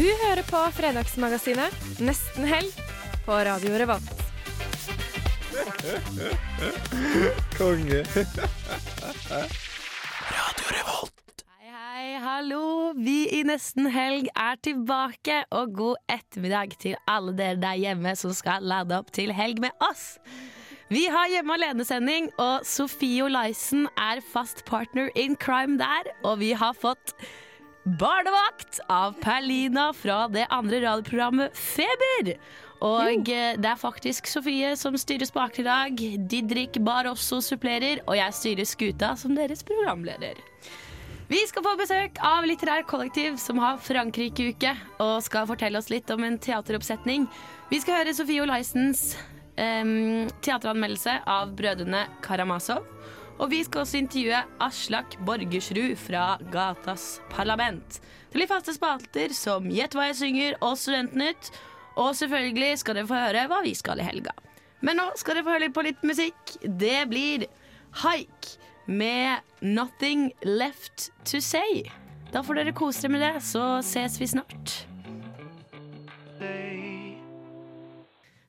Du 0.00 0.06
hører 0.16 0.40
på 0.48 0.56
Fredagsmagasinet 0.72 1.74
Nesten 2.00 2.46
helg 2.48 2.76
på 3.26 3.34
Radio 3.44 3.74
Revolt. 3.82 4.22
Konge. 7.58 7.98
Radio 10.30 10.70
Revolt. 10.72 11.44
Hei, 11.44 11.68
hei, 11.74 12.06
hallo. 12.24 12.62
Vi 12.96 13.18
i 13.28 13.42
Nesten 13.44 13.90
helg 13.92 14.30
er 14.32 14.56
tilbake, 14.64 15.42
og 15.52 15.76
god 15.82 16.00
ettermiddag 16.16 16.78
til 16.80 16.96
alle 17.04 17.36
dere 17.36 17.60
der 17.60 17.76
hjemme 17.82 18.16
som 18.16 18.32
skal 18.32 18.64
lade 18.72 18.96
opp 18.96 19.12
til 19.12 19.34
helg 19.36 19.60
med 19.66 19.84
oss. 19.90 20.14
Vi 20.88 21.04
har 21.12 21.28
Hjemme 21.28 21.60
alene-sending, 21.60 22.32
og 22.40 22.64
Sofie 22.64 23.28
Olaisen 23.28 23.84
er 24.00 24.24
fast 24.32 24.64
partner 24.64 25.12
in 25.12 25.36
crime 25.36 25.76
der. 25.76 26.08
Og 26.24 26.40
vi 26.40 26.54
har 26.56 26.72
fått 26.72 27.12
barnevakt 27.84 28.80
av 28.88 29.14
Perlina 29.22 29.92
fra 29.96 30.26
det 30.28 30.46
andre 30.50 30.82
radioprogrammet 30.84 31.56
Feber. 31.56 32.34
Og 32.80 33.28
eh, 33.28 33.56
det 33.60 33.68
er 33.68 33.80
faktisk 33.80 34.28
Sofie 34.30 34.72
som 34.80 34.96
styrer 35.00 35.28
spaken 35.28 35.64
i 35.64 35.68
dag. 35.68 36.04
Didrik 36.32 36.78
bar 36.84 37.08
også 37.10 37.40
supplerer, 37.44 38.00
og 38.06 38.16
jeg 38.16 38.36
styrer 38.36 38.68
skuta 38.68 39.14
som 39.20 39.36
deres 39.36 39.64
programleder. 39.66 40.40
Vi 41.30 41.40
skal 41.46 41.62
få 41.62 41.76
besøk 41.78 42.16
av 42.26 42.46
Litterær 42.48 42.82
Kollektiv, 42.90 43.36
som 43.38 43.60
har 43.62 43.78
Frankrike-uke, 43.78 44.72
og 44.98 45.20
skal 45.22 45.46
fortelle 45.46 45.78
oss 45.78 45.90
litt 45.92 46.10
om 46.10 46.24
en 46.26 46.40
teateroppsetning. 46.42 47.28
Vi 47.70 47.78
skal 47.78 48.00
høre 48.00 48.14
Sofie 48.18 48.42
Olaisens 48.42 49.12
um, 49.54 50.26
teateranmeldelse 50.42 51.20
av 51.30 51.52
Brødrene 51.54 52.08
Karamazov. 52.26 52.82
Og 53.40 53.48
vi 53.48 53.62
skal 53.64 53.86
også 53.86 53.96
intervjue 54.02 54.38
Aslak 54.60 55.16
Borgersrud 55.24 55.94
fra 55.96 56.34
Gatas 56.52 57.22
Parlament. 57.32 58.00
Til 58.30 58.44
de 58.44 58.48
faste 58.50 58.74
spalter 58.76 59.32
som 59.36 59.70
Gjett 59.72 59.96
hva 59.96 60.10
jeg 60.10 60.18
synger 60.18 60.58
og 60.60 60.76
Studentnytt. 60.76 61.48
Og 62.00 62.12
selvfølgelig 62.18 62.82
skal 62.82 63.00
dere 63.00 63.08
få 63.08 63.16
høre 63.16 63.46
hva 63.48 63.62
vi 63.64 63.72
skal 63.76 64.00
i 64.00 64.06
helga. 64.06 64.34
Men 64.84 65.00
nå 65.00 65.08
skal 65.20 65.38
dere 65.38 65.46
få 65.46 65.54
høre 65.54 65.64
litt 65.66 65.76
på 65.76 65.86
litt 65.88 66.04
musikk. 66.06 66.54
Det 66.62 67.00
blir 67.08 67.46
Haik 68.04 68.52
med 68.90 69.40
Nothing 69.64 70.30
Left 70.44 71.08
To 71.32 71.40
Say. 71.40 71.86
Da 72.34 72.44
får 72.44 72.60
dere 72.60 72.76
kose 72.76 73.06
dere 73.06 73.14
med 73.16 73.24
det, 73.24 73.34
så 73.42 73.80
ses 73.86 74.20
vi 74.20 74.28
snart. 74.30 74.76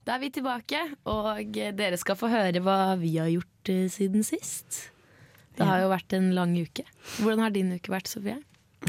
Da 0.02 0.18
er 0.18 0.22
vi 0.24 0.32
tilbake, 0.34 0.84
og 1.08 1.56
dere 1.56 1.98
skal 2.00 2.20
få 2.20 2.30
høre 2.32 2.62
hva 2.64 2.96
vi 3.00 3.16
har 3.18 3.32
gjort 3.32 3.51
eh, 3.70 3.86
siden 3.92 4.26
sist. 4.26 4.88
Det 5.58 5.68
har 5.68 5.84
jo 5.84 5.92
vært 5.92 6.16
en 6.18 6.32
lang 6.36 6.56
uke. 6.58 6.86
Hvordan 7.20 7.44
har 7.44 7.54
din 7.54 7.74
uke 7.76 7.92
vært, 7.92 8.10
Sofie? 8.10 8.40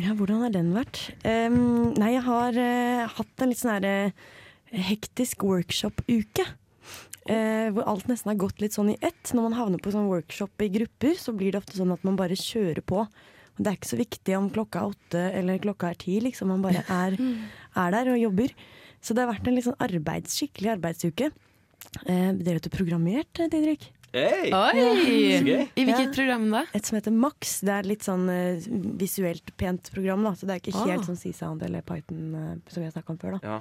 Ja, 0.00 0.14
hvordan 0.16 0.40
har 0.46 0.52
den 0.54 0.70
vært? 0.72 1.02
Um, 1.26 1.92
nei, 2.00 2.14
jeg 2.14 2.24
har 2.24 2.56
uh, 2.56 3.10
hatt 3.12 3.42
en 3.44 3.50
litt 3.50 3.60
sånn 3.60 3.74
her 3.74 3.86
uh, 4.08 4.30
hektisk 4.88 5.44
workshop-uke. 5.44 6.46
Uh, 7.28 7.68
hvor 7.76 7.84
alt 7.90 8.08
nesten 8.10 8.32
har 8.32 8.40
gått 8.40 8.62
litt 8.62 8.74
sånn 8.74 8.94
i 8.94 8.98
ett. 9.04 9.34
Når 9.34 9.50
man 9.50 9.58
havner 9.58 9.82
på 9.82 9.92
sånn 9.92 10.08
workshop 10.08 10.64
i 10.64 10.70
grupper, 10.78 11.18
så 11.20 11.36
blir 11.36 11.52
det 11.52 11.60
ofte 11.60 11.76
sånn 11.76 11.92
at 11.92 12.06
man 12.08 12.16
bare 12.18 12.38
kjører 12.38 12.80
på. 12.88 13.04
Det 13.58 13.68
er 13.68 13.76
ikke 13.76 13.92
så 13.92 14.00
viktig 14.00 14.36
om 14.38 14.48
klokka 14.54 14.80
er 14.80 14.94
åtte 14.94 15.24
eller 15.42 15.60
klokka 15.60 15.92
er 15.92 16.00
ti, 16.00 16.16
liksom. 16.24 16.54
Man 16.54 16.64
bare 16.64 16.86
er, 17.02 17.18
er 17.84 17.96
der 17.98 18.14
og 18.14 18.22
jobber. 18.22 18.54
Så 19.02 19.12
det 19.12 19.26
har 19.26 19.34
vært 19.34 19.50
en 19.50 19.58
litt 19.58 19.68
sånn 19.68 19.82
arbeids, 19.82 20.38
skikkelig 20.40 20.76
arbeidsuke. 20.78 21.34
Uh, 22.06 22.30
dere 22.38 22.56
vet 22.56 22.70
du 22.70 22.72
programmert, 22.72 23.44
Didrik? 23.52 23.90
Hei! 24.12 24.50
Oi! 24.52 24.80
Så 25.40 25.44
gøy. 25.46 25.62
I 25.72 25.84
hvilket 25.88 26.10
Ja. 26.10 26.12
program 26.12 26.42
da? 26.52 26.60
Et 26.76 26.84
som 26.84 26.98
heter 26.98 27.12
Max. 27.16 27.60
Det 27.64 27.72
er 27.72 27.86
litt 27.88 28.02
sånn 28.04 28.26
uh, 28.28 28.60
visuelt 29.00 29.54
pent 29.56 29.88
program, 29.94 30.22
da. 30.26 30.32
Så 30.36 30.44
det 30.44 30.52
er 30.52 30.60
ikke 30.60 30.74
Ah. 30.76 30.86
helt 30.90 31.06
sånn 31.08 31.16
C-Sound 31.16 31.62
eller 31.64 31.80
Python 31.80 32.34
uh, 32.36 32.54
som 32.68 32.82
vi 32.82 32.88
har 32.90 32.92
snakka 32.92 33.08
om 33.14 33.16
før, 33.22 33.38
da. 33.38 33.40
Ja. 33.42 33.60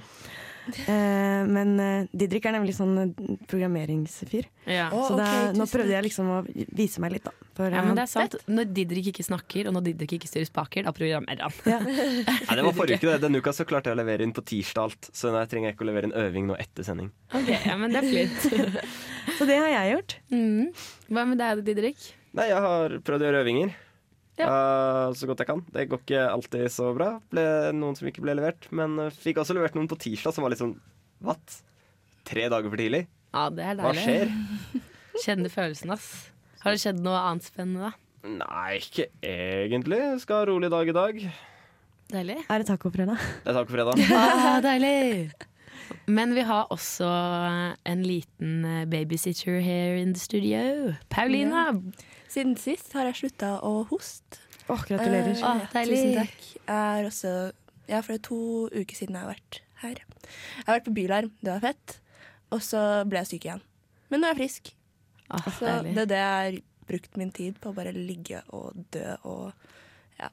Uh, 0.92 1.48
men 1.56 1.72
Didrik 2.14 2.46
er 2.46 2.58
nemlig 2.58 2.76
sånn 2.76 3.14
programmeringsfyr. 3.48 4.46
Ja. 4.68 4.90
så 4.92 5.16
det, 5.16 5.26
er- 5.26 5.54
nå 5.56 5.66
prøvde 5.72 5.96
jeg 5.96 6.04
liksom 6.10 6.28
å 6.36 6.42
vise 6.76 7.00
meg 7.00 7.14
litt, 7.16 7.24
da. 7.24 7.32
For, 7.56 7.72
Ja, 7.72 7.82
men 7.84 7.96
det 7.96 8.04
er 8.04 8.12
sant. 8.12 8.36
Når 8.48 8.74
Didrik 8.76 9.08
ikke 9.14 9.24
snakker, 9.24 9.68
og 9.68 9.74
når 9.80 9.88
Didrik 9.88 10.18
ikke 10.20 10.28
styrer 10.28 10.48
spaker, 10.52 10.84
da 10.84 10.92
programmerer 10.92 11.48
han. 11.48 11.52
ja. 11.64 11.80
Nei, 12.52 12.56
det 12.60 12.64
var 12.68 12.74
forrige 12.76 13.00
uke. 13.00 13.08
det. 13.08 13.22
Denne 13.24 13.40
uka 13.40 13.52
så 13.56 13.64
klarte 13.68 13.88
jeg 13.88 13.96
å 13.96 14.02
levere 14.04 14.28
inn 14.28 14.36
på 14.36 14.44
tirsdag 14.44 14.84
alt. 14.84 15.10
Så 15.16 15.32
jeg 15.32 15.48
trenger 15.52 15.72
ikke 15.76 15.88
å 15.88 15.92
levere 15.94 16.12
inn 16.12 16.16
øving 16.28 16.48
nå 16.52 16.60
etter 16.60 16.84
sending. 16.84 17.12
Ok, 17.32 17.48
ja, 17.56 17.78
men 17.80 17.96
det 17.96 18.04
er 18.04 18.12
fint. 18.12 18.92
Så 19.42 19.48
det 19.50 19.56
har 19.58 19.72
jeg 19.74 19.94
gjort. 19.96 20.14
Mm. 20.30 20.68
Hva 21.10 21.22
med 21.26 21.40
deg, 21.42 21.64
Didrik? 21.66 22.04
Nei, 22.38 22.46
jeg 22.52 22.62
har 22.62 22.94
prøvd 23.02 23.24
å 23.24 23.26
gjøre 23.26 23.40
øvinger. 23.42 23.72
Ja. 24.38 24.46
Uh, 24.46 25.16
så 25.18 25.26
godt 25.26 25.42
jeg 25.42 25.50
kan. 25.50 25.64
Det 25.74 25.88
går 25.90 26.04
ikke 26.04 26.28
alltid 26.30 26.68
så 26.70 26.92
bra. 26.94 27.08
Ble 27.34 27.46
noen 27.74 27.98
som 27.98 28.06
ikke 28.12 28.22
ble 28.22 28.36
levert. 28.38 28.70
Men 28.70 29.00
eh, 29.02 29.10
fikk 29.24 29.42
også 29.42 29.58
levert 29.58 29.74
noen 29.74 29.90
på 29.90 29.98
tirsdag 30.06 30.38
som 30.38 30.46
var 30.46 30.54
litt 30.54 30.62
sånn 30.62 30.78
What? 31.26 31.58
Tre 32.30 32.46
dager 32.54 32.70
for 32.70 32.78
tidlig? 32.78 33.08
Ja, 33.34 33.50
det 33.50 33.66
er 33.66 33.82
deilig. 33.82 33.90
Hva 33.90 34.06
skjer? 34.06 34.82
Kjenner 35.26 35.58
følelsen, 35.58 35.98
ass. 35.98 36.10
Har 36.62 36.78
det 36.78 36.86
skjedd 36.86 37.02
noe 37.02 37.26
annet 37.26 37.50
spennende, 37.50 37.90
da? 37.90 38.28
Nei, 38.46 38.78
ikke 38.78 39.10
egentlig. 39.26 40.04
Skal 40.22 40.44
ha 40.44 40.50
rolig 40.54 40.70
dag 40.70 40.86
i 40.94 41.00
dag. 41.02 41.24
Deilig. 42.14 42.42
Er 42.46 42.62
det 42.62 42.70
tacofredag? 42.70 43.30
Det 43.42 43.50
er 43.50 43.58
tacofredag. 43.64 44.06
Ah, 44.14 44.60
deilig! 44.70 45.50
Men 46.08 46.36
vi 46.36 46.42
har 46.48 46.68
også 46.74 47.08
en 47.86 48.04
liten 48.06 48.66
eh, 48.66 48.86
babysitter 48.90 49.60
here 49.62 50.00
in 50.02 50.14
the 50.14 50.20
studio. 50.22 50.94
Paulina. 51.10 51.70
Siden 52.32 52.56
sist 52.58 52.94
har 52.94 53.10
jeg 53.10 53.16
slutta 53.24 53.58
å 53.66 53.84
hoste. 53.90 54.40
Åh, 54.72 54.84
gratulerer. 54.88 55.34
Uh, 55.42 55.66
deilig. 55.74 55.98
Tusen 55.98 56.14
takk. 56.22 56.46
Jeg 56.68 57.02
er 57.02 57.10
også 57.10 57.32
Ja, 57.90 58.00
for 58.00 58.14
det 58.14 58.20
er 58.22 58.28
to 58.30 58.42
uker 58.72 58.96
siden 58.96 59.18
jeg 59.18 59.26
har 59.26 59.34
vært 59.34 59.62
her. 59.82 59.98
Jeg 60.00 60.64
har 60.68 60.78
vært 60.78 60.86
på 60.88 60.94
Bylarm, 60.96 61.32
det 61.42 61.52
var 61.58 61.64
fett. 61.66 61.98
Og 62.52 62.62
så 62.64 62.80
ble 63.10 63.20
jeg 63.24 63.32
syk 63.34 63.48
igjen. 63.50 63.64
Men 64.12 64.22
nå 64.22 64.30
er 64.30 64.36
jeg 64.36 64.42
frisk. 64.44 64.72
Ah, 65.32 65.48
Så 65.48 65.66
deilig. 65.66 65.96
det 65.96 66.02
er 66.04 66.10
det 66.12 66.22
jeg 66.22 66.32
har 66.38 66.60
brukt 66.92 67.18
min 67.20 67.32
tid 67.36 67.60
på. 67.64 67.74
Bare 67.76 67.92
ligge 67.96 68.42
og 68.56 68.78
dø 68.96 69.06
og 69.28 69.52
ja. 70.20 70.30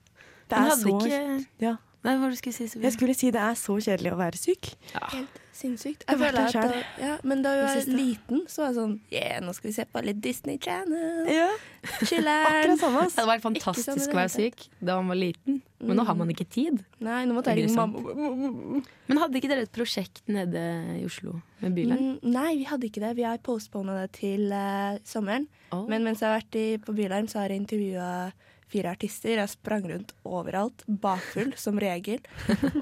Det 0.48 0.58
er 0.58 0.70
sårt. 0.78 1.06
ikke 1.08 1.46
ja. 1.66 1.74
Nei, 2.06 2.14
hva 2.14 2.22
var 2.22 2.30
det 2.30 2.38
du 2.38 2.40
skulle 2.40 2.54
si, 2.54 2.68
Sofie? 2.70 2.86
Jeg 2.86 2.94
skulle 2.94 3.14
si 3.18 3.30
det 3.34 3.42
er 3.42 3.56
så 3.58 3.74
kjedelig 3.82 4.14
å 4.14 4.18
være 4.20 4.38
syk. 4.38 4.70
Helt 4.94 5.38
sinnssykt. 5.58 6.04
Jeg 6.06 6.18
føler 6.20 6.46
at 6.46 6.54
da, 6.54 6.82
ja, 7.02 7.14
men 7.26 7.40
da 7.42 7.54
jeg 7.56 7.64
var 7.66 7.88
liten, 7.98 8.42
så 8.50 8.62
var 8.62 8.68
jeg 8.70 8.76
sånn 8.76 8.94
Yeah, 9.10 9.40
nå 9.42 9.54
skal 9.56 9.70
vi 9.70 9.74
se 9.74 9.86
på 9.90 10.02
litt 10.06 10.20
Disney 10.22 10.60
Channel. 10.62 11.26
Ja, 11.32 11.48
Chiller'n. 12.06 12.76
Det 12.78 12.86
hadde 12.86 13.26
vært 13.32 13.42
fantastisk 13.42 13.48
sånn 13.48 13.58
fantastisk 13.66 14.14
å 14.14 14.20
være 14.20 14.32
syk 14.34 14.66
da 14.78 14.98
man 15.00 15.12
var 15.12 15.20
liten, 15.20 15.60
men 15.82 15.98
nå 15.98 16.06
har 16.06 16.18
man 16.18 16.30
ikke 16.34 16.46
tid. 16.46 16.82
Nei, 17.02 17.20
nå 17.26 17.36
måtte 17.36 17.50
er 17.52 17.58
jeg 17.58 17.68
ringe 17.68 17.78
mamma. 17.78 18.82
Men 19.08 19.22
hadde 19.24 19.40
ikke 19.40 19.50
dere 19.50 19.66
et 19.66 19.74
prosjekt 19.74 20.22
nede 20.30 20.64
i 20.98 21.04
Oslo 21.08 21.40
med 21.62 21.74
Bylarm? 21.74 22.04
Mm, 22.04 22.34
Nei, 22.34 22.50
vi 22.60 22.68
hadde 22.68 22.90
ikke 22.90 23.02
det. 23.02 23.14
Vi 23.18 23.26
har 23.26 23.40
postpona 23.42 23.98
det 24.02 24.12
til 24.20 24.52
uh, 24.54 24.98
sommeren. 25.06 25.48
Oh. 25.74 25.82
Men 25.90 26.06
mens 26.06 26.22
jeg 26.22 26.30
har 26.30 26.38
vært 26.38 26.60
i, 26.60 26.68
på 26.82 26.94
Bylarm, 26.94 27.26
så 27.30 27.42
har 27.42 27.54
jeg 27.54 27.64
intervjua 27.64 28.10
fire 28.72 28.92
artister. 28.92 29.36
Jeg 29.38 29.52
sprang 29.52 29.86
rundt 29.90 30.14
overalt, 30.28 30.84
bakfull 30.86 31.52
som 31.60 31.80
regel, 31.80 32.22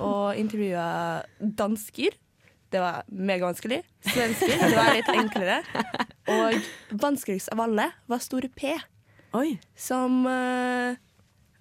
og 0.01 0.39
intervjua 0.39 1.25
dansker. 1.39 2.17
Det 2.71 2.83
var 2.83 3.07
megavanskelig. 3.07 3.81
Svensker, 4.11 4.55
det 4.59 4.75
var 4.75 4.93
litt 4.97 5.11
enklere. 5.15 5.61
Og 6.35 6.99
vanskeligst 6.99 7.53
av 7.55 7.63
alle 7.69 7.91
var 8.11 8.23
Store 8.25 8.51
P, 8.51 8.75
Oi. 9.39 9.53
som 9.79 10.25
uh, 10.27 10.99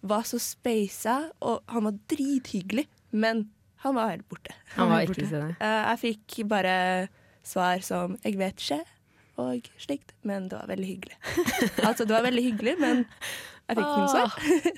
var 0.06 0.26
så 0.26 0.40
speisa, 0.42 1.20
og 1.46 1.62
han 1.70 1.86
var 1.90 2.00
drithyggelig, 2.10 2.88
men 3.14 3.46
han 3.86 3.98
var 3.98 4.16
helt 4.16 4.28
borte. 4.30 4.58
Han 4.76 4.90
var 4.90 5.06
ikke 5.06 5.22
borte. 5.22 5.56
Eh, 5.62 5.82
jeg 5.92 6.02
fikk 6.02 6.38
bare 6.50 6.76
svar 7.46 7.84
som 7.86 8.18
'jeg 8.24 8.38
vet 8.38 8.58
ikke' 8.58 8.86
og 9.38 9.68
slikt, 9.78 10.14
men 10.24 10.48
det 10.48 10.56
var 10.56 10.68
veldig 10.72 10.88
hyggelig. 10.88 11.18
altså, 11.88 12.06
det 12.06 12.16
var 12.16 12.24
veldig 12.24 12.44
hyggelig, 12.44 12.76
men 12.80 13.06
jeg 13.66 13.80
fikk 13.80 13.88
ikke 13.88 14.04
noe. 14.06 14.30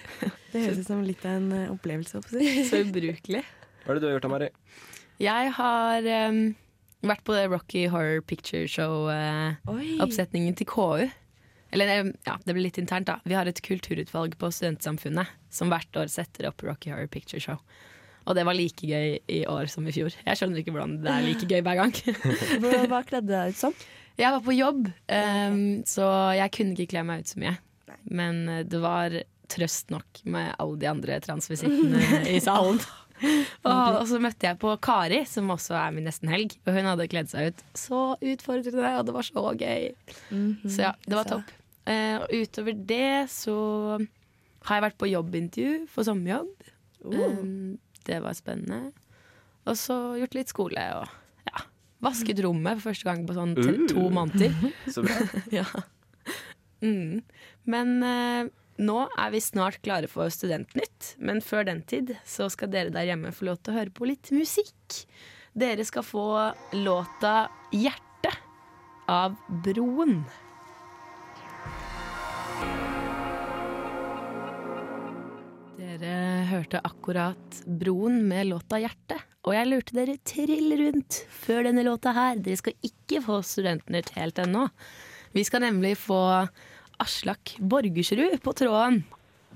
Det 0.53 0.61
høres 0.63 0.79
ut 0.79 0.87
som 0.87 1.03
litt 1.03 1.25
av 1.27 1.35
en 1.41 1.49
eh, 1.55 1.71
opplevelse. 1.73 2.21
Så 2.69 2.81
ubrukelig. 2.85 3.43
Hva 3.83 3.91
er 3.91 3.97
det 3.97 4.03
du 4.03 4.07
har 4.07 4.15
gjort, 4.15 4.29
Mari? 4.31 4.49
Jeg 5.21 5.51
har 5.57 6.07
um, 6.29 6.41
vært 7.09 7.23
på 7.27 7.35
det 7.35 7.47
Rocky 7.51 7.87
Horror 7.91 8.21
Picture 8.25 8.67
Show-oppsetningen 8.69 10.57
til 10.59 10.69
KU. 10.69 11.07
Eller 11.75 12.13
ja, 12.23 12.37
det 12.45 12.55
blir 12.55 12.63
litt 12.69 12.79
internt, 12.79 13.09
da. 13.09 13.19
Vi 13.27 13.35
har 13.35 13.49
et 13.49 13.59
kulturutvalg 13.65 14.37
på 14.39 14.51
Studentsamfunnet 14.55 15.35
som 15.51 15.71
hvert 15.73 15.99
år 15.99 16.11
setter 16.11 16.47
opp 16.51 16.63
Rocky 16.63 16.93
Horror 16.93 17.11
Picture 17.11 17.43
Show. 17.43 17.59
Og 18.27 18.35
det 18.35 18.43
var 18.47 18.55
like 18.55 18.87
gøy 18.87 19.19
i 19.31 19.43
år 19.47 19.69
som 19.71 19.87
i 19.87 19.93
fjor. 19.95 20.15
Jeg 20.15 20.39
skjønner 20.39 20.61
ikke 20.61 20.73
hvordan 20.75 20.97
det 21.03 21.11
er 21.11 21.27
like 21.27 21.47
gøy 21.47 21.61
hver 21.63 21.79
gang. 21.79 21.93
Hva 22.91 23.03
kledde 23.07 23.27
du 23.27 23.35
deg 23.35 23.55
ut 23.55 23.59
som? 23.59 23.75
Jeg 24.17 24.33
var 24.33 24.41
på 24.43 24.55
jobb, 24.55 24.87
um, 24.89 25.59
så 25.85 26.07
jeg 26.39 26.53
kunne 26.55 26.73
ikke 26.73 26.95
kle 26.95 27.03
meg 27.07 27.23
ut 27.23 27.31
så 27.31 27.41
mye. 27.43 27.53
Men 28.03 28.45
eh, 28.51 28.63
det 28.67 28.79
var 28.83 29.15
trøst 29.51 29.93
nok 29.93 30.23
med 30.27 30.53
alle 30.59 30.79
de 30.81 30.89
andre 30.91 31.19
transvisittene 31.23 32.23
i 32.33 32.39
salen. 32.43 32.81
Og, 33.65 33.95
og 33.97 34.03
så 34.05 34.19
møtte 34.21 34.45
jeg 34.45 34.59
på 34.61 34.69
Kari, 34.77 35.23
som 35.25 35.47
også 35.49 35.73
er 35.73 35.93
min 35.95 36.05
nesten 36.05 36.29
helg. 36.29 36.51
Og 36.67 36.75
hun 36.75 36.85
hadde 36.85 37.07
kledd 37.09 37.31
seg 37.31 37.49
ut 37.49 37.63
så 37.73 38.01
utfordrende, 38.13 38.91
og 38.99 39.07
det 39.07 39.15
var 39.15 39.25
så 39.25 39.43
gøy. 39.57 39.87
Så 40.69 40.83
ja, 40.83 40.91
det 41.01 41.17
var 41.17 41.25
topp. 41.25 41.49
Uh, 41.87 42.21
og 42.21 42.35
utover 42.43 42.77
det 42.91 43.25
så 43.33 43.57
har 44.67 44.77
jeg 44.77 44.85
vært 44.85 44.99
på 45.01 45.09
jobbintervju 45.09 45.87
for 45.89 46.05
sommerjobb. 46.05 46.69
Um, 47.09 47.79
det 48.05 48.21
var 48.21 48.37
spennende. 48.37 48.91
Og 49.67 49.75
så 49.79 49.95
gjort 50.21 50.35
litt 50.37 50.51
skole 50.51 50.83
og 50.95 51.07
ja, 51.49 51.63
vasket 52.03 52.39
rommet 52.43 52.79
for 52.79 52.91
første 52.91 53.07
gang 53.07 53.25
på 53.27 53.35
sånn 53.35 53.55
to 53.89 54.07
måneder. 54.13 54.55
Så 54.93 55.03
bra. 55.03 55.17
ja. 55.59 55.65
mm. 56.83 57.23
Men 57.67 57.97
eh, 58.03 58.49
nå 58.77 58.97
er 59.17 59.31
vi 59.33 59.41
snart 59.43 59.81
klare 59.83 60.09
for 60.11 60.31
Studentnytt. 60.33 61.15
Men 61.19 61.41
før 61.43 61.67
den 61.67 61.83
tid 61.89 62.15
så 62.27 62.47
skal 62.53 62.71
dere 62.71 62.93
der 62.93 63.09
hjemme 63.09 63.33
få 63.35 63.49
lov 63.49 63.61
til 63.61 63.73
å 63.73 63.79
høre 63.81 63.93
på 63.93 64.07
litt 64.09 64.31
musikk. 64.35 65.03
Dere 65.57 65.85
skal 65.87 66.05
få 66.05 66.27
låta 66.77 67.49
'Hjerte' 67.73 68.35
av 69.09 69.33
Broen. 69.65 70.21
Dere 75.77 76.13
hørte 76.51 76.83
akkurat 76.85 77.63
Broen 77.65 78.21
med 78.29 78.53
låta 78.53 78.77
'Hjerte'. 78.77 79.19
Og 79.47 79.55
jeg 79.55 79.67
lurte 79.71 79.95
dere 79.95 80.17
trill 80.27 80.77
rundt 80.77 81.23
før 81.31 81.65
denne 81.65 81.83
låta 81.87 82.13
her. 82.13 82.37
Dere 82.37 82.59
skal 82.59 82.77
ikke 82.85 83.23
få 83.25 83.41
Studentnytt 83.41 84.13
helt 84.19 84.37
ennå. 84.43 84.67
Vi 85.33 85.43
skal 85.47 85.65
nemlig 85.65 85.97
få 85.97 86.47
Aslak 86.99 87.55
Borgersrud 87.61 88.39
på 88.43 88.53
tråden. 88.57 89.03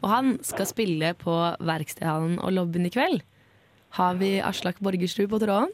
Og 0.01 0.09
han 0.09 0.33
skal 0.45 0.69
spille 0.69 1.13
på 1.17 1.33
Verkstedhallen 1.61 2.39
og 2.41 2.53
lobbyen 2.53 2.87
i 2.89 2.93
kveld. 2.93 3.21
Har 3.97 4.17
vi 4.21 4.37
Aslak 4.39 4.79
Borgersrud 4.81 5.29
på 5.31 5.41
tråden? 5.41 5.73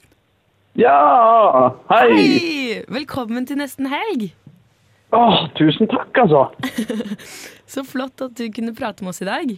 Ja, 0.79 1.73
hei! 1.91 2.09
Hei! 2.15 2.81
Velkommen 2.99 3.47
til 3.49 3.59
nesten 3.59 3.89
helg. 3.91 4.29
Åh, 5.15 5.47
tusen 5.57 5.87
takk, 5.91 6.11
altså. 6.23 6.47
Så 7.73 7.83
flott 7.87 8.21
at 8.23 8.35
du 8.37 8.45
kunne 8.53 8.75
prate 8.75 9.03
med 9.03 9.15
oss 9.15 9.23
i 9.23 9.27
dag. 9.27 9.55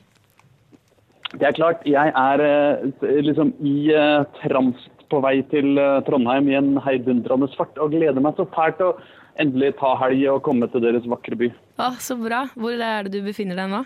Det 1.34 1.46
er 1.46 1.58
klart, 1.58 1.86
jeg 1.86 2.14
er 2.18 2.42
eh, 2.46 3.18
liksom 3.22 3.54
i 3.62 3.92
eh, 3.94 4.26
transt 4.42 5.06
på 5.10 5.22
vei 5.26 5.40
til 5.52 5.78
eh, 5.78 6.00
Trondheim 6.08 6.50
i 6.50 6.58
en 6.58 6.78
heidundrende 6.86 7.50
fart 7.58 7.78
og 7.82 7.94
gleder 7.94 8.22
meg 8.22 8.38
så 8.38 8.48
fælt 8.56 8.82
å 8.82 8.96
endelig 9.42 9.74
ta 9.80 9.94
helg 10.04 10.26
og 10.34 10.44
komme 10.46 10.70
til 10.72 10.84
deres 10.84 11.08
vakre 11.10 11.38
by. 11.40 11.52
Å, 11.80 11.94
så 12.04 12.18
bra. 12.20 12.46
Hvor 12.60 12.76
er 12.76 13.08
det 13.08 13.14
du 13.16 13.26
befinner 13.26 13.60
deg 13.60 13.72
nå? 13.72 13.84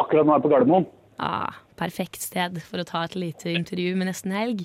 Akkurat 0.00 0.26
nå 0.26 0.34
er 0.34 0.40
jeg 0.40 0.46
på 0.46 0.52
Gardermoen. 0.52 0.88
Ah, 1.20 1.56
perfekt 1.80 2.22
sted 2.24 2.60
for 2.64 2.80
å 2.80 2.86
ta 2.88 3.04
et 3.04 3.16
lite 3.18 3.52
intervju 3.52 3.96
med 3.98 4.08
nesten 4.08 4.32
helg. 4.36 4.64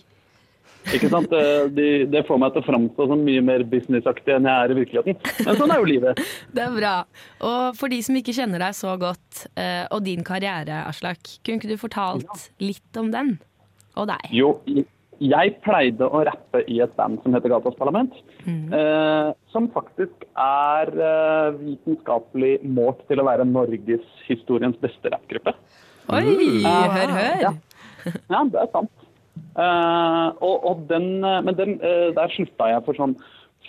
Ikke 0.94 1.10
sant? 1.10 1.32
Det, 1.32 1.74
de, 1.74 1.88
det 2.12 2.22
får 2.28 2.40
meg 2.42 2.54
til 2.54 2.62
å 2.62 2.66
framstå 2.68 3.08
som 3.10 3.24
mye 3.26 3.42
mer 3.46 3.64
businessaktig 3.70 4.36
enn 4.36 4.48
jeg 4.48 4.66
er 4.66 4.72
i 4.72 4.78
virkeligheten. 4.78 5.18
Men 5.48 5.60
sånn 5.60 5.74
er 5.74 5.82
jo 5.82 5.88
livet. 5.90 6.22
Det 6.56 6.62
er 6.62 6.76
bra. 6.76 6.94
Og 7.50 7.80
for 7.80 7.92
de 7.92 8.02
som 8.06 8.18
ikke 8.20 8.36
kjenner 8.38 8.62
deg 8.62 8.78
så 8.78 8.94
godt, 9.02 9.48
eh, 9.58 9.84
og 9.90 10.06
din 10.06 10.24
karriere, 10.28 10.84
Aslak, 10.86 11.40
kunne 11.42 11.60
ikke 11.60 11.74
du 11.74 11.82
fortalt 11.82 12.50
litt 12.62 13.02
om 13.02 13.10
den? 13.14 13.36
Og 13.96 14.10
deg? 14.12 14.30
Jo, 14.36 14.52
jeg 15.24 15.56
pleide 15.66 16.06
å 16.06 16.26
rappe 16.28 16.62
i 16.70 16.82
et 16.84 16.96
band 17.00 17.22
som 17.24 17.36
heter 17.36 17.54
Gatas 17.56 17.78
Parlament. 17.80 18.14
Eh, 18.46 19.30
som 19.50 19.70
faktisk 19.74 20.26
er 20.38 20.92
eh, 20.94 21.56
vitenskapelig 21.58 22.60
målt 22.64 23.02
til 23.10 23.22
å 23.22 23.26
være 23.26 23.48
norgeshistoriens 23.50 24.78
beste 24.82 25.10
rappgruppe. 25.14 25.56
Oi, 26.14 26.22
hør, 26.62 27.16
hør. 27.16 27.42
Ja. 27.42 27.54
ja, 28.36 28.44
det 28.52 28.62
er 28.62 28.70
sant. 28.74 28.92
Eh, 29.56 30.28
og, 30.46 30.68
og 30.70 30.86
den, 30.92 31.24
eh, 31.26 31.42
men 31.46 31.58
den, 31.58 31.80
eh, 31.82 32.12
der 32.16 32.34
slutta 32.36 32.70
jeg 32.70 32.86
for 32.86 33.00
sånn 33.00 33.18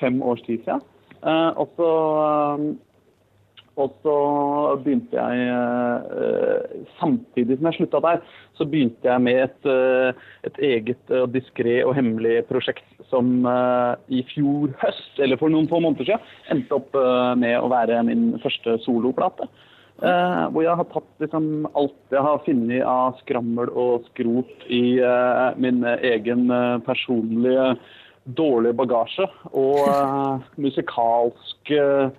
fem 0.00 0.20
års 0.20 0.44
tid 0.44 0.60
siden. 0.66 0.84
Eh, 1.22 1.50
og 1.56 1.72
så 1.78 1.90
eh, 2.26 2.66
og 3.76 3.92
så 4.04 4.16
begynte 4.80 5.16
jeg 5.16 5.48
eh, 5.52 6.84
Samtidig 6.96 7.58
som 7.58 7.68
jeg 7.68 7.78
slutta 7.78 8.00
der, 8.04 8.22
så 8.56 8.64
begynte 8.64 9.10
jeg 9.10 9.24
med 9.24 9.42
et, 9.44 9.68
eh, 9.68 10.26
et 10.48 10.60
eget 10.70 11.12
og 11.12 11.30
diskré 11.34 11.78
og 11.84 11.94
hemmelig 11.98 12.40
prosjekt 12.48 12.88
som 13.12 13.44
eh, 13.46 13.92
i 14.08 14.24
fjor 14.32 14.72
høst, 14.80 15.20
eller 15.20 15.40
for 15.40 15.52
noen 15.52 15.68
få 15.68 15.82
måneder 15.84 16.08
siden, 16.08 16.34
endte 16.54 16.80
opp 16.80 16.96
med 17.36 17.58
å 17.60 17.70
være 17.72 18.00
min 18.08 18.30
første 18.42 18.78
soloplate. 18.86 19.48
Eh, 19.96 20.42
hvor 20.52 20.60
jeg 20.60 20.76
har 20.76 20.88
tatt 20.92 21.22
liksom 21.24 21.46
alt 21.72 22.12
jeg 22.12 22.20
har 22.20 22.42
funnet 22.44 22.82
av 22.84 23.14
skrammel 23.22 23.70
og 23.72 24.04
skrot 24.10 24.66
i 24.68 24.98
eh, 25.00 25.46
min 25.56 25.80
egen 25.88 26.50
eh, 26.52 26.82
personlige 26.84 27.70
dårlige 28.36 28.76
bagasje, 28.76 29.24
og 29.56 30.44
musikalsk 30.60 31.72
eh, 31.72 32.12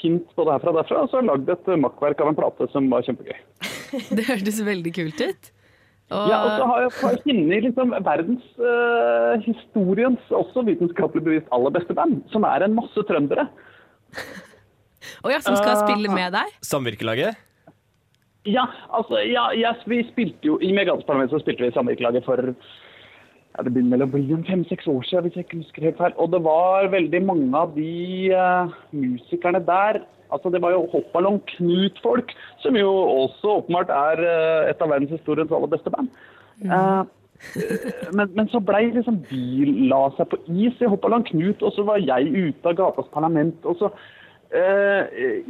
hint 0.00 0.30
både 0.38 0.56
herfra 0.56 0.72
og 0.72 0.78
derfra, 0.80 1.02
og 1.02 1.10
så 1.10 1.18
har 1.18 1.24
jeg 1.24 1.30
lagd 1.30 1.52
et 1.54 1.68
eh, 1.70 1.82
makkverk 1.84 2.22
av 2.22 2.30
en 2.30 2.38
plate 2.38 2.68
som 2.72 2.88
var 2.92 3.04
kjempegøy. 3.06 3.36
Det 4.18 4.26
hørtes 4.26 4.62
veldig 4.66 4.94
kult 4.96 5.22
ut. 5.22 5.50
Og, 6.12 6.26
Ja, 6.28 6.38
og 6.44 6.50
så 6.58 6.66
har 6.68 6.82
jeg 6.82 7.20
funnet 7.24 7.64
liksom 7.64 7.94
verdens 8.04 8.44
uh, 8.60 9.40
historiens 9.46 10.34
også 10.36 10.66
vitenskapelig 10.66 11.24
bevisst 11.24 11.54
aller 11.54 11.72
beste 11.72 11.96
band, 11.96 12.20
som 12.32 12.44
er 12.44 12.66
en 12.66 12.76
masse 12.76 13.06
trøndere. 13.08 13.46
og 15.24 15.32
ja, 15.32 15.40
som 15.40 15.56
skal 15.56 15.78
uh, 15.78 15.82
spille 15.86 16.12
med 16.12 16.36
deg? 16.36 16.52
Samvirkelaget? 16.60 17.40
Ja, 18.44 18.66
altså, 18.92 19.22
ja, 19.24 19.46
yes, 19.56 19.80
vi 19.88 20.02
spilte 20.10 20.50
jo 20.50 20.58
I 20.60 20.74
Megansparlamentet 20.76 21.32
så 21.32 21.40
spilte 21.40 21.64
vi 21.64 21.70
i 21.72 21.76
samvirkelaget 21.76 22.26
for 22.26 22.52
ja, 23.54 23.62
det 23.62 23.70
begynner 23.70 24.00
vel 24.00 24.08
å 24.08 24.10
bli 24.10 24.24
en 24.34 24.46
fem-seks 24.48 24.88
år 24.90 25.04
siden, 25.06 25.28
hvis 25.28 25.36
jeg 25.38 25.46
ikke 25.46 25.60
husker 25.60 25.86
helt 25.86 26.00
feil. 26.00 26.14
Og 26.18 26.32
det 26.32 26.40
var 26.42 26.88
veldig 26.90 27.20
mange 27.22 27.60
av 27.60 27.76
de 27.76 28.34
uh, 28.34 28.74
musikerne 28.96 29.62
der 29.68 30.02
Altså, 30.32 30.48
det 30.50 30.58
var 30.64 30.72
jo 30.72 30.88
Hoppballong 30.90 31.36
Knut-folk, 31.46 32.32
som 32.58 32.74
jo 32.74 32.88
også 32.90 33.52
åpenbart 33.60 33.92
er 33.94 34.22
uh, 34.24 34.70
et 34.70 34.80
av 34.82 34.90
verdenshistoriens 34.90 35.52
aller 35.54 35.70
beste 35.70 35.92
band. 35.94 36.08
Uh, 36.64 37.04
men, 38.16 38.32
men 38.32 38.50
så 38.50 38.58
blei 38.58 38.88
liksom 38.88 39.20
de 39.28 39.68
la 39.92 40.00
seg 40.16 40.32
på 40.32 40.40
is 40.48 40.82
i 40.82 40.90
Hoppballong 40.90 41.28
Knut, 41.28 41.62
og 41.62 41.76
så 41.76 41.84
var 41.86 42.02
jeg 42.02 42.32
ute 42.34 42.72
av 42.72 42.80
gatas 42.80 43.12
parlament. 43.14 43.60
Og 43.68 43.78
så 43.78 43.92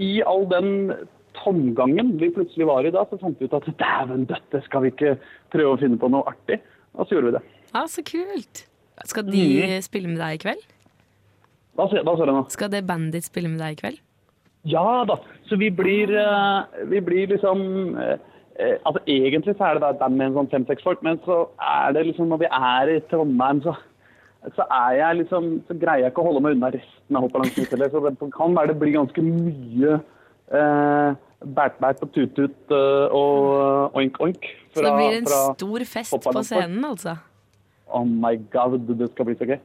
I 0.00 0.10
all 0.24 0.46
den 0.48 0.92
tomgangen 1.36 2.14
vi 2.20 2.32
plutselig 2.34 2.68
var 2.68 2.84
i 2.84 2.92
da, 2.92 3.06
så 3.08 3.20
fant 3.20 3.40
vi 3.40 3.48
ut 3.48 3.56
at 3.56 3.66
dæven 3.80 4.28
døtte, 4.28 4.60
skal 4.66 4.84
vi 4.84 4.92
ikke 4.92 5.16
prøve 5.54 5.74
å 5.74 5.80
finne 5.80 6.00
på 6.00 6.12
noe 6.12 6.28
artig? 6.28 6.60
Og 6.98 7.06
så 7.06 7.16
gjorde 7.16 7.30
vi 7.30 7.36
det. 7.38 7.44
Ja, 7.74 7.88
så 7.90 8.04
kult. 8.06 8.66
Skal 9.04 9.26
de 9.26 9.42
mm. 9.42 9.82
spille 9.82 10.08
med 10.08 10.20
deg 10.22 10.38
i 10.38 10.42
kveld? 10.44 10.66
Hva 11.74 11.88
sier 11.90 12.06
du 12.06 12.32
nå? 12.32 12.44
Skal 12.54 12.70
det 12.70 12.84
bandet 12.86 13.16
ditt 13.16 13.26
spille 13.26 13.50
med 13.50 13.58
deg 13.58 13.74
i 13.74 13.80
kveld? 13.80 13.98
Ja 14.70 15.02
da. 15.08 15.18
Så 15.48 15.58
vi 15.60 15.70
blir, 15.74 16.12
eh, 16.16 16.84
vi 16.88 17.00
blir 17.04 17.26
liksom 17.34 17.98
eh, 18.00 18.14
eh, 18.56 18.76
Altså 18.86 19.02
Egentlig 19.06 19.56
så 19.58 19.66
er 19.66 19.74
det 19.74 19.82
da 19.82 19.90
et 19.92 19.98
band 19.98 20.16
med 20.16 20.30
en 20.30 20.38
sånn 20.38 20.52
fem-seks 20.54 20.86
folk, 20.86 21.02
men 21.04 21.18
så 21.26 21.42
er 21.60 21.92
det 21.96 22.06
liksom 22.06 22.30
når 22.30 22.44
vi 22.44 22.48
er 22.48 22.94
i 22.94 23.02
Trondheim, 23.10 23.60
så, 23.66 23.74
så 24.54 24.68
er 24.70 24.96
jeg 25.00 25.20
liksom 25.24 25.50
Så 25.66 25.76
greier 25.82 26.06
jeg 26.06 26.14
ikke 26.14 26.24
å 26.24 26.30
holde 26.30 26.46
meg 26.46 26.56
unna 26.56 26.72
resten 26.78 27.18
av 27.18 27.26
Hoppaland 27.26 27.52
Knut. 27.58 27.74
Så 27.74 28.06
det 28.06 28.32
kan 28.38 28.56
være 28.56 28.72
det 28.72 28.80
blir 28.80 28.96
ganske 28.96 29.26
mye 29.26 29.98
eh, 29.98 31.20
bært-bært 31.44 32.06
og 32.06 32.14
tut-tut 32.14 32.72
og 32.72 33.98
oink-oink. 33.98 34.46
Så 34.72 34.80
det 34.86 34.96
blir 34.96 35.18
en 35.18 35.28
stor 35.28 35.88
fest 35.90 36.14
på 36.22 36.40
scenen, 36.40 36.86
altså? 36.88 37.18
Oh 37.94 38.04
my 38.04 38.34
god, 38.50 38.80
det 38.98 39.06
skal 39.12 39.28
bli 39.28 39.36
så 39.38 39.46
gøy. 39.46 39.58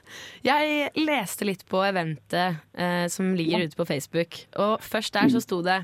Jeg 0.50 0.90
leste 1.00 1.46
litt 1.48 1.62
på 1.70 1.80
eventet 1.86 2.60
eh, 2.76 3.06
som 3.08 3.32
ligger 3.36 3.64
ute 3.64 3.78
på 3.78 3.86
Facebook, 3.88 4.36
og 4.60 4.84
først 4.84 5.16
der 5.16 5.30
så 5.32 5.40
sto 5.40 5.62
det 5.64 5.78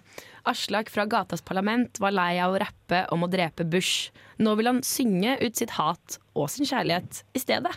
Aslak 0.47 0.91
fra 0.93 1.07
Gatas 1.11 1.43
Parlament 1.43 1.97
var 2.03 2.12
lei 2.15 2.35
av 2.43 2.55
å 2.55 2.61
rappe 2.61 3.00
om 3.15 3.25
å 3.25 3.31
drepe 3.33 3.65
Bush. 3.65 4.11
Nå 4.38 4.55
vil 4.61 4.69
han 4.69 4.83
synge 4.87 5.38
ut 5.41 5.57
sitt 5.57 5.73
hat 5.79 6.19
og 6.37 6.50
sin 6.53 6.69
kjærlighet 6.69 7.23
i 7.35 7.43
stedet. 7.43 7.73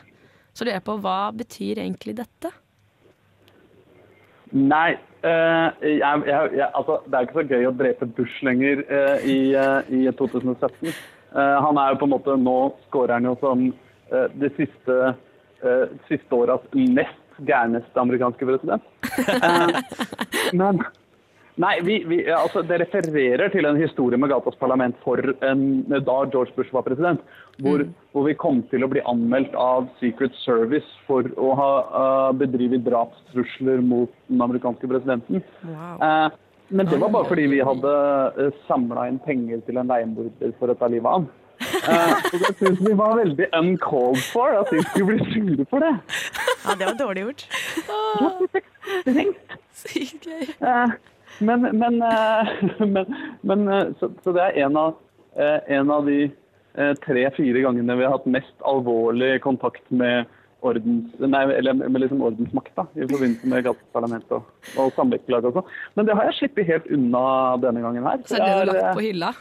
Så 0.53 0.67
lurer 0.67 0.81
jeg 0.81 0.87
på 0.89 0.97
hva 0.99 1.19
betyr 1.35 1.85
egentlig 1.85 2.19
dette? 2.19 2.51
Nei, 4.51 4.97
Uh, 5.19 5.75
jeg, 5.83 5.99
jeg, 5.99 6.51
jeg, 6.55 6.67
altså, 6.79 6.93
det 7.03 7.17
er 7.17 7.25
ikke 7.25 7.35
så 7.35 7.41
gøy 7.49 7.65
å 7.67 7.73
drepe 7.75 8.07
Bush 8.15 8.37
lenger 8.47 8.85
uh, 8.87 9.17
i, 9.27 9.33
uh, 9.51 9.89
i 9.91 10.05
2017. 10.15 10.93
Eh, 11.35 11.57
han 11.61 11.77
er 11.77 11.91
jo 11.91 11.99
på 12.01 12.07
en 12.07 12.13
måte 12.15 12.35
Nå 12.41 12.57
scorer 12.87 13.19
han 13.19 13.27
jo 13.29 13.35
som 13.41 13.67
det 14.09 14.49
siste, 14.57 14.99
uh, 15.63 15.83
siste 16.09 16.35
åras 16.35 16.65
nest 16.73 17.43
gærneste 17.47 17.99
amerikanske 17.99 18.45
president. 18.45 18.83
Eh, 19.19 19.79
men, 20.53 20.81
Nei, 21.59 21.73
vi, 21.83 21.97
vi, 22.07 22.21
altså, 22.31 22.61
det 22.63 22.77
refererer 22.79 23.51
til 23.51 23.67
en 23.67 23.75
historie 23.75 24.15
med 24.19 24.31
Gatas 24.31 24.55
Parlament 24.61 24.95
for 25.03 25.19
en, 25.43 25.63
da 25.91 26.13
George 26.31 26.53
Bush 26.55 26.71
var 26.71 26.85
president. 26.85 27.19
Hvor, 27.59 27.83
hvor 28.13 28.23
vi 28.29 28.35
kom 28.39 28.61
til 28.71 28.85
å 28.85 28.87
bli 28.87 29.03
anmeldt 29.11 29.57
av 29.59 29.89
Secret 29.99 30.37
Service 30.45 30.87
for 31.03 31.27
å 31.35 31.49
ha 31.59 31.71
uh, 31.89 32.29
bedrevet 32.39 32.85
drapstrusler 32.85 33.83
mot 33.83 34.13
den 34.31 34.45
amerikanske 34.45 34.87
presidenten. 34.87 35.43
Eh, 35.67 36.37
men 36.69 36.87
det 36.87 37.01
var 37.01 37.11
bare 37.11 37.27
fordi 37.27 37.49
vi 37.51 37.59
hadde 37.65 37.91
uh, 38.39 38.63
samla 38.69 39.09
inn 39.09 39.19
penger 39.25 39.59
til 39.67 39.81
en 39.81 39.91
leiemorder 39.91 40.55
for 40.61 40.71
å 40.71 40.79
ta 40.79 40.87
livet 40.87 41.11
av 41.11 41.17
ham. 41.17 41.27
Eh, 41.59 42.13
så 42.31 42.39
det 42.41 42.51
syns 42.59 42.81
vi 42.87 42.93
var 42.95 43.17
veldig 43.19 43.47
uncalled 43.59 44.21
for, 44.31 44.55
at 44.61 44.71
de 44.71 44.81
skulle 44.89 45.05
bli 45.13 45.19
sure 45.33 45.65
for 45.69 45.83
det. 45.83 45.93
Ja, 46.65 46.75
det 46.79 46.85
var 46.89 46.97
dårlig 46.99 47.23
gjort. 47.27 47.45
Sykt 49.79 50.27
gøy. 50.27 50.43
Uh, 50.63 50.91
Men, 51.39 51.61
men, 51.79 52.01
uh, 52.03 52.49
men, 52.83 53.05
men 53.47 53.69
så, 53.99 54.09
så 54.23 54.33
det 54.35 54.43
er 54.43 54.65
en 54.65 54.75
av, 54.77 54.97
en 55.39 55.91
av 55.91 56.09
de 56.09 56.25
tre-fire 56.99 57.61
gangene 57.63 57.95
vi 57.95 58.03
har 58.03 58.17
hatt 58.17 58.27
mest 58.27 58.65
alvorlig 58.67 59.37
kontakt 59.43 59.85
med 59.87 60.27
ordens, 60.59 61.13
nei, 61.23 61.43
eller 61.55 61.77
med 61.79 62.01
liksom 62.03 62.21
ordensmakta 62.27 62.83
i 62.97 63.07
forbindelse 63.07 63.47
med 63.47 63.63
gateparlamentet 63.69 64.35
og, 64.35 64.49
og 64.75 64.91
samvirkelaget 64.97 65.47
og 65.47 65.61
sånn. 65.61 65.71
Men 65.95 66.09
det 66.09 66.17
har 66.19 66.27
jeg 66.27 66.37
sluppet 66.41 66.67
helt 66.73 66.91
unna 66.97 67.23
denne 67.63 67.85
gangen 67.85 68.09
her. 68.09 68.19
Så 68.27 68.35
er 68.35 68.43
det 68.43 68.49
du 68.51 68.57
har 68.59 68.67
lagt 68.73 68.99
på 68.99 69.05
hylla? 69.07 69.31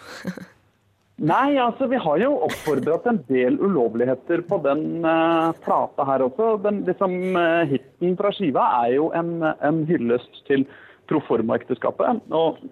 Nei, 1.19 1.57
altså 1.59 1.89
vi 1.91 1.99
har 1.99 2.21
jo 2.23 2.31
oppfordret 2.47 3.07
en 3.11 3.17
del 3.27 3.57
ulovligheter 3.59 4.45
på 4.47 4.61
den 4.63 5.03
uh, 5.03 5.51
plata 5.65 6.05
her 6.07 6.23
også. 6.29 6.53
Den 6.63 6.85
liksom, 6.87 7.17
uh, 7.35 7.65
Hiten 7.67 8.15
fra 8.21 8.31
skiva 8.37 8.69
er 8.85 8.93
jo 8.95 9.09
en, 9.19 9.41
en 9.43 9.81
hyllest 9.89 10.45
til 10.47 10.63
proforma-ekteskapet. 11.11 12.23
Og 12.31 12.63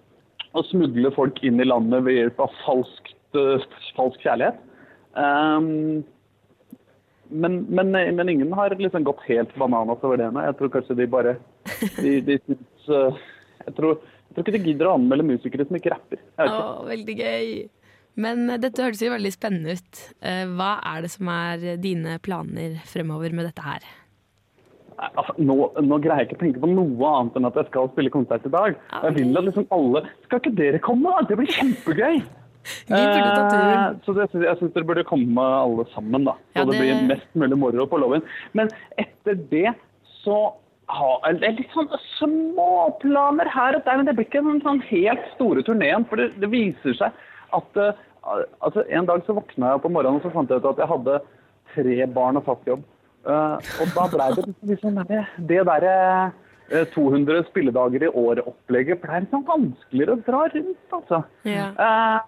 å 0.55 0.63
smugle 0.69 1.11
folk 1.17 1.43
inn 1.43 1.59
i 1.59 1.67
landet 1.67 2.05
ved 2.07 2.21
hjelp 2.21 2.39
av 2.47 2.55
falskt, 2.63 3.17
uh, 3.35 3.59
falsk 3.99 4.23
kjærlighet. 4.23 4.63
Um, 5.19 6.05
men, 7.27 7.65
men, 7.67 7.91
men 7.91 8.31
ingen 8.31 8.55
har 8.55 8.71
liksom 8.79 9.03
gått 9.03 9.27
helt 9.27 9.51
bananas 9.59 9.99
over 10.07 10.23
det. 10.23 10.31
Jeg 10.31 10.59
tror 10.61 10.77
kanskje 10.77 11.01
de 11.01 11.11
bare 11.11 11.35
de, 11.99 12.21
de 12.23 12.39
synes, 12.45 12.85
jeg, 12.87 13.73
tror, 13.75 13.97
jeg 13.99 14.37
tror 14.37 14.45
ikke 14.45 14.55
de 14.55 14.67
gidder 14.69 14.87
å 14.87 14.95
anmelde 14.95 15.33
musikere 15.35 15.67
som 15.67 15.75
ikke 15.75 15.91
rapper. 15.97 16.23
Ikke. 16.37 16.47
Å, 16.47 16.85
veldig 16.87 17.17
gøy. 17.19 17.49
Men 18.17 18.49
eh, 18.49 18.57
dette 18.63 18.81
høres 18.83 19.01
jo 19.03 19.11
veldig 19.13 19.31
spennende 19.35 19.77
ut. 19.77 20.01
Eh, 20.25 20.43
Hva 20.57 20.73
er 20.95 21.05
det 21.05 21.11
som 21.13 21.29
er 21.33 21.67
dine 21.83 22.17
planer 22.25 22.79
fremover 22.89 23.33
med 23.37 23.49
dette 23.51 23.65
her? 23.65 23.85
Altså, 24.97 25.35
nå, 25.37 25.55
nå 25.85 25.99
greier 26.01 26.23
jeg 26.23 26.31
ikke 26.31 26.39
å 26.39 26.41
tenke 26.41 26.61
på 26.63 26.69
noe 26.71 27.09
annet 27.19 27.35
enn 27.37 27.45
at 27.45 27.57
jeg 27.59 27.67
skal 27.69 27.91
spille 27.91 28.09
konsert 28.09 28.47
i 28.49 28.53
dag. 28.55 28.79
Jeg 29.03 29.13
vil 29.19 29.37
at 29.37 29.45
liksom 29.45 29.67
alle 29.75 30.01
Skal 30.25 30.41
ikke 30.41 30.55
dere 30.57 30.79
komme? 30.81 31.13
Det 31.29 31.37
blir 31.39 31.53
kjempegøy! 31.59 32.19
Eh, 32.91 33.93
så 34.03 34.11
det, 34.11 34.25
jeg 34.43 34.57
syns 34.59 34.73
dere 34.75 34.83
burde 34.89 35.03
komme 35.07 35.39
alle 35.39 35.85
sammen, 35.93 36.25
da. 36.27 36.33
Så 36.51 36.57
Ja, 36.57 36.63
det... 36.67 36.73
det- 36.73 36.81
blir 36.81 37.05
mest 37.07 37.29
mulig 37.39 37.55
moro 37.61 37.85
på 37.87 37.99
loven. 38.01 38.25
Men 38.59 38.67
etter 38.99 39.37
det 39.53 39.69
så 40.25 40.35
har 40.91 41.21
Det 41.39 41.47
er 41.47 41.55
litt 41.61 41.71
sånn 41.71 41.87
småplaner 42.17 43.47
her 43.53 43.77
og 43.77 43.85
der, 43.87 44.01
men 44.01 44.09
det 44.09 44.17
blir 44.17 44.27
ikke 44.27 44.43
den 44.43 44.59
sånn 44.65 44.81
helt 44.89 45.23
store 45.37 45.63
turneen. 45.63 46.03
For 46.09 46.19
det, 46.19 46.27
det 46.43 46.49
viser 46.51 46.97
seg 46.99 47.15
at 47.55 47.79
eh, 47.81 48.03
altså, 48.61 48.83
En 48.89 49.07
dag 49.07 49.23
så 49.25 49.35
våkna 49.37 49.71
jeg 49.71 49.79
opp 49.79 49.87
om 49.87 49.95
morgenen 49.97 50.19
og 50.19 50.25
så 50.25 50.33
fant 50.33 50.51
jeg 50.51 50.61
ut 50.61 50.69
at 50.71 50.81
jeg 50.83 50.91
hadde 50.91 51.19
tre 51.75 52.07
barn 52.15 52.39
og 52.39 52.47
fast 52.47 52.67
jobb. 52.67 52.85
Uh, 53.27 53.59
og 53.83 53.89
da 53.91 54.05
ble 54.11 54.25
det 54.37 54.43
liksom 54.69 54.99
det, 55.09 55.23
det 55.49 55.63
derre 55.67 55.95
eh, 56.71 56.85
200 56.93 57.43
spilledager 57.49 58.05
i 58.07 58.11
året-opplegget 58.11 59.01
ble 59.03 59.19
liksom 59.25 59.43
vanskeligere 59.49 60.15
å 60.15 60.21
dra 60.23 60.45
rundt, 60.53 60.95
altså. 60.95 61.21
Ja. 61.47 61.67
Uh, 61.75 62.19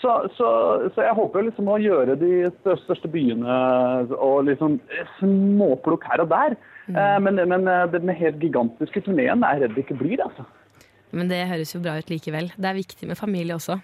så, 0.00 0.14
så, 0.34 0.48
så 0.94 1.04
jeg 1.04 1.16
håper 1.18 1.44
liksom 1.44 1.68
å 1.68 1.78
gjøre 1.78 2.16
de 2.18 2.48
største, 2.62 3.10
byene 3.12 3.56
og 4.16 4.46
liksom 4.48 4.78
småplukk 5.18 6.06
her 6.08 6.22
og 6.24 6.30
der. 6.32 6.56
Eh, 6.88 7.18
men 7.20 7.36
men 7.50 7.68
den 7.92 8.08
helt 8.16 8.40
gigantiske 8.40 9.02
turneen 9.04 9.44
er 9.44 9.58
jeg 9.58 9.62
redd 9.66 9.76
det 9.76 9.84
ikke 9.84 9.98
blir, 10.00 10.22
altså. 10.24 10.46
Men 11.12 11.28
det 11.28 11.42
høres 11.50 11.74
jo 11.74 11.82
bra 11.84 11.98
ut 12.00 12.10
likevel. 12.10 12.48
Det 12.56 12.70
er 12.70 12.78
viktig 12.78 13.10
med 13.10 13.18
familie 13.18 13.58
også. 13.58 13.76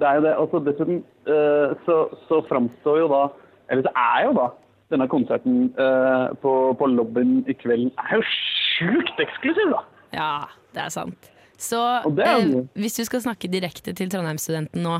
Det 0.00 0.08
er 0.08 0.18
jo 0.18 0.24
det. 0.24 0.34
Og 0.40 0.50
så 0.52 0.60
dessuten 0.64 1.02
eh, 1.28 1.76
så, 1.86 1.96
så 2.28 2.40
framstår 2.48 3.02
jo 3.02 3.08
da 3.12 3.22
Eller 3.70 3.84
så 3.86 3.92
er 3.94 4.24
jo 4.26 4.34
da 4.38 4.46
denne 4.90 5.06
konserten 5.06 5.68
eh, 5.78 6.28
på, 6.42 6.52
på 6.74 6.86
lobbyen 6.90 7.44
i 7.46 7.54
kveld 7.54 7.92
er 8.00 8.16
jo 8.16 8.24
sjukt 8.26 9.20
eksklusiv, 9.22 9.70
da! 9.70 9.84
Ja, 10.16 10.30
det 10.74 10.82
er 10.82 10.90
sant. 10.90 11.28
Så 11.60 11.78
eh, 12.24 12.56
hvis 12.74 12.96
du 12.98 13.04
skal 13.06 13.22
snakke 13.22 13.50
direkte 13.52 13.94
til 13.94 14.10
Trondheimsstudenten 14.10 14.82
nå, 14.82 14.96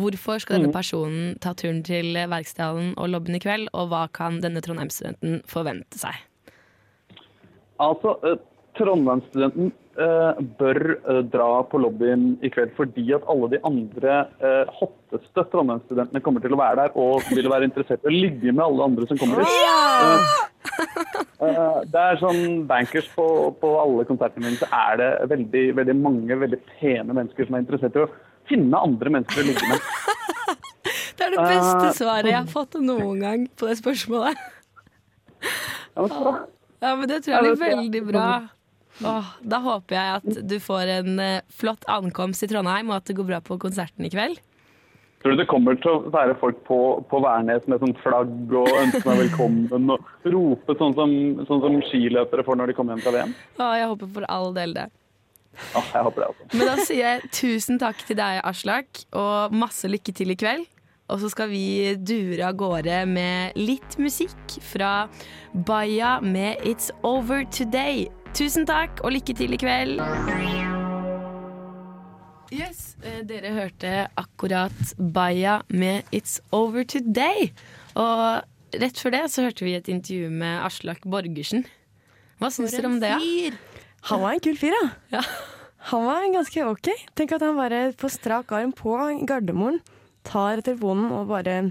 hvorfor 0.00 0.40
skal 0.40 0.56
Mm. 0.56 0.62
denne 0.62 0.72
personen 0.72 1.36
ta 1.44 1.52
turen 1.52 1.82
til 1.84 2.16
Verkstedet 2.16 2.94
og 2.96 3.08
lobbyen 3.12 3.36
i 3.36 3.42
kveld, 3.44 3.68
og 3.74 3.90
hva 3.92 4.06
kan 4.08 4.40
denne 4.40 4.62
Trondheimsstudenten 4.64 5.42
forvente 5.44 6.00
seg? 6.00 6.16
Altså, 7.82 8.16
eh, 8.24 8.38
Trondheimsstudenten 8.78 9.72
bør 10.58 10.80
eh, 10.96 11.22
dra 11.32 11.62
på 11.70 11.80
lobbyen 11.80 12.26
i 12.44 12.50
kveld 12.52 12.74
fordi 12.76 13.06
at 13.16 13.24
alle 13.32 13.48
de 13.54 13.60
andre 13.64 14.18
eh, 14.44 14.74
hotteste 14.80 15.46
Trondheimsstudentene 15.52 16.22
kommer 16.24 16.44
til 16.44 16.56
å 16.56 16.60
være 16.60 16.82
der 16.82 16.98
og 17.00 17.24
vil 17.32 17.48
være 17.52 17.68
interessert 17.70 18.04
i 18.04 18.10
å 18.10 18.14
ligge 18.14 18.52
med 18.52 18.64
alle 18.66 18.90
andre 18.90 19.08
som 19.08 19.20
kommer 19.20 19.40
dit. 19.40 19.54
Ja! 19.64 20.18
eh, 21.46 21.78
det 21.92 22.02
er 22.02 22.20
sånn 22.20 22.66
bankers 22.68 23.08
på, 23.16 23.26
på 23.60 23.72
alle 23.80 24.04
konsertene 24.08 24.48
mine, 24.48 24.60
så 24.60 24.68
er 24.68 25.00
det 25.00 25.10
veldig, 25.32 25.64
veldig 25.80 25.96
mange 26.00 26.40
veldig 26.44 26.60
pene 26.76 27.16
mennesker 27.16 27.48
som 27.48 27.56
er 27.56 27.64
interessert 27.64 27.96
i 27.96 28.04
å 28.04 28.10
finne 28.50 28.84
andre 28.88 29.16
mennesker 29.18 29.42
å 29.42 29.48
ligge 29.48 29.70
med. 29.70 29.88
Det 31.16 31.24
er 31.24 31.32
det 31.32 31.46
beste 31.48 31.86
Eh, 31.88 31.94
svaret 31.96 32.28
jeg 32.28 32.36
har 32.36 32.50
fått 32.50 32.76
noen 32.82 33.22
gang 33.22 33.46
på 33.56 33.70
det 33.70 33.78
spørsmålet. 33.80 34.36
Ja, 35.96 36.04
men. 36.04 36.44
Ja, 36.82 36.90
men 36.92 37.08
det 37.08 37.22
tror 37.24 37.32
jeg 37.38 37.44
blir 37.46 37.62
veldig 37.62 38.02
bra. 38.10 38.26
Åh, 39.04 39.32
da 39.44 39.60
håper 39.60 39.96
jeg 39.98 40.20
at 40.20 40.42
du 40.48 40.56
får 40.62 40.92
en 41.00 41.18
eh, 41.20 41.40
flott 41.52 41.84
ankomst 41.90 42.44
i 42.46 42.48
Trondheim, 42.50 42.90
og 42.90 43.00
at 43.00 43.10
det 43.10 43.16
går 43.18 43.28
bra 43.28 43.40
på 43.44 43.58
konserten 43.60 44.06
i 44.08 44.12
kveld. 44.12 44.40
Tror 45.22 45.34
du 45.34 45.40
det 45.40 45.48
kommer 45.50 45.74
til 45.80 45.90
å 45.90 46.12
være 46.14 46.36
folk 46.38 46.58
på, 46.68 46.78
på 47.10 47.20
Værnes 47.24 47.64
med 47.66 47.80
sånn 47.82 47.96
flagg 48.02 48.52
og 48.54 48.68
ønske 48.78 49.02
meg 49.08 49.24
velkommen 49.24 49.90
og 49.96 50.28
rope 50.28 50.76
sånn 50.78 50.94
som, 50.94 51.16
sånn 51.48 51.64
som 51.64 51.80
skiløpere 51.88 52.44
får 52.46 52.60
når 52.60 52.70
de 52.70 52.76
kommer 52.78 52.94
hjem 52.94 53.02
fra 53.02 53.14
VM? 53.16 53.34
Åh, 53.58 53.72
jeg 53.80 53.90
håper 53.90 54.12
for 54.18 54.28
all 54.30 54.54
del 54.56 54.76
det. 54.76 54.86
Ja, 55.72 55.82
jeg 55.82 56.06
håper 56.06 56.22
det 56.22 56.28
også. 56.30 56.46
Men 56.52 56.68
da 56.68 56.76
sier 56.84 57.02
jeg 57.02 57.30
tusen 57.34 57.80
takk 57.80 58.00
til 58.06 58.20
deg, 58.20 58.40
Aslak, 58.46 59.02
og 59.16 59.56
masse 59.56 59.88
lykke 59.90 60.14
til 60.16 60.34
i 60.34 60.38
kveld. 60.38 60.66
Og 61.06 61.20
så 61.22 61.30
skal 61.30 61.50
vi 61.52 61.94
dure 62.02 62.48
av 62.48 62.56
gårde 62.58 63.04
med 63.06 63.58
litt 63.58 63.94
musikk 64.02 64.56
fra 64.72 65.06
Baya 65.54 66.16
med 66.22 66.62
It's 66.66 66.90
Over 67.06 67.46
Today. 67.54 68.08
Tusen 68.36 68.66
takk, 68.68 68.98
og 69.00 69.14
lykke 69.14 69.32
til 69.32 69.56
i 69.56 69.56
kveld. 69.56 69.96
Yes, 72.52 72.92
eh, 73.00 73.22
dere 73.24 73.54
hørte 73.56 73.92
akkurat 74.20 74.92
Baya 75.00 75.62
med 75.72 76.04
It's 76.12 76.36
Over 76.52 76.84
Today. 76.84 77.48
Og 77.96 78.76
rett 78.76 79.00
før 79.00 79.16
det 79.16 79.22
så 79.32 79.46
hørte 79.46 79.64
vi 79.64 79.72
et 79.78 79.88
intervju 79.88 80.28
med 80.28 80.60
Aslak 80.68 81.00
Borgersen. 81.08 81.64
Hva 82.36 82.52
syns 82.52 82.76
dere 82.76 82.92
om 82.92 83.00
det? 83.00 83.14
Ja? 83.16 83.56
Han 84.12 84.20
var 84.26 84.36
en 84.36 84.44
kul 84.44 84.60
fyr, 84.60 84.76
ja. 84.76 84.86
Ja. 85.16 85.24
Han 85.88 86.04
var 86.04 86.28
ganske 86.36 86.68
ok. 86.68 86.92
Tenk 87.16 87.32
at 87.32 87.40
han 87.46 87.56
bare 87.56 87.86
på 87.96 88.12
strak 88.12 88.52
arm 88.52 88.76
på 88.76 89.00
Gardermoen 89.24 89.80
tar 90.28 90.60
telefonen 90.60 91.08
og 91.08 91.30
bare 91.32 91.60
er, 91.62 91.70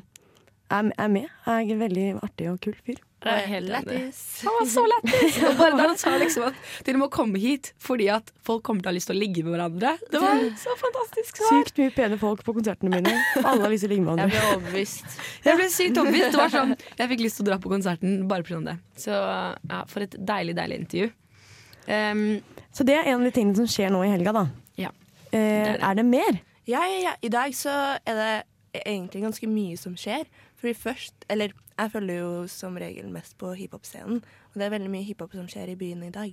er 0.74 1.14
med. 1.14 1.30
Er 1.46 1.62
en 1.62 1.86
veldig 1.86 2.14
artig 2.26 2.50
og 2.50 2.64
kul 2.66 2.74
fyr. 2.82 3.05
Det 3.26 3.32
var 3.34 3.48
helt 3.50 3.72
enig. 3.80 4.00
Han 4.46 4.54
var 4.60 4.68
så 4.70 4.82
lættis! 4.86 5.38
Og 5.50 5.56
bare 5.62 5.78
da 5.80 5.86
han 5.90 5.98
sa 5.98 6.12
liksom 6.22 6.44
at 6.46 6.60
dere 6.86 7.00
må 7.02 7.08
komme 7.10 7.40
hit 7.42 7.72
fordi 7.82 8.06
at 8.14 8.28
folk 8.46 8.62
kommer 8.68 8.86
til 8.86 8.92
å 8.92 8.94
ha 8.94 8.96
lyst 9.00 9.10
til 9.10 9.18
å 9.18 9.22
ligge 9.24 9.42
med 9.48 9.56
hverandre. 9.56 9.96
Det 10.14 10.22
var 10.22 10.44
så 10.62 10.76
fantastisk 10.78 11.40
svar. 11.42 11.56
Sykt 11.66 11.82
mye 11.82 11.94
pene 11.96 12.20
folk 12.22 12.44
på 12.46 12.54
konsertene 12.60 12.94
mine. 13.00 13.16
Alle 13.42 13.66
har 13.66 13.74
lyst 13.74 13.88
til 13.88 13.90
å 13.90 13.96
ligge 13.96 14.06
med 14.06 14.14
hverandre. 14.14 14.38
Jeg 14.38 14.46
ble 14.46 14.60
overbevist. 14.60 15.18
Jeg 15.50 15.60
ble 15.62 15.70
sykt 15.74 16.02
overbevist. 16.04 16.32
Det 16.36 16.42
var 16.44 16.54
sånn, 16.54 16.76
jeg 17.02 17.12
fikk 17.16 17.26
lyst 17.26 17.40
til 17.42 17.48
å 17.48 17.50
dra 17.50 17.58
på 17.66 17.72
konserten 17.74 18.16
bare 18.30 18.46
pga. 18.46 18.62
det. 18.70 18.78
Så 19.02 19.14
ja, 19.18 19.82
for 19.90 20.06
et 20.06 20.18
deilig, 20.34 20.56
deilig 20.62 20.82
intervju. 20.86 21.12
Um, 21.90 22.26
Så 22.74 22.86
det 22.88 22.96
er 23.00 23.10
en 23.10 23.20
av 23.20 23.26
de 23.28 23.34
tingene 23.36 23.58
som 23.58 23.68
skjer 23.70 23.90
nå 23.94 24.02
i 24.06 24.10
helga, 24.14 24.34
da. 24.36 24.46
Ja. 24.82 24.90
Eh, 25.32 25.40
er 25.40 25.74
det. 25.78 25.82
er 25.90 25.98
det 26.02 26.06
mer? 26.14 26.40
Ja, 26.70 26.82
ja, 26.90 26.98
ja. 27.10 27.14
I 27.26 27.30
dag 27.34 27.54
så 27.58 27.74
er 28.06 28.22
det 28.22 28.32
egentlig 28.86 29.22
ganske 29.24 29.48
mye 29.50 29.78
som 29.80 29.94
skjer. 30.00 30.26
Fordi 30.66 30.74
først 30.74 31.26
Eller 31.30 31.54
jeg 31.76 31.92
følger 31.92 32.16
jo 32.18 32.48
som 32.50 32.78
regel 32.80 33.10
mest 33.12 33.36
på 33.38 33.52
hiphop-scenen. 33.54 34.22
Og 34.24 34.56
det 34.56 34.64
er 34.66 34.72
veldig 34.72 34.90
mye 34.90 35.06
hiphop 35.06 35.34
som 35.36 35.46
skjer 35.52 35.74
i 35.74 35.76
byen 35.76 36.06
i 36.08 36.14
dag. 36.14 36.32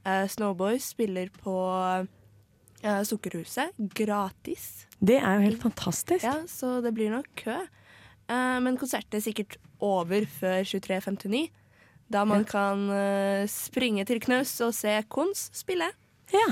Uh, 0.00 0.24
Snowboys 0.26 0.86
spiller 0.94 1.28
på 1.44 1.52
uh, 1.52 3.02
Sukkerhuset 3.04 3.76
gratis. 3.92 4.88
Det 4.98 5.18
er 5.20 5.36
jo 5.36 5.44
helt 5.44 5.60
fantastisk. 5.62 6.24
Ja, 6.24 6.40
så 6.48 6.80
det 6.80 6.94
blir 6.96 7.12
nok 7.12 7.28
kø. 7.36 7.58
Uh, 8.32 8.56
men 8.64 8.80
konserten 8.80 9.20
er 9.20 9.26
sikkert 9.28 9.58
over 9.78 10.24
før 10.24 10.64
23.59. 10.64 11.52
Da 12.08 12.24
man 12.24 12.48
kan 12.48 12.88
eh, 12.88 13.44
springe 13.52 14.06
til 14.08 14.16
Knaus 14.24 14.54
og 14.64 14.72
se 14.72 14.94
Kons 15.12 15.50
spille. 15.52 15.90
Ja. 16.32 16.46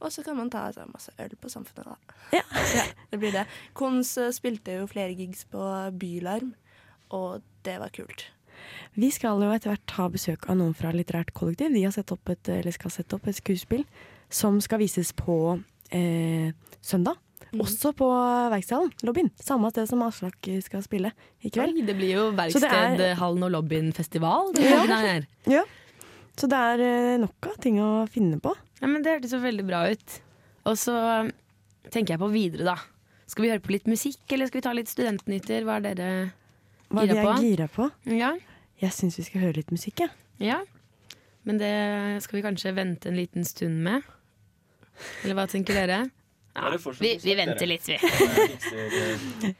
Og 0.00 0.12
så 0.14 0.22
kan 0.22 0.36
man 0.38 0.50
ta 0.50 0.68
seg 0.72 0.86
masse 0.92 1.10
øl 1.18 1.32
på 1.40 1.50
Samfunnet, 1.50 1.86
da. 1.90 2.16
Ja. 2.38 2.82
det 3.10 3.18
blir 3.18 3.32
det. 3.34 3.46
Kons 3.74 4.12
eh, 4.20 4.30
spilte 4.36 4.76
jo 4.80 4.86
flere 4.90 5.14
gigs 5.18 5.44
på 5.50 5.62
Bylarm, 5.98 6.52
og 7.10 7.42
det 7.66 7.78
var 7.82 7.90
kult. 7.94 8.28
Vi 8.98 9.08
skal 9.14 9.42
jo 9.42 9.50
etter 9.54 9.70
hvert 9.72 9.94
ha 9.98 10.08
besøk 10.10 10.48
av 10.50 10.58
noen 10.58 10.74
fra 10.74 10.90
Litterært 10.94 11.32
kollektiv. 11.34 11.70
De 11.74 11.82
har 11.84 11.94
sett 11.94 12.10
opp 12.14 12.30
et, 12.34 12.48
eller 12.58 12.74
skal 12.74 12.90
sette 12.94 13.14
opp 13.18 13.26
et 13.30 13.38
skuespill 13.38 13.84
som 14.30 14.58
skal 14.62 14.82
vises 14.82 15.12
på 15.16 15.38
eh, 15.94 16.50
søndag. 16.84 17.18
Mm. 17.48 17.62
Også 17.64 17.94
på 17.96 18.06
Verkstedhallen, 18.52 18.90
lobbyen. 19.08 19.30
Samme 19.40 19.70
sted 19.72 19.86
som 19.88 20.02
Aslak 20.04 20.36
skal 20.66 20.82
spille 20.84 21.14
i 21.40 21.48
kveld. 21.54 21.78
Oi, 21.78 21.84
det 21.86 21.94
blir 21.96 22.10
jo 22.12 22.24
er- 22.28 22.36
Verkstedhallen 22.42 23.46
og 23.46 23.54
lobbyen-festival. 23.54 24.52
Ja. 24.60 25.22
Ja. 25.48 25.62
Så 26.38 26.46
det 26.50 26.58
er 26.72 26.82
eh, 26.84 27.18
nok 27.18 27.48
av 27.50 27.56
ting 27.62 27.80
å 27.82 28.06
finne 28.10 28.38
på. 28.42 28.52
Ja, 28.78 28.86
men 28.86 29.02
Det 29.02 29.16
hørtes 29.16 29.34
jo 29.34 29.42
veldig 29.42 29.66
bra 29.66 29.82
ut. 29.90 30.18
Og 30.70 30.76
så 30.78 30.94
tenker 31.90 32.14
jeg 32.14 32.22
på 32.22 32.30
videre, 32.30 32.66
da. 32.68 32.76
Skal 33.28 33.44
vi 33.44 33.50
høre 33.52 33.64
på 33.64 33.74
litt 33.74 33.88
musikk, 33.90 34.20
eller 34.32 34.48
skal 34.48 34.60
vi 34.60 34.66
ta 34.68 34.74
litt 34.76 34.90
studentnyheter? 34.90 35.66
Hva 35.66 35.78
er 35.80 35.86
dere 35.88 36.10
gira 36.88 37.06
de 37.10 37.18
er 37.18 37.26
på? 37.26 37.32
gira 37.44 37.68
på. 37.72 37.88
Ja. 38.14 38.32
Jeg 38.80 38.94
syns 38.94 39.18
vi 39.18 39.26
skal 39.26 39.42
høre 39.46 39.58
litt 39.58 39.72
musikk, 39.74 40.04
jeg. 40.04 40.14
ja. 40.50 40.60
Men 41.48 41.58
det 41.60 41.72
skal 42.24 42.38
vi 42.38 42.44
kanskje 42.44 42.74
vente 42.76 43.08
en 43.08 43.16
liten 43.16 43.44
stund 43.48 43.80
med? 43.82 44.04
Eller 45.24 45.36
hva 45.38 45.46
tenker 45.48 45.76
dere? 45.78 45.98
Ja, 46.58 46.92
vi, 47.00 47.12
vi 47.22 47.34
venter 47.38 47.70
litt, 47.70 47.86
vi. 47.88 47.98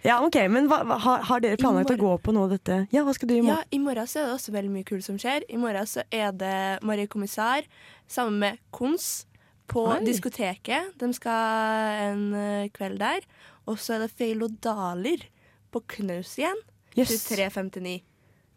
Ja, 0.02 0.18
ok, 0.26 0.36
Men 0.50 0.66
hva, 0.70 0.80
har, 1.04 1.22
har 1.28 1.44
dere 1.44 1.58
planlagt 1.60 1.92
å 1.94 1.98
gå 2.00 2.12
på 2.24 2.34
noe 2.34 2.48
av 2.48 2.56
dette? 2.56 2.80
Ja, 2.94 3.04
hva 3.06 3.14
skal 3.14 3.30
du 3.30 3.36
i 3.36 3.42
Ja, 3.46 3.60
i 3.70 3.78
morgen 3.82 4.10
så 4.10 4.22
er 4.22 4.28
det 4.28 4.36
også 4.38 4.54
veldig 4.56 4.72
mye 4.74 4.88
kult 4.88 5.06
som 5.06 5.20
skjer. 5.20 5.46
I 5.46 5.60
morgen 5.60 5.86
så 5.86 6.04
er 6.10 6.34
det 6.34 6.58
Marie 6.86 7.10
Kommissær 7.10 7.68
sammen 8.10 8.40
med 8.42 8.60
Kons 8.74 9.28
på 9.70 9.84
Oi. 9.92 10.02
diskoteket. 10.06 10.94
De 10.98 11.12
skal 11.16 12.02
en 12.08 12.26
eh, 12.34 12.68
kveld 12.74 13.00
der. 13.02 13.24
Og 13.68 13.78
så 13.78 13.98
er 13.98 14.06
det 14.06 14.12
Feilo-Daler 14.16 15.28
på 15.74 15.84
Knaus 15.96 16.34
igjen. 16.40 16.62
Yes. 16.96 17.12
23.59. 17.28 17.98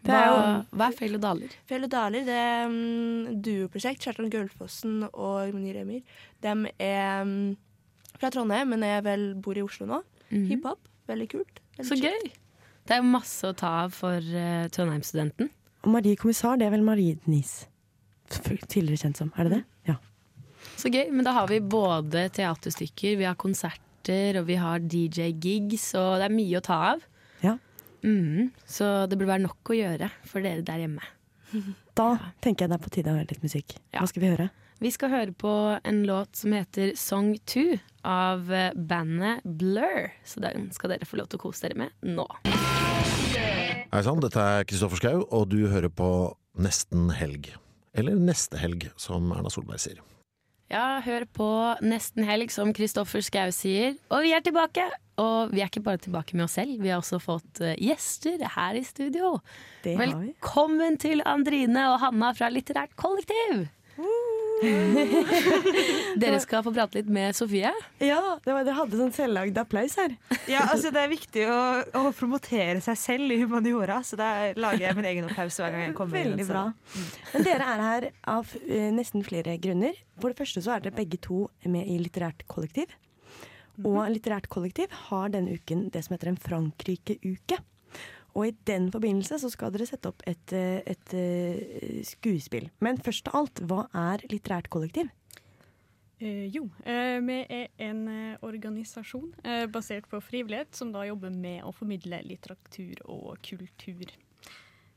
Det 0.02 0.14
er 0.18 0.30
jo 0.32 0.38
Hva, 0.38 0.54
hva 0.74 0.86
er 0.88 0.96
feil 0.98 1.18
og 1.18 1.22
daler? 1.22 1.58
Feilo-Daler 1.70 2.24
det 2.26 2.38
er 2.38 2.72
um, 2.72 3.42
duoprosjekt. 3.46 4.02
Kjartan 4.02 4.32
Gullfossen 4.34 5.04
og 5.12 5.52
Munir 5.54 5.78
Remyr. 5.78 6.02
De 6.42 6.56
er 6.82 7.28
mm, 7.28 7.52
fra 8.22 8.30
Trondheim, 8.34 8.70
men 8.76 8.86
jeg 8.86 9.04
vel 9.08 9.26
bor 9.42 9.58
i 9.58 9.64
Oslo 9.66 9.90
nå. 9.90 10.00
Mhm. 10.30 10.46
Hiphop. 10.54 10.88
Veldig 11.10 11.28
kult. 11.34 11.60
Veldig 11.80 11.90
Så 11.90 11.98
kjent. 12.00 12.30
gøy! 12.30 12.38
Det 12.88 12.96
er 12.98 13.04
masse 13.06 13.46
å 13.50 13.56
ta 13.58 13.72
av 13.84 13.92
for 13.94 14.18
uh, 14.22 14.68
Trondheim-studenten. 14.74 15.50
Og 15.84 15.92
Marie 15.94 16.16
Kommissar, 16.20 16.58
det 16.62 16.68
er 16.70 16.74
vel 16.76 16.86
Marie 16.86 17.18
Denise. 17.26 17.68
Tidligere 18.32 19.02
kjent 19.02 19.18
som. 19.20 19.32
Er 19.38 19.50
det 19.50 19.58
det? 19.58 19.62
Ja. 19.90 19.96
Så 20.80 20.90
gøy, 20.94 21.10
men 21.12 21.26
da 21.28 21.34
har 21.36 21.50
vi 21.52 21.60
både 21.60 22.28
teaterstykker, 22.38 23.18
vi 23.20 23.28
har 23.28 23.36
konserter, 23.40 24.40
og 24.40 24.48
vi 24.48 24.56
har 24.62 24.80
DJ-gigs, 24.80 25.90
og 26.00 26.22
det 26.22 26.30
er 26.30 26.36
mye 26.36 26.62
å 26.62 26.64
ta 26.66 26.78
av. 26.94 27.04
Ja. 27.44 27.58
Mm. 28.02 28.48
så 28.66 29.06
det 29.06 29.14
burde 29.20 29.30
være 29.30 29.44
nok 29.46 29.70
å 29.70 29.76
gjøre 29.78 30.08
for 30.26 30.42
dere 30.42 30.64
der 30.66 30.80
hjemme. 30.82 31.04
Da 31.94 32.08
tenker 32.42 32.66
jeg 32.66 32.72
det 32.72 32.78
er 32.80 32.82
på 32.82 32.90
tide 32.96 33.12
å 33.12 33.18
høre 33.20 33.28
litt 33.30 33.44
musikk. 33.44 33.76
Hva 33.94 34.08
skal 34.10 34.24
vi 34.24 34.32
høre? 34.32 34.48
Vi 34.82 34.90
skal 34.90 35.12
høre 35.14 35.34
på 35.38 35.50
en 35.86 36.00
låt 36.10 36.40
som 36.40 36.56
heter 36.58 36.96
Song 36.98 37.36
2 37.46 37.76
av 38.02 38.48
eh, 38.50 38.72
bandet 38.74 39.44
Blur. 39.46 40.08
Så 40.26 40.42
den 40.42 40.72
skal 40.74 40.96
dere 40.96 41.06
få 41.06 41.20
lov 41.20 41.28
til 41.30 41.38
å 41.38 41.42
kose 41.44 41.68
dere 41.68 41.84
med 41.84 42.08
nå. 42.18 42.26
Hei 43.92 44.00
sann, 44.02 44.24
dette 44.24 44.42
er 44.42 44.66
Kristoffer 44.66 44.98
Schau, 44.98 45.20
og 45.30 45.52
du 45.52 45.68
hører 45.70 45.92
på 45.94 46.08
Nesten 46.58 47.12
helg. 47.14 47.52
Eller 47.94 48.18
Neste 48.18 48.58
helg, 48.58 48.88
som 48.98 49.30
Erna 49.36 49.52
Solberg 49.54 49.84
sier. 49.84 50.00
Ja, 50.74 50.98
hør 51.06 51.28
på 51.30 51.50
Nesten 51.86 52.26
helg, 52.26 52.50
som 52.50 52.74
Kristoffer 52.74 53.22
Schau 53.22 53.52
sier. 53.54 54.00
Og 54.10 54.26
vi 54.26 54.34
er 54.34 54.42
tilbake! 54.42 54.88
Og 55.22 55.54
vi 55.54 55.62
er 55.62 55.70
ikke 55.70 55.84
bare 55.86 56.02
tilbake 56.02 56.34
med 56.34 56.48
oss 56.48 56.56
selv, 56.58 56.80
vi 56.82 56.90
har 56.90 57.04
også 57.04 57.20
fått 57.22 57.62
eh, 57.62 57.78
gjester 57.78 58.42
her 58.56 58.80
i 58.80 58.82
studio. 58.88 59.36
Det 59.86 59.94
har 59.94 60.10
vi. 60.16 60.32
Velkommen 60.32 60.98
til 61.06 61.22
Andrine 61.22 61.86
og 61.92 62.00
Hanna 62.08 62.32
fra 62.34 62.50
Litterært 62.50 62.98
kollektiv! 62.98 63.68
Dere 66.22 66.40
skal 66.44 66.64
få 66.66 66.74
prate 66.74 67.00
litt 67.00 67.10
med 67.12 67.36
Sofie. 67.38 67.72
Ja, 68.02 68.20
det 68.44 68.54
var, 68.54 68.66
dere 68.68 68.78
hadde 68.78 69.00
sånn 69.00 69.14
selvlagd 69.16 69.58
applaus 69.62 69.96
her. 70.00 70.16
Ja, 70.52 70.68
altså 70.70 70.92
Det 70.94 71.02
er 71.02 71.12
viktig 71.12 71.46
å, 71.50 71.60
å 71.98 72.04
promotere 72.18 72.82
seg 72.84 73.00
selv 73.00 73.34
i 73.34 73.40
humaniora, 73.42 74.02
så 74.06 74.20
da 74.20 74.30
lager 74.58 74.88
jeg 74.88 75.00
min 75.00 75.10
egen 75.14 75.30
applaus 75.30 75.60
hver 75.62 75.74
gang 75.74 75.88
jeg 75.88 75.98
kommer. 75.98 76.22
Veldig 76.22 76.48
bra. 76.50 76.66
Men 77.34 77.48
dere 77.48 77.70
er 77.74 77.86
her 77.88 78.10
av 78.36 78.54
eh, 78.66 78.90
nesten 78.94 79.26
flere 79.26 79.58
grunner. 79.62 79.98
For 80.22 80.34
det 80.34 80.42
første 80.44 80.64
så 80.64 80.76
er 80.76 80.86
dere 80.86 80.98
begge 81.00 81.22
to 81.22 81.48
med 81.66 81.90
i 81.90 81.98
Litterært 82.02 82.46
kollektiv. 82.52 82.94
Og 83.82 84.04
Litterært 84.14 84.50
kollektiv 84.52 84.94
har 85.08 85.32
denne 85.34 85.58
uken 85.58 85.88
det 85.94 86.04
som 86.06 86.16
heter 86.16 86.34
en 86.34 86.42
Frankrike-uke. 86.42 87.58
Og 88.32 88.48
i 88.48 88.54
den 88.70 88.90
forbindelse 88.94 89.42
så 89.42 89.50
skal 89.52 89.74
dere 89.74 89.88
sette 89.90 90.12
opp 90.12 90.24
et, 90.30 90.54
eh, 90.56 90.80
et 90.88 91.16
eh, 91.18 92.04
skuespill. 92.08 92.70
Men 92.80 93.02
først 93.04 93.28
av 93.32 93.42
alt, 93.42 93.64
hva 93.68 93.88
er 93.92 94.24
Litterært 94.32 94.70
kollektiv? 94.72 95.12
Eh, 96.22 96.46
jo, 96.54 96.68
eh, 96.86 97.18
vi 97.26 97.38
er 97.50 97.70
en 97.82 98.02
eh, 98.08 98.42
organisasjon 98.46 99.32
eh, 99.44 99.66
basert 99.74 100.06
på 100.10 100.20
frivillighet 100.22 100.76
som 100.78 100.92
da 100.94 101.02
jobber 101.08 101.34
med 101.34 101.64
å 101.66 101.74
formidle 101.74 102.20
litteratur 102.28 103.02
og 103.10 103.40
kultur. 103.46 104.12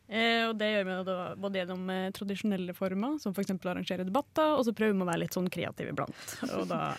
Og 0.05 0.53
det 0.61 0.67
gjør 0.69 0.83
vi 0.85 0.95
da 1.09 1.15
både 1.41 1.59
gjennom 1.63 1.89
tradisjonelle 2.15 2.75
former, 2.77 3.15
som 3.23 3.33
f.eks. 3.33 3.55
arrangere 3.57 4.05
debatter, 4.05 4.53
og 4.53 4.67
så 4.67 4.75
prøver 4.77 4.93
vi 4.93 5.01
å 5.01 5.07
være 5.09 5.23
litt 5.23 5.35
sånn 5.35 5.49
kreative 5.51 5.95
iblant. 5.95 6.35
Og 6.59 6.67
da 6.69 6.93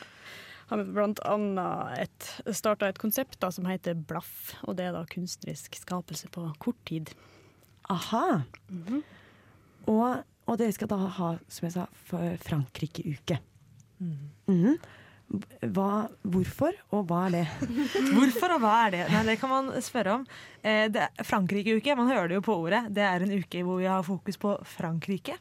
har 0.70 0.82
vi 0.82 0.96
blant 0.96 1.20
annet 1.30 2.30
starta 2.58 2.90
et 2.90 3.00
konsept 3.02 3.38
da, 3.44 3.52
som 3.54 3.68
heter 3.70 3.98
Blaff, 3.98 4.56
og 4.66 4.78
det 4.80 4.88
er 4.88 4.96
da 4.96 5.04
kunstnerisk 5.12 5.78
skapelse 5.78 6.30
på 6.34 6.48
kort 6.64 6.80
tid. 6.90 7.12
Aha. 7.94 8.42
og, 9.86 10.24
og 10.50 10.58
dere 10.58 10.74
skal 10.74 10.90
da 10.90 10.98
ha, 11.20 11.32
som 11.48 11.68
jeg 11.68 11.76
sa, 11.76 11.86
Frankrike-uke. 12.48 13.40
Mhm. 14.02 14.78
Hva, 15.26 16.06
hvorfor, 16.22 16.76
og 16.94 17.08
hva 17.10 17.24
er 17.26 17.32
det? 17.34 17.46
Hvorfor 18.16 18.54
og 18.56 18.62
hva 18.62 18.74
er 18.86 18.92
det? 18.94 19.00
Nei, 19.10 19.24
det 19.26 19.36
kan 19.42 19.50
man 19.52 19.72
spørre 19.84 20.20
om. 20.20 20.26
Eh, 20.62 20.86
det 20.94 21.08
Frankrike-uke, 21.26 21.96
man 21.98 22.12
hører 22.12 22.30
det 22.30 22.38
jo 22.38 22.44
på 22.46 22.56
ordet. 22.62 22.84
Det 22.94 23.04
er 23.04 23.26
en 23.26 23.34
uke 23.34 23.64
hvor 23.66 23.82
vi 23.82 23.90
har 23.90 24.06
fokus 24.06 24.38
på 24.40 24.54
Frankrike. 24.76 25.38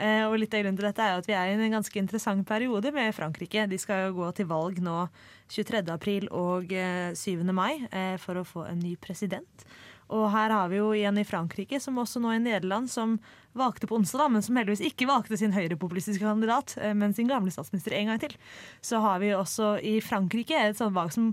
eh, 0.00 0.24
og 0.24 0.38
litt 0.40 0.56
av 0.56 0.64
grunnen 0.64 0.80
til 0.80 0.88
dette 0.88 1.04
er 1.04 1.20
at 1.20 1.28
vi 1.28 1.36
er 1.36 1.52
i 1.52 1.58
en 1.58 1.76
ganske 1.76 2.00
interessant 2.00 2.46
periode 2.48 2.92
med 2.96 3.14
Frankrike. 3.14 3.68
De 3.70 3.78
skal 3.78 4.06
jo 4.08 4.16
gå 4.22 4.30
til 4.40 4.48
valg 4.50 4.80
nå 4.82 5.02
23. 5.52 5.84
april 5.92 6.30
og 6.32 6.72
eh, 6.72 7.12
7. 7.14 7.44
mai 7.52 7.84
eh, 7.92 8.16
for 8.22 8.40
å 8.40 8.46
få 8.48 8.64
en 8.70 8.80
ny 8.80 8.96
president. 8.96 9.68
Og 10.16 10.28
her 10.30 10.52
har 10.54 10.68
vi 10.70 10.78
jo 10.78 10.92
igjen 10.94 11.18
i 11.18 11.26
Frankrike, 11.26 11.80
som 11.82 11.98
også 11.98 12.22
nå 12.22 12.32
i 12.36 12.42
Nederland, 12.42 12.88
som 12.90 13.18
valgte 13.58 13.88
på 13.88 13.98
onsdag, 13.98 14.22
da, 14.24 14.30
men 14.32 14.44
som 14.44 14.58
heldigvis 14.58 14.84
ikke 14.90 15.08
valgte 15.10 15.38
sin 15.40 15.54
høyrepopulistiske 15.56 16.24
kandidat, 16.24 16.76
eh, 16.80 16.94
men 16.96 17.14
sin 17.16 17.30
gamle 17.30 17.52
statsminister 17.54 17.96
en 17.96 18.12
gang 18.12 18.22
til. 18.22 18.36
Så 18.84 19.00
har 19.04 19.22
vi 19.22 19.34
også 19.36 19.76
i 19.82 19.98
Frankrike 20.04 20.58
et 20.58 20.78
sånt 20.80 20.96
valg 20.96 21.14
som 21.16 21.32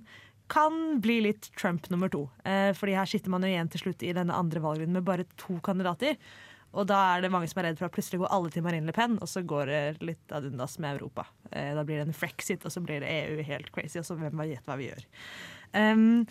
kan 0.52 1.00
bli 1.02 1.22
litt 1.24 1.50
Trump 1.60 1.90
nummer 1.90 2.10
to. 2.12 2.28
Eh, 2.46 2.72
fordi 2.78 2.98
her 2.98 3.10
sitter 3.10 3.32
man 3.34 3.46
jo 3.46 3.52
igjen 3.52 3.70
til 3.72 3.86
slutt 3.86 4.04
i 4.04 4.16
denne 4.16 4.36
andre 4.36 4.62
valgrunden 4.64 5.00
med 5.00 5.08
bare 5.08 5.28
to 5.40 5.58
kandidater. 5.66 6.18
Og 6.74 6.88
da 6.90 7.00
er 7.14 7.22
det 7.22 7.30
mange 7.34 7.48
som 7.50 7.62
er 7.62 7.70
redd 7.70 7.80
for 7.80 7.88
at 7.88 7.94
plutselig 7.94 8.24
går 8.24 8.32
alle 8.34 8.50
til 8.54 8.66
Marine 8.66 8.90
Le 8.90 8.96
Pen, 8.96 9.20
og 9.22 9.30
så 9.30 9.44
går 9.46 9.70
det 9.70 9.82
litt 10.02 10.34
ad 10.34 10.48
undas 10.50 10.80
med 10.82 10.98
Europa. 10.98 11.28
Eh, 11.52 11.72
da 11.78 11.86
blir 11.86 12.02
det 12.02 12.08
en 12.08 12.18
frexit, 12.18 12.66
og 12.66 12.74
så 12.74 12.82
blir 12.82 13.04
det 13.04 13.14
EU 13.14 13.46
helt 13.46 13.70
crazy, 13.76 14.00
og 14.02 14.08
så 14.08 14.18
hvem 14.18 14.42
vet 14.42 14.66
hva 14.66 14.78
vi 14.80 14.90
gjør. 14.90 15.06
Um, 15.74 16.26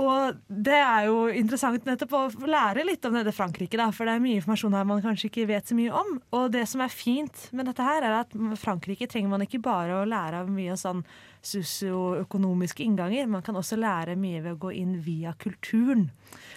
og 0.00 0.38
det 0.48 0.74
er 0.74 1.06
jo 1.06 1.26
interessant 1.30 1.86
nettopp 1.86 2.14
å 2.18 2.22
lære 2.50 2.82
litt 2.86 3.04
om 3.06 3.14
dette 3.14 3.34
Frankrike, 3.34 3.78
da, 3.78 3.90
for 3.94 4.08
det 4.08 4.16
er 4.16 4.24
mye 4.24 4.40
informasjon 4.40 4.74
her 4.74 4.88
man 4.88 5.02
kanskje 5.04 5.28
ikke 5.30 5.46
vet 5.52 5.70
så 5.70 5.76
mye 5.78 5.92
om. 5.94 6.16
Og 6.34 6.48
det 6.54 6.64
som 6.70 6.82
er 6.82 6.90
fint 6.90 7.44
med 7.54 7.68
dette 7.70 7.86
her, 7.86 8.02
er 8.02 8.16
at 8.22 8.34
Frankrike 8.60 9.06
trenger 9.10 9.30
man 9.30 9.44
ikke 9.46 9.62
bare 9.62 10.00
å 10.00 10.08
lære 10.08 10.42
av 10.42 10.50
mye 10.50 10.74
sånn 10.80 11.04
sosioøkonomiske 11.44 12.82
innganger, 12.82 13.28
man 13.30 13.44
kan 13.44 13.58
også 13.60 13.78
lære 13.78 14.16
mye 14.18 14.40
ved 14.42 14.56
å 14.56 14.60
gå 14.64 14.72
inn 14.80 14.96
via 15.04 15.34
kulturen. 15.38 16.08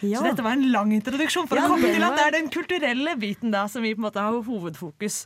Ja. 0.01 0.21
Så 0.21 0.29
dette 0.29 0.45
var 0.45 0.57
en 0.57 0.69
lang 0.71 0.93
introduksjon 0.95 1.49
for 1.49 1.59
Ja, 1.59 1.67
å 1.67 1.75
komme 1.75 1.91
til 1.91 2.07
at 2.07 2.17
det 2.17 2.25
er 2.25 2.37
den 2.39 2.51
kulturelle 2.53 3.17
biten 3.19 3.53
da 3.53 3.67
som 3.69 3.85
vi 3.85 3.93
på 3.93 4.01
en 4.01 4.07
måte 4.07 4.23
har 4.23 4.37
hovedfokus 4.47 5.25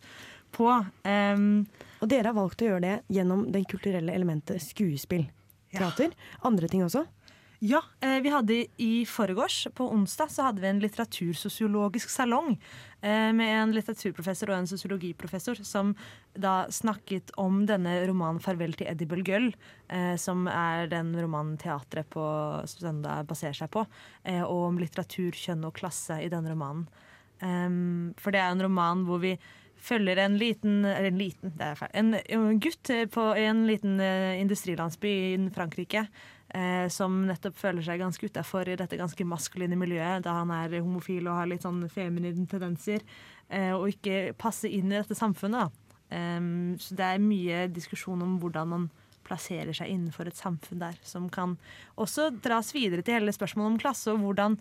på. 0.52 0.68
Um, 1.06 1.68
og 2.02 2.10
dere 2.12 2.32
har 2.32 2.36
valgt 2.36 2.64
å 2.64 2.74
gjøre 2.74 2.84
det 2.84 2.98
gjennom 3.16 3.46
det 3.54 3.64
kulturelle 3.72 4.16
elementet 4.18 4.64
skuespill. 4.66 5.30
Teater. 5.72 6.12
Andre 6.48 6.68
ting 6.68 6.84
også? 6.84 7.06
Ja, 7.64 7.84
eh, 8.00 8.20
vi 8.22 8.30
hadde 8.30 8.66
i 8.78 9.06
forgårs, 9.06 9.68
på 9.74 9.86
onsdag, 9.94 10.32
så 10.32 10.48
hadde 10.48 10.64
vi 10.64 10.68
en 10.68 10.80
litteratursosiologisk 10.82 12.10
salong 12.10 12.56
eh, 13.06 13.28
med 13.38 13.52
en 13.54 13.76
litteraturprofessor 13.76 14.50
og 14.50 14.56
en 14.58 14.70
sosiologiprofessor 14.72 15.62
som 15.62 15.92
da 16.34 16.64
snakket 16.74 17.30
om 17.38 17.60
denne 17.70 18.00
romanen 18.10 18.42
'Farvel 18.42 18.74
til 18.74 18.90
Eddie 18.90 19.06
Gull', 19.06 19.54
eh, 19.94 20.16
som 20.18 20.48
er 20.48 20.90
den 20.90 21.14
romanen 21.14 21.54
teatret 21.62 22.10
på 22.10 22.26
søndag 22.66 23.30
baserer 23.30 23.54
seg 23.54 23.70
på, 23.70 23.86
og 24.26 24.66
om 24.72 24.82
litteratur, 24.82 25.30
kjønn 25.30 25.64
og 25.70 25.78
klasse 25.78 26.18
i 26.18 26.34
denne 26.34 26.50
romanen. 26.50 26.88
Um, 27.42 28.14
for 28.18 28.32
det 28.32 28.42
er 28.42 28.52
en 28.52 28.62
roman 28.62 29.06
hvor 29.06 29.22
vi 29.22 29.38
følger 29.82 30.18
en 30.18 30.38
liten 30.38 30.86
Eller 30.86 31.10
en 31.10 31.18
liten, 31.18 31.54
det 31.58 31.66
er 31.66 31.76
feil. 31.76 31.90
En, 31.94 32.60
gutt 32.60 32.90
på 33.10 33.24
en 33.34 33.66
liten 33.66 34.00
industrilandsby 34.02 35.10
i 35.10 35.50
Frankrike. 35.50 36.08
Eh, 36.52 36.88
som 36.92 37.14
nettopp 37.30 37.56
føler 37.56 37.86
seg 37.86 38.02
ganske 38.02 38.28
utafor 38.28 38.68
i 38.68 38.76
dette 38.80 38.98
ganske 39.00 39.24
maskuline 39.24 39.78
miljøet, 39.80 40.26
da 40.26 40.34
han 40.42 40.52
er 40.52 40.82
homofil 40.82 41.30
og 41.30 41.38
har 41.38 41.48
litt 41.48 41.64
sånn 41.64 41.86
feminine 41.92 42.44
tendenser, 42.52 43.06
eh, 43.48 43.72
og 43.72 43.88
ikke 43.94 44.34
passer 44.40 44.74
inn 44.74 44.92
i 44.92 44.98
dette 44.98 45.16
samfunnet. 45.16 45.72
Um, 46.12 46.76
så 46.76 46.98
det 47.00 47.06
er 47.08 47.24
mye 47.24 47.60
diskusjon 47.72 48.20
om 48.20 48.34
hvordan 48.42 48.68
man 48.68 48.90
plasserer 49.24 49.72
seg 49.72 49.94
innenfor 49.94 50.28
et 50.28 50.36
samfunn 50.36 50.82
der, 50.82 50.98
som 51.08 51.30
kan 51.32 51.54
også 51.96 52.28
dras 52.44 52.74
videre 52.76 53.06
til 53.06 53.16
hele 53.16 53.32
spørsmålet 53.32 53.72
om 53.72 53.80
klasse, 53.80 54.12
og 54.12 54.20
hvordan 54.26 54.58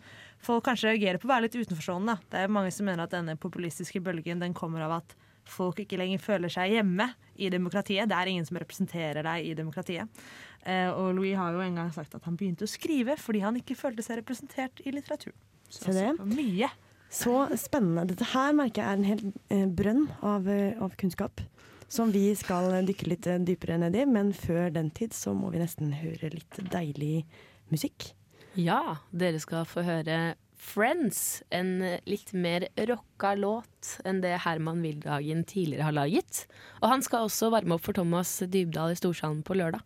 folk 0.47 0.69
kanskje 0.69 0.93
reagerer 0.93 1.19
på 1.19 1.27
å 1.27 1.33
være 1.33 1.49
litt 1.49 1.59
utenforstående. 1.59 2.21
Det 2.31 2.45
er 2.45 2.55
mange 2.55 2.71
som 2.75 2.87
mener 2.87 3.03
at 3.03 3.17
denne 3.17 3.35
populistiske 3.41 4.03
bølgen 4.05 4.45
den 4.45 4.55
kommer 4.55 4.87
av 4.87 5.01
at 5.01 5.17
folk 5.53 5.83
ikke 5.83 5.99
lenger 6.01 6.23
føler 6.23 6.53
seg 6.53 6.77
hjemme 6.77 7.11
i 7.41 7.51
demokratiet. 7.53 8.09
Det 8.11 8.17
er 8.17 8.31
ingen 8.31 8.47
som 8.47 8.59
representerer 8.61 9.25
deg 9.27 9.49
i 9.51 9.57
demokratiet. 9.59 10.23
Eh, 10.63 10.89
og 10.91 11.15
Louis 11.17 11.37
har 11.39 11.55
jo 11.55 11.63
en 11.65 11.81
gang 11.81 11.91
sagt 11.95 12.15
at 12.17 12.27
han 12.29 12.37
begynte 12.37 12.67
å 12.67 12.71
skrive 12.71 13.17
fordi 13.21 13.43
han 13.45 13.57
ikke 13.61 13.79
følte 13.79 14.05
seg 14.05 14.21
representert 14.21 14.83
i 14.85 14.93
litteraturen. 14.95 15.39
Se 15.71 15.95
det. 15.95 16.13
Mye. 16.27 16.71
Så 17.11 17.35
spennende. 17.59 18.07
Dette 18.11 18.29
her 18.33 18.53
merker 18.55 18.83
jeg 18.83 18.91
er 18.91 18.99
en 18.99 19.09
hel 19.09 19.25
eh, 19.51 19.67
brønn 19.67 20.07
av, 20.27 20.47
eh, 20.51 20.77
av 20.83 20.95
kunnskap. 21.01 21.43
Som 21.91 22.13
vi 22.15 22.29
skal 22.39 22.85
dykke 22.87 23.09
litt 23.11 23.27
dypere 23.49 23.81
ned 23.83 23.97
i, 23.99 24.05
men 24.07 24.31
før 24.37 24.69
den 24.71 24.93
tid 24.95 25.17
så 25.17 25.33
må 25.35 25.49
vi 25.51 25.59
nesten 25.59 25.91
høre 25.99 26.31
litt 26.37 26.61
deilig 26.71 27.25
musikk. 27.73 28.13
Ja, 28.59 29.01
dere 29.11 29.41
skal 29.43 29.67
få 29.67 29.83
høre 29.87 30.21
Friends, 30.61 31.43
en 31.49 31.81
litt 32.05 32.35
mer 32.37 32.67
rocka 32.77 33.33
låt 33.35 33.95
enn 34.05 34.21
det 34.21 34.35
Herman 34.45 34.83
Wildhagen 34.85 35.41
tidligere 35.49 35.87
har 35.89 35.97
laget. 35.97 36.45
Og 36.83 36.93
han 36.93 37.03
skal 37.03 37.27
også 37.27 37.49
varme 37.55 37.79
opp 37.79 37.87
for 37.87 37.97
Thomas 37.97 38.35
Dybdahl 38.45 38.93
i 38.93 38.99
Storsalen 39.01 39.41
på 39.47 39.57
lørdag. 39.57 39.81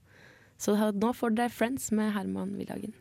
Så 0.59 0.75
nå 0.75 1.13
får 1.15 1.37
dere 1.39 1.55
Friends 1.55 1.93
med 1.95 2.11
Herman 2.17 2.57
Wildhagen. 2.59 2.95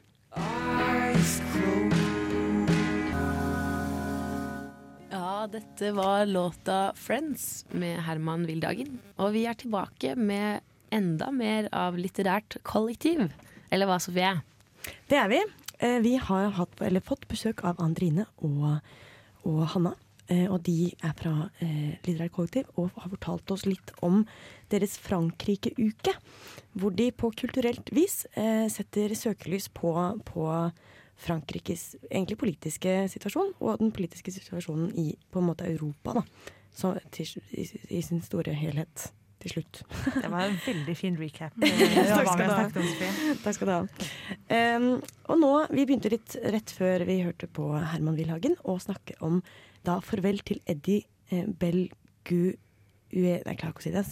Ja, 5.09 5.47
dette 5.49 5.91
var 5.97 6.25
låta 6.29 6.93
'Friends' 6.93 7.65
med 7.73 7.99
Herman 8.05 8.45
Wildhagen. 8.45 9.01
Og 9.17 9.33
vi 9.33 9.45
er 9.49 9.57
tilbake 9.57 10.15
med 10.15 10.62
enda 10.91 11.31
mer 11.31 11.69
av 11.73 11.97
litterært 11.97 12.62
kollektiv. 12.63 13.31
Eller 13.71 13.89
hva, 13.89 13.97
Sofie? 13.99 14.41
Det 15.09 15.17
er 15.17 15.29
vi. 15.29 15.43
Eh, 15.84 16.00
Vi 16.04 16.15
har 16.15 16.54
hatt, 16.56 16.80
fått 17.04 17.28
besøk 17.28 17.63
av 17.67 17.82
Andrine 17.84 18.26
og, 18.39 18.80
og 19.43 19.62
Hanna. 19.74 19.93
Eh, 20.32 20.48
Og 20.48 20.62
de 20.63 20.93
er 21.04 21.13
fra 21.19 21.50
eh, 21.60 22.00
Litterært 22.06 22.32
kollektiv 22.32 22.69
og 22.80 22.93
har 22.96 23.12
fortalt 23.12 23.52
oss 23.52 23.65
litt 23.67 23.91
om 24.02 24.22
deres 24.72 24.96
Frankrike-uke. 25.04 26.13
Hvor 26.80 26.96
de 26.96 27.10
på 27.12 27.32
kulturelt 27.36 27.91
vis 27.91 28.24
eh, 28.39 28.69
setter 28.72 29.12
søkelys 29.19 29.67
på, 29.69 29.91
på 30.24 30.48
Frankrikes 31.24 31.96
egentlig 32.10 32.39
politiske 32.39 32.96
situasjon, 33.12 33.52
og 33.60 33.80
den 33.84 33.91
politiske 33.93 34.32
situasjonen 34.34 34.93
i 34.98 35.12
på 35.32 35.39
en 35.43 35.50
måte 35.52 35.67
Europa. 35.67 36.15
da. 36.22 36.24
Så 36.74 36.96
til, 37.12 37.30
i, 37.52 37.67
I 37.89 38.02
sin 38.02 38.24
store 38.26 38.56
helhet 38.58 39.12
til 39.43 39.56
slutt. 39.56 39.82
Det 40.15 40.32
var 40.32 40.47
en 40.47 40.58
veldig 40.65 40.95
fin 40.97 41.19
recap. 41.19 41.56
Takk 41.62 42.32
skal 42.32 42.43
du 42.43 42.53
ha. 42.53 43.36
Takk 43.43 43.58
skal 43.58 43.69
du 43.69 43.73
ha. 43.73 43.82
Um, 44.49 44.89
og 45.29 45.39
nå, 45.41 45.51
Vi 45.73 45.86
begynte 45.86 46.12
litt 46.13 46.38
rett 46.56 46.73
før 46.73 47.06
vi 47.10 47.21
hørte 47.25 47.49
på 47.51 47.69
Herman 47.75 48.17
Wilhagen 48.19 48.58
å 48.63 48.77
snakke 48.82 49.17
om 49.23 49.41
da 49.84 49.99
farvel 50.03 50.39
til 50.47 50.62
Eddie 50.69 51.03
eh, 51.29 51.47
Belgu... 51.47 52.56
Ue, 53.13 53.38
jeg 53.38 53.43
klarer 53.45 53.73
ikke 53.73 53.84
å 53.84 53.86
si 53.86 53.93
det. 53.93 54.06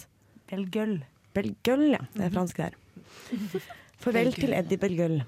Belgueul. 0.52 0.98
Belgueul, 1.34 1.86
ja. 1.96 2.02
Det 2.14 2.28
er 2.28 2.34
fransk 2.34 2.60
der. 2.60 2.76
Farvel 4.02 4.28
Belgueul. 4.28 4.42
til 4.42 4.58
Eddie 4.58 4.82
Belgøl 4.82 5.22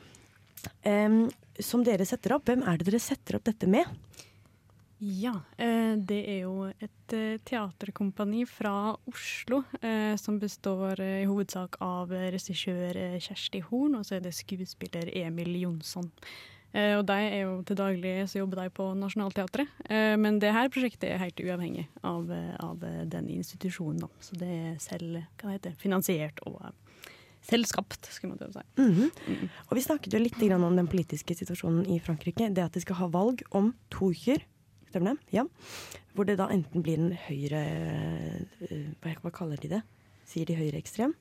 Um, 0.85 1.27
som 1.61 1.85
dere 1.85 2.07
setter 2.09 2.37
opp, 2.37 2.47
hvem 2.49 2.65
er 2.67 2.79
det 2.81 2.89
dere 2.89 3.01
setter 3.03 3.39
opp 3.39 3.45
dette 3.45 3.69
med? 3.71 3.89
Ja, 5.05 5.35
eh, 5.59 5.97
det 6.01 6.21
er 6.33 6.39
jo 6.47 6.65
et 6.81 7.13
eh, 7.13 7.37
teaterkompani 7.45 8.47
fra 8.49 8.95
Oslo 9.11 9.61
eh, 9.85 10.15
som 10.17 10.39
består 10.41 11.03
i 11.05 11.27
hovedsak 11.29 11.77
av 11.85 12.15
regissør 12.33 12.97
Kjersti 13.21 13.61
Horn, 13.67 13.99
og 13.99 14.07
så 14.09 14.17
er 14.17 14.25
det 14.25 14.33
skuespiller 14.33 15.11
Emil 15.13 15.53
Jonsson. 15.61 16.09
Og 16.75 17.05
de 17.07 17.15
er 17.23 17.45
jo 17.45 17.61
til 17.63 17.77
daglig 17.79 18.13
så 18.27 18.41
jobber 18.41 18.65
de 18.65 18.71
på 18.75 18.89
Nationaltheatret, 18.99 19.77
men 20.19 20.41
det 20.43 20.51
her 20.51 20.67
prosjektet 20.75 21.05
er 21.07 21.21
helt 21.23 21.39
uavhengig 21.39 21.85
av, 22.03 22.33
av 22.59 22.83
den 23.07 23.29
institusjonen. 23.31 24.09
Så 24.19 24.35
det 24.41 24.49
er 24.51 24.73
selv 24.83 25.21
hva 25.39 25.53
det 25.53 25.55
heter, 25.61 25.77
finansiert 25.79 26.43
og 26.51 26.59
selvskapt, 27.47 28.09
skulle 28.11 28.33
man 28.33 28.41
til 28.41 28.51
å 28.51 28.57
si. 28.57 28.67
Mhm. 28.83 29.47
Og 29.69 29.77
Vi 29.79 29.85
snakket 29.87 30.19
jo 30.19 30.25
litt 30.25 30.43
om 30.51 30.75
den 30.75 30.91
politiske 30.91 31.39
situasjonen 31.39 31.87
i 31.87 32.01
Frankrike. 32.01 32.51
Det 32.51 32.65
at 32.65 32.73
de 32.73 32.83
skal 32.83 32.99
ha 33.05 33.07
valg 33.07 33.47
om 33.53 33.71
to 33.95 34.11
uker. 34.11 34.43
Stemmer 34.95 35.17
det? 35.19 35.35
Ja. 35.35 35.45
Hvor 36.15 36.27
det 36.29 36.39
da 36.39 36.47
enten 36.55 36.83
blir 36.87 37.01
en 37.03 37.13
høyre 37.27 37.61
eh, 37.67 38.89
Hva, 39.03 39.17
hva 39.25 39.33
kaller 39.35 39.59
de 39.59 39.73
det? 39.77 39.83
Sier 40.31 40.47
de 40.47 40.55
høyreekstrem? 40.55 41.13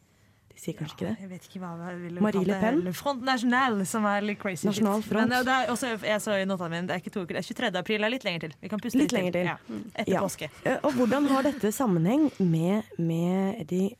De 0.53 0.59
sier 0.61 0.75
kanskje 0.77 0.93
ikke 0.99 1.07
det? 1.07 1.13
Jeg 1.23 1.29
vet 1.31 1.45
ikke 1.49 1.59
hva 1.63 1.71
jeg 1.89 1.97
ville 2.03 2.21
Marie 2.21 2.45
Le. 2.45 2.57
Pen? 2.61 2.83
Front 2.93 3.23
National, 3.25 3.79
som 3.89 4.05
er 4.05 4.21
litt 4.21 4.37
crazy. 4.43 4.67
Nasjonal 4.69 5.01
front. 5.01 5.25
Men 5.25 5.39
eh, 5.39 5.47
det 5.47 5.55
er 5.63 5.71
også, 5.73 5.89
jeg 6.05 6.21
så 6.21 6.35
i 6.37 6.45
notene 6.45 6.69
mine, 6.75 6.85
det 6.91 6.93
er 6.93 7.01
ikke 7.01 7.13
to 7.15 7.23
uker, 7.25 7.39
det 7.39 7.41
er 7.41 7.47
23. 7.49 7.71
april. 7.81 8.05
Det 8.05 8.09
er 8.11 8.13
litt 8.13 8.27
lenger 8.27 8.45
til. 8.45 8.53
Vi 8.61 8.69
kan 8.69 8.83
puste 8.83 9.01
Litt 9.01 9.15
lenger 9.17 9.33
til. 9.39 9.49
Ja. 9.49 9.57
Etter 9.95 10.13
Ja. 10.13 10.21
påske. 10.21 10.51
Eh, 10.69 10.77
Og 10.85 10.93
hvordan 10.99 11.25
har 11.33 11.49
dette 11.49 11.73
sammenheng 11.73 12.29
med, 12.37 12.93
med 13.01 13.63
Eddie 13.65 13.95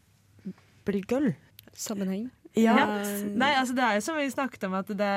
Belgueul? 0.86 1.32
Sammenheng? 1.74 2.30
Ja. 2.54 2.74
Nei, 3.34 3.50
altså 3.58 3.74
det 3.74 3.82
er 3.82 3.98
jo 3.98 4.04
som 4.06 4.18
vi 4.20 4.28
snakket 4.30 4.68
om 4.68 4.76
at 4.78 4.92
det 4.94 5.14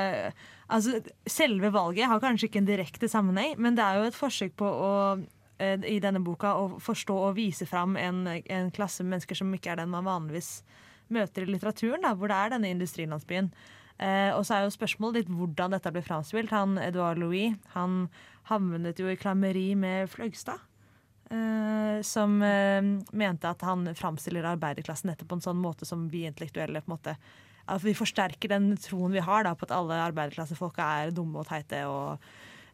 altså, 0.72 1.03
Selve 1.29 1.68
valget 1.75 2.09
har 2.09 2.22
kanskje 2.22 2.49
ikke 2.49 2.62
en 2.62 2.68
direkte 2.68 3.11
sammenheng, 3.12 3.59
men 3.61 3.77
det 3.77 3.85
er 3.85 4.01
jo 4.01 4.07
et 4.09 4.16
forsøk 4.16 4.55
på 4.57 4.64
å 4.64 4.92
eh, 5.61 5.77
i 5.85 5.99
denne 6.01 6.22
boka 6.25 6.55
å 6.57 6.68
forstå 6.81 7.16
og 7.29 7.37
vise 7.37 7.68
fram 7.68 7.99
en, 8.01 8.25
en 8.40 8.72
klasse 8.72 9.05
mennesker 9.05 9.37
som 9.37 9.53
ikke 9.53 9.75
er 9.75 9.83
den 9.83 9.92
man 9.92 10.09
vanligvis 10.09 10.62
møter 11.12 11.44
i 11.44 11.51
litteraturen, 11.53 12.03
da, 12.03 12.14
hvor 12.16 12.33
det 12.33 12.38
er 12.38 12.57
denne 12.57 12.72
industrilandsbyen. 12.72 13.53
Eh, 13.99 14.31
og 14.37 14.42
så 14.44 14.57
er 14.57 14.64
jo 14.64 14.72
spørsmålet 14.75 15.22
litt 15.22 15.37
hvordan 15.37 15.77
dette 15.77 15.92
ble 15.92 16.03
framspilt. 16.05 16.53
Han 16.53 16.77
Edouard 16.83 17.20
Louis 17.20 17.55
han 17.77 18.07
havnet 18.51 19.01
jo 19.01 19.12
i 19.12 19.18
klammeri 19.20 19.70
med 19.79 20.11
Fløgstad. 20.12 20.64
Eh, 21.31 22.03
som 22.03 22.39
uh, 22.43 22.83
mente 23.12 23.51
at 23.51 23.62
han 23.67 23.89
framstiller 23.97 24.47
arbeiderklassen 24.53 25.11
nettopp 25.11 25.33
på 25.33 25.39
en 25.41 25.47
sånn 25.49 25.61
måte 25.61 25.89
som 25.89 26.07
vi 26.12 26.27
intellektuelle 26.29 26.83
på 26.83 26.91
en 26.91 26.97
måte 26.99 27.17
at 27.67 27.83
Vi 27.83 27.97
forsterker 27.99 28.53
den 28.53 28.77
troen 28.79 29.11
vi 29.11 29.23
har 29.27 29.43
da, 29.43 29.57
på 29.59 29.67
at 29.67 29.73
alle 29.75 29.97
arbeiderklassefolka 30.05 30.85
er 31.01 31.11
dumme 31.11 31.41
og 31.43 31.49
teite. 31.49 31.81
og 31.91 32.21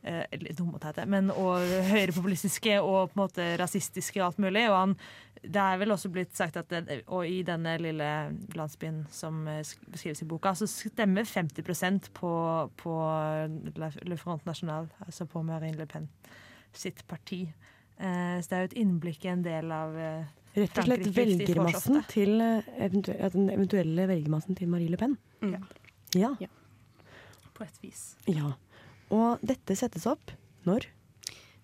uh, 0.05 0.25
eller 0.29 0.53
dumme 0.59 0.77
og 0.77 0.83
teite, 0.83 1.07
men 1.09 1.31
og 1.31 1.63
høyrepopulistiske 1.89 2.75
og 2.83 3.13
på 3.13 3.17
en 3.17 3.23
måte 3.23 3.47
rasistiske 3.57 4.21
og 4.21 4.27
alt 4.27 4.43
mulig. 4.45 4.67
Og 4.69 4.77
han, 4.77 4.95
det 5.41 5.63
er 5.63 5.81
vel 5.81 5.95
også 5.95 6.11
blitt 6.13 6.37
sagt 6.37 6.59
at 6.61 6.69
det, 6.69 7.01
og 7.07 7.25
i 7.25 7.41
denne 7.47 7.79
lille 7.81 8.11
landsbyen 8.59 9.07
som 9.15 9.47
beskrives 9.87 10.21
i 10.21 10.29
boka, 10.29 10.53
så 10.59 10.69
stemmer 10.69 11.25
50% 11.25 12.13
på, 12.19 12.35
på 12.83 12.99
Le 13.81 14.21
Front 14.21 14.45
National, 14.45 14.91
altså 15.07 15.25
på 15.25 15.47
Marine 15.47 15.79
Le 15.79 15.89
Pen 15.89 16.11
sitt 16.77 17.07
parti. 17.09 17.47
Eh, 17.99 18.39
så 18.41 18.49
det 18.49 18.57
er 18.57 18.65
jo 18.65 18.71
et 18.71 18.79
innblikk 18.85 19.27
i 19.27 19.33
en 19.33 19.45
del 19.45 19.73
av 19.75 19.99
eh, 19.99 20.31
Rett 20.53 20.79
og 20.83 20.89
slett 20.89 21.07
velgermassen 21.17 22.03
til 22.13 22.43
eh, 22.45 22.97
den 23.33 23.47
eventuelle 23.53 24.09
velgermassen 24.11 24.59
til 24.59 24.69
Marie 24.73 24.93
Le 24.93 25.01
Pen. 25.01 25.17
Mm. 25.41 25.63
Ja. 26.19 26.35
På 27.57 27.65
et 27.65 27.79
vis. 27.85 28.13
ja. 28.29 28.55
Og 29.13 29.43
dette 29.45 29.75
settes 29.77 30.07
opp 30.09 30.33
når? 30.65 30.87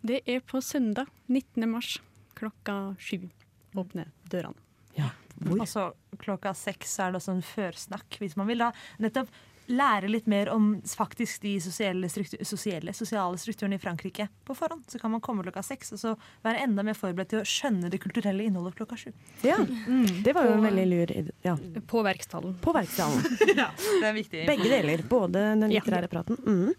Det 0.05 0.21
er 0.29 0.43
på 0.45 0.61
søndag 0.61 1.09
19. 1.33 1.65
mars 1.71 1.95
klokka 2.39 2.95
sju. 3.01 3.31
Åpner 3.79 4.11
dørene. 4.29 4.59
Ja. 4.99 5.11
Hvor? 5.39 5.63
Og 5.63 5.69
så 5.71 5.85
klokka 6.21 6.53
seks 6.57 6.97
er 7.01 7.13
det 7.13 7.21
også 7.21 7.37
en 7.37 7.45
førsnakk, 7.47 8.19
hvis 8.21 8.37
man 8.39 8.49
vil 8.51 8.65
da 8.65 8.73
nettopp 9.03 9.31
lære 9.69 10.09
litt 10.09 10.27
mer 10.27 10.49
om 10.53 10.81
faktisk 10.83 11.43
de 11.43 11.55
sosiale, 11.61 12.09
struktu 12.09 12.39
sosiale, 12.45 12.93
sosiale 12.97 13.37
strukturene 13.39 13.75
i 13.77 13.79
Frankrike 13.83 14.29
på 14.45 14.55
forhånd. 14.57 14.85
Så 14.89 14.99
kan 15.01 15.11
man 15.13 15.21
komme 15.21 15.43
klokka 15.45 15.63
seks 15.63 15.93
og 15.93 15.99
så 16.01 16.15
være 16.45 16.63
enda 16.65 16.83
mer 16.83 16.95
forberedt 16.97 17.29
til 17.35 17.41
å 17.43 17.45
skjønne 17.49 17.91
det 17.93 18.01
kulturelle 18.01 18.47
innholdet 18.49 18.75
klokka 18.79 18.97
sju. 18.97 19.13
Ja, 19.45 19.57
Mm. 19.59 20.23
det 20.25 20.33
var 20.35 20.45
jo 20.47 20.53
en 20.55 20.63
veldig 20.65 20.87
lur. 20.89 21.33
Ja. 21.45 21.57
På 21.87 22.03
Verkstallen. 22.03 22.55
På 22.61 22.73
verkstallen. 22.73 23.23
ja, 23.57 23.69
det 23.77 24.07
er 24.09 24.15
viktig. 24.17 24.47
Begge 24.47 24.69
deler. 24.73 25.03
Både 25.09 25.45
den 25.61 25.71
litterære 25.71 26.09
praten 26.09 26.37
mm. 26.45 26.75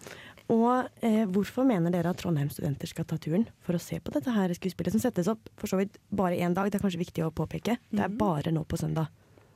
Og 0.49 0.87
eh, 1.05 1.25
hvorfor 1.29 1.61
mener 1.63 1.91
dere 1.93 2.09
at 2.09 2.17
Trondheim 2.17 2.49
studenter 2.49 2.87
skal 2.89 3.05
ta 3.05 3.17
turen 3.21 3.43
for 3.61 3.77
å 3.77 3.79
se 3.79 3.99
på 4.01 4.09
dette 4.15 4.31
her 4.33 4.49
skuespillet, 4.57 4.91
som 4.95 4.99
settes 5.03 5.27
opp 5.29 5.45
for 5.61 5.69
så 5.69 5.77
vidt 5.77 5.99
bare 6.09 6.39
én 6.41 6.55
dag? 6.57 6.71
Det 6.71 6.79
er 6.79 6.81
kanskje 6.87 7.03
viktig 7.05 7.21
å 7.21 7.29
påpeke. 7.29 7.77
Det 7.91 7.99
er 8.01 8.09
Mhm. 8.09 8.17
bare 8.17 8.49
nå 8.51 8.65
på 8.65 8.75
søndag 8.81 9.09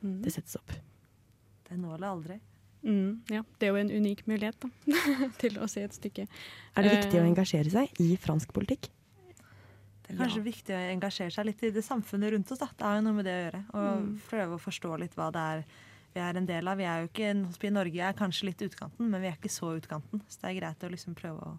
Mm. 0.04 0.22
det 0.22 0.32
settes 0.32 0.54
opp. 0.54 0.68
Det 0.70 1.72
er 1.72 1.76
nå 1.82 1.94
eller 1.96 2.06
aldri. 2.14 2.38
Mm, 2.84 3.22
ja, 3.32 3.40
det 3.58 3.66
er 3.66 3.72
jo 3.72 3.80
en 3.80 3.90
unik 3.90 4.26
mulighet 4.28 4.58
da, 4.60 4.68
til 5.40 5.56
å 5.56 5.68
se 5.72 5.86
et 5.86 5.94
stykke. 5.96 6.26
Er 6.76 6.84
det 6.84 6.92
viktig 6.98 7.16
å 7.16 7.22
Eh, 7.24 7.30
engasjere 7.30 7.70
seg 7.72 8.00
i 8.04 8.10
fransk 8.20 8.52
politikk? 8.52 8.90
Det 10.04 10.12
er 10.12 10.18
kanskje 10.20 10.42
viktig 10.44 10.74
å 10.76 10.82
engasjere 10.92 11.32
seg 11.32 11.46
litt 11.48 11.62
i 11.64 11.70
det 11.72 11.80
samfunnet 11.86 12.34
rundt 12.34 12.50
oss. 12.52 12.60
Da. 12.60 12.68
Det 12.76 12.84
har 12.84 12.98
jo 12.98 13.04
noe 13.06 13.16
med 13.16 13.24
det 13.24 13.32
å 13.38 13.42
gjøre. 13.46 13.60
Og 13.72 14.02
Mm. 14.04 14.10
prøve 14.28 14.58
å 14.58 14.60
forstå 14.60 14.98
litt 15.00 15.14
hva 15.16 15.30
det 15.32 15.40
er 15.54 15.64
vi 16.14 16.20
er 16.20 16.36
en 16.36 16.46
del 16.46 16.68
av. 16.68 16.76
Vi 16.78 16.84
er 16.84 17.00
jo 17.00 17.08
ikke, 17.08 17.30
I 17.66 17.70
Norge 17.74 18.00
er 18.06 18.12
kanskje 18.14 18.44
litt 18.46 18.60
utkanten, 18.62 19.08
men 19.10 19.20
vi 19.20 19.26
er 19.26 19.34
ikke 19.34 19.50
så 19.50 19.72
utkanten. 19.80 20.20
Så 20.28 20.40
det 20.44 20.50
er 20.52 20.60
greit 20.60 20.84
å 20.84 20.90
liksom 20.92 21.14
prøve 21.18 21.40
å, 21.40 21.56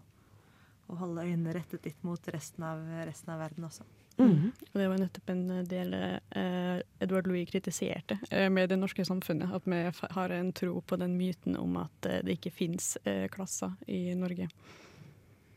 å 0.88 0.96
holde 0.96 1.26
øynene 1.26 1.52
rettet 1.58 1.84
litt 1.84 2.02
mot 2.06 2.22
resten 2.32 2.64
av, 2.64 2.78
resten 3.04 3.34
av 3.34 3.42
verden 3.42 3.64
også. 3.68 3.84
Og 4.22 4.80
det 4.80 4.88
var 4.88 5.00
nettopp 5.00 5.30
en 5.32 5.44
del 5.68 5.92
eh, 5.96 6.78
Edvard 7.04 7.28
Louis 7.28 7.48
kritiserte 7.50 8.18
eh, 8.30 8.48
med 8.52 8.70
det 8.72 8.78
norske 8.80 9.04
samfunnet. 9.04 9.52
At 9.52 9.68
vi 9.68 9.82
har 10.16 10.34
en 10.36 10.52
tro 10.56 10.80
på 10.80 10.98
den 11.00 11.18
myten 11.18 11.56
om 11.60 11.76
at 11.82 12.08
eh, 12.08 12.22
det 12.24 12.38
ikke 12.38 12.54
fins 12.54 12.94
eh, 13.04 13.26
klasser 13.32 13.74
i 13.86 14.14
Norge. 14.16 14.48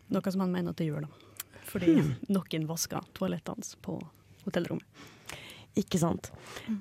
Noe 0.09 0.33
som 0.33 0.43
han 0.43 0.51
mener 0.51 0.73
at 0.73 0.81
det 0.81 0.89
gjør, 0.89 1.07
da. 1.07 1.55
Fordi 1.69 1.95
mm. 1.99 2.11
noen 2.33 2.67
vasker 2.69 3.07
toalettene 3.17 3.59
hans 3.59 3.75
på 3.85 3.95
hotellrommet. 4.45 5.07
Ikke 5.77 5.99
sant. 6.01 6.31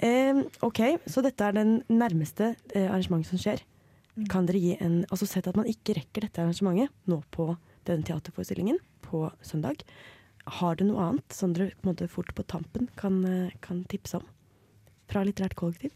Eh, 0.03 0.43
OK, 0.65 0.81
så 1.07 1.23
dette 1.23 1.45
er 1.45 1.59
den 1.59 1.81
nærmeste 1.93 2.55
eh, 2.73 2.89
arrangementet 2.89 3.31
som 3.35 3.43
skjer. 3.43 3.63
Kan 4.33 4.49
dere 4.49 4.59
gi 4.59 4.73
en 4.83 5.05
Altså 5.13 5.29
sett 5.31 5.47
at 5.47 5.55
man 5.55 5.69
ikke 5.71 5.95
rekker 6.01 6.25
dette 6.27 6.43
arrangementet 6.43 6.91
nå 7.07 7.21
på 7.31 7.53
denne 7.87 8.03
teaterforestillingen 8.07 8.81
på 9.05 9.29
søndag. 9.45 9.85
Har 10.49 10.77
du 10.79 10.87
noe 10.89 11.05
annet 11.11 11.35
som 11.35 11.53
dere 11.57 11.75
på 11.77 11.87
en 11.87 11.93
måte 11.93 12.09
fort 12.11 12.35
på 12.35 12.45
tampen 12.49 12.89
kan, 12.97 13.25
eh, 13.25 13.55
kan 13.61 13.85
tipse 13.85 14.21
om? 14.21 14.27
Fra 15.09 15.25
litterært 15.25 15.57
kollektiv? 15.57 15.93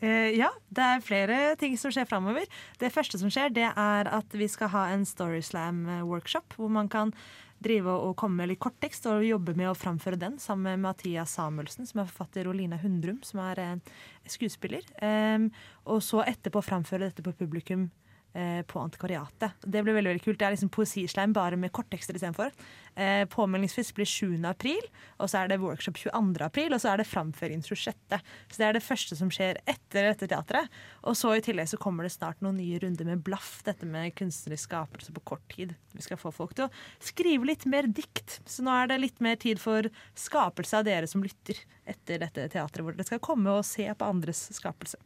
Uh, 0.00 0.32
ja, 0.32 0.48
det 0.72 0.80
er 0.80 1.02
flere 1.04 1.38
ting 1.60 1.76
som 1.76 1.92
skjer 1.92 2.08
framover. 2.08 2.46
Det 2.80 2.88
første 2.92 3.18
som 3.20 3.28
skjer, 3.32 3.52
det 3.52 3.68
er 3.68 4.08
at 4.08 4.32
vi 4.32 4.48
skal 4.48 4.72
ha 4.72 4.86
en 4.94 5.04
Storyslam-workshop, 5.04 6.56
hvor 6.56 6.72
man 6.72 6.88
kan 6.88 7.12
drive 7.60 7.92
og 7.92 8.14
komme 8.16 8.40
med 8.40 8.48
litt 8.48 8.62
korttekst 8.64 9.04
og 9.10 9.26
jobbe 9.26 9.52
med 9.58 9.68
å 9.68 9.76
framføre 9.76 10.16
den 10.16 10.38
sammen 10.40 10.70
med 10.70 10.86
Mathias 10.86 11.34
Samuelsen, 11.36 11.84
som 11.84 12.00
er 12.00 12.08
forfatter, 12.08 12.48
og 12.48 12.56
Lina 12.56 12.78
Hundrum, 12.80 13.20
som 13.26 13.42
er 13.44 13.60
uh, 13.60 13.98
skuespiller. 14.24 14.86
Um, 15.04 15.50
og 15.84 16.00
så 16.06 16.24
etterpå 16.24 16.64
framføre 16.64 17.10
dette 17.10 17.26
på 17.26 17.36
publikum 17.36 17.90
eh, 18.32 18.62
på 18.62 18.80
Antikvariatet. 18.80 19.62
Det 19.62 19.82
blir 19.82 19.96
veldig 19.96 20.10
veldig 20.10 20.24
kult. 20.24 20.38
Det 20.38 20.46
er 20.46 20.54
liksom 20.54 20.72
poesisleim 20.74 21.34
bare 21.36 21.58
med 21.60 21.72
korttekster 21.74 22.16
istedenfor. 22.16 22.52
Eh, 22.94 23.24
påmeldingsfrist 23.30 23.94
blir 23.96 24.08
7. 24.08 24.44
april, 24.48 24.80
og 25.18 25.30
så 25.30 25.42
er 25.42 25.50
det 25.50 25.60
workshop 25.62 25.98
22. 25.98 26.44
april, 26.44 26.74
og 26.74 26.82
så 26.82 26.92
er 26.92 27.00
det 27.00 27.08
framføring 27.10 27.62
26. 27.62 28.20
Så 28.50 28.60
det 28.60 28.68
er 28.68 28.76
det 28.76 28.84
første 28.84 29.18
som 29.18 29.32
skjer 29.32 29.60
etter 29.70 30.10
dette 30.10 30.30
teatret. 30.30 30.70
Og 31.08 31.18
så 31.18 31.34
i 31.36 31.44
tillegg 31.44 31.70
så 31.70 31.80
kommer 31.80 32.06
det 32.06 32.14
snart 32.14 32.40
noen 32.44 32.58
nye 32.60 32.80
runder 32.82 33.08
med 33.08 33.24
Blaff, 33.26 33.60
dette 33.66 33.88
med 33.88 34.14
kunstnerisk 34.18 34.70
skapelse 34.70 35.14
på 35.16 35.24
kort 35.32 35.46
tid. 35.52 35.74
Vi 35.96 36.04
skal 36.06 36.20
få 36.20 36.32
folk 36.34 36.54
til 36.56 36.68
å 36.68 36.72
skrive 37.02 37.48
litt 37.50 37.66
mer 37.70 37.88
dikt. 37.90 38.40
Så 38.46 38.64
nå 38.66 38.74
er 38.74 38.90
det 38.90 39.02
litt 39.02 39.20
mer 39.24 39.38
tid 39.40 39.60
for 39.62 39.88
skapelse 40.18 40.80
av 40.80 40.86
dere 40.88 41.10
som 41.10 41.24
lytter 41.24 41.58
etter 41.88 42.20
dette 42.22 42.48
teatret, 42.52 42.84
hvor 42.84 42.94
dere 42.94 43.08
skal 43.08 43.22
komme 43.24 43.54
og 43.54 43.66
se 43.66 43.86
på 43.90 44.06
andres 44.06 44.46
skapelse. 44.54 45.00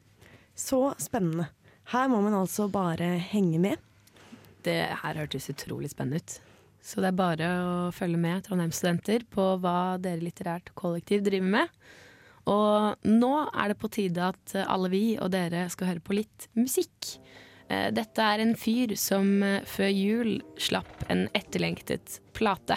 Så 0.54 0.80
spennende. 1.02 1.48
Her 1.92 2.08
må 2.08 2.22
man 2.24 2.36
altså 2.38 2.68
bare 2.72 3.16
henge 3.32 3.60
med. 3.60 3.80
Det 4.64 4.80
her 5.02 5.20
hørtes 5.20 5.50
utrolig 5.52 5.90
spennende 5.92 6.22
ut. 6.22 6.38
Så 6.84 7.00
det 7.00 7.10
er 7.10 7.16
bare 7.16 7.50
å 7.64 7.92
følge 7.96 8.20
med 8.20 8.44
Trondheim-studenter 8.44 9.24
på 9.32 9.44
hva 9.60 9.96
dere 10.00 10.24
litterært 10.24 10.72
kollektiv 10.76 11.24
driver 11.24 11.52
med. 11.58 11.78
Og 12.50 13.06
nå 13.08 13.32
er 13.46 13.72
det 13.72 13.78
på 13.80 13.88
tide 13.92 14.26
at 14.32 14.56
alle 14.64 14.90
vi 14.92 15.04
og 15.16 15.32
dere 15.32 15.64
skal 15.72 15.94
høre 15.94 16.04
på 16.04 16.16
litt 16.18 16.48
musikk. 16.56 17.14
Eh, 17.72 17.88
Dette 17.96 18.20
er 18.20 18.42
en 18.44 18.52
fyr 18.58 18.92
som 19.00 19.40
eh, 19.42 19.64
før 19.64 19.88
jul 19.88 20.34
slapp 20.60 21.06
en 21.08 21.24
etterlengtet 21.32 22.18
plate. 22.36 22.76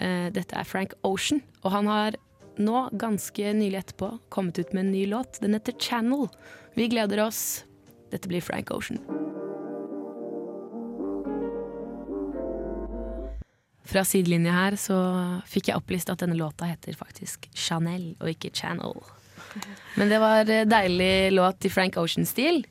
Eh, 0.00 0.30
Dette 0.32 0.56
er 0.56 0.68
Frank 0.68 0.96
Ocean, 1.04 1.42
og 1.60 1.74
han 1.76 1.90
har 1.92 2.16
nå, 2.56 2.86
ganske 2.96 3.52
nylig 3.58 3.82
etterpå, 3.82 4.08
kommet 4.32 4.60
ut 4.62 4.72
med 4.72 4.86
en 4.86 4.92
ny 4.94 5.04
låt. 5.10 5.40
Den 5.44 5.56
heter 5.58 5.76
Channel. 5.76 6.28
Vi 6.78 6.88
gleder 6.88 7.26
oss. 7.26 7.64
Dette 8.14 8.30
blir 8.30 8.44
Frank 8.44 8.70
Ocean. 8.70 9.02
Fra 13.84 14.04
sidelinja 14.06 14.54
her 14.54 14.78
så 14.80 14.96
fikk 15.50 15.68
jeg 15.68 15.78
opplyst 15.78 16.10
at 16.12 16.22
denne 16.22 16.38
låta 16.38 16.68
heter 16.70 16.96
faktisk 16.96 17.50
Chanel 17.52 18.14
og 18.16 18.30
ikke 18.32 18.54
Channel. 18.54 18.96
Men 19.98 20.10
det 20.10 20.20
var 20.22 20.48
eh, 20.50 20.66
deilig 20.66 21.34
låt 21.34 21.66
i 21.68 21.70
Frank 21.70 21.98
Ocean-stil. 22.00 22.64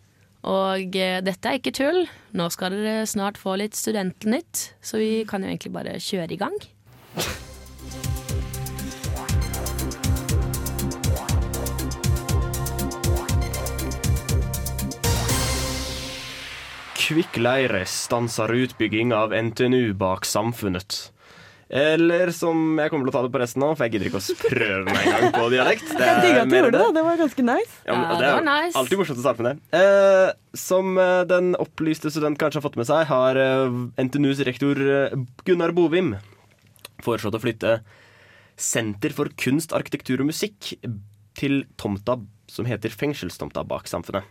Og 0.50 0.98
eh, 1.00 1.22
dette 1.24 1.50
er 1.50 1.60
ikke 1.60 1.76
tull. 1.76 2.04
Nå 2.36 2.50
skal 2.52 2.76
dere 2.76 3.08
snart 3.08 3.40
få 3.40 3.56
litt 3.62 3.78
Studentnytt, 3.78 4.74
så 4.84 5.00
vi 5.00 5.24
kan 5.30 5.46
jo 5.46 5.54
egentlig 5.54 5.76
bare 5.76 6.00
kjøre 6.02 6.36
i 6.36 6.42
gang. 6.42 6.60
Kvikkleire 16.98 17.84
stanser 17.90 18.52
utbygging 18.64 19.14
av 19.16 19.34
NTNU 19.34 19.94
bak 19.98 20.26
samfunnet. 20.30 21.10
Eller 21.74 22.30
som 22.36 22.76
jeg 22.78 22.92
kommer 22.92 23.08
til 23.08 23.10
å 23.10 23.14
ta 23.16 23.22
det 23.26 23.32
på 23.34 23.40
resten 23.42 23.64
nå, 23.64 23.72
for 23.74 23.88
jeg 23.88 23.96
gidder 23.96 24.10
ikke 24.12 24.20
å 24.20 24.36
prøve 24.44 24.84
meg 24.92 25.08
engang 25.10 25.32
på 25.34 25.46
dialekt. 25.50 25.88
Det 25.98 26.06
Jeg 26.06 26.20
digga 26.22 26.42
at 26.44 26.52
du 26.52 26.56
gjorde 26.60 26.82
det. 26.84 26.90
det. 27.00 27.04
Var 27.08 27.18
ganske 27.24 27.46
nice. 27.48 27.78
Ja, 27.88 27.96
men 27.98 28.04
Ja, 28.04 28.18
det 28.20 28.28
er 28.28 28.36
var 28.38 28.46
nice. 28.50 28.76
alltid 28.78 29.00
morsomt 29.02 29.22
å 29.22 29.26
starte 29.26 29.42
med 29.46 29.50
det. 29.58 29.80
Eh, 29.80 30.60
som 30.60 30.92
eh, 31.02 31.24
den 31.32 31.50
opplyste 31.58 32.12
student 32.14 32.38
kanskje 32.42 32.62
har 32.62 32.66
fått 32.68 32.78
med 32.78 32.86
seg, 32.92 33.08
har 33.10 33.40
eh, 33.42 33.80
NTNUs 34.06 34.44
rektor 34.46 34.78
eh, 34.86 35.16
Gunnar 35.50 35.74
Bovim 35.74 36.14
foreslått 37.04 37.40
å 37.40 37.42
flytte 37.42 37.80
Senter 38.54 39.16
for 39.18 39.32
kunst, 39.42 39.74
arkitektur 39.74 40.22
og 40.22 40.30
musikk 40.30 40.76
til 41.40 41.64
tomta 41.82 42.20
som 42.54 42.68
heter 42.70 42.94
Fengselstomta 42.94 43.64
bak 43.66 43.90
Samfunnet. 43.90 44.30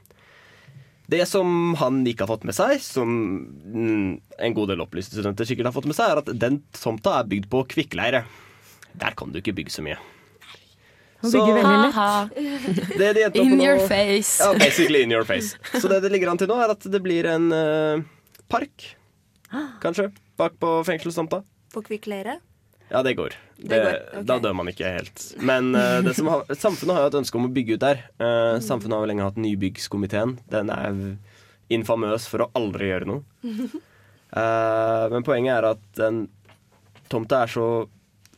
Det 1.12 1.26
som 1.28 1.74
han 1.80 2.00
ikke 2.08 2.24
har 2.24 2.30
fått 2.30 2.46
med 2.48 2.56
seg, 2.56 2.78
som 2.80 3.10
mm, 3.12 4.12
en 4.46 4.54
god 4.56 4.72
del 4.72 4.80
opplyste 4.84 5.18
studenter 5.18 5.48
sikkert 5.48 5.68
har 5.68 5.76
fått 5.76 5.88
med 5.90 5.98
seg, 5.98 6.08
er 6.14 6.22
at 6.22 6.30
den 6.40 6.62
tomta 6.76 7.18
er 7.18 7.28
bygd 7.28 7.50
på 7.52 7.66
kvikkleire. 7.74 8.24
Der 8.96 9.16
kan 9.18 9.32
du 9.32 9.40
ikke 9.42 9.54
bygge 9.56 9.74
så 9.74 9.84
mye. 9.84 9.98
Han 11.22 11.34
bygger 11.34 11.58
veldig 11.58 11.76
lett. 11.84 12.96
Det 12.98 13.10
de 13.14 13.42
In 13.44 13.60
your 13.60 13.76
nå- 13.78 13.86
face. 13.86 14.42
Ja, 14.42 14.52
basically 14.58 15.02
in 15.02 15.12
your 15.14 15.24
face. 15.24 15.54
Så 15.80 15.88
det 15.88 16.00
det 16.02 16.10
ligger 16.12 16.32
an 16.32 16.40
til 16.40 16.50
nå, 16.50 16.56
er 16.58 16.74
at 16.74 16.82
det 16.82 17.02
blir 17.04 17.28
en 17.30 17.52
uh, 17.52 18.02
park. 18.50 18.88
Kanskje. 19.84 20.08
Bak 20.40 20.56
på 20.58 20.80
fengselstomta. 20.88 21.42
På 21.72 21.82
Kvikkleire. 21.84 22.40
Ja, 22.90 23.02
det 23.02 23.14
går. 23.18 23.36
Det 23.56 23.68
Det, 23.68 23.78
går, 23.78 23.98
Okay. 24.12 24.24
Da 24.28 24.38
dør 24.42 24.56
man 24.58 24.68
ikke 24.68 24.90
helt. 24.98 25.22
Men 25.40 25.74
uh, 25.74 26.00
det 26.04 26.16
som 26.18 26.28
har, 26.28 26.44
samfunnet 26.50 26.96
har 26.96 27.06
jo 27.06 27.12
et 27.12 27.20
ønske 27.22 27.38
om 27.38 27.46
å 27.46 27.52
bygge 27.52 27.78
ut 27.78 27.84
der. 27.84 28.02
Uh, 28.20 28.58
samfunnet 28.60 28.96
har 28.96 29.04
jo 29.04 29.10
lenge 29.12 29.28
hatt 29.28 29.40
Nybyggskomiteen. 29.40 30.36
Den 30.52 30.72
er 30.74 31.00
infamøs 31.72 32.26
for 32.28 32.44
å 32.44 32.50
aldri 32.58 32.90
gjøre 32.90 33.08
noe. 33.08 33.22
Uh, 34.34 35.08
men 35.14 35.24
poenget 35.24 35.56
er 35.56 35.70
at 35.72 35.84
den 35.96 36.26
tomta 37.12 37.44
er 37.44 37.52
så 37.52 37.66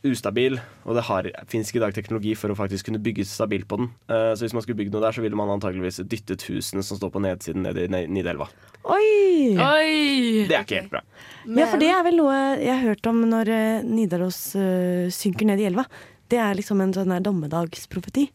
ustabil, 0.09 0.57
og 0.85 0.97
det 0.97 1.03
har, 1.07 1.27
finnes 1.51 1.69
ikke 1.69 1.79
i 1.79 1.83
dag 1.85 1.95
teknologi 1.95 2.33
for 2.37 2.51
å 2.51 2.57
faktisk 2.57 2.89
kunne 2.89 3.01
bygge 3.03 3.25
stabilt 3.27 3.67
på 3.69 3.79
den. 3.81 3.91
Uh, 4.11 4.31
så 4.35 4.45
hvis 4.45 4.55
man 4.55 4.65
skulle 4.65 4.79
bygd 4.81 4.95
noe 4.95 5.03
der, 5.03 5.15
så 5.15 5.23
ville 5.25 5.39
man 5.39 5.51
antakeligvis 5.53 6.01
dyttet 6.05 6.45
husene 6.49 6.83
som 6.85 6.99
står 6.99 7.13
på 7.13 7.21
nedsiden 7.25 7.65
ned 7.65 7.79
i 7.81 7.87
Nidelva. 7.89 8.49
Oi! 8.83 9.55
Oi! 9.55 10.45
Det 10.49 10.57
er 10.57 10.65
ikke 10.65 10.81
helt 10.81 10.93
bra. 10.93 11.03
Ja, 11.45 11.69
for 11.69 11.81
det 11.81 11.91
er 11.93 12.03
vel 12.05 12.19
noe 12.19 12.35
jeg 12.61 12.73
har 12.73 12.83
hørt 12.91 13.09
om 13.09 13.23
når 13.29 13.53
eh, 13.53 13.85
Nidaros 13.85 14.41
uh, 14.57 15.07
synker 15.13 15.49
ned 15.49 15.63
i 15.63 15.69
elva. 15.69 15.87
Det 16.31 16.41
er 16.41 16.57
liksom 16.57 16.81
en 16.81 16.93
sånn 16.95 17.13
der 17.13 17.25
dommedagsprofeti. 17.25 18.29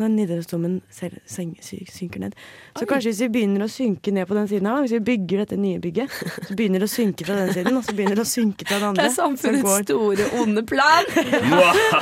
Når 0.00 0.08
Nidarosdomen 0.10 0.80
synker 0.90 2.18
ned. 2.24 2.32
Så 2.78 2.86
kanskje 2.90 3.10
hvis 3.12 3.20
vi 3.22 3.28
begynner 3.36 3.62
å 3.62 3.68
synke 3.70 4.10
ned 4.14 4.26
på 4.26 4.34
den 4.34 4.48
siden 4.50 4.66
her, 4.66 4.80
hvis 4.82 4.94
vi 4.96 5.00
bygger 5.10 5.44
dette 5.44 5.58
nye 5.60 5.78
bygget, 5.82 6.10
så 6.48 6.56
begynner 6.58 6.82
det 6.82 6.88
å 6.88 6.92
synke 6.94 7.26
fra 7.28 7.36
den 7.38 7.52
siden, 7.54 7.76
og 7.78 7.84
så 7.86 7.94
begynner 7.94 8.18
det 8.18 8.24
å 8.26 8.30
synke 8.32 8.66
fra 8.66 8.80
den 8.80 8.88
andre. 8.90 9.04
Det 9.04 9.10
er 9.12 9.14
samfunnets 9.14 9.66
går- 9.68 9.86
store, 9.86 10.26
onde 10.42 10.64
plan. 10.66 11.04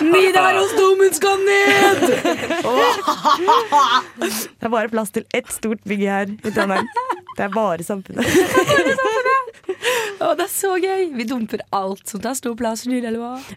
Nidarosdomen 0.09 1.13
skal 1.19 1.45
ned! 1.45 2.01
Det 4.59 4.67
er 4.67 4.73
bare 4.73 4.89
plass 4.93 5.11
til 5.15 5.25
ett 5.35 5.51
stort 5.53 5.85
bygg 5.89 6.03
her 6.09 6.33
i 6.33 6.51
Trondheim. 6.51 6.89
Det 7.39 7.45
er 7.47 7.53
bare 7.55 7.85
samfunnet. 7.87 8.25
Å, 10.25 10.33
det 10.39 10.45
er 10.47 10.53
så 10.53 10.73
gøy! 10.81 11.09
Vi 11.17 11.27
dumper 11.29 11.63
alt 11.75 12.07
som 12.11 12.23
tar 12.25 12.35
stor 12.39 12.57
plass. 12.59 12.85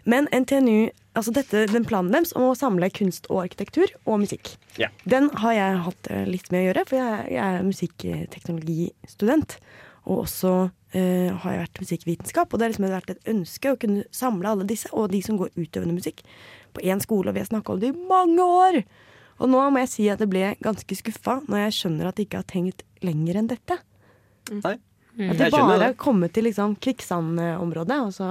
Men 0.04 0.28
NTNU, 0.32 0.90
altså 1.18 1.34
dette, 1.34 1.64
den 1.72 1.86
planen 1.88 2.12
deres 2.14 2.34
om 2.38 2.48
å 2.50 2.56
samle 2.58 2.90
kunst 2.94 3.26
og 3.30 3.44
arkitektur 3.46 3.90
og 4.04 4.22
musikk, 4.24 4.54
Ja. 4.80 4.88
den 5.04 5.30
har 5.42 5.56
jeg 5.56 5.80
hatt 5.88 6.10
eh, 6.10 6.26
litt 6.28 6.50
med 6.52 6.62
å 6.62 6.66
gjøre, 6.68 6.84
for 6.88 7.00
jeg, 7.00 7.32
jeg 7.34 7.42
er 7.58 7.66
musikkteknologistudent. 7.66 9.58
Og 10.02 10.24
også 10.24 10.52
eh, 10.98 11.30
har 11.30 11.54
jeg 11.54 11.62
vært 11.62 11.80
musikkvitenskap, 11.84 12.50
og 12.50 12.58
det 12.58 12.66
har 12.66 12.72
liksom 12.74 12.88
vært 12.90 13.12
et 13.14 13.30
ønske 13.30 13.70
å 13.72 13.78
kunne 13.78 14.06
samle 14.14 14.50
alle 14.50 14.66
disse, 14.66 14.90
og 14.90 15.12
de 15.12 15.20
som 15.22 15.38
går 15.38 15.52
utøvende 15.54 15.94
musikk, 15.94 16.24
på 16.74 16.82
én 16.88 17.02
skole, 17.04 17.30
og 17.30 17.36
vi 17.36 17.42
har 17.44 17.50
snakka 17.50 17.74
om 17.74 17.82
det 17.82 17.92
i 17.92 18.06
mange 18.10 18.42
år! 18.42 18.80
Og 19.42 19.50
nå 19.50 19.62
må 19.74 19.80
jeg 19.82 19.90
si 19.90 20.04
at 20.12 20.20
jeg 20.22 20.30
ble 20.30 20.52
ganske 20.62 20.96
skuffa 20.98 21.40
når 21.50 21.64
jeg 21.64 21.76
skjønner 21.80 22.08
at 22.10 22.18
de 22.18 22.26
ikke 22.26 22.40
har 22.42 22.48
tenkt 22.50 22.84
lenger 23.02 23.40
enn 23.40 23.50
dette. 23.50 23.78
Nei. 24.52 24.76
Mm. 24.76 24.88
At 25.12 25.36
Jeg 25.36 25.50
de 25.52 25.58
bare 25.58 25.74
det. 25.76 25.86
har 25.90 25.96
kommet 26.00 26.32
til 26.32 26.46
liksom 26.48 26.72
kvikksandområdet, 26.80 27.96
ja. 27.98 28.06
så 28.16 28.30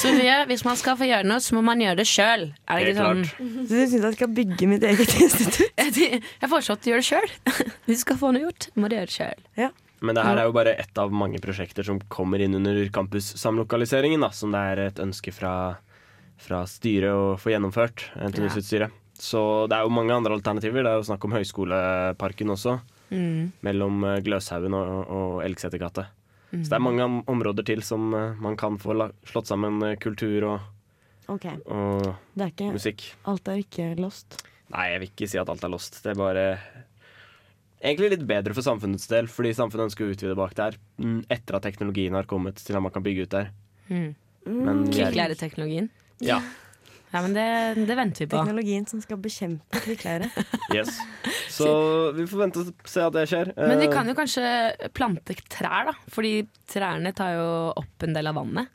Sofie, 0.00 0.38
hvis 0.50 0.64
man 0.66 0.76
skal 0.80 0.96
få 0.98 1.06
gjøre 1.06 1.28
noe, 1.30 1.38
så 1.44 1.54
må 1.54 1.62
man 1.62 1.78
gjøre 1.84 2.00
det 2.00 2.06
sjøl. 2.10 2.48
Er 2.66 2.82
det 2.88 2.96
sånn? 2.98 3.22
Så 3.28 3.68
du 3.70 3.76
syns 3.76 3.94
jeg 4.00 4.16
skal 4.16 4.32
bygge 4.34 4.66
mitt 4.72 4.82
eget 4.88 5.14
institutt? 5.22 5.70
Jeg 6.42 6.50
foreslår 6.50 6.80
at 6.80 6.82
du 6.82 6.90
gjør 6.90 7.04
det 7.04 7.06
sjøl. 7.06 7.30
Hvis 7.86 8.00
du 8.00 8.02
skal 8.02 8.18
få 8.18 8.32
noe 8.34 8.42
gjort, 8.48 8.66
må 8.74 8.90
du 8.90 8.96
gjøre 8.98 9.10
det 9.12 9.14
sjøl. 9.14 9.44
Ja. 9.60 9.70
Men 10.02 10.18
det 10.18 10.24
her 10.26 10.40
er 10.42 10.48
jo 10.48 10.54
bare 10.56 10.72
ett 10.82 10.98
av 10.98 11.12
mange 11.14 11.38
prosjekter 11.38 11.86
som 11.86 12.00
kommer 12.10 12.42
inn 12.42 12.56
under 12.58 12.80
campussamlokaliseringen, 12.90 14.24
da, 14.26 14.32
som 14.34 14.50
det 14.50 14.62
er 14.72 14.80
et 14.88 14.98
ønske 15.02 15.30
fra, 15.34 15.52
fra 16.42 16.64
styret 16.66 17.14
å 17.14 17.36
få 17.38 17.52
gjennomført. 17.54 18.08
Sitt 18.50 18.66
styre. 18.66 18.90
Så 19.22 19.68
det 19.70 19.76
er 19.78 19.86
jo 19.86 19.94
mange 19.94 20.16
andre 20.16 20.34
alternativer. 20.34 20.82
Det 20.82 20.90
er 20.90 20.98
jo 20.98 21.06
snakk 21.06 21.22
om 21.28 21.36
Høyskoleparken 21.38 22.50
også. 22.56 22.80
Mm. 23.12 23.52
Mellom 23.66 24.04
eh, 24.08 24.20
Gløshaugen 24.24 24.76
og, 24.76 24.92
og 25.12 25.40
Elgsetergata. 25.44 26.06
Mm. 26.52 26.62
Så 26.62 26.68
det 26.68 26.76
er 26.76 26.84
mange 26.84 27.08
områder 27.32 27.66
til 27.68 27.82
som 27.84 28.12
eh, 28.16 28.38
man 28.40 28.56
kan 28.60 28.78
få 28.80 28.96
slått 29.28 29.50
sammen 29.50 29.82
eh, 29.86 29.98
kultur 30.00 30.48
og, 30.50 30.70
okay. 31.32 31.58
og 31.66 32.14
det 32.34 32.46
er 32.46 32.54
ikke 32.54 32.72
musikk. 32.74 33.04
Alt 33.28 33.52
er 33.52 33.60
ikke 33.62 33.92
lost. 34.00 34.40
Nei, 34.72 34.88
jeg 34.94 35.02
vil 35.02 35.12
ikke 35.12 35.28
si 35.28 35.40
at 35.40 35.52
alt 35.52 35.64
er 35.64 35.72
lost. 35.72 36.00
Det 36.04 36.14
er 36.14 36.20
bare 36.20 36.46
egentlig 37.82 38.14
litt 38.14 38.26
bedre 38.28 38.56
for 38.56 38.64
samfunnets 38.64 39.08
del, 39.10 39.28
fordi 39.28 39.52
samfunnet 39.56 39.90
ønsker 39.90 40.06
å 40.06 40.14
utvide 40.14 40.38
bak 40.38 40.56
der 40.56 40.78
mm, 41.02 41.22
etter 41.32 41.58
at 41.58 41.66
teknologien 41.66 42.16
har 42.16 42.28
kommet 42.30 42.60
til 42.62 42.78
at 42.78 42.84
man 42.84 42.94
kan 42.94 43.04
bygge 43.04 43.26
ut 43.26 43.34
der. 43.34 43.52
Mm. 43.92 44.10
Men 44.48 44.84
Kvikklæreteknologien. 44.88 45.92
Ja. 46.24 46.40
Ja, 47.12 47.20
men 47.20 47.34
det, 47.36 47.44
det 47.86 47.96
venter 47.98 48.24
vi 48.24 48.30
på. 48.32 48.38
Teknologien 48.40 48.86
som 48.88 49.00
skal 49.04 49.18
bekjempe 49.20 49.82
kvikkleire. 49.84 50.30
Yes. 50.72 50.96
Så 51.52 51.66
vi 52.16 52.24
får 52.24 52.38
vente 52.46 52.62
og 52.62 52.86
se 52.88 53.02
at 53.04 53.12
det 53.12 53.26
skjer. 53.28 53.50
Men 53.58 53.76
vi 53.82 53.88
Eh, 53.90 53.92
kan 53.92 54.08
jo 54.08 54.14
kanskje 54.16 54.44
plante 54.96 55.34
trær, 55.52 55.90
da. 55.90 55.92
Fordi 56.14 56.46
trærne 56.72 57.12
tar 57.14 57.34
jo 57.36 57.48
opp 57.76 58.06
en 58.06 58.16
del 58.16 58.30
av 58.30 58.38
vannet. 58.40 58.70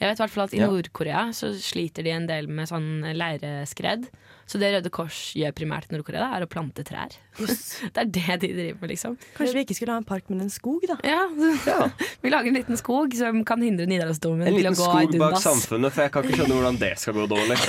Jeg 0.00 0.08
vet 0.08 0.18
i 0.18 0.22
hvert 0.24 0.32
fall 0.32 0.46
at 0.48 0.54
I. 0.56 0.62
Nord-Korea 0.64 1.26
så 1.36 1.52
sliter 1.60 2.02
de 2.06 2.10
en 2.16 2.24
del 2.26 2.48
med 2.48 2.66
sånn 2.72 3.04
leireskred. 3.14 4.08
Så 4.46 4.58
det 4.60 4.72
Røde 4.74 4.90
Kors 4.92 5.18
gjør 5.38 5.54
primært 5.56 5.88
i 5.88 5.94
Nord-Korea, 5.94 6.28
er 6.36 6.44
å 6.44 6.48
plante 6.50 6.84
trær. 6.86 7.14
det 7.94 8.02
er 8.02 8.10
det 8.10 8.38
de 8.42 8.50
driver 8.52 8.80
med, 8.80 8.92
liksom. 8.92 9.16
Kanskje 9.36 9.56
vi 9.58 9.64
ikke 9.66 9.76
skulle 9.78 9.96
ha 9.96 10.02
en 10.02 10.08
park, 10.08 10.28
men 10.32 10.44
en 10.44 10.52
skog, 10.52 10.84
da? 10.90 10.98
Ja, 11.06 11.26
Vi 12.22 12.32
lager 12.32 12.50
en 12.50 12.58
liten 12.58 12.80
skog 12.80 13.14
som 13.18 13.42
kan 13.48 13.62
hindre 13.64 13.86
Nidarosdomen 13.90 14.46
en 14.46 14.56
til 14.56 14.68
å 14.68 14.74
liten 14.74 14.80
skog 14.80 15.18
bak 15.22 15.38
samfunnet, 15.42 15.94
for 15.94 16.06
jeg 16.06 16.14
kan 16.14 16.26
ikke 16.26 16.40
skjønne 16.42 16.58
hvordan 16.58 16.80
det 16.82 16.94
skal 17.02 17.18
gå 17.20 17.28
dårlig. 17.30 17.60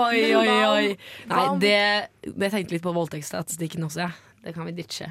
Oi, 0.00 0.20
oi, 0.38 0.46
oi. 0.46 0.90
Nei, 1.26 1.44
det, 1.58 1.78
det 2.22 2.50
tenkte 2.52 2.76
litt 2.76 2.84
på 2.84 2.92
voldtektsstatistikken 2.94 3.82
også, 3.88 4.04
ja. 4.06 4.12
Det 4.40 4.54
kan 4.56 4.64
vi 4.68 4.72
ditche. 4.78 5.10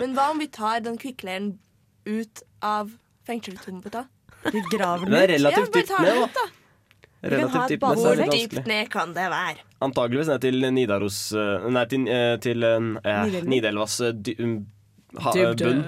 Men 0.00 0.16
hva 0.16 0.26
om 0.34 0.40
vi 0.42 0.50
tar 0.52 0.82
den 0.84 0.98
kvikkleiren 1.00 1.52
ut 2.04 2.42
av 2.66 2.90
fengselstomta? 3.28 4.04
Vi 4.50 4.62
graver 4.72 5.06
Den 5.06 5.16
er 5.16 5.30
relativt 5.36 5.70
ja, 5.70 5.80
dypt 5.80 5.94
ned, 6.02 6.34
da. 6.34 6.44
Relativt 7.20 7.68
dypt 7.68 7.82
ned, 7.82 7.98
Hvor 8.00 8.20
dypt 8.32 8.66
ned 8.66 8.88
kan 8.92 9.12
det 9.16 9.26
være? 9.28 9.64
Antageligvis 9.84 10.30
ned 10.32 10.40
til 10.40 10.66
Nidaros 10.72 11.18
eh, 11.36 11.66
Nei, 11.72 11.84
til, 11.90 12.06
eh, 12.08 12.36
til 12.40 12.64
eh, 12.64 13.40
Nidelvas 13.44 13.98
eh, 14.06 14.14
dy, 14.16 14.36
um, 14.40 14.54
ha, 15.20 15.34
bunn. 15.60 15.82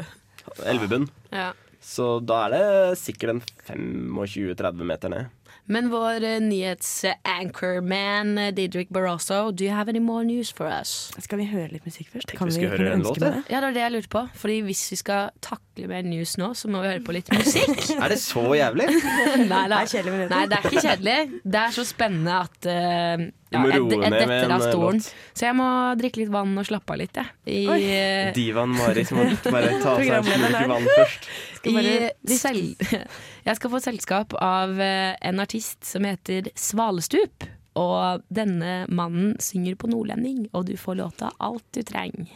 Elvebunn. 0.68 1.06
Ja. 1.32 1.52
Så 1.82 2.20
da 2.20 2.44
er 2.46 2.54
det 2.54 2.98
sikkert 3.00 3.40
en 3.72 4.12
25-30 4.12 4.84
meter 4.86 5.12
ned. 5.12 5.30
Men 5.70 5.90
vår 5.90 6.24
uh, 6.24 6.40
nyhets-anchorman 6.42 8.38
uh, 8.38 8.48
Didrik 8.54 8.88
Barroso, 8.90 9.52
do 9.52 9.64
you 9.64 9.70
have 9.70 9.88
any 9.88 10.00
more 10.00 10.24
news 10.24 10.50
for 10.50 10.66
us? 10.66 11.12
Skal 11.22 11.38
vi 11.38 11.46
høre 11.46 11.68
litt 11.70 11.86
musikk 11.86 12.10
først? 12.10 12.32
Kan 12.34 12.50
vi 12.50 12.56
skulle 12.56 12.72
høre 12.74 12.96
en 12.96 13.04
låt, 13.06 13.20
ja. 13.22 13.28
det? 13.28 13.42
Ja, 13.46 13.60
det 13.60 13.68
var 13.68 13.76
det 13.76 13.84
jeg 13.84 13.92
lurte 13.94 14.10
på. 14.10 14.22
Fordi 14.42 14.56
hvis 14.66 14.82
vi 14.90 14.98
skal 14.98 15.30
takle 15.44 15.86
mer 15.90 16.02
news 16.02 16.34
nå, 16.40 16.50
så 16.58 16.70
må 16.72 16.82
vi 16.82 16.90
høre 16.90 17.04
på 17.06 17.14
litt 17.14 17.30
musikk. 17.30 17.78
Er 18.02 18.08
det 18.10 18.18
så 18.22 18.42
jævlig? 18.58 18.88
Nei, 19.52 19.84
kjedelig 19.86 20.12
med 20.16 20.32
nei, 20.32 20.42
det 20.50 20.58
er 20.58 20.66
ikke 20.66 20.82
kjedelig. 20.82 21.18
Det 21.46 21.60
er 21.62 21.70
så 21.78 21.84
spennende 21.86 22.34
at 22.42 22.58
uh, 22.66 23.22
ja, 23.52 23.62
jeg, 23.68 23.86
jeg, 23.92 24.00
med 24.02 24.18
detter 24.18 24.54
av 24.56 24.66
stolen. 24.66 24.98
låt. 24.98 25.14
Så 25.38 25.46
jeg 25.46 25.56
må 25.58 25.68
drikke 26.00 26.22
litt 26.22 26.32
vann 26.32 26.58
og 26.58 26.66
slappe 26.66 26.94
av 26.94 27.00
litt, 27.02 27.14
jeg. 27.20 27.32
I, 27.46 27.62
Oi. 27.70 27.80
uh, 27.86 28.34
Divaen 28.36 28.74
Mari 28.74 29.06
som 29.06 29.20
må 29.20 29.28
bare 29.46 29.78
ta 29.82 29.96
seg 30.00 30.12
en 30.18 30.26
slurk 30.26 30.70
vann 30.74 30.90
først. 30.90 31.30
Skal 31.62 31.76
bare 31.78 32.10
I 32.26 32.36
selv, 32.36 32.80
jeg 33.46 33.58
skal 33.58 33.70
få 33.70 33.80
selskap 33.84 34.34
av 34.42 34.80
eh, 34.82 35.14
en 35.22 35.42
artist 35.44 35.84
som 35.86 36.06
heter 36.08 36.50
Svalestup. 36.58 37.46
Og 37.78 38.24
denne 38.28 38.82
mannen 38.92 39.38
synger 39.40 39.78
på 39.80 39.88
nordlending, 39.88 40.48
og 40.52 40.66
du 40.68 40.74
får 40.76 40.98
låta 40.98 41.30
'Alt 41.38 41.64
du 41.72 41.80
treng'. 41.86 42.26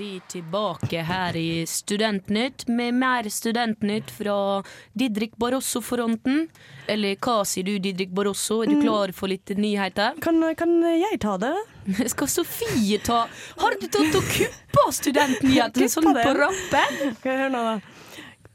Vi 0.00 0.20
tilbake 0.32 1.02
her 1.04 1.36
i 1.36 1.66
Studentnytt 1.68 2.62
med 2.68 2.94
mer 2.94 3.26
Studentnytt 3.28 4.08
fra 4.10 4.62
Didrik 4.96 5.34
Barosso-fronten 5.36 6.46
Eller 6.88 7.18
hva 7.20 7.42
sier 7.44 7.66
du, 7.68 7.74
Didrik 7.84 8.14
Barosso? 8.16 8.62
Er 8.62 8.70
du 8.72 8.76
Mm. 8.78 8.82
klar 8.86 9.12
for 9.12 9.28
litt 9.28 9.52
nyheter? 9.60 10.16
Kan, 10.24 10.40
kan 10.56 10.72
jeg 10.88 11.20
ta 11.20 11.36
det? 11.36 11.52
Skal 12.14 12.28
Sofie 12.32 12.98
ta 13.04 13.26
Har 13.60 13.76
du 13.76 13.86
tatt 13.92 14.16
og 14.16 14.24
kuppa 14.32 14.86
studentnyhetene 15.02 15.92
sånn 15.92 16.08
på 16.16 16.32
rappen? 16.38 16.96
Skal 17.20 17.32
jeg 17.34 17.42
høre 17.44 17.52
nå, 17.52 17.64
da? 17.68 17.99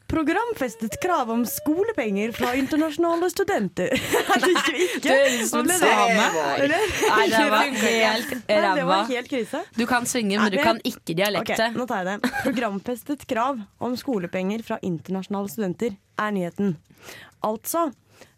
Programfestet 0.07 0.99
krav 1.01 1.31
om 1.33 1.45
skolepenger 1.49 2.31
fra 2.31 2.51
internasjonale 2.55 3.29
studenter. 3.33 3.89
Nei, 4.29 4.51
ikke 4.53 4.73
Du 5.01 5.07
Det 5.07 5.15
er 5.15 5.45
som 5.49 5.65
Hva 5.65 5.77
same. 5.79 6.27
Nei, 6.69 7.25
det 7.31 7.47
var 7.49 7.63
helt 7.65 8.45
ræva. 8.49 9.23
krise. 9.29 9.63
Du 9.73 9.85
kan 9.89 10.05
synge, 10.05 10.37
men 10.37 10.53
du 10.53 10.59
kan 10.61 10.81
ikke 10.85 11.17
dialekte. 11.17 11.57
Ok, 11.57 11.79
nå 11.79 11.87
tar 11.89 12.03
jeg 12.03 12.11
det. 12.11 12.31
Programfestet 12.45 13.25
krav 13.29 13.63
om 13.81 13.97
skolepenger 13.97 14.61
fra 14.67 14.77
internasjonale 14.85 15.49
studenter 15.49 15.97
er 16.21 16.35
nyheten. 16.37 16.75
Altså, 17.45 17.87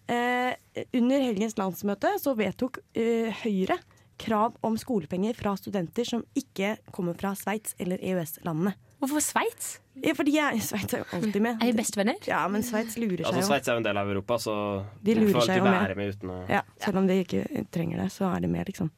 eh, 0.07 0.55
under 0.95 1.27
helgens 1.27 1.57
landsmøte 1.59 2.15
så 2.23 2.35
vedtok 2.39 2.79
eh, 2.95 3.43
Høyre 3.43 3.79
krav 4.17 4.55
om 4.65 4.77
skolepenger 4.79 5.35
fra 5.37 5.53
studenter 5.59 6.07
som 6.07 6.23
ikke 6.37 6.77
kommer 6.95 7.17
fra 7.19 7.35
Sveits 7.37 7.75
eller 7.77 8.01
EØS-landene. 8.01 8.73
Hvorfor 9.01 9.21
Sveits? 9.21 9.75
Ja, 10.03 10.13
fordi 10.13 10.33
jeg, 10.35 10.61
Sveits 10.61 10.93
er 10.93 10.99
jo 11.03 11.05
alltid 11.17 11.41
med. 11.41 11.61
Er 11.61 11.71
vi 11.71 11.77
bestevenner? 11.79 12.15
Ja, 12.27 12.47
men 12.47 12.61
Sveits 12.63 12.97
lurer 12.97 13.23
seg 13.23 13.25
Altså, 13.31 13.41
jo. 13.41 13.47
Sveits 13.49 13.67
er 13.67 13.73
jo 13.73 13.77
en 13.77 13.83
del 13.87 13.97
av 13.97 14.09
Europa, 14.11 14.37
så 14.37 14.55
De 15.03 15.15
lurer 15.15 15.33
får 15.33 15.41
seg 15.41 15.49
alltid 15.49 15.57
jo 15.57 15.63
være 15.71 15.95
med. 15.95 15.97
med 15.97 16.15
uten 16.15 16.29
å 16.29 16.49
Ja, 16.49 16.61
selv 16.85 16.97
om 16.97 17.07
de 17.07 17.19
ikke 17.23 17.65
trenger 17.71 17.97
det, 18.03 18.09
så 18.11 18.35
er 18.35 18.39
de 18.41 18.47
med, 18.47 18.67
liksom. 18.67 18.91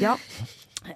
Ja. 0.00 0.16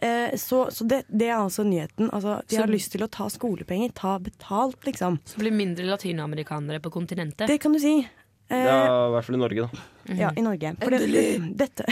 Eh, 0.01 0.33
så 0.41 0.71
så 0.73 0.87
det, 0.89 1.03
det 1.13 1.29
er 1.29 1.37
altså 1.39 1.65
nyheten. 1.65 2.09
Altså, 2.11 2.41
de 2.49 2.57
Så- 2.57 2.61
har 2.63 2.69
lyst 2.73 2.93
til 2.93 3.03
å 3.03 3.09
ta 3.11 3.27
skolepenger. 3.29 3.93
Ta 3.95 4.19
betalt, 4.19 4.81
liksom. 4.85 5.19
Så 5.25 5.37
blir 5.39 5.53
mindre 5.53 5.85
latinamerikanere 5.85 6.81
på 6.81 6.91
kontinentet. 6.91 7.47
Det 7.47 7.61
kan 7.61 7.73
du 7.73 7.79
si. 7.79 8.09
Eh, 8.55 8.65
Ja, 8.69 8.79
i 9.09 9.13
hvert 9.15 9.27
fall 9.27 9.37
i 9.37 9.41
Norge, 9.41 9.67
da. 9.67 9.85
Ja, 10.15 10.31
i 10.37 10.43
Norge. 10.45 10.75
For 10.83 10.93
det, 10.95 11.01
Endelig. 11.03 11.25
dette, 11.63 11.87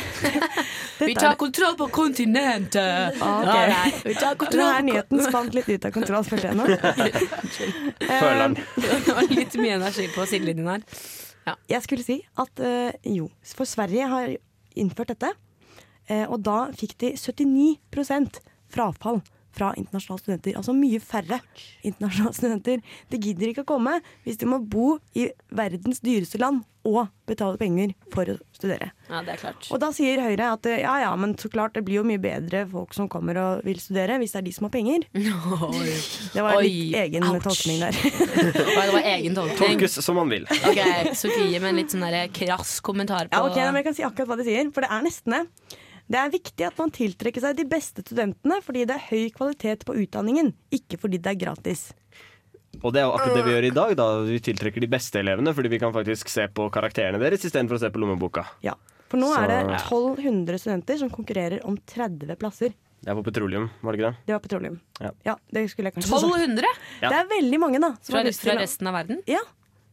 Vi 1.03 1.15
tar 1.19 1.35
kontroll 1.41 1.75
på 1.81 1.89
kontinentet! 1.95 3.17
Ah, 3.21 3.41
ok. 3.41 3.55
Ja, 3.73 3.81
vi 4.05 4.15
tar 4.15 4.37
kontroll 4.41 4.63
Denne 4.69 4.83
nyheten 4.91 5.23
spant 5.25 5.57
litt 5.57 5.69
ut 5.73 5.89
av 5.89 5.95
kontroll, 5.97 6.25
følte 6.29 6.53
jeg 6.53 6.59
nå. 6.61 6.67
Føleren. 8.23 8.57
Det 8.77 9.17
var 9.17 9.31
litt 9.33 9.57
mye 9.61 9.77
energi 9.81 10.09
på 10.15 10.27
sidelinjen 10.31 10.69
her. 10.77 10.85
Jeg 11.73 11.83
skulle 11.83 12.05
si 12.07 12.21
at 12.39 12.61
eh, 12.63 12.93
jo, 13.17 13.27
for 13.57 13.67
Sverige 13.67 14.07
har 14.13 14.35
innført 14.79 15.11
dette. 15.15 15.33
eh, 16.07 16.23
og 16.29 16.43
da 16.47 16.69
fikk 16.79 16.95
de 17.03 17.13
79% 17.19 18.39
frafall 18.73 19.19
fra 19.53 19.73
internasjonale 19.79 20.23
studenter. 20.25 20.57
Altså 20.59 20.75
mye 20.77 21.01
færre 21.03 21.41
internasjonale 21.85 22.37
studenter. 22.37 22.83
De 23.13 23.23
gidder 23.23 23.53
ikke 23.53 23.67
å 23.67 23.73
komme 23.75 23.99
hvis 24.27 24.41
de 24.41 24.49
må 24.51 24.61
bo 24.63 24.97
i 25.19 25.29
verdens 25.53 26.03
dyreste 26.05 26.41
land 26.43 26.65
og 26.83 27.07
betale 27.31 27.55
penger 27.61 27.93
for 28.11 28.27
å 28.27 28.35
studere. 28.57 28.89
Ja, 29.07 29.21
det 29.23 29.37
er 29.37 29.39
klart. 29.39 29.69
Og 29.71 29.79
da 29.79 29.93
sier 29.95 30.19
Høyre 30.19 30.49
at 30.57 30.67
eh, 30.67 30.81
ja 30.83 30.97
ja, 31.05 31.13
men 31.15 31.37
så 31.39 31.47
klart 31.53 31.77
det 31.77 31.85
blir 31.87 32.01
jo 32.01 32.07
mye 32.09 32.19
bedre 32.19 32.65
folk 32.73 32.97
som 32.97 33.07
kommer 33.13 33.39
og 33.39 33.63
vil 33.67 33.79
studere, 33.79 34.17
hvis 34.19 34.35
det 34.35 34.41
er 34.41 34.47
de 34.49 34.55
som 34.57 34.67
har 34.67 34.73
penger. 34.75 35.07
Det 36.33 36.43
var 36.43 36.59
Oi, 36.59 36.67
litt 36.67 36.97
egen 37.05 37.29
ouch. 37.29 37.45
tolkning 37.45 37.85
der. 37.85 37.95
Det 38.57 38.77
var 38.97 38.99
egen 39.13 39.37
tolkning. 39.39 39.61
Tolkes 39.61 39.95
som 40.03 40.19
man 40.19 40.33
vil. 40.33 40.49
Ok, 40.51 40.83
Sofie 41.19 41.61
med 41.63 41.71
en 41.71 41.81
litt 41.85 41.95
sånn 41.95 42.03
der 42.09 42.27
krass 42.35 42.81
kommentar 42.85 43.31
på 43.31 43.39
Ja, 43.39 43.47
ok, 43.47 43.63
men 43.69 43.79
Jeg 43.83 43.89
kan 43.91 43.99
si 44.01 44.07
akkurat 44.09 44.33
hva 44.33 44.41
de 44.43 44.49
sier, 44.51 44.75
for 44.75 44.83
det 44.87 44.91
er 44.91 45.07
nesten 45.07 45.39
det. 45.39 45.45
Det 46.13 46.21
er 46.21 46.33
viktig 46.33 46.67
at 46.67 46.77
man 46.77 46.91
tiltrekker 46.93 47.41
seg 47.41 47.57
de 47.57 47.65
beste 47.69 48.03
studentene 48.05 48.59
fordi 48.65 48.85
det 48.89 48.99
er 48.99 49.07
høy 49.09 49.31
kvalitet 49.33 49.87
på 49.89 49.97
utdanningen, 50.03 50.51
ikke 50.75 50.99
fordi 51.01 51.21
det 51.23 51.33
er 51.33 51.39
gratis. 51.41 51.87
Og 52.83 52.93
det 52.93 53.01
er 53.03 53.07
jo 53.07 53.15
akkurat 53.17 53.39
det 53.39 53.45
vi 53.47 53.55
gjør 53.55 53.67
i 53.69 53.75
dag. 53.77 53.95
da 53.97 54.07
Vi 54.27 54.39
tiltrekker 54.45 54.85
de 54.85 54.89
beste 54.93 55.21
elevene, 55.21 55.53
fordi 55.57 55.71
vi 55.73 55.81
kan 55.81 55.93
faktisk 55.95 56.29
se 56.33 56.47
på 56.53 56.69
karakterene 56.73 57.21
deres 57.21 57.45
istedenfor 57.49 57.79
å 57.79 57.83
se 57.83 57.91
på 57.93 58.01
lommeboka. 58.03 58.45
Ja, 58.65 58.77
For 59.13 59.21
nå 59.21 59.29
er 59.37 59.51
det 59.51 59.59
1200 59.79 60.61
studenter 60.61 61.01
som 61.01 61.11
konkurrerer 61.13 61.65
om 61.69 61.77
30 61.77 62.37
plasser. 62.41 62.73
Det 63.03 63.11
er 63.11 63.19
på 63.19 63.25
petroleum, 63.27 63.67
var 63.83 63.93
det 63.93 63.99
ikke 64.01 64.11
det? 64.13 64.27
Det 64.29 64.35
var 64.37 64.43
petroleum. 64.45 64.77
Ja. 65.03 65.11
Ja, 65.27 65.35
det 65.53 65.65
skulle 65.73 65.91
jeg 65.91 65.97
kanskje 65.97 66.13
sagt. 66.13 66.29
1200? 66.29 66.71
Ja. 67.03 67.09
Det 67.11 67.19
er 67.19 67.29
veldig 67.33 67.59
mange, 67.61 67.81
da. 67.83 67.91
som 68.01 68.15
Fra, 68.15 68.23
fra 68.45 68.55
resten 68.61 68.89
av 68.89 68.97
verden? 69.01 69.25
Ja. 69.29 69.43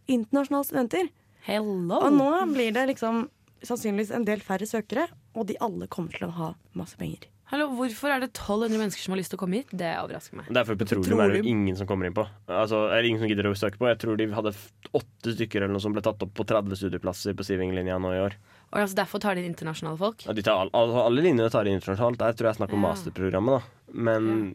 internasjonale 0.08 0.68
studenter. 0.68 1.10
Hello. 1.48 2.00
Og 2.04 2.14
nå 2.14 2.30
blir 2.54 2.72
det 2.76 2.86
liksom 2.94 3.26
sannsynligvis 3.66 4.14
en 4.16 4.28
del 4.28 4.44
færre 4.46 4.68
søkere, 4.70 5.08
og 5.36 5.46
de 5.50 5.58
alle 5.62 5.88
kommer 5.92 6.16
til 6.16 6.28
å 6.28 6.34
ha 6.38 6.54
masse 6.78 6.98
penger. 7.00 7.28
Hallo, 7.50 7.66
Hvorfor 7.74 8.12
er 8.14 8.22
det 8.22 8.28
1200 8.30 8.78
mennesker 8.78 9.02
som 9.02 9.16
har 9.16 9.18
lyst 9.18 9.32
til 9.34 9.40
å 9.40 9.42
komme 9.42 9.58
hit? 9.58 9.72
Det 9.74 9.90
overrasker 9.98 10.38
meg. 10.38 10.50
Det 10.54 10.60
er 10.62 10.68
for 10.68 10.78
petroleum 10.78 11.22
er 11.24 11.32
det 11.34 11.40
ingen 11.50 11.74
som 11.80 11.88
kommer 11.90 12.06
inn 12.06 12.14
på. 12.14 12.28
Altså, 12.46 12.84
er 12.94 13.02
det 13.02 13.10
ingen 13.10 13.24
som 13.24 13.32
gidder 13.32 13.50
å 13.50 13.56
søke 13.58 13.82
på. 13.82 13.88
Jeg 13.90 13.98
tror 14.04 14.20
de 14.22 14.28
hadde 14.38 14.54
åtte 15.00 15.34
stykker 15.34 15.64
eller 15.64 15.74
noe 15.74 15.82
som 15.82 15.96
ble 15.96 16.04
tatt 16.06 16.22
opp 16.22 16.36
på 16.38 16.46
30 16.46 16.78
studieplasser 16.78 17.34
på 17.34 17.48
Siving-linja 17.48 17.98
nå 17.98 18.12
i 18.14 18.22
år. 18.28 18.38
Og 18.70 18.84
altså, 18.84 19.00
Derfor 19.02 19.24
tar 19.24 19.34
de 19.34 19.42
inn 19.48 19.50
internasjonale 19.56 19.98
folk? 19.98 20.28
Ja, 20.30 20.36
de 20.38 20.46
tar 20.46 20.62
all, 20.62 20.70
all, 20.78 20.94
alle 21.08 21.26
linjene 21.26 21.50
tar 21.50 21.66
de 21.66 21.74
internasjonalt. 21.74 22.22
Der 22.22 22.38
tror 22.38 22.52
jeg 22.52 22.60
snakk 22.62 22.76
om 22.78 22.86
Ja. 22.86 22.92
masterprogrammet, 22.92 23.58
da. 23.58 23.94
Men 23.98 24.54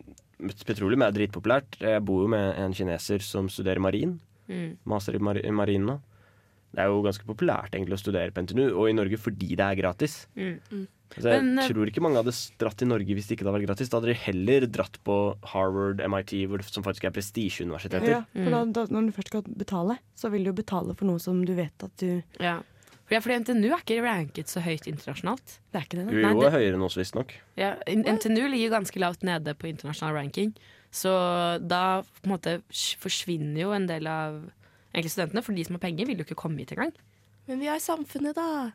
petroleum 0.62 1.02
er 1.02 1.18
dritpopulært. 1.18 1.80
Jeg 1.82 2.04
bor 2.06 2.22
jo 2.22 2.30
med 2.30 2.54
en 2.62 2.78
kineser 2.78 3.18
som 3.26 3.50
studerer 3.50 3.82
marin. 3.82 4.20
Mm. 4.46 4.76
Master 4.86 5.18
i 5.18 5.18
mar 5.18 5.34
i 5.42 5.50
marin 5.50 5.86
nå. 5.90 5.98
Det 6.74 6.82
er 6.82 6.90
jo 6.90 7.04
ganske 7.04 7.26
populært 7.28 7.74
egentlig 7.76 7.96
å 7.96 8.02
studere 8.02 8.34
på 8.34 8.44
NTNU, 8.44 8.66
og 8.72 8.90
i 8.90 8.96
Norge 8.96 9.20
fordi 9.20 9.54
det 9.54 9.64
er 9.64 9.78
gratis. 9.78 10.24
Mm. 10.34 10.58
Mm. 10.70 10.84
Så 11.14 11.30
jeg 11.30 11.42
Men, 11.44 11.58
eh, 11.62 11.68
tror 11.70 11.86
ikke 11.86 12.02
mange 12.02 12.18
hadde 12.18 12.34
dratt 12.58 12.76
til 12.80 12.90
Norge 12.90 13.14
hvis 13.14 13.28
det 13.28 13.36
ikke 13.36 13.46
hadde 13.46 13.54
vært 13.54 13.68
gratis. 13.68 13.90
Da 13.90 14.00
hadde 14.00 14.10
de 14.10 14.18
heller 14.18 14.66
dratt 14.66 14.98
på 15.06 15.16
Harvard, 15.52 16.02
MIT, 16.02 16.34
hvor 16.50 16.58
det, 16.58 16.66
som 16.66 16.82
faktisk 16.82 17.06
er 17.06 17.14
prestisjeuniversiteter. 17.14 18.10
Ja, 18.10 18.22
for 18.34 18.50
da, 18.50 18.64
da, 18.64 18.86
når 18.90 19.08
du 19.08 19.12
først 19.14 19.30
skal 19.30 19.44
betale, 19.46 19.98
så 20.18 20.30
vil 20.34 20.42
du 20.42 20.50
jo 20.50 20.58
betale 20.58 20.96
for 20.98 21.06
noe 21.06 21.22
som 21.22 21.44
du 21.46 21.54
vet 21.54 21.86
at 21.86 21.96
du 22.02 22.22
Ja. 22.40 22.60
For, 23.04 23.12
ja, 23.12 23.20
fordi 23.20 23.36
NTNU 23.44 23.68
er 23.68 23.82
ikke 23.82 24.00
ranket 24.00 24.48
så 24.48 24.62
høyt 24.64 24.86
internasjonalt. 24.88 25.58
Det 25.70 25.76
er 25.76 25.84
ikke 25.84 25.98
det, 25.98 26.04
Jo, 26.08 26.40
det... 26.40 26.46
er 26.48 26.54
høyere 26.56 26.78
enn 26.78 26.84
oss, 26.86 26.96
visstnok. 26.96 27.34
Ja, 27.60 27.74
NTNU 27.84 28.46
ligger 28.48 28.78
ganske 28.78 28.98
lavt 29.02 29.26
nede 29.28 29.52
på 29.54 29.68
internasjonal 29.68 30.16
ranking. 30.16 30.54
Så 30.94 31.12
da 31.60 32.00
på 32.00 32.24
en 32.24 32.32
måte 32.32 32.54
forsvinner 33.02 33.60
jo 33.60 33.74
en 33.76 33.86
del 33.90 34.08
av 34.08 34.38
egentlig 34.94 35.10
studentene. 35.12 35.42
For 35.44 35.52
de 35.52 35.64
som 35.66 35.74
har 35.76 35.80
penger, 35.84 36.06
vil 36.06 36.16
jo 36.22 36.24
ikke 36.24 36.38
komme 36.38 36.58
hit 36.62 36.72
engang. 36.72 36.92
Men 37.48 37.60
vi 37.60 37.66
har 37.66 37.78
samfunnet, 37.82 38.34
da. 38.38 38.72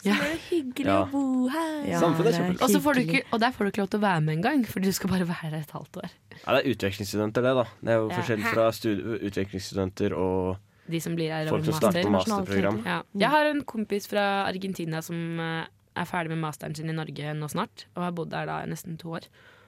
Så 0.00 0.06
Ja. 0.08 0.14
det 0.16 0.30
er 0.32 0.38
hyggelig 0.48 0.86
Ja. 0.86 1.04
å 1.04 1.10
bo 1.10 1.48
her. 1.48 1.84
Samfunnet 2.00 2.32
er 2.32 2.38
kjempefint. 2.40 2.62
Og, 2.62 2.70
så 2.70 2.80
får 2.80 2.94
du 2.94 3.00
ikke, 3.04 3.22
og 3.32 3.40
der 3.40 3.50
får 3.52 3.58
du 3.58 3.70
ikke 3.70 3.82
lov 3.84 3.90
til 3.90 4.00
å 4.00 4.02
være 4.02 4.20
med 4.24 4.38
engang, 4.38 4.64
for 4.66 4.80
du 4.80 4.90
skal 4.92 5.10
bare 5.10 5.26
være 5.28 5.40
her 5.50 5.54
et 5.58 5.70
halvt 5.70 5.96
år. 6.02 6.10
Ja, 6.46 6.52
det 6.56 6.64
er 6.66 6.70
utvekslingsstudenter, 6.74 7.42
det, 7.44 7.54
da. 7.54 7.64
Det 7.84 7.88
er 7.88 7.98
jo 8.00 8.08
Ja. 8.08 8.16
forskjell 8.16 8.42
fra 8.48 8.70
stud- 8.72 9.20
utvekslingsstudenter 9.28 10.12
og 10.16 10.58
De 10.88 10.98
som 11.00 11.14
blir 11.14 11.28
her 11.30 11.46
folk 11.48 11.64
som 11.64 11.74
starter 11.74 12.02
på 12.02 12.10
masterprogram. 12.10 12.84
Ja. 12.84 13.02
Jeg 13.14 13.28
har 13.30 13.44
en 13.46 13.62
kompis 13.62 14.08
fra 14.08 14.46
Argentina 14.48 15.00
som 15.02 15.38
eh, 15.38 15.66
er 15.96 16.04
ferdig 16.06 16.30
med 16.30 16.38
masteren 16.40 16.74
sin 16.74 16.88
i 16.88 16.92
Norge 16.92 17.34
nå 17.36 17.46
snart, 17.50 17.84
og 17.94 18.02
har 18.02 18.12
bodd 18.12 18.30
der 18.30 18.46
da 18.46 18.62
i 18.62 18.66
nesten 18.66 18.96
to 18.98 19.08
år. 19.10 19.26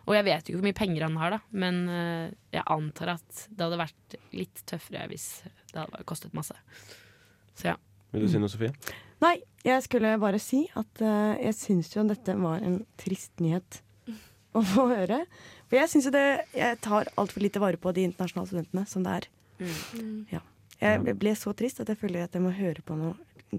Og 0.08 0.14
jeg 0.14 0.24
vet 0.24 0.44
jo 0.48 0.56
ikke 0.56 0.62
hvor 0.62 0.72
mye 0.72 0.80
penger 0.80 1.02
han 1.02 1.16
har, 1.16 1.30
da, 1.30 1.38
men 1.52 1.88
eh, 1.88 2.30
jeg 2.54 2.62
antar 2.66 3.08
at 3.14 3.48
det 3.54 3.60
hadde 3.60 3.78
vært 3.78 4.16
litt 4.32 4.62
tøffere 4.66 5.06
hvis 5.08 5.42
det 5.72 5.84
hadde 5.84 6.04
kostet 6.08 6.36
masse. 6.36 6.56
Så 7.58 7.72
ja. 7.72 7.78
Vil 8.12 8.26
du 8.26 8.28
si 8.28 8.40
noe, 8.40 8.52
Sofie? 8.52 8.72
Nei, 9.22 9.36
jeg 9.64 9.84
skulle 9.86 10.16
bare 10.20 10.40
si 10.42 10.64
at 10.78 11.02
uh, 11.04 11.32
jeg 11.38 11.56
syns 11.56 11.92
jo 11.94 12.04
dette 12.08 12.34
var 12.36 12.64
en 12.64 12.80
trist 13.00 13.32
nyhet 13.40 13.80
å 14.52 14.62
få 14.66 14.88
høre. 14.90 15.22
For 15.70 15.78
jeg 15.78 15.88
syns 15.88 16.08
jo 16.08 16.14
det 16.14 16.26
Jeg 16.52 16.80
tar 16.84 17.08
altfor 17.16 17.44
lite 17.44 17.62
vare 17.62 17.80
på 17.80 17.94
de 17.96 18.04
internasjonale 18.08 18.50
studentene 18.50 18.86
som 18.90 19.06
det 19.06 19.18
er. 19.20 19.28
Mm. 19.62 20.16
Ja. 20.32 20.42
Jeg 20.82 21.14
ble 21.22 21.34
så 21.38 21.54
trist 21.56 21.80
at 21.80 21.92
jeg 21.92 22.00
føler 22.00 22.26
at 22.26 22.34
jeg 22.34 22.42
må 22.44 22.50
høre 22.56 22.82
på 22.84 22.96
noe 22.98 23.14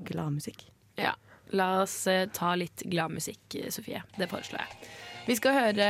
gladmusikk. 0.09 0.67
Ja. 0.99 1.15
La 1.53 1.83
oss 1.83 1.95
eh, 2.09 2.25
ta 2.33 2.53
litt 2.57 2.83
gladmusikk, 2.89 3.59
Sofie. 3.73 4.01
Det 4.17 4.29
foreslår 4.31 4.63
jeg. 4.63 4.91
Vi 5.29 5.39
skal 5.39 5.59
høre 5.59 5.89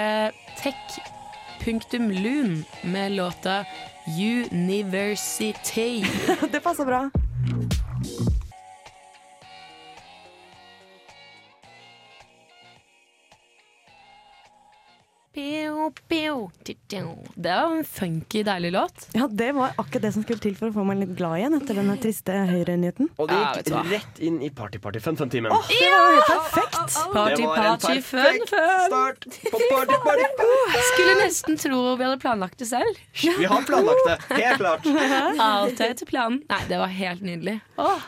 Tech.lun 1.65 2.65
med 2.81 3.11
låta 3.11 3.65
University. 4.19 6.05
det 6.51 6.59
passer 6.59 6.85
bra. 6.85 7.22
Det 17.35 17.55
var 17.55 17.75
en 17.75 17.85
funky, 17.85 18.43
deilig 18.43 18.71
låt. 18.71 19.07
Ja, 19.17 19.27
det 19.27 19.51
var 19.51 19.73
akkurat 19.75 20.01
det 20.01 20.11
som 20.15 20.23
skulle 20.23 20.39
til 20.43 20.55
for 20.59 20.71
å 20.71 20.75
få 20.75 20.85
meg 20.87 21.01
litt 21.01 21.15
glad 21.17 21.39
igjen 21.39 21.57
etter 21.57 21.79
denne 21.79 21.95
triste 22.01 22.35
høyrenyheten. 22.51 23.09
Og 23.17 23.29
det 23.31 23.39
gikk 23.39 23.71
ja, 23.73 23.81
rett 23.91 24.21
inn 24.23 24.39
i 24.45 24.49
party-party-fun-fun-timen. 24.53 25.51
Åh, 25.53 25.71
det 25.71 25.89
var 25.93 26.13
helt 26.13 26.29
perfekt! 26.31 26.99
Party, 27.13 27.47
party, 27.47 27.97
fun, 28.01 28.23
perfekt 28.23 28.53
fun. 28.53 28.85
start 28.87 29.27
på 29.51 29.61
party, 29.71 29.99
party, 30.05 30.29
fun. 30.39 30.79
Skulle 30.93 31.17
nesten 31.23 31.59
tro 31.65 31.81
vi 31.99 32.07
hadde 32.07 32.21
planlagt 32.23 32.63
det 32.63 32.69
selv. 32.69 33.03
Vi 33.23 33.49
har 33.49 33.67
planlagt 33.67 34.07
det, 34.07 34.17
helt 34.37 34.63
klart. 34.63 34.87
Alt 35.49 35.83
er 35.83 35.93
etter 35.93 36.09
planen. 36.09 36.41
Nei, 36.49 36.63
det 36.69 36.79
var 36.81 36.93
helt 36.93 37.25
nydelig. 37.25 37.59
Åh, 37.81 38.07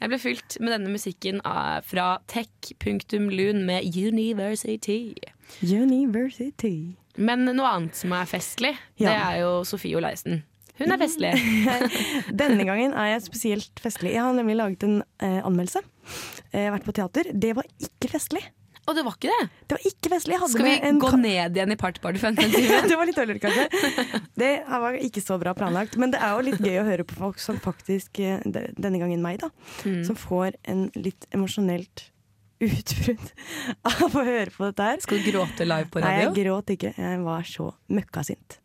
jeg 0.00 0.08
ble 0.12 0.18
fylt 0.22 0.56
med 0.64 0.72
denne 0.72 0.92
musikken 0.94 1.42
fra 1.90 2.06
tech.lun 2.30 3.64
med 3.68 3.84
University. 3.96 5.14
University. 5.60 6.96
Men 7.18 7.44
noe 7.44 7.66
annet 7.66 7.94
som 7.98 8.12
er 8.12 8.24
festlig, 8.30 8.76
Ja. 9.00 9.10
det 9.10 9.16
er 9.18 9.40
jo 9.42 9.50
Sofie 9.64 9.96
Oleisen. 9.98 10.42
Hun 10.80 10.92
er 10.94 10.96
festlig. 11.02 11.34
Denne 12.40 12.64
gangen 12.64 12.94
er 12.96 13.10
jeg 13.14 13.26
spesielt 13.26 13.82
festlig. 13.84 14.14
Jeg 14.14 14.22
har 14.24 14.32
nemlig 14.36 14.56
laget 14.56 14.86
en 14.86 15.02
eh, 15.20 15.40
anmeldelse. 15.44 15.82
Eh, 16.52 16.62
Jeg 16.62 16.70
har 16.70 16.78
vært 16.78 16.86
på 16.88 16.94
teater. 16.96 17.28
Det 17.36 17.50
var 17.58 17.66
ikke 17.84 18.08
festlig. 18.14 18.40
Og 18.88 18.96
det 18.96 19.04
var 19.04 19.12
ikke 19.18 19.28
det? 19.28 19.48
Det 19.68 19.76
var 19.76 19.84
ikke 19.90 20.10
festlig. 20.14 20.38
Skal 20.50 20.64
vi 20.66 20.72
en 20.88 20.98
gå 20.98 21.10
ned 21.20 21.54
igjen 21.58 21.74
i 21.74 21.76
Party 21.78 22.00
Party 22.02 22.18
Fun? 22.22 22.34
det 22.88 22.96
var 22.96 23.04
litt 23.06 23.18
dårligere, 23.20 23.42
kanskje. 23.44 24.22
Det 24.40 24.48
var 24.66 24.96
ikke 24.98 25.20
så 25.22 25.36
bra 25.38 25.52
planlagt. 25.54 25.98
Men 26.00 26.10
det 26.14 26.22
er 26.24 26.32
jo 26.32 26.46
litt 26.48 26.64
gøy 26.64 26.80
å 26.80 26.86
høre 26.88 27.04
på 27.06 27.18
folk 27.20 27.38
som 27.44 27.60
faktisk, 27.60 28.18
eh, 28.24 28.40
denne 28.48 28.98
gangen 29.02 29.20
meg, 29.22 29.38
da, 29.44 29.50
Mm. 29.84 30.00
som 30.08 30.16
får 30.18 30.56
en 30.64 30.88
litt 30.96 31.28
emosjonelt 31.36 32.06
utbrudd 32.60 33.26
av 33.88 34.16
å 34.16 34.24
høre 34.26 34.50
på 34.54 34.66
dette 34.68 34.88
her. 34.90 35.00
Skal 35.04 35.22
du 35.22 35.30
gråte 35.32 35.66
live 35.68 35.88
på 35.92 36.02
radio? 36.02 36.10
Nei, 36.10 36.26
jeg 36.26 36.34
gråt 36.44 36.72
ikke. 36.76 36.92
Jeg 36.98 37.22
var 37.24 37.46
så 37.48 37.70
møkkasint 37.96 38.58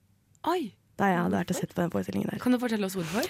Oi, 0.45 0.59
da 0.99 1.07
jeg 1.09 1.17
hadde 1.23 1.39
vært 1.39 1.51
og 1.55 1.57
sett 1.57 1.71
på 1.73 1.81
den 1.81 1.93
forestillingen 1.93 2.29
der. 2.29 2.41
Kan 2.43 2.53
du 2.53 2.59
fortelle 2.61 2.85
oss 2.85 2.93
hvorfor? 2.99 3.25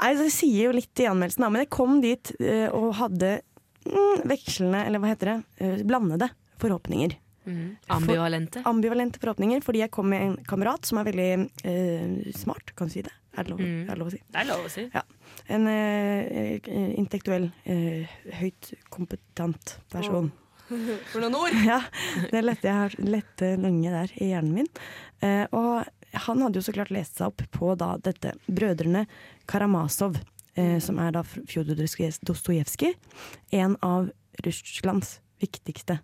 Nei, 0.00 0.10
Det 0.16 0.30
sier 0.32 0.70
jo 0.70 0.72
litt 0.76 1.02
i 1.04 1.08
anmeldelsen, 1.10 1.44
da, 1.44 1.50
men 1.52 1.64
jeg 1.66 1.70
kom 1.76 1.98
dit 2.04 2.30
eh, 2.40 2.66
og 2.72 2.94
hadde 2.96 3.34
mm, 3.84 4.24
vekslende, 4.32 4.80
eller 4.88 5.02
hva 5.02 5.10
heter 5.12 5.30
det, 5.34 5.36
eh, 5.60 5.82
blandede 5.88 6.30
forhåpninger. 6.62 7.18
Mm. 7.46 7.76
Ambivalente? 7.94 8.62
For, 8.62 8.70
ambivalente 8.72 9.20
forhåpninger, 9.22 9.60
fordi 9.62 9.84
jeg 9.84 9.92
kom 9.94 10.08
med 10.10 10.24
en 10.24 10.34
kamerat 10.48 10.88
som 10.88 10.98
er 11.02 11.06
veldig 11.10 11.28
eh, 11.68 12.32
smart, 12.40 12.72
kan 12.76 12.88
du 12.90 12.96
si 12.96 13.04
det? 13.06 13.12
Er 13.36 13.44
det 13.44 13.52
lov, 13.52 13.60
Mm. 13.60 13.82
er 13.84 13.92
det 13.92 14.00
lov 14.00 14.08
å 14.08 14.14
si? 14.16 14.22
Det 14.32 14.40
er 14.40 14.48
lov 14.48 14.64
å 14.64 14.72
si. 14.72 14.86
Ja. 14.96 15.02
En 15.52 15.68
eh, 15.70 16.56
eh, 16.58 16.94
intellektuell, 16.98 17.50
eh, 17.70 18.16
høyt 18.40 18.72
kompetent 18.90 19.76
person. 19.92 20.32
For 21.12 21.22
noen 21.22 21.36
ord! 21.38 21.58
Ja, 21.68 21.80
det 22.32 22.42
lette, 22.42 22.66
jeg 22.66 22.78
har 22.80 22.96
lette 23.02 23.52
lange 23.62 23.92
der 23.92 24.14
i 24.18 24.32
hjernen 24.32 24.56
min. 24.60 24.70
Eh, 25.22 25.44
og 25.54 25.86
han 26.26 26.42
hadde 26.42 26.58
jo 26.58 26.66
så 26.66 26.74
klart 26.74 26.92
lest 26.94 27.20
seg 27.20 27.30
opp 27.30 27.44
på 27.54 27.74
da 27.78 27.94
dette 28.02 28.34
Brødrene 28.46 29.04
Karamazov, 29.50 30.18
eh, 30.58 30.78
som 30.82 30.98
er 31.02 31.14
da 31.14 31.22
Fjodor 31.26 31.78
Dostojevskij, 31.78 32.96
en 33.60 33.78
av 33.84 34.10
Russlands 34.44 35.20
viktigste 35.42 36.00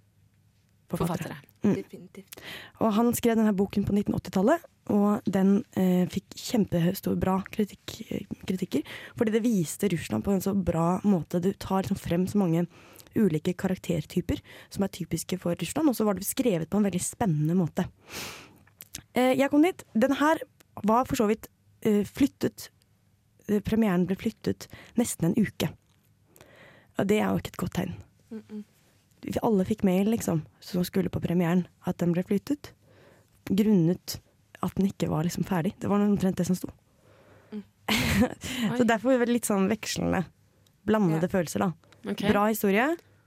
forfattere. 0.93 1.37
Forfattere. 1.37 1.37
Mm. 1.63 1.75
Definitivt. 1.79 2.41
Og 2.83 2.93
han 2.97 3.13
skrev 3.17 3.39
denne 3.39 3.55
boken 3.57 3.87
på 3.87 3.95
1980-tallet, 3.95 4.65
og 4.91 5.23
den 5.31 5.61
eh, 5.79 6.09
fikk 6.11 6.35
kjempestor 6.35 7.15
bra 7.21 7.37
kritikk, 7.55 8.01
kritikker. 8.49 8.83
Fordi 9.19 9.35
det 9.35 9.45
viste 9.45 9.91
Russland 9.93 10.25
på 10.27 10.35
en 10.35 10.43
så 10.43 10.55
bra 10.55 10.97
måte. 11.07 11.41
Du 11.43 11.53
tar 11.53 11.85
liksom 11.85 12.01
frem 12.01 12.27
så 12.27 12.41
mange 12.43 12.67
ulike 13.15 13.55
karaktertyper 13.59 14.41
som 14.73 14.85
er 14.85 14.93
typiske 14.93 15.39
for 15.41 15.59
Russland, 15.61 15.91
og 15.91 15.97
så 15.97 16.07
var 16.09 16.19
det 16.19 16.27
skrevet 16.27 16.71
på 16.71 16.81
en 16.81 16.89
veldig 16.89 17.03
spennende 17.03 17.57
måte. 17.59 17.87
Eh, 19.15 19.35
jeg 19.39 19.51
kom 19.53 19.65
dit. 19.65 19.85
Den 19.95 20.17
her 20.19 20.43
var 20.83 21.07
for 21.09 21.21
så 21.21 21.29
vidt 21.31 21.49
eh, 21.87 22.03
flyttet 22.09 22.71
eh, 23.49 23.63
Premieren 23.65 24.07
ble 24.09 24.17
flyttet 24.19 24.69
nesten 24.99 25.31
en 25.31 25.39
uke. 25.39 25.71
Og 26.99 27.09
det 27.09 27.21
er 27.21 27.31
jo 27.31 27.41
ikke 27.41 27.55
et 27.55 27.63
godt 27.63 27.75
tegn. 27.79 27.95
Mm 28.31 28.43
-mm. 28.49 28.63
Alle 29.43 29.65
fikk 29.65 29.85
mail, 29.85 30.11
liksom, 30.11 30.43
som 30.61 30.85
skulle 30.85 31.09
på 31.09 31.21
premieren, 31.21 31.67
at 31.87 31.99
den 31.99 32.13
ble 32.13 32.23
flyttet. 32.23 32.75
Grunnet 33.45 34.21
at 34.63 34.79
den 34.79 34.89
ikke 34.91 35.11
var 35.11 35.27
liksom 35.27 35.47
ferdig. 35.49 35.75
Det 35.83 35.91
var 35.91 36.03
omtrent 36.05 36.39
det 36.39 36.47
som 36.49 36.59
sto. 36.59 36.71
så 38.79 38.85
derfor 38.87 39.19
var 39.19 39.27
det 39.27 39.35
litt 39.35 39.49
sånn 39.49 39.67
vekslende, 39.71 40.23
blandede 40.87 41.29
følelser, 41.31 41.67
da. 41.67 41.73
Okay. 42.03 42.31
Bra 42.31 42.47
historie, 42.51 42.87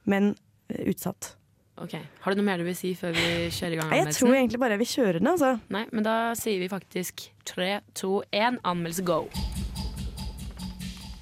men 0.10 0.34
eh, 0.70 0.88
utsatt. 0.92 1.36
Ok. 1.76 1.98
Har 2.24 2.32
du 2.32 2.40
noe 2.40 2.48
mer 2.48 2.62
du 2.62 2.68
vil 2.70 2.78
si 2.78 2.94
før 2.96 3.12
vi 3.16 3.50
kjører 3.52 3.74
i 3.76 3.80
gang 3.82 3.90
Nei, 3.92 3.98
jeg 4.00 4.16
tror 4.16 4.32
egentlig 4.32 4.60
bare 4.62 4.78
vi 4.80 4.88
kjører 4.88 5.20
den, 5.20 5.28
altså. 5.34 5.58
Nei, 5.76 5.84
men 5.92 6.08
da 6.08 6.16
sier 6.40 6.62
vi 6.62 6.72
faktisk 6.72 7.26
tre, 7.48 7.82
to, 8.00 8.22
én, 8.32 8.62
anmeldelse 8.64 9.04
go. 9.08 9.26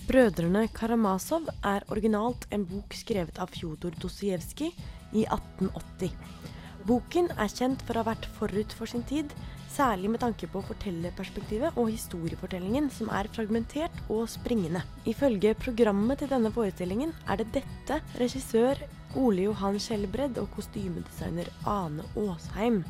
Brødrene 0.03 0.67
Karamazov 0.75 1.47
er 1.65 1.85
originalt 1.93 2.45
en 2.53 2.67
bok 2.69 2.93
skrevet 2.93 3.39
av 3.41 3.49
Fjodor 3.55 3.95
Dostojevskij 4.03 4.69
i 5.17 5.25
1880. 5.25 6.13
Boken 6.85 7.31
er 7.39 7.49
kjent 7.49 7.81
for 7.87 7.95
å 7.95 8.03
ha 8.03 8.11
vært 8.11 8.27
forut 8.37 8.75
for 8.77 8.89
sin 8.89 9.05
tid, 9.09 9.33
særlig 9.73 10.11
med 10.13 10.21
tanke 10.21 10.47
på 10.51 10.61
fortellerperspektivet 10.67 11.77
og 11.79 11.89
historiefortellingen, 11.89 12.89
som 12.93 13.09
er 13.09 13.29
fragmentert 13.33 13.95
og 14.13 14.27
springende. 14.29 14.83
Ifølge 15.09 15.55
programmet 15.57 16.21
til 16.21 16.29
denne 16.29 16.51
forestillingen 16.53 17.13
er 17.27 17.41
det 17.41 17.49
dette 17.57 17.99
regissør 18.19 18.81
Ole 19.19 19.47
Johan 19.47 19.79
Skjelbred 19.81 20.37
og 20.41 20.49
kostymedesigner 20.55 21.49
Ane 21.69 22.05
Aasheim 22.17 22.83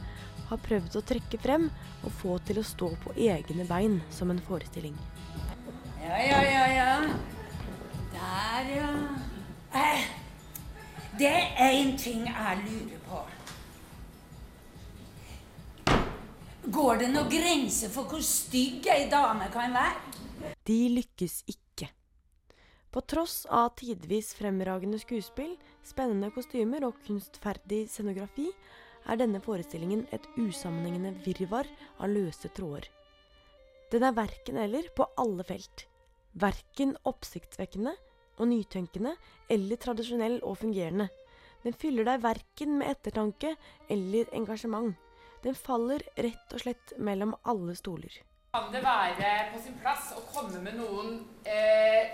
har 0.50 0.62
prøvd 0.64 0.98
å 1.00 1.04
trekke 1.08 1.40
frem 1.44 1.70
og 2.04 2.12
få 2.20 2.38
til 2.48 2.60
å 2.62 2.66
stå 2.68 2.92
på 3.04 3.16
egne 3.20 3.68
bein 3.68 4.00
som 4.14 4.32
en 4.32 4.42
forestilling. 4.48 4.96
Ja, 6.04 6.20
ja, 6.20 6.42
ja, 6.44 6.66
ja. 6.78 6.92
Der, 8.14 8.74
ja. 8.76 8.90
Eh, 9.74 10.04
det 11.20 11.32
er 11.32 11.72
én 11.80 11.96
ting 11.98 12.28
jeg 12.28 12.64
lurer 12.66 12.98
på. 12.98 13.03
Går 16.64 17.02
det 17.02 17.08
noen 17.12 17.28
grenser 17.28 17.90
for 17.92 18.08
hvor 18.08 18.22
stygg 18.24 18.86
ei 18.88 19.10
dame 19.12 19.50
kan 19.52 19.74
være? 19.76 20.54
De 20.64 20.78
lykkes 20.94 21.42
ikke. 21.52 21.90
På 22.88 23.04
tross 23.04 23.42
av 23.52 23.74
tidvis 23.82 24.30
fremragende 24.38 25.02
skuespill, 25.02 25.58
spennende 25.84 26.32
kostymer 26.32 26.86
og 26.88 27.02
kunstferdig 27.04 27.82
scenografi, 27.92 28.48
er 29.04 29.20
denne 29.20 29.44
forestillingen 29.44 30.06
et 30.16 30.24
usammenhengende 30.40 31.12
virvar 31.26 31.68
av 32.00 32.14
løse 32.16 32.48
tråder. 32.56 32.88
Den 33.92 34.08
er 34.08 34.16
verken 34.16 34.64
eller 34.64 34.88
på 34.96 35.12
alle 35.20 35.44
felt. 35.44 35.88
Verken 36.40 36.96
oppsiktsvekkende 37.04 37.92
og 38.40 38.48
nytenkende 38.48 39.18
eller 39.52 39.84
tradisjonell 39.84 40.40
og 40.48 40.62
fungerende. 40.64 41.12
Den 41.68 41.76
fyller 41.76 42.08
deg 42.08 42.24
verken 42.24 42.80
med 42.80 42.96
ettertanke 42.96 43.58
eller 43.92 44.32
engasjement. 44.32 44.96
Den 45.44 45.56
faller 45.56 46.04
rett 46.16 46.54
og 46.56 46.62
slett 46.64 46.94
mellom 47.04 47.34
alle 47.44 47.76
stoler. 47.76 48.16
Kan 48.54 48.70
det 48.72 48.84
være 48.86 49.32
på 49.52 49.60
sin 49.64 49.76
plass 49.82 50.14
å 50.16 50.22
komme 50.32 50.62
med 50.64 50.78
noen 50.78 51.18
eh, 51.44 52.14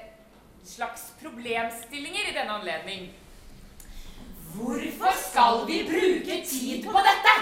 slags 0.65 1.11
problemstillinger 1.21 2.31
i 2.31 2.33
denne 2.33 2.57
anledning? 2.57 3.09
Hvorfor 4.55 5.13
skal 5.19 5.65
vi 5.69 5.83
bruke 5.85 6.39
tid 6.47 6.87
på 6.87 7.05
dette? 7.05 7.35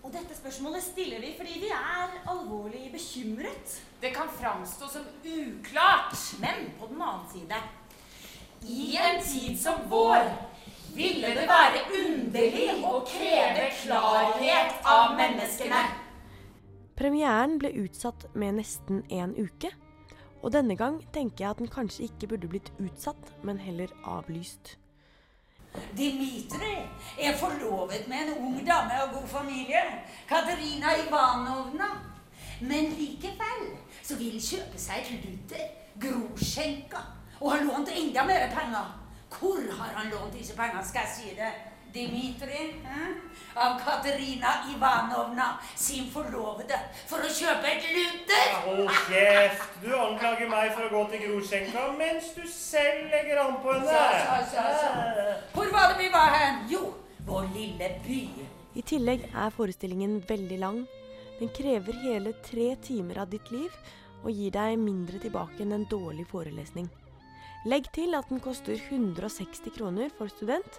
Og 0.00 0.14
dette 0.14 0.36
spørsmålet 0.38 0.86
stiller 0.86 1.20
vi 1.20 1.34
fordi 1.36 1.58
vi 1.66 1.72
er 1.74 2.14
alvorlig 2.32 2.86
bekymret. 2.94 3.74
Det 4.00 4.14
kan 4.16 4.30
framstå 4.32 4.88
som 4.88 5.04
uklart. 5.20 6.16
Men 6.40 6.70
på 6.80 6.88
den 6.88 7.02
annen 7.02 7.26
side 7.34 7.58
I 8.64 8.96
en 8.96 9.20
tid 9.20 9.58
som 9.60 9.84
vår 9.90 10.30
ville 10.98 11.30
det 11.36 11.46
være 11.46 11.84
underlig 12.00 12.68
å 12.82 12.98
kreve 13.06 13.68
klarhet 13.82 14.82
av 14.84 15.14
menneskene. 15.18 15.82
Premieren 16.98 17.60
ble 17.62 17.70
utsatt 17.84 18.26
med 18.34 18.58
nesten 18.58 19.04
en 19.14 19.36
uke. 19.38 19.70
Og 20.42 20.52
denne 20.54 20.74
gang 20.78 20.98
tenker 21.14 21.44
jeg 21.44 21.50
at 21.50 21.62
den 21.62 21.70
kanskje 21.70 22.08
ikke 22.08 22.32
burde 22.32 22.50
blitt 22.50 22.72
utsatt, 22.82 23.32
men 23.46 23.58
heller 23.62 23.94
avlyst. 24.06 24.76
Dimitri 25.98 26.74
er 27.20 27.36
forlovet 27.38 28.06
med 28.10 28.28
en 28.28 28.46
ung 28.46 28.60
dame 28.66 28.98
av 29.02 29.12
god 29.14 29.28
familie. 29.30 29.82
Katerina 30.28 30.94
Ivanovna. 30.98 31.90
Men 32.60 32.94
likevel 32.98 33.68
så 34.02 34.16
vil 34.18 34.40
kjøpe 34.42 34.80
seg 34.80 35.04
et 35.04 35.26
lutter. 35.26 35.68
Grosjenka. 36.02 37.02
Og 37.40 37.52
har 37.52 37.66
lånt 37.66 37.92
enda 37.94 38.24
mer 38.26 38.48
penger. 38.54 38.88
Hvor 39.32 39.60
har 39.80 39.96
han 39.98 40.12
lånt 40.12 40.36
disse 40.38 40.56
pengene, 40.56 40.84
skal 40.84 41.06
jeg 41.06 41.14
si 41.16 41.34
det? 41.38 41.52
Dimitri 41.92 42.58
eh? 42.84 43.12
av 43.54 43.78
Katerina 43.80 44.50
Ivanovna 44.74 45.46
sin 45.74 46.10
forlovede 46.12 46.76
for 47.08 47.24
å 47.24 47.30
kjøpe 47.32 47.70
et 47.70 47.86
lutter. 47.94 48.50
Hold 48.66 48.92
kjeft! 49.06 49.78
Du 49.80 49.88
anklager 49.96 50.50
meg 50.52 50.74
for 50.76 50.84
å 50.84 50.92
gå 50.92 51.02
til 51.14 51.24
Grosjenka 51.24 51.86
mens 51.96 52.28
du 52.36 52.44
selv 52.52 53.08
legger 53.14 53.40
an 53.46 53.56
på 53.64 53.72
henne. 53.72 53.88
Så, 53.88 54.36
så, 54.52 54.68
så, 54.76 54.92
så. 55.16 55.40
Hvor 55.56 55.72
var 55.72 55.94
det 55.94 55.98
vi 56.04 56.12
var 56.12 56.36
hen? 56.36 56.60
Jo, 56.74 56.92
vår 57.28 57.48
lille 57.56 57.90
by. 58.04 58.20
I 58.78 58.84
tillegg 58.92 59.24
er 59.32 59.56
forestillingen 59.56 60.20
veldig 60.28 60.60
lang. 60.60 60.84
Den 61.40 61.50
krever 61.56 61.96
hele 62.04 62.36
tre 62.44 62.74
timer 62.84 63.24
av 63.24 63.32
ditt 63.32 63.48
liv 63.54 63.72
og 64.24 64.32
gir 64.34 64.52
deg 64.54 64.76
mindre 64.82 65.20
tilbake 65.22 65.62
enn 65.64 65.76
en 65.76 65.88
dårlig 65.88 66.28
forelesning. 66.28 66.90
Legg 67.68 67.84
til 67.92 68.14
at 68.16 68.30
den 68.30 68.38
koster 68.40 68.78
160 68.78 69.74
kroner 69.74 70.12
for 70.16 70.30
student, 70.32 70.76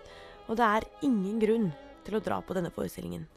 og 0.48 0.58
det 0.58 0.66
er 0.66 0.86
ingen 1.06 1.36
grunn 1.42 1.68
til 2.08 2.16
å 2.18 2.22
dra 2.24 2.40
på 2.42 2.56
denne 2.58 2.72
forestillingen. 2.74 3.28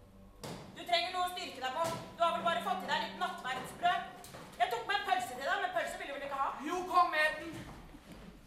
Du 0.78 0.80
trenger 0.80 1.11
noe 1.12 1.26
å 1.26 1.32
styrke 1.34 1.61
deg 1.61 1.74
på. 1.76 1.84
Du 2.16 2.22
har 2.24 2.32
vel 2.38 2.46
bare 2.46 2.62
fått 2.64 2.86
i 2.86 2.88
deg 2.88 3.03
litt 3.03 3.18
nattverdsbrød. 3.20 4.30
Jeg 4.62 4.70
tok 4.72 4.86
med 4.88 4.96
en 4.96 5.05
pølse 5.11 5.34
til 5.34 5.44
deg, 5.50 5.59
men 5.59 5.74
pølse 5.74 6.00
ville 6.00 6.09
du 6.09 6.16
vel 6.16 6.24
ikke 6.30 6.38
ha? 6.38 6.48
Jo, 6.70 6.80
kom 6.94 7.12
med 7.12 7.42
den. 7.42 7.53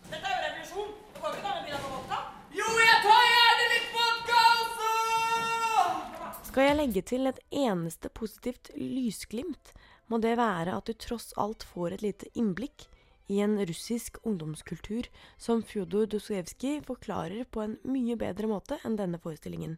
Dette 0.08 0.24
er 0.24 0.34
jo 0.34 0.42
revolusjon. 0.48 0.90
Du 0.96 1.22
går 1.22 1.30
vel 1.30 1.38
ikke 1.44 1.54
an 1.54 1.62
å 1.62 1.68
begynne 1.68 1.84
på 1.86 1.94
vodka? 1.94 2.20
Jo, 2.64 2.74
jeg 2.88 2.98
tar 3.06 3.30
gjerne 3.36 3.70
litt 3.76 3.94
vodka 4.00 4.42
også! 4.64 4.90
Skal 6.50 6.70
jeg 6.72 6.80
legge 6.82 7.08
til 7.14 7.30
et 7.30 7.46
eneste 7.68 8.14
positivt 8.24 8.74
lysglimt, 8.80 9.78
må 10.10 10.24
det 10.26 10.34
være 10.42 10.80
at 10.80 10.90
du 10.90 10.98
tross 10.98 11.30
alt 11.38 11.70
får 11.76 12.00
et 12.00 12.10
lite 12.10 12.34
innblikk 12.34 12.90
i 13.28 13.42
en 13.42 13.58
russisk 13.66 14.20
ungdomskultur 14.24 15.10
som 15.38 15.64
Fjodor 15.64 16.06
Dostojevskij 16.12 16.82
forklarer 16.86 17.46
på 17.50 17.64
en 17.66 17.78
mye 17.84 18.18
bedre 18.20 18.50
måte 18.52 18.80
enn 18.86 18.98
denne 19.00 19.22
forestillingen. 19.22 19.78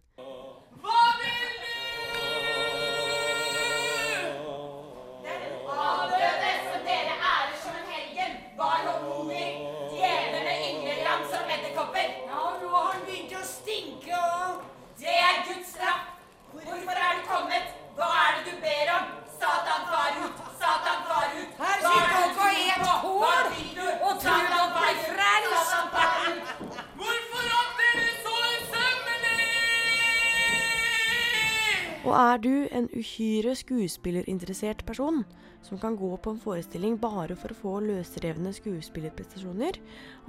Og 32.07 32.13
er 32.15 32.37
du 32.39 32.53
en 32.71 32.85
uhyre 32.95 33.51
skuespillerinteressert 33.59 34.85
person 34.87 35.25
som 35.65 35.79
kan 35.81 35.97
gå 35.99 36.13
på 36.23 36.31
en 36.31 36.39
forestilling 36.39 36.95
bare 37.01 37.35
for 37.35 37.51
å 37.51 37.57
få 37.59 37.73
løsrevne 37.83 38.53
skuespillerprestasjoner, 38.55 39.79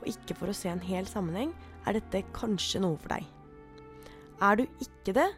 og 0.00 0.08
ikke 0.10 0.34
for 0.40 0.50
å 0.50 0.56
se 0.58 0.72
en 0.72 0.82
hel 0.82 1.06
sammenheng, 1.06 1.52
er 1.86 2.00
dette 2.00 2.24
kanskje 2.34 2.82
noe 2.82 2.98
for 2.98 3.14
deg. 3.14 3.28
Er 4.42 4.58
du 4.58 4.64
ikke 4.82 5.14
det, 5.20 5.28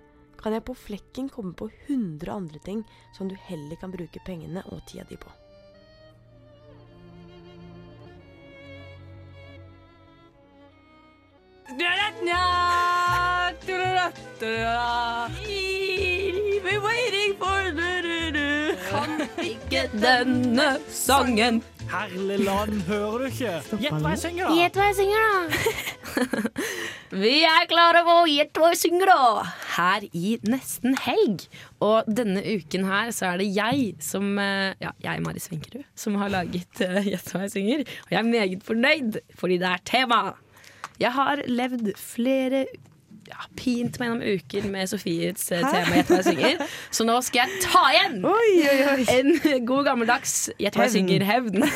kan 0.41 0.57
jeg 0.57 0.65
på 0.65 0.79
flekken 0.87 1.29
komme 1.29 1.53
på 1.53 1.69
100 1.91 2.33
andre 2.33 2.65
ting 2.65 2.81
som 3.13 3.29
du 3.29 3.37
heller 3.51 3.77
kan 3.77 3.93
bruke 3.93 4.25
pengene 4.25 4.65
og 4.73 4.81
tida 4.89 5.05
di 5.13 5.21
på. 5.21 5.29
Kan 14.41 15.50
denne 19.93 20.67
sangen. 20.93 21.61
Herligland, 21.91 22.83
hører 22.87 23.19
du 23.19 23.27
ikke? 23.31 23.53
Gjett 23.83 23.97
hva 24.03 24.13
jeg 24.15 24.21
synger, 24.23 24.47
da. 24.47 24.57
Gjett 24.59 24.77
hva 24.79 24.89
jeg 24.91 24.99
synger, 25.01 25.25
da. 25.25 25.39
Vi 27.23 27.33
er 27.49 27.65
klare 27.71 28.03
på 28.07 28.17
gjette 28.31 28.63
hva 28.63 28.69
jeg 28.75 28.81
synger, 28.85 29.11
da. 29.11 29.47
Her 29.75 30.07
i 30.13 30.37
nesten 30.47 30.95
helg. 31.07 31.47
Og 31.83 32.11
denne 32.21 32.45
uken 32.45 32.87
her 32.91 33.11
så 33.17 33.33
er 33.33 33.43
det 33.43 33.49
jeg 33.57 33.97
som 34.05 34.39
eh, 34.39 34.77
Ja, 34.83 34.93
jeg, 35.03 35.25
Mari 35.25 35.43
Svenkerud, 35.43 35.89
som 35.99 36.21
har 36.21 36.31
laget 36.33 36.85
Gjett 37.11 37.33
hva 37.33 37.47
jeg 37.47 37.55
synger. 37.57 37.83
Og 38.07 38.15
jeg 38.15 38.21
er 38.21 38.31
meget 38.31 38.69
fornøyd, 38.69 39.19
fordi 39.41 39.59
det 39.63 39.73
er 39.73 39.85
tema. 39.91 40.23
Jeg 41.01 41.17
har 41.17 41.43
levd 41.49 41.95
flere 41.99 42.67
ja, 43.31 43.47
pint 43.59 43.99
meg 44.01 44.11
gjennom 44.11 44.23
uken 44.37 44.67
med 44.73 44.91
Sofies 44.91 45.47
eh, 45.55 45.63
tema 45.65 45.97
Gjett 45.97 46.11
hva 46.11 46.19
jeg 46.21 46.27
synger. 46.29 46.65
Så 46.93 47.07
nå 47.09 47.17
skal 47.25 47.45
jeg 47.45 47.63
ta 47.65 47.83
igjen! 47.95 48.17
Oi, 48.27 48.51
oi, 48.67 48.79
oi. 48.93 49.05
En 49.15 49.65
god 49.69 49.87
gammeldags 49.89 50.35
Gjett 50.61 50.77
hva 50.79 50.87
jeg 50.89 50.95
synger 50.99 51.25
hevn. 51.29 51.59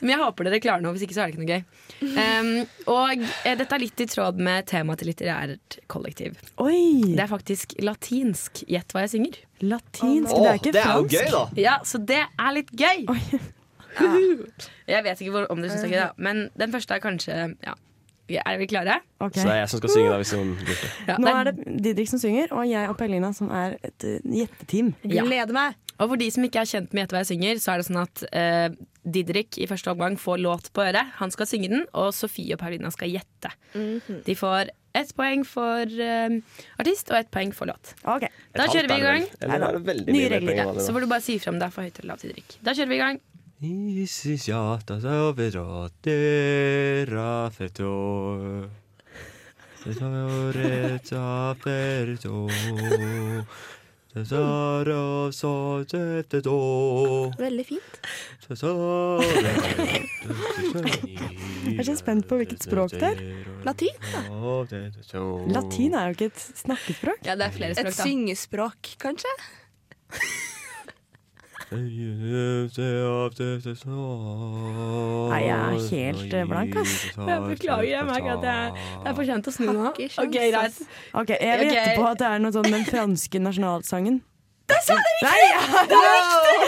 Men 0.00 0.12
jeg 0.12 0.20
håper 0.22 0.48
dere 0.48 0.62
klarer 0.64 0.84
noe, 0.84 0.94
hvis 0.96 1.04
ikke 1.06 1.16
så 1.16 1.24
er 1.24 1.30
det 1.30 1.36
ikke 1.36 1.44
noe 1.44 1.52
gøy. 1.54 1.62
Um, 1.96 2.50
og 2.92 3.22
eh, 3.46 3.54
dette 3.56 3.72
er 3.72 3.82
litt 3.82 4.02
i 4.04 4.08
tråd 4.10 4.40
med 4.42 4.66
temaet 4.68 5.00
til 5.00 5.10
litterært 5.12 5.78
kollektiv. 5.92 6.36
Oi! 6.62 7.12
Det 7.12 7.22
er 7.24 7.30
faktisk 7.30 7.76
latinsk 7.84 8.64
Gjett 8.70 8.92
hva 8.94 9.04
jeg 9.06 9.14
synger. 9.16 9.38
Latinsk, 9.64 10.32
det 10.32 10.48
er 10.50 10.58
ikke 10.60 10.74
det 10.76 10.82
er 10.82 10.96
jo 10.96 11.06
gøy, 11.08 11.28
da. 11.32 11.44
Ja, 11.60 11.76
så 11.88 12.00
det 12.02 12.22
er 12.26 12.56
litt 12.56 12.72
gøy. 12.76 13.06
Ja. 13.96 14.10
Jeg 14.86 15.04
vet 15.06 15.20
ikke 15.24 15.32
hvor, 15.32 15.46
om 15.52 15.62
dere 15.62 15.72
syns 15.72 15.86
det 15.86 15.88
er 15.88 15.94
gøy, 15.94 16.02
da. 16.02 16.12
Men 16.20 16.42
den 16.60 16.74
første 16.74 16.96
er 16.96 17.02
kanskje 17.04 17.38
ja, 17.64 17.76
Er 18.28 18.56
vi 18.58 18.66
klare? 18.66 18.98
Okay. 19.22 19.38
Så 19.40 19.46
det 19.46 19.52
er 19.54 19.60
jeg 19.62 19.68
som 19.70 19.78
skal 19.80 19.90
synge 19.94 20.10
da, 20.10 20.16
hvis 20.18 20.32
hun 20.34 20.48
blir 20.58 20.78
det. 20.82 21.18
Nå 21.22 21.30
er 21.30 21.50
det 21.52 21.76
Didrik 21.84 22.08
som 22.10 22.18
synger, 22.18 22.50
og 22.56 22.64
jeg 22.66 22.88
og 22.90 22.96
Pellina 22.98 23.30
som 23.36 23.50
er 23.54 23.76
et 23.86 24.06
eh, 24.08 24.16
gjetteteam. 24.40 24.88
Ja. 25.06 25.22
Og 25.96 26.10
for 26.10 26.20
de 26.20 26.26
som 26.34 26.44
ikke 26.44 26.60
er 26.60 26.68
kjent 26.68 26.90
med 26.92 27.04
Gjett 27.06 27.12
hva 27.14 27.20
jeg 27.22 27.30
synger, 27.30 27.60
så 27.62 27.72
er 27.72 27.80
det 27.80 27.86
sånn 27.86 28.00
at 28.02 28.24
eh, 28.36 28.66
Didrik 29.06 29.56
i 29.62 29.68
første 29.70 29.94
omgang 29.94 30.18
får 30.20 30.42
låt 30.42 30.72
på 30.76 30.82
øret. 30.84 31.14
Han 31.20 31.30
skal 31.32 31.46
synge 31.48 31.70
den, 31.72 31.86
og 31.94 32.10
Sofie 32.12 32.52
og 32.58 32.60
Paulina 32.64 32.90
skal 32.92 33.14
gjette. 33.14 33.52
De 34.26 34.34
får 34.36 34.72
ett 34.96 35.10
poeng 35.16 35.42
for 35.46 35.84
eh, 35.86 36.36
artist 36.80 37.10
og 37.12 37.18
ett 37.22 37.30
poeng 37.32 37.54
for 37.54 37.70
låt. 37.70 37.94
Da 38.56 38.66
kjører 38.72 38.90
vi 38.90 38.98
i 38.98 39.06
gang. 39.06 39.24
Nye 40.10 40.28
regler. 40.34 40.82
Så 40.82 40.92
får 40.92 41.06
du 41.06 41.08
bare 41.14 41.24
si 41.24 41.38
frem 41.38 41.54
om 41.56 41.62
det 41.62 41.70
er 41.70 41.74
for 41.78 41.86
høyt 41.86 42.02
eller 42.02 42.12
lavt, 42.16 42.26
Didrik. 42.26 42.58
Da 42.66 42.74
kjører 42.76 42.92
vi 42.92 42.98
i 43.00 43.02
gang. 43.06 43.22
Veldig 57.46 57.64
fint. 57.68 57.96
Jeg 61.64 61.78
er 61.78 61.88
så 61.88 61.96
spent 61.96 62.28
på 62.28 62.42
hvilket 62.42 62.66
språk 62.68 62.92
det 62.92 63.08
er. 63.08 63.22
Latin, 63.64 63.96
da. 64.12 64.20
Latin 65.56 65.96
er 65.96 66.12
jo 66.12 66.18
ikke 66.18 66.28
et 66.28 66.44
snakkespråk. 66.60 67.24
Ja, 67.24 67.38
det 67.40 67.48
er 67.48 67.56
flere 67.56 67.72
språk, 67.76 67.88
Et 67.94 68.04
syngespråk, 68.04 68.92
kanskje? 69.00 69.32
Nei, 71.66 71.82
jeg 75.42 75.56
er 75.56 75.72
helt 75.90 76.30
eh, 76.34 76.44
blank, 76.46 76.76
ass. 76.78 76.92
Jeg 77.16 77.40
beklager, 77.42 77.88
jeg 77.90 78.04
merker 78.06 78.32
at 78.36 78.44
jeg, 78.46 78.70
det 79.02 79.08
er 79.10 79.14
for 79.18 79.24
sent 79.26 79.48
å 79.50 79.52
snu 79.56 79.66
nå. 79.72 79.88
Ok, 79.90 79.98
greit. 80.30 80.78
Okay, 81.22 81.38
Jeg 81.42 81.58
vil 81.60 81.66
Ok. 81.66 81.72
gjette 81.74 81.96
på 81.98 82.04
at 82.12 82.18
det 82.22 82.28
er 82.30 82.38
noe 82.44 82.54
sånn 82.54 82.70
den 82.70 82.84
franske 82.86 83.38
nasjonalsangen. 83.42 84.16
Det 84.66 84.78
sa 84.82 84.94
det 84.98 85.12
Nei, 85.26 85.42
ja, 85.50 85.60
det 85.90 85.96
var 86.02 86.10
riktig! 86.14 86.58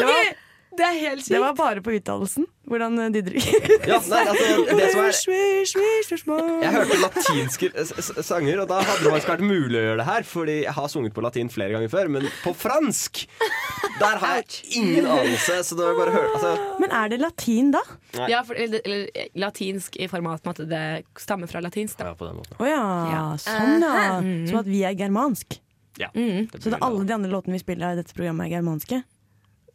Var, 0.00 0.24
det 0.80 0.86
er 0.88 0.96
helt 1.00 1.22
sykt. 1.24 1.34
det 1.36 1.40
var 1.42 1.54
bare 1.58 1.82
på 1.84 1.92
uttalelsen. 1.98 2.46
Hvordan 2.70 2.96
de 3.12 3.20
drikker. 3.26 3.64
Ja, 3.90 3.96
nei, 4.06 4.18
altså, 4.30 4.76
det 4.78 4.88
som 4.92 5.00
er. 5.02 6.50
Jeg 6.62 6.70
hørte 6.74 6.98
latinske 7.02 7.70
s- 7.82 8.10
sanger, 8.26 8.60
og 8.62 8.68
da 8.70 8.78
hadde 8.84 9.02
det 9.04 9.12
faktisk 9.16 9.30
vært 9.32 9.42
mulig 9.44 9.80
å 9.80 9.82
gjøre 9.88 9.98
det 10.02 10.06
her. 10.06 10.26
Fordi 10.30 10.54
jeg 10.62 10.74
har 10.76 10.88
sunget 10.92 11.14
på 11.16 11.24
latin 11.24 11.50
flere 11.50 11.74
ganger 11.74 11.90
før, 11.92 12.10
men 12.14 12.28
på 12.44 12.52
fransk 12.56 13.24
Der 14.00 14.20
har 14.22 14.36
jeg 14.38 14.60
ingen 14.78 15.08
anelse. 15.10 15.58
Så 15.66 15.76
det 15.78 15.88
var 15.88 15.98
bare 15.98 16.14
høre 16.14 16.30
altså, 16.36 16.52
Men 16.84 16.94
er 17.00 17.10
det 17.12 17.18
latin, 17.24 17.72
da? 17.74 17.82
Nei. 18.20 18.28
Ja, 18.32 18.42
for, 18.46 18.54
eller, 18.60 18.84
eller 18.86 19.28
latinsk 19.46 19.98
i 20.00 20.06
format 20.12 20.46
av 20.46 20.54
at 20.54 20.62
det 20.70 20.84
stammer 21.20 21.50
fra 21.50 21.62
latinsk. 21.64 21.98
Da. 22.00 22.12
Ja, 22.12 22.18
på 22.20 22.28
den 22.30 22.38
måten. 22.38 22.54
Å 22.60 22.68
ja, 22.70 22.84
Ja. 23.10 23.24
sånn 23.42 23.82
ja. 23.82 24.20
Som 24.52 24.62
at 24.62 24.70
vi 24.70 24.84
er 24.86 24.94
germansk. 24.98 25.58
Ja. 26.00 26.08
Mm. 26.14 26.46
Så 26.54 26.68
det 26.70 26.76
er 26.78 26.84
alle 26.86 27.02
de 27.04 27.12
andre 27.18 27.32
låtene 27.34 27.58
vi 27.58 27.64
spiller 27.66 27.92
i 27.96 27.98
dette 27.98 28.14
programmet, 28.16 28.46
er 28.46 28.60
germanske? 28.60 29.02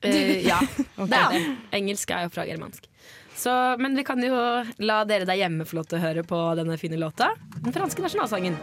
Eh, 0.01 0.47
ja, 0.51 0.59
det 0.97 1.19
er 1.21 1.31
det. 1.35 1.43
Engelsk 1.79 2.11
er 2.11 2.27
jo 2.27 2.33
fra 2.33 2.45
germansk. 2.47 2.89
Så, 3.35 3.51
men 3.79 3.97
vi 3.99 4.03
kan 4.07 4.21
jo 4.23 4.35
la 4.79 5.01
dere 5.07 5.27
der 5.27 5.35
hjemme 5.39 5.65
få 5.67 5.81
lov 5.81 5.89
til 5.91 5.99
å 5.99 6.05
høre 6.05 6.23
på 6.27 6.39
denne 6.59 6.77
fine 6.79 6.97
låta. 6.99 7.33
Den 7.59 7.75
franske 7.75 8.03
nasjonalsangen. 8.05 8.55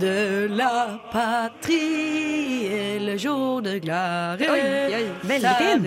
De 0.00 0.48
la 0.48 0.98
patrie 1.12 2.42
et 2.72 3.00
le 3.04 3.16
jour 3.20 3.60
de 3.60 3.74
gloire 3.82 4.48
Oi, 4.48 4.60
oi, 4.96 5.02
veldig 5.28 5.52
fin. 5.58 5.82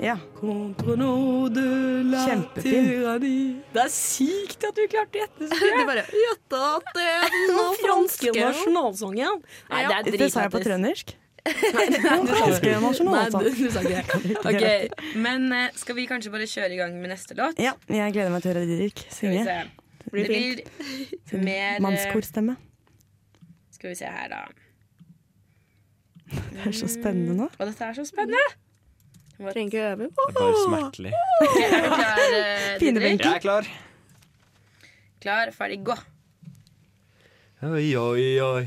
Ja. 0.00 0.14
Kjempefin. 2.24 3.60
Det 3.74 3.82
er 3.84 3.92
sykt 3.92 4.64
at 4.68 4.76
du 4.76 4.86
klarte 4.90 5.18
å 5.18 5.22
gjette 5.22 5.50
så 5.50 5.58
mye. 5.60 5.74
Du 5.84 5.90
bare 5.90 6.06
gjetta 6.08 6.62
at 6.78 6.88
det 6.96 7.04
er 7.10 7.36
Den 7.50 7.76
franske 7.82 8.32
nasjonalsangen. 8.38 9.44
Nei, 9.70 9.84
det 9.84 10.00
er 10.00 10.18
Det 10.24 10.30
sa 10.32 10.46
jeg 10.48 10.54
på 10.56 10.64
trøndersk. 10.64 11.14
Nei, 11.44 11.86
franske 12.00 12.70
Nei, 13.04 13.24
du, 13.28 13.48
du 13.52 13.66
sa 13.70 13.82
ikke 13.84 14.00
det. 14.00 14.36
Okay, 14.48 14.88
Men 15.20 15.50
eh, 15.52 15.66
skal 15.76 15.98
vi 15.98 16.06
kanskje 16.08 16.32
bare 16.32 16.46
kjøre 16.48 16.72
i 16.72 16.78
gang 16.80 16.94
med 16.96 17.12
neste 17.12 17.36
låt? 17.36 17.60
Ja, 17.60 17.74
jeg 17.92 18.14
gleder 18.16 18.32
meg 18.32 18.44
til 18.44 18.50
å 18.50 18.54
høre 18.54 18.68
Didrik 18.70 19.02
Skal 19.12 19.34
vi 19.34 19.42
blir. 19.44 19.72
Det 20.04 20.14
blir 20.14 21.42
mer 21.48 21.76
eh, 21.76 21.82
Mannskorstemme. 21.84 22.56
Skal 23.76 23.92
vi 23.92 23.98
se 23.98 24.08
her, 24.08 24.30
da. 24.32 24.44
Det 26.32 26.62
er 26.70 26.76
så 26.76 26.88
spennende 26.88 27.36
nå. 27.36 27.50
Og 27.58 27.66
dette 27.68 27.90
er 27.90 27.98
så 27.98 28.06
spennende! 28.08 28.40
Trenger 29.34 29.66
ikke 29.66 29.82
øve. 29.90 30.08
Det 30.08 30.24
er 30.24 30.36
bare 30.38 30.62
smertelig. 30.62 31.12
Okay, 31.44 31.66
er 31.66 31.82
du 31.82 31.90
klar, 31.90 32.22
eh, 32.38 32.78
Didrik? 32.80 33.20
Jeg 33.20 33.34
er 33.34 33.42
klar. 33.42 33.68
Klar, 35.24 35.52
ferdig, 35.56 35.80
gå. 35.84 35.96
Oi, 37.64 37.86
oi, 37.96 38.24
oi. 38.44 38.64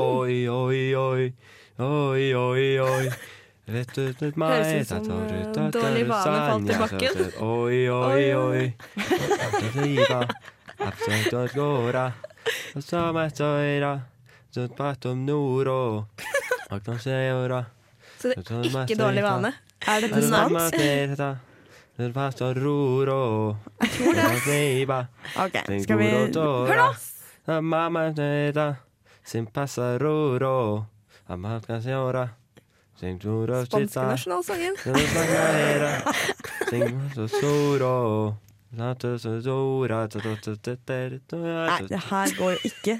Oi, 0.00 0.48
oi, 0.48 0.94
oi. 0.96 1.26
Oi, 1.84 2.34
oi, 2.34 2.78
oi. 2.80 3.10
Meg 4.36 4.48
Høres 4.54 4.72
ut 4.80 4.88
som, 4.88 5.04
eh, 5.24 5.52
tar 5.52 5.70
Dårlig 5.76 6.06
vane 6.08 6.24
falt 6.48 6.64
i 6.64 6.78
bakken. 6.84 7.42
Oi, 7.48 7.78
oi, 7.88 8.24
oi. 8.40 8.74
Så 18.20 18.32
det 18.32 18.38
er 18.38 18.64
ikke 18.88 18.98
dårlig 19.04 19.22
vane. 19.28 19.52
Er 19.86 20.00
dette 20.00 20.20
sant? 20.30 20.52
Ok, 25.44 25.60
skal 25.84 26.00
vi 26.00 26.08
Hør 26.66 26.80
da! 26.80 26.88
Spanske 33.68 34.08
nasjonalsangen. 34.10 34.74
Nei, 41.70 41.78
det 41.92 42.00
her 42.08 42.34
går 42.40 42.56
jo 42.56 42.70
ikke. 42.72 42.96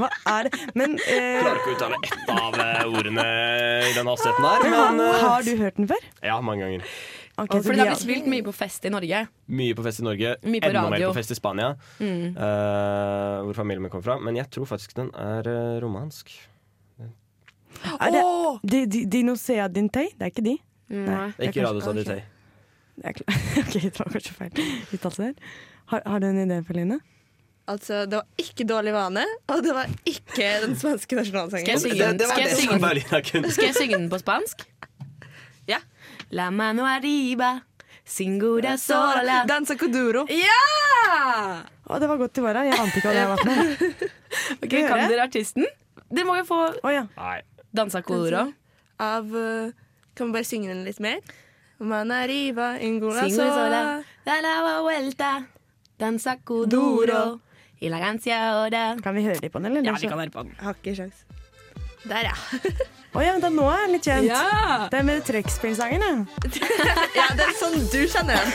Hva 0.00 0.08
er 0.32 0.48
det? 0.48 0.60
Men 0.80 0.96
uh, 0.96 1.40
Klarer 1.42 1.60
ikke 1.60 1.68
å 1.68 1.76
uttale 1.76 1.98
ett 2.08 2.32
av 2.32 2.60
eh, 2.64 2.84
ordene 2.88 3.26
i 3.84 3.94
den 3.98 4.08
hastigheten 4.08 4.46
der, 4.48 4.64
men, 4.64 4.96
men 4.96 5.06
eh, 5.10 5.24
Har 5.26 5.44
du 5.44 5.52
hørt 5.60 5.76
den 5.76 5.90
før? 5.92 6.06
Ja, 6.24 6.38
mange 6.40 6.64
ganger. 6.64 6.94
Ok, 7.40 7.54
Fordi 7.56 7.78
det 7.78 7.84
har 7.84 7.92
blitt 7.94 8.02
spilt 8.02 8.26
mye 8.28 8.44
på 8.44 8.52
fest 8.52 8.84
i 8.84 8.92
Norge. 8.92 9.24
Mye 9.48 9.76
på 9.76 9.84
fest 9.86 10.02
i 10.02 10.06
Norge, 10.06 10.34
Mye 10.44 10.60
på 10.60 10.70
enda 10.70 10.82
mer 10.92 11.04
på 11.08 11.14
fest 11.16 11.32
i 11.32 11.38
Spania, 11.38 11.70
Mm. 12.00 12.36
uh, 12.36 13.44
hvor 13.46 13.54
familien 13.56 13.82
min 13.82 13.92
kommer 13.92 14.04
fra. 14.04 14.18
Men 14.20 14.36
jeg 14.36 14.50
tror 14.50 14.68
faktisk 14.68 14.96
den 14.96 15.10
er 15.14 15.48
uh, 15.48 15.80
romansk. 15.82 16.34
Er 18.00 18.10
det 18.12 18.20
oh! 18.24 18.58
de, 18.62 18.84
de, 18.86 19.06
Dinosea 19.08 19.68
Dintei? 19.68 20.10
Det 20.12 20.26
er 20.26 20.34
ikke 20.34 20.44
de? 20.44 20.58
Nei. 20.90 21.30
det 21.38 21.46
er 21.46 21.48
Ikke 21.48 21.64
Radio 21.64 22.26
er 23.04 23.16
klar. 23.16 23.36
ok, 23.62 23.72
det 23.72 23.98
var 23.98 24.10
kanskje 24.12 24.34
feil 24.36 24.60
uttalelse 24.92 25.22
der. 25.22 25.54
Har, 25.92 26.02
har 26.06 26.20
du 26.20 26.26
en 26.26 26.42
idé, 26.44 26.60
Feline? 26.66 27.00
Altså, 27.70 28.02
det 28.10 28.18
var 28.18 28.26
ikke 28.40 28.66
dårlig 28.66 28.92
vane, 28.92 29.24
og 29.48 29.62
det 29.62 29.74
var 29.76 29.90
ikke 30.08 30.48
den 30.64 30.74
svenske 30.78 31.16
nasjonalsangen. 31.16 31.66
Skal 31.66 31.76
jeg 31.76 31.80
synge 31.80 32.08
den? 32.08 33.50
Skal 33.50 33.64
jeg 33.68 33.76
synge 33.78 33.98
den 33.98 34.10
på 34.10 34.18
spansk? 34.18 34.66
Ja. 35.70 35.78
La 36.30 36.50
mano 36.50 36.84
arriba, 36.86 37.64
singura 38.04 38.76
sola 38.78 39.44
Danza 39.46 39.74
coduro. 39.76 40.26
Ja! 40.30 41.64
Å, 41.90 41.98
det 41.98 42.06
var 42.06 42.20
godt 42.20 42.36
til 42.38 42.44
var. 42.46 42.60
Jeg 42.62 42.78
ante 42.78 43.00
ikke 43.00 43.10
hva 43.10 43.14
det 43.16 43.26
var 43.30 43.42
for. 43.42 44.10
Ok, 44.62 44.70
Kan 44.70 44.92
høre? 44.94 45.08
dere 45.10 45.24
artisten? 45.26 45.66
Dere 46.06 46.26
må 46.28 46.36
jo 46.38 46.44
få 46.46 46.58
oh, 46.70 46.90
ja. 46.94 47.02
Danza 47.74 47.98
coloro. 48.06 48.44
Av 49.02 49.26
eh, 49.34 49.72
Kan 50.14 50.30
vi 50.30 50.36
bare 50.38 50.46
synge 50.46 50.70
den 50.70 50.84
litt 50.86 51.00
mer? 51.02 51.18
Man 51.82 52.12
arriba, 52.14 52.76
ingula 52.78 53.24
Singura 53.26 53.48
sola. 53.50 53.82
sola, 53.82 53.82
da 54.26 54.38
la 54.44 54.54
vuelta, 54.84 55.30
dansa 55.98 56.36
coduro, 56.44 57.40
y 57.80 57.88
la 57.88 57.98
gancia 57.98 58.38
hora. 58.60 58.98
Kan 59.02 59.16
vi 59.16 59.24
høre 59.24 59.40
litt 59.40 59.50
på 59.54 59.62
den, 59.64 59.72
eller? 59.72 59.88
Ja, 59.88 59.96
vi 59.96 60.10
kan 60.12 60.20
høre 60.20 60.34
på 60.34 60.44
den. 60.44 60.52
Har 60.60 60.76
ikke 60.76 60.94
sjans. 60.98 61.24
Der, 62.04 62.28
ja. 62.28 62.36
Å 63.10 63.22
ja, 63.24 63.32
da 63.42 63.48
nå 63.50 63.64
er 63.66 63.80
den 63.86 63.96
litt 63.96 64.06
kjent. 64.06 64.28
Ja. 64.30 64.86
Det 64.90 65.00
er 65.00 65.06
med 65.06 65.24
trekkspillsangen, 65.26 66.04
ja. 66.04 66.10
ja, 67.18 67.26
det 67.34 67.48
er 67.48 67.56
sånn 67.58 67.74
du 67.90 67.98
kjenner 68.06 68.38
den. 68.38 68.50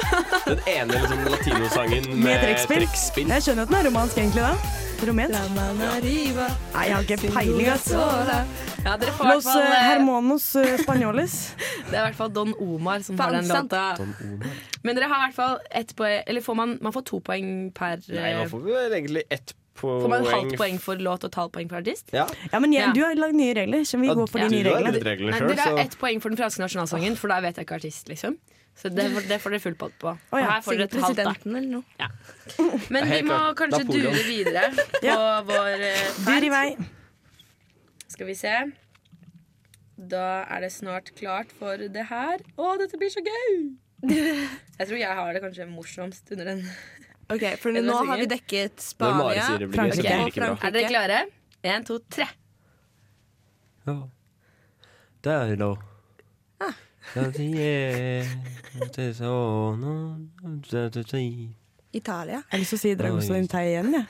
Den 0.50 0.60
ene 0.68 0.98
liksom, 0.98 1.24
latinosangen 1.24 2.10
med, 2.10 2.20
Med 2.26 2.44
trekkspill. 2.44 2.84
trekkspill. 2.84 3.32
Jeg 3.32 3.46
skjønner 3.46 3.64
at 3.64 3.72
den 3.72 3.78
er 3.80 3.88
romansk, 3.88 4.20
egentlig, 4.20 4.44
da. 4.44 4.80
Romensk. 5.08 5.54
Nei, 5.56 6.84
jeg 6.84 6.92
har 6.92 7.06
ikke 7.06 7.16
peiling, 7.32 7.70
ass. 7.72 7.86
sola. 7.88 8.42
Ja, 8.84 8.96
dere 9.00 9.12
får 9.16 9.28
Los 9.30 9.46
fall 9.48 9.62
eh, 9.62 9.70
eh, 9.70 9.86
hermanos 9.90 10.48
eh, 10.60 10.74
spanjoles. 10.84 11.36
Det 11.88 11.94
er 11.94 12.02
i 12.02 12.04
hvert 12.10 12.18
fall 12.18 12.32
Don 12.36 12.52
Omar 12.60 13.00
som 13.04 13.18
har 13.20 13.32
den 13.36 13.48
låta. 13.48 13.86
Men 14.84 14.96
dere 14.96 15.08
har 15.08 15.22
i 15.22 15.26
hvert 15.28 15.36
fall 15.36 15.56
ett 15.76 15.92
poeng 15.96 16.22
Eller 16.26 16.44
får 16.44 16.56
man, 16.56 16.76
man 16.80 16.94
får 16.94 17.04
to 17.10 17.20
poeng 17.24 17.50
per 17.76 18.00
Nei, 18.08 18.30
eh, 18.30 18.38
man 18.40 18.52
får 18.52 18.62
vel 18.68 18.94
egentlig 19.00 19.24
ett 19.28 19.52
poeng. 19.52 19.59
Får 19.80 20.08
man 20.12 20.24
halvt 20.28 20.56
poeng 20.60 20.78
for 20.82 20.96
låt 21.00 21.24
og 21.24 21.30
et 21.32 21.38
halvt 21.40 21.52
poeng 21.56 21.68
for 21.72 21.80
artist? 21.80 22.10
Ja. 22.12 22.26
Ja, 22.52 22.58
men 22.60 22.72
jeg, 22.72 22.82
Ja. 22.88 22.92
du 22.92 23.00
har 23.04 23.14
lagd 23.16 23.34
nye 23.38 23.54
regler, 23.56 23.84
Skal 23.88 24.00
vi 24.00 24.06
Ja, 24.10 24.14
går 24.14 24.28
for 24.30 24.38
de 24.40 24.48
nye 24.52 24.64
reglene. 24.64 24.92
litt 24.92 25.04
regler 25.08 25.30
Nei, 25.32 25.40
dere 25.54 25.60
har 25.68 25.78
ett 25.84 25.96
poeng 25.98 26.20
for 26.20 26.28
den 26.30 26.38
franske 26.38 26.60
nasjonalsangen, 26.64 27.16
for 27.16 27.28
da 27.28 27.40
vet 27.40 27.56
jeg 27.56 27.66
ikke 27.66 27.78
artist, 27.80 28.08
liksom. 28.08 28.38
Så 28.80 28.88
det, 28.94 29.10
får- 29.12 29.26
det 29.28 29.40
får 29.42 29.50
dere 29.50 29.60
full 29.60 29.74
pott 29.74 29.92
på. 29.98 30.08
Og 30.32 30.38
her 30.40 30.60
får 30.62 30.76
dere 30.78 30.88
et 30.88 30.92
halvt, 30.92 31.16
da. 31.16 31.34
Men 32.90 33.04
vi 33.10 33.22
må 33.26 33.34
klart. 33.34 33.56
kanskje 33.58 33.84
dure 33.90 34.22
videre 34.24 34.70
på 35.02 35.18
vår 35.50 35.82
ferd. 35.84 36.24
Dur 36.28 36.46
i 36.46 36.52
vei. 36.54 36.76
Skal 38.08 38.26
vi 38.30 38.34
se. 38.34 38.54
Da 40.00 40.44
er 40.48 40.60
det 40.64 40.72
snart 40.72 41.10
klart 41.18 41.52
for 41.52 41.76
det 41.76 42.06
her. 42.08 42.38
Å, 42.56 42.78
dette 42.80 42.96
blir 42.96 43.10
så 43.12 43.20
gøy! 43.20 43.76
Jeg 44.80 44.86
tror 44.88 44.96
jeg 44.96 45.12
har 45.18 45.32
det 45.36 45.42
kanskje 45.44 45.66
morsomst 45.68 46.30
under 46.32 46.44
den. 46.54 46.62
Ok, 47.30 47.44
for 47.62 47.76
nå 47.76 47.96
har 48.08 48.18
vi 48.18 48.26
dekket 48.30 48.82
Spania, 48.82 49.44
sier 49.46 49.62
det 49.62 49.68
blir 49.70 49.78
gøy, 49.78 49.92
så 49.94 50.02
Frankrike. 50.02 50.08
det 50.08 50.20
og 50.20 50.30
ikke 50.32 50.40
bra. 50.40 50.50
Er 50.50 50.54
dere 50.54 50.58
Frankrike. 50.60 50.88
klare? 50.90 51.18
Én, 51.62 51.84
to, 51.86 51.98
tre. 52.10 52.26
Der, 55.20 55.54
da. 55.60 55.74
Ah. 56.60 56.74
Italia. 61.92 62.38
Jeg 62.38 62.50
har 62.50 62.58
lyst 62.62 62.70
til 62.70 62.78
å 62.78 62.82
si 62.84 62.94
Dragostein 62.94 63.48
Tei 63.50 63.64
igjen, 63.72 63.90
jeg. 63.98 64.06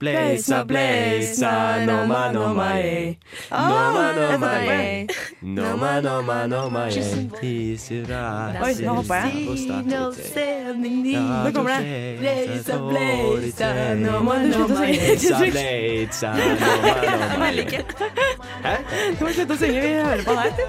Blaza, 0.00 0.64
blaza, 0.64 1.84
noma, 1.84 2.32
noma, 2.32 2.80
eh. 2.80 3.18
Noma, 3.50 4.12
noma, 4.12 4.64
eh. 4.64 5.06
Noma, 5.42 6.00
noma, 6.00 6.46
noma, 6.46 6.88
eh. 6.88 7.28
Tisura, 7.38 8.56
Oi, 8.64 8.74
nå 8.80 8.94
hoppa 8.96 9.18
jeg. 9.28 9.84
Nå 9.84 11.52
kommer 11.52 11.84
det. 11.84 12.16
Blaza, 12.22 12.78
blaza, 12.78 13.68
noma, 14.00 14.38
noma, 14.48 14.88
eh. 14.88 15.20
noma, 15.28 15.52
noma, 17.28 17.52
ikke. 17.60 17.84
Hæ? 18.64 18.74
Du 19.18 19.26
må 19.26 19.36
slutte 19.36 19.52
å 19.52 19.60
synge, 19.60 19.84
vi 19.84 19.92
hører 20.00 20.24
på 20.24 20.40
deg. 20.40 20.64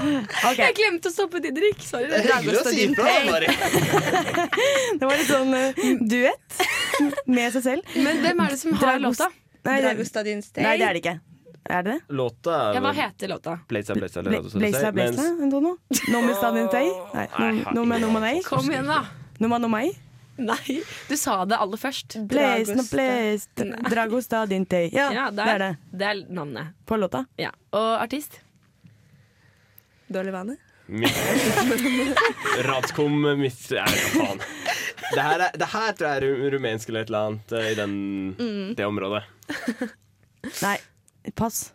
Okay. 0.00 0.64
Jeg 0.64 0.74
glemte 0.78 1.10
å 1.10 1.12
stoppe 1.12 1.38
Didrik. 1.44 1.82
Sorry. 1.84 2.08
Det 2.08 2.22
er 2.24 2.38
hyggelig 2.40 2.62
å 2.62 2.70
si 2.72 2.86
ifra, 2.88 3.16
Mari. 3.28 3.50
Det 4.98 5.04
var 5.04 5.18
litt 5.20 5.28
sånn 5.28 5.52
uh, 5.52 5.82
duett 6.08 6.62
med 7.36 7.52
seg 7.52 7.62
selv. 7.62 7.82
Men 7.96 8.20
hvem 8.24 8.40
er 8.44 8.54
det 8.54 8.58
som 8.60 8.72
har 8.72 8.86
Dragos- 8.98 9.18
låta? 9.20 9.28
Nei, 9.64 9.74
det, 9.80 9.90
Dragostadin 9.90 10.42
Stay. 10.42 10.62
nei, 10.64 10.76
det 10.80 10.86
er 10.88 10.96
det 10.96 11.02
ikke. 11.04 11.16
Er 11.70 11.82
det 11.84 11.92
det? 11.92 12.14
Låta 12.16 12.52
er 12.70 12.74
Ja, 12.74 12.80
hva 12.80 12.92
heter 12.96 13.28
låta? 13.28 13.58
Blaza, 13.68 13.94
blaza, 13.94 14.22
Bla- 14.24 14.40
blaza, 14.40 14.58
Blaza, 14.58 14.92
blaza, 14.96 15.26
Antonio? 15.44 15.76
No 16.08 16.22
me 16.24 16.34
stadin 16.34 16.68
tei? 16.72 16.86
Nei, 17.14 17.26
no- 17.38 17.74
no 17.76 17.84
me 17.84 17.98
no 18.00 18.10
me 18.14 18.20
nei? 18.24 18.40
Kom 18.42 18.64
igjen, 18.70 18.86
da. 18.88 19.02
No 19.38 19.48
me 19.52 19.58
no? 19.58 19.68
Nei, 20.40 20.78
du 21.08 21.16
sa 21.20 21.44
det 21.44 21.58
aller 21.60 21.76
først. 21.76 22.16
Blaze, 22.26 22.72
no 22.74 22.82
blaze, 22.88 23.48
Drago 23.90 24.22
stadin 24.24 24.64
tei. 24.66 24.88
Ja, 24.92 25.10
Ja, 25.12 25.26
det 25.30 25.46
er 25.52 25.58
det. 25.58 25.70
Det 25.92 26.06
er 26.08 26.24
navnet. 26.32 26.72
På 26.86 26.96
låta. 26.96 27.26
Ja. 27.36 27.50
Og 27.76 28.00
artist? 28.02 28.40
Dårlig 30.10 30.32
vane. 30.32 30.56
Radskom 32.66 33.20
mitt 33.40 33.70
Ja, 33.70 33.86
faen. 33.86 34.40
Det 35.14 35.22
her, 35.22 35.40
er, 35.42 35.56
det 35.58 35.66
her 35.72 35.92
tror 35.98 36.08
jeg 36.08 36.22
er 36.22 36.50
rumensk 36.54 36.88
eller 36.90 37.00
et 37.04 37.10
eller 37.10 37.26
annet 37.30 37.52
eh, 37.58 37.68
i 37.72 37.74
den, 37.78 37.94
Mm. 38.38 38.74
det 38.78 38.86
området. 38.86 39.22
Nei, 40.64 40.76
pass. 41.34 41.72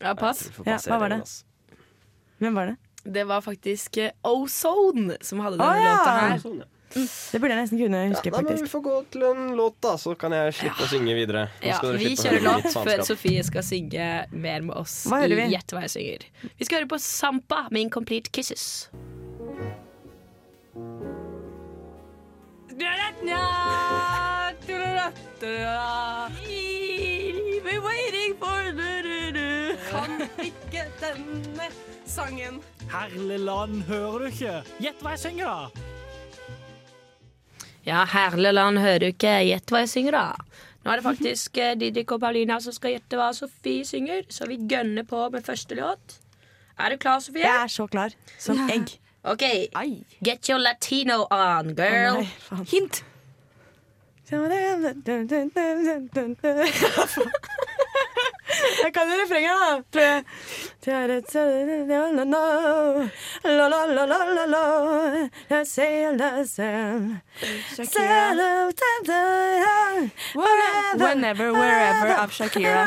Ja, 0.00 0.14
pass. 0.14 0.44
Ja, 0.66 0.76
hva 0.86 0.98
var 1.02 1.08
det? 1.16 1.20
Hvem 2.42 2.54
var 2.58 2.66
det? 2.72 2.76
Det 3.16 3.24
var 3.26 3.40
faktisk 3.42 3.96
eh, 4.02 4.12
Ozone 4.26 5.16
som 5.24 5.40
hadde 5.44 5.58
denne 5.60 5.82
ja! 5.82 5.96
låta 5.96 6.16
her. 6.20 6.36
Ozone, 6.38 6.64
ja. 6.66 6.70
Det 6.96 7.40
burde 7.40 7.52
jeg 7.52 7.60
nesten 7.60 7.80
kunne 7.80 8.00
huske, 8.10 8.30
Da 8.32 8.40
men 8.40 8.60
vi 8.62 8.70
får 8.72 8.82
gå 8.86 8.94
til 9.12 9.24
en 9.28 9.42
låt, 9.58 9.76
da, 9.84 9.96
så 10.00 10.14
kan 10.18 10.32
jeg 10.32 10.54
slippe 10.56 10.86
å 10.86 10.88
synge 10.90 11.16
videre. 11.18 11.42
Ja, 11.60 11.80
vi 11.82 12.14
kjører 12.16 12.44
låt 12.46 12.70
før. 12.72 13.02
Sofie 13.04 13.44
skal 13.44 13.66
synge 13.66 14.06
mer 14.32 14.64
med 14.64 14.76
oss. 14.80 15.02
Hva 15.10 15.20
hører 15.24 15.42
vi? 15.42 15.48
Gjett 15.52 15.76
hva 15.76 15.84
jeg 15.84 15.94
synger. 15.96 16.26
Vi 16.56 16.68
skal 16.68 16.80
høre 16.80 16.90
på 16.94 17.00
Sampa 17.02 17.66
med 17.70 17.86
Incomplete 17.86 18.32
Kisses. 18.32 18.88
We're 27.66 27.82
waiting 27.82 28.36
for. 28.38 28.56
Kan 29.90 30.22
ikke 30.42 30.84
denne 31.00 31.68
sangen. 32.06 32.62
Herlig 32.90 33.38
land, 33.40 33.82
hører 33.88 34.18
du 34.18 34.26
ikke? 34.30 34.56
Gjett 34.82 35.02
hva 35.04 35.14
jeg 35.16 35.22
synger, 35.26 35.46
da! 35.46 35.95
Ja, 37.86 38.02
Herleland 38.10 38.80
hører 38.82 39.04
du 39.04 39.10
ikke. 39.12 39.32
Gjett 39.46 39.70
hva 39.70 39.84
jeg 39.84 39.92
synger, 39.92 40.16
da. 40.18 40.62
Nå 40.82 40.92
er 40.92 41.00
det 41.00 41.06
faktisk 41.06 41.58
eh, 41.62 41.74
Didrik 41.78 42.12
og 42.14 42.20
Paulina 42.22 42.58
som 42.62 42.74
skal 42.74 42.96
gjette 42.96 43.18
hva 43.18 43.32
Sofie 43.34 43.86
synger, 43.86 44.22
så 44.30 44.46
vi 44.50 44.58
gønner 44.70 45.06
på 45.06 45.24
med 45.34 45.46
første 45.46 45.78
låt. 45.78 46.20
Er 46.78 46.92
du 46.92 47.00
klar, 47.02 47.18
Sofie? 47.22 47.42
Jeg 47.46 47.62
er 47.64 47.72
så 47.72 47.86
klar 47.90 48.14
som 48.38 48.60
egg. 48.70 48.96
OK. 49.26 49.42
Get 50.22 50.48
your 50.50 50.58
latino 50.62 51.24
on, 51.30 51.74
girl. 51.74 52.22
Oh, 52.22 52.58
nei. 52.58 52.66
Hint. 52.70 53.02
Jeg 58.84 58.92
kan 58.94 59.10
jo 59.10 59.16
refrenget, 59.22 59.54
da. 59.58 59.70
Whenever, 70.96 71.52
wherever 71.52 72.14
av 72.22 72.30
Shakira. 72.30 72.86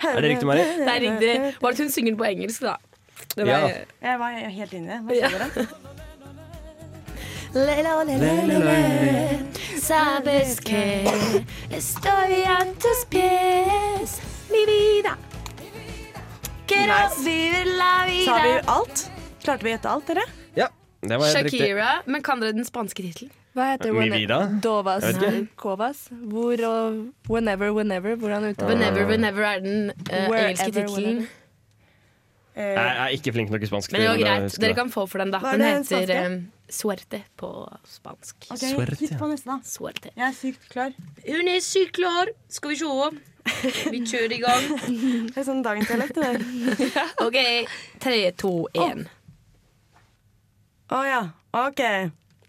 Er 0.00 0.20
det 0.20 0.28
riktig, 0.34 0.46
Mari? 0.46 0.64
Det 0.76 0.88
er 0.88 1.00
riktig. 1.06 1.34
Bare 1.60 1.72
at 1.72 1.78
hun 1.78 1.90
synger 1.90 2.12
den 2.12 2.18
på 2.20 2.28
engelsk, 2.28 2.60
da. 2.66 2.76
Det 3.36 3.46
var, 3.46 3.52
Ja. 3.68 3.84
Jeg 4.02 4.18
var 4.18 4.30
helt 4.58 4.72
inni 4.72 4.88
det. 4.88 5.00
Hva 5.06 5.12
sa 5.20 5.38
dere? 5.38 5.99
Sabes 9.80 10.60
que 10.60 11.04
estoy 11.70 12.44
a 12.46 12.64
tus 12.78 13.04
pies, 13.08 14.20
mi 14.52 14.64
vida. 14.66 15.18
Quiero 16.66 16.94
Nice. 16.94 17.24
vivir 17.24 17.66
la 17.66 18.06
vida. 18.06 18.24
Sa 18.24 18.42
vi 18.42 18.50
alt? 18.66 19.10
Klarte 19.42 19.64
vi 19.64 19.70
å 19.70 19.74
gjette 19.74 19.90
alt, 19.90 20.06
dere? 20.06 20.22
Ja, 20.54 20.68
det 21.02 21.18
var 21.18 21.26
helt 21.26 21.44
riktig. 21.48 21.58
Shakira, 21.58 21.90
men 22.06 22.22
kan 22.22 22.38
dere 22.40 22.52
den 22.54 22.64
spanske 22.68 23.02
tittelen? 23.02 23.32
Hva 23.58 23.72
heter 23.72 23.92
Mi 23.98 24.06
vida? 24.14 24.38
Dovas. 24.62 25.02
Covas? 25.58 26.06
Hvor 26.30 26.54
og 26.68 27.00
Whenever, 27.28 27.72
whenever. 27.74 28.14
Hvordan 28.14 28.52
uttaler 28.52 28.76
Whenever, 28.76 29.06
whenever 29.10 29.42
er 29.42 29.58
den 29.58 29.90
uh, 29.90 30.30
engelske 30.38 30.70
tittelen. 30.70 31.26
Whenever. 32.54 32.80
Jeg 32.80 33.00
er 33.04 33.14
ikke 33.16 33.32
flink 33.36 33.50
nok 33.54 33.62
i 33.62 33.68
spansk. 33.70 33.92
Men 33.92 34.00
det 34.00 34.08
var 34.10 34.18
greit. 34.24 34.56
Dere 34.60 34.74
kan 34.78 34.90
få 34.92 35.06
for 35.08 35.22
den, 35.22 35.30
da. 35.34 35.38
Hva 35.42 35.52
Den 35.56 35.84
heter 35.84 36.12
eh, 36.16 36.36
suerte 36.70 37.22
på 37.40 37.50
spansk. 37.88 38.36
Ok, 38.50 38.62
Suerte. 38.64 38.98
Hit 39.00 39.16
på 39.18 39.28
neste, 39.30 39.48
da. 39.50 39.58
Suerte. 39.64 40.12
Jeg 40.16 40.26
er 40.28 40.36
sykt 40.36 40.68
klar. 40.72 40.94
Hun 41.26 41.48
er 41.54 41.60
sykt 41.64 41.94
klar. 41.98 42.32
Skal 42.48 42.70
vi 42.74 42.80
se. 42.82 43.10
Vi 43.90 44.02
kjører 44.06 44.34
i 44.36 44.40
gang. 44.42 44.66
Det 45.32 45.40
er 45.40 45.46
sånn 45.46 45.62
dagens 45.64 45.88
dialekt, 45.88 46.18
det 46.18 46.26
der. 46.28 47.10
OK. 47.26 47.38
Tre, 48.04 48.18
to, 48.38 48.52
én. 48.76 49.06
Å 50.90 51.00
ja. 51.06 51.20
OK. 51.56 51.82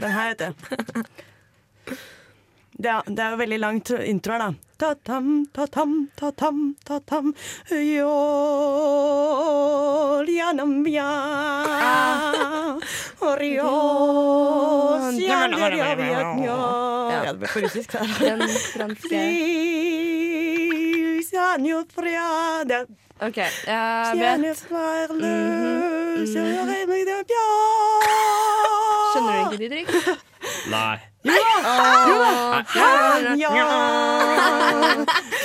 Den 0.02 0.12
her, 0.18 0.34
vet 0.34 0.42
du. 0.42 1.04
Det 2.82 2.90
er, 2.90 3.04
det 3.06 3.22
er 3.22 3.34
jo 3.36 3.38
veldig 3.38 3.58
lang 3.62 3.80
tro- 3.86 4.00
intro 4.10 4.34
her, 4.34 4.42
da. 4.42 4.71
Ta-tam, 4.82 5.46
ta-tam, 5.54 6.10
ta-tam, 6.18 6.74
ta-tam 6.84 7.36
Jol, 7.70 7.86
janam, 10.26 10.82
ja 10.90 11.14
Orios, 13.22 15.14
ja, 15.22 15.46
ja, 17.14 17.30
det 17.30 17.38
ble 17.44 17.48
for 17.48 17.62
russisk, 17.62 17.94
da. 17.94 18.02
Den 18.18 18.42
franske 18.72 19.06
Flis, 19.06 21.30
ja, 21.38 21.62
njo, 21.62 21.86
fria. 21.94 22.66
Det 22.66 22.74
er 22.80 22.90
OK, 23.22 23.38
jeg 23.38 24.18
vet. 24.18 24.42
bja. 27.30 27.46
Skjønner 29.14 29.30
du 29.30 29.46
ikke, 29.46 29.62
Didrik? 29.62 29.94
Nei. 30.74 31.11
Jo 31.24 32.16
da! 32.18 32.64
Ja, 33.38 33.50
ja. 33.54 33.68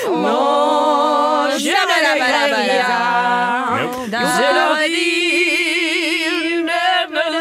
Nå 0.08 0.38
skjønner 1.60 2.00
jeg 2.06 2.20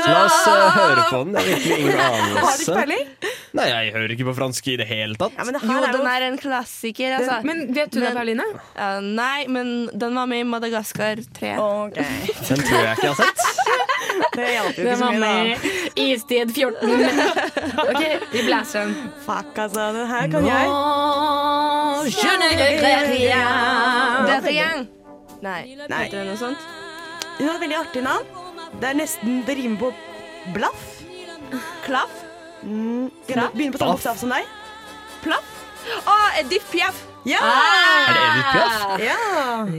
la 0.06 0.24
oss 0.26 0.48
eh, 0.48 0.66
høre 0.76 1.04
på 1.10 1.22
den. 1.24 1.34
Det 1.34 1.42
er 1.42 1.48
virkelig 1.50 1.78
ingen 1.80 2.00
Har 2.00 2.12
du 2.12 2.26
ikke 2.26 2.44
anelse. 2.44 2.74
peiling? 2.76 3.08
Nei, 3.56 3.66
jeg 3.72 3.92
hører 3.96 4.12
ikke 4.16 4.26
på 4.28 4.34
fransk 4.36 4.68
i 4.68 4.76
det 4.82 4.86
hele 4.90 5.16
tatt. 5.20 5.32
Ja, 5.38 5.44
men 5.48 5.56
det 5.56 5.62
Jo, 5.64 5.76
er 5.80 5.86
den 5.94 6.02
jo 6.02 6.08
er 6.12 6.26
en 6.28 6.38
klassiker, 6.42 7.14
altså. 7.20 7.38
Men 7.48 7.62
vet 7.74 7.92
du 7.94 8.00
det, 8.02 8.10
Men- 8.10 8.18
Pauline? 8.18 8.46
Ja, 8.76 8.90
nei, 9.00 9.46
men 9.48 9.90
den 9.94 10.16
var 10.20 10.26
med 10.28 10.40
i 10.44 10.48
Madagaskar 10.50 11.22
3. 11.40 11.54
Okay. 11.60 12.04
Den 12.50 12.64
tror 12.68 12.84
jeg 12.84 12.98
ikke 12.98 13.08
jeg 13.08 13.14
har 13.14 13.24
sett. 13.24 13.40
Det 14.36 14.46
hjalp 14.48 14.78
jo 14.78 14.84
ikke 14.84 14.96
så 15.00 15.06
var 15.06 15.16
mye, 15.20 15.56
da. 15.56 15.70
Istid 16.04 16.52
14. 16.56 16.92
OK, 17.90 18.04
vi 18.32 18.44
blæser 18.48 18.86
den. 18.86 18.94
Fuck, 19.26 19.58
altså. 19.64 19.88
Den 19.96 20.08
her 20.12 20.28
kan 20.32 20.46
jeg. 20.48 20.68
je 22.16 22.36
ne 22.42 22.50
regrette. 22.60 23.16
Det 24.26 24.36
er 24.36 24.46
rien. 24.50 24.86
Nei, 25.46 25.62
Nei. 25.90 26.04
heter 26.04 26.18
det 26.22 26.28
noe 26.30 26.38
sånt? 26.40 26.68
Hun 27.38 27.48
har 27.50 27.56
et 27.58 27.64
veldig 27.66 27.80
artig 27.80 28.04
navn. 28.06 28.28
Det 28.80 28.90
er 28.92 28.96
nesten 29.00 29.42
Det 29.48 29.56
rimer 29.60 29.80
på 29.80 29.92
blaff. 30.56 30.86
Klaff. 31.86 32.22
Mm, 32.66 33.10
begynner, 33.28 33.52
begynner 33.54 33.76
på 33.76 33.82
samme 33.84 33.92
bokstav 33.96 34.18
som 34.18 34.32
deg. 34.34 34.48
Plaff. 35.22 35.52
Å, 36.10 36.16
Edith 36.42 36.66
Piaf! 36.74 37.04
Ja! 37.26 37.42
Er 37.46 38.16
det 38.16 38.24
Edith 38.26 38.50
Piaf? 38.56 38.82
Ja. 39.06 39.18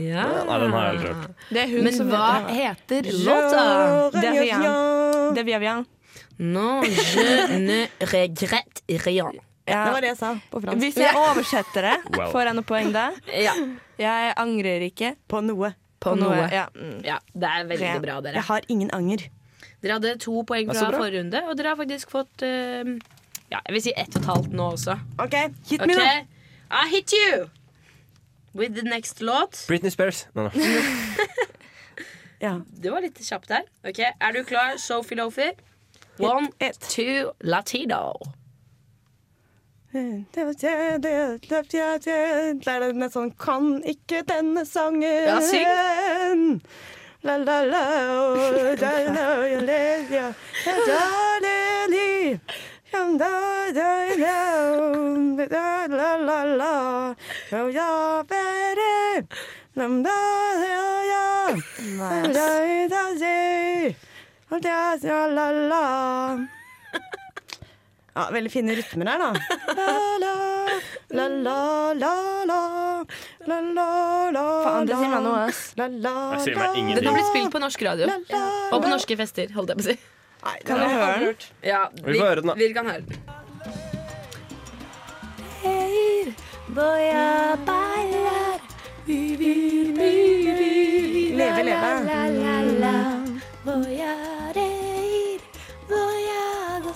Ja. 0.07 0.23
Nei, 0.47 0.59
den 0.63 0.71
har 0.75 0.85
jeg 0.87 0.93
aldri 0.93 1.09
hørt. 1.11 1.43
Det 1.51 1.61
er 1.63 1.71
hun 1.73 1.83
Men 1.87 1.95
som 1.97 2.09
hva 2.11 2.29
heter 2.51 3.09
låta? 3.27 3.65
Det 4.15 4.23
er 4.23 4.39
rien. 4.39 4.65
Det 5.35 5.43
er 5.43 5.61
rien. 5.65 5.83
Non, 6.37 6.83
je 6.85 7.59
ne 7.63 7.79
regrette 8.13 8.83
rien. 9.03 9.39
Ja. 9.67 9.81
Det 9.83 9.93
var 9.97 10.05
det 10.05 10.11
jeg 10.13 10.19
sa 10.21 10.29
på 10.51 10.61
fransk. 10.63 10.79
Hvis 10.79 10.99
jeg 11.01 11.15
oversetter 11.19 11.89
det, 11.89 11.95
Wow. 12.15 12.29
får 12.31 12.45
jeg 12.47 12.55
noe 12.55 12.67
poeng 12.69 12.91
da? 12.95 13.09
Ja. 13.35 13.55
Jeg 13.99 14.33
angrer 14.39 14.85
ikke. 14.87 15.15
På 15.27 15.41
noe. 15.43 15.73
På 15.99 16.13
noe. 16.15 16.37
Ja. 16.53 16.67
mm. 16.71 17.01
Ja, 17.03 17.17
det 17.33 17.49
er 17.51 17.65
veldig 17.67 17.95
bra, 18.05 18.19
dere. 18.23 18.37
Jeg 18.39 18.47
har 18.47 18.61
ingen 18.71 18.91
anger. 18.95 19.25
Dere 19.83 19.97
hadde 19.99 20.15
to 20.23 20.41
poeng 20.47 20.71
fra 20.73 20.89
forrige 20.95 21.21
runde, 21.21 21.43
og 21.45 21.57
dere 21.57 21.73
har 21.73 21.79
faktisk 21.79 22.13
fått 22.13 22.43
uh, 22.45 22.95
Ja, 23.51 23.59
jeg 23.61 23.75
vil 23.75 23.83
si 23.85 23.93
ett 23.95 24.15
og 24.17 24.21
et 24.23 24.27
halvt 24.27 24.55
nå 24.57 24.71
også. 24.75 24.97
OK, 25.23 25.35
hit 25.69 25.85
me, 25.87 25.95
da. 25.95 26.25
I 26.73 26.87
hit 26.91 27.13
you 27.15 27.45
with 28.57 28.73
the 28.75 28.83
next 28.83 29.21
låt. 29.21 29.63
Britney 29.67 29.93
Spears. 29.93 30.27
No, 30.35 30.49
no. 30.49 30.49
Ja. 32.39 32.59
Det 32.69 32.91
var 32.93 33.01
litt 33.01 33.17
kjapt 33.17 33.49
der. 33.49 33.63
Ok, 33.81 33.99
Er 33.99 34.33
du 34.35 34.43
klar, 34.45 34.75
Sophie 34.77 35.17
Lofi? 35.17 35.47
One, 36.19 36.49
two, 36.81 37.31
latino. 37.41 38.13
Det 39.93 40.43
er 40.43 40.99
den 42.83 43.09
sånn 43.09 43.31
Kan 43.39 43.83
ikke 43.87 44.21
denne 44.27 44.65
sangen 44.67 45.25
Ja, 45.25 45.37
syng. 45.41 46.61
La, 47.23 47.37
la, 47.37 47.61
la, 47.63 47.81
la, 48.29 48.51
la, 48.51 48.75
la, 48.75 49.01
la, 49.09 49.49
la, 49.49 49.87
la, 65.03 65.27
la, 65.27 65.51
la. 65.51 66.56
Ja, 68.17 68.23
veldig 68.33 68.49
fine 68.49 68.73
rytmer 68.79 69.05
her, 69.11 69.19
da. 69.21 69.29
Faen, 74.65 74.87
det 74.89 74.95
sier 74.95 75.03
filma 75.03 75.19
noe, 75.21 75.43
ass. 75.47 75.59
Jeg 75.77 76.41
sier 76.47 76.57
meg 76.57 76.79
ingenting. 76.81 76.97
Den 76.97 77.09
har 77.11 77.17
blitt 77.19 77.29
spilt 77.29 77.53
på 77.53 77.61
norsk 77.61 77.85
radio. 77.87 78.09
Og 78.73 78.81
på 78.83 78.89
norske 78.91 79.17
fester, 79.21 79.53
holdt 79.55 79.69
jeg 79.75 79.77
på 79.77 79.85
å 79.85 79.89
si. 79.91 79.97
Nei, 80.47 80.57
kan 80.65 80.81
vi 80.81 80.89
høre 80.95 81.19
den? 81.27 81.45
Ja, 81.69 81.83
vi, 81.93 82.01
vi 82.11 82.17
får 82.17 82.27
høre 82.31 82.41
den, 82.41 82.49
da. 82.51 82.57
Vi 82.57 82.73
kan 82.73 82.85
høre 82.89 83.03
den. 83.05 83.17
Leve, 91.37 91.61
leve. 91.63 91.87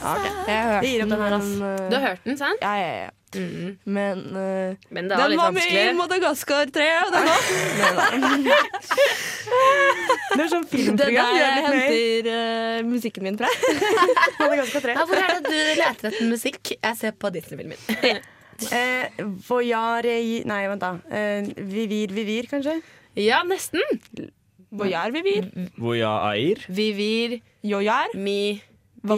Ja, 0.02 0.12
ok. 0.18 0.26
Jeg 0.48 0.58
har 0.58 0.72
hørt 0.74 0.84
Vi 0.84 0.92
gir 0.96 1.04
opp 1.06 1.10
den 1.14 1.22
her, 1.22 1.34
ass. 1.38 1.50
men, 1.62 1.80
uh, 1.80 1.90
Du 1.90 1.96
har 1.98 2.06
hørt 2.10 2.24
den, 2.26 2.38
sant? 2.40 2.62
Ja, 2.62 2.74
ja, 2.82 2.94
ja. 3.06 3.10
Men, 3.86 4.24
uh, 4.36 4.76
Men 4.92 5.08
det 5.08 5.16
var 5.16 5.22
den 5.24 5.30
litt 5.32 5.40
var 5.40 5.52
med 5.56 5.68
i. 5.72 5.94
Madagaskar 5.96 6.72
3, 6.76 6.88
og 7.06 7.14
den 7.14 7.24
var 7.30 7.40
Det 10.32 10.44
er 10.46 10.50
sånn 10.52 10.68
filmprogram. 10.72 10.98
Det 10.98 11.06
er 11.08 11.16
der 11.16 11.32
er 11.38 11.42
jeg 11.46 11.64
henter 11.68 12.28
uh, 12.32 12.90
musikken 12.90 13.24
min 13.28 13.38
fra. 13.40 13.50
Madagaskar 14.42 14.86
3. 14.88 14.98
Ja, 14.98 15.06
hvor 15.08 15.22
er 15.22 15.34
det 15.38 15.42
du 15.48 15.58
leter 15.80 16.12
etter 16.12 16.28
musikk? 16.32 16.74
Jeg 16.76 17.00
ser 17.00 17.16
på 17.20 17.32
Disney-filmer. 17.36 18.22
Eh, 18.62 19.24
Voyare 19.48 20.18
i 20.22 20.42
Nei, 20.46 20.62
vent, 20.70 20.84
da. 20.84 20.92
Eh, 21.10 21.48
vivir, 21.72 22.12
vivir, 22.14 22.50
kanskje? 22.52 22.76
Ja, 23.18 23.42
nesten. 23.48 23.82
Voyar 24.72 25.12
Vivir. 25.12 25.50
Voya 25.82 26.12
Air. 26.30 26.62
Vivir 26.72 27.40
Jojar. 27.68 28.14
mi 28.16 28.62
Hva 29.04 29.18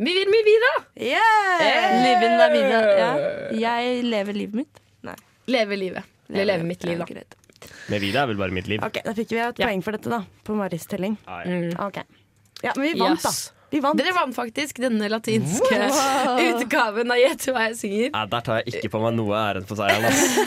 var? 0.00 0.06
Vivir 0.08 0.30
mi 0.32 0.40
vida. 0.48 0.70
Yeah! 0.96 1.92
Live 2.06 2.30
la 2.40 2.48
vida. 2.54 2.80
Ja. 2.98 3.10
Jeg 3.52 4.02
lever 4.08 4.32
livet 4.40 4.54
mitt. 4.62 4.80
Nei. 5.06 5.14
Leve 5.46 5.76
livet. 5.76 6.04
Eller 6.30 6.46
leve 6.54 6.64
mitt 6.64 6.84
liv, 6.84 6.98
da. 6.98 7.06
Med 7.90 8.00
Vida 8.00 8.22
er 8.22 8.26
vel 8.30 8.38
bare 8.40 8.54
mitt 8.54 8.68
liv. 8.70 8.80
Ok, 8.86 9.00
Da 9.04 9.12
fikk 9.12 9.28
vi 9.34 9.38
et 9.42 9.58
Ja. 9.58 9.66
poeng 9.66 9.82
for 9.84 9.92
dette, 9.92 10.08
da. 10.08 10.22
På 10.46 10.54
Maris 10.56 10.86
telling. 10.86 11.16
Mm. 11.26 11.74
Ok. 11.78 11.98
Ja, 12.62 12.72
men 12.76 12.84
vi 12.86 12.98
vant, 12.98 13.20
Yes. 13.24 13.50
da. 13.50 13.56
Vi 13.70 13.80
vant. 13.80 13.96
Dere 13.98 14.12
vant 14.14 14.34
faktisk 14.34 14.78
denne 14.82 15.08
latinske 15.10 15.78
Wow. 15.90 16.38
utgaven 16.62 17.10
av 17.10 17.18
Gjett 17.18 17.46
hva 17.52 17.68
jeg 17.68 17.76
synger. 17.76 18.10
Nei, 18.12 18.26
der 18.26 18.40
tar 18.40 18.62
jeg 18.62 18.74
ikke 18.74 18.90
på 18.90 19.02
meg 19.02 19.14
noe 19.14 19.34
æren 19.36 19.66
for 19.66 19.76
seieren. 19.76 20.04
ass. 20.04 20.38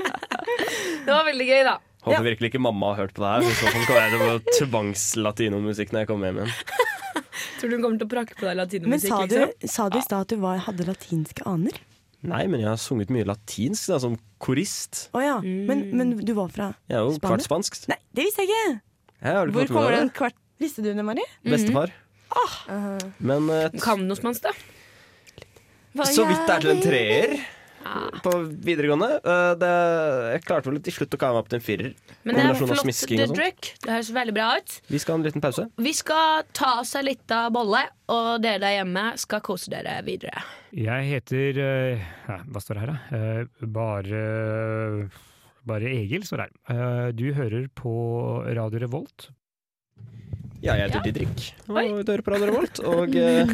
Det 1.06 1.10
var 1.16 1.24
veldig 1.24 1.46
gøy, 1.48 1.64
da. 1.64 1.78
Håper 2.04 2.22
virkelig 2.24 2.50
ikke 2.52 2.60
mamma 2.62 2.94
har 2.94 3.02
hørt 3.06 3.14
på 3.16 3.20
det 3.24 3.30
her. 3.30 3.40
Hvis 3.44 3.58
så 3.60 3.72
fall 3.72 3.86
kommer 3.88 4.38
til 4.40 4.66
tvangslatinomusikk 4.68 5.90
når 5.92 6.04
jeg 6.04 6.08
kommer 6.08 6.30
hjem 6.30 6.38
igjen. 6.44 6.54
Tror 7.60 7.68
du 7.70 7.76
hun 7.76 7.84
kommer 7.84 8.00
til 8.00 8.08
å 8.08 8.12
prakke 8.14 8.34
på 8.38 8.46
deg 8.46 8.54
Men 8.56 8.60
latinomusikk? 8.64 9.12
sa 9.12 9.20
du, 9.28 9.36
liksom? 9.36 9.70
sa 9.76 9.88
du 9.92 9.98
i 10.00 10.02
stad 10.06 10.26
at 10.26 10.32
du 10.32 10.36
var, 10.40 10.60
hadde 10.66 10.86
latinske 10.88 11.44
aner? 11.48 11.76
Nei, 12.20 12.42
men 12.52 12.60
jeg 12.60 12.68
har 12.68 12.80
sunget 12.80 13.12
mye 13.12 13.24
latinsk 13.28 13.92
da, 13.92 13.98
som 14.02 14.16
korist. 14.40 15.06
Å 15.16 15.20
ja. 15.24 15.36
Men, 15.44 15.86
men 15.96 16.14
du 16.20 16.32
var 16.36 16.50
fra 16.52 16.70
Jeg 16.88 16.98
er 16.98 17.04
jo 17.06 17.14
Spania? 17.16 17.36
kvart 17.36 17.46
spansk. 17.46 17.78
Nei, 17.92 17.96
det 18.16 18.26
visste 18.28 18.44
jeg 18.44 18.52
ikke! 18.52 18.80
Jeg 19.20 19.36
har 19.36 19.46
du 19.48 19.52
Hvor 19.52 19.64
fått 19.64 19.70
med 19.70 19.76
kommer 19.76 19.96
den 19.96 20.10
det? 20.10 20.16
kvart 20.16 20.36
Visste 20.60 20.82
du 20.84 20.90
det, 20.92 21.04
Mari? 21.04 21.24
Bestefar. 21.44 21.92
Men 23.24 23.48
eh, 23.48 23.70
Kan 23.80 24.02
du 24.02 24.10
noe 24.10 24.18
spansk, 24.18 24.44
da? 24.44 24.52
så 26.06 26.22
vidt 26.28 26.44
det 26.46 26.54
er 26.54 26.60
til 26.62 26.70
en 26.74 26.82
treer 26.84 27.32
på 28.24 28.32
videregående. 28.64 29.08
eh, 29.24 29.52
det, 29.60 29.70
jeg 30.34 30.42
klarte 30.46 30.70
vel 30.70 30.80
til 30.84 30.96
slutt 30.98 31.16
å 31.16 31.20
kave 31.20 31.36
meg 31.36 31.44
opp 31.44 31.48
til 31.52 31.58
en 31.60 31.64
firer. 31.64 31.94
Men 32.24 32.36
det 32.36 32.44
er 32.44 32.58
flott, 32.58 32.74
og 32.74 32.80
sånn. 32.82 33.40
Det 33.40 33.90
høres 33.90 34.12
veldig 34.14 34.34
bra 34.36 34.48
ut. 34.58 34.76
Vi 34.90 35.00
skal 35.02 35.14
ha 35.14 35.18
en 35.20 35.26
liten 35.26 35.44
pause. 35.44 35.66
Vi 35.80 35.94
skal 35.96 36.44
ta 36.56 36.72
oss 36.82 36.94
en 37.00 37.06
liten 37.08 37.52
bolle, 37.56 37.82
og 38.12 38.30
dere 38.44 38.60
der 38.62 38.76
hjemme 38.80 39.06
skal 39.22 39.42
kose 39.46 39.72
dere 39.72 40.00
videre. 40.06 40.44
Jeg 40.76 41.08
heter 41.08 41.58
eh, 41.64 42.04
ja, 42.28 42.38
Hva 42.46 42.62
står 42.62 42.78
det 42.78 42.84
her, 42.84 42.92
da? 42.94 43.18
Eh, 43.18 43.66
bare 43.66 45.10
Bare 45.66 45.90
Egil 45.92 46.22
står 46.24 46.46
her. 46.46 46.52
Eh, 46.72 47.08
du 47.16 47.26
hører 47.36 47.66
på 47.76 47.92
Radio 48.56 48.80
Revolt. 48.86 49.30
Ja, 50.60 50.74
jeg 50.76 50.90
heter 50.90 51.04
Didrik, 51.06 51.44
og 51.72 52.02
du 52.04 52.10
hører 52.12 52.20
på 52.24 52.32
Radio 52.34 52.48
Revolt. 52.50 52.80
Og 52.84 53.14
eh, 53.16 53.48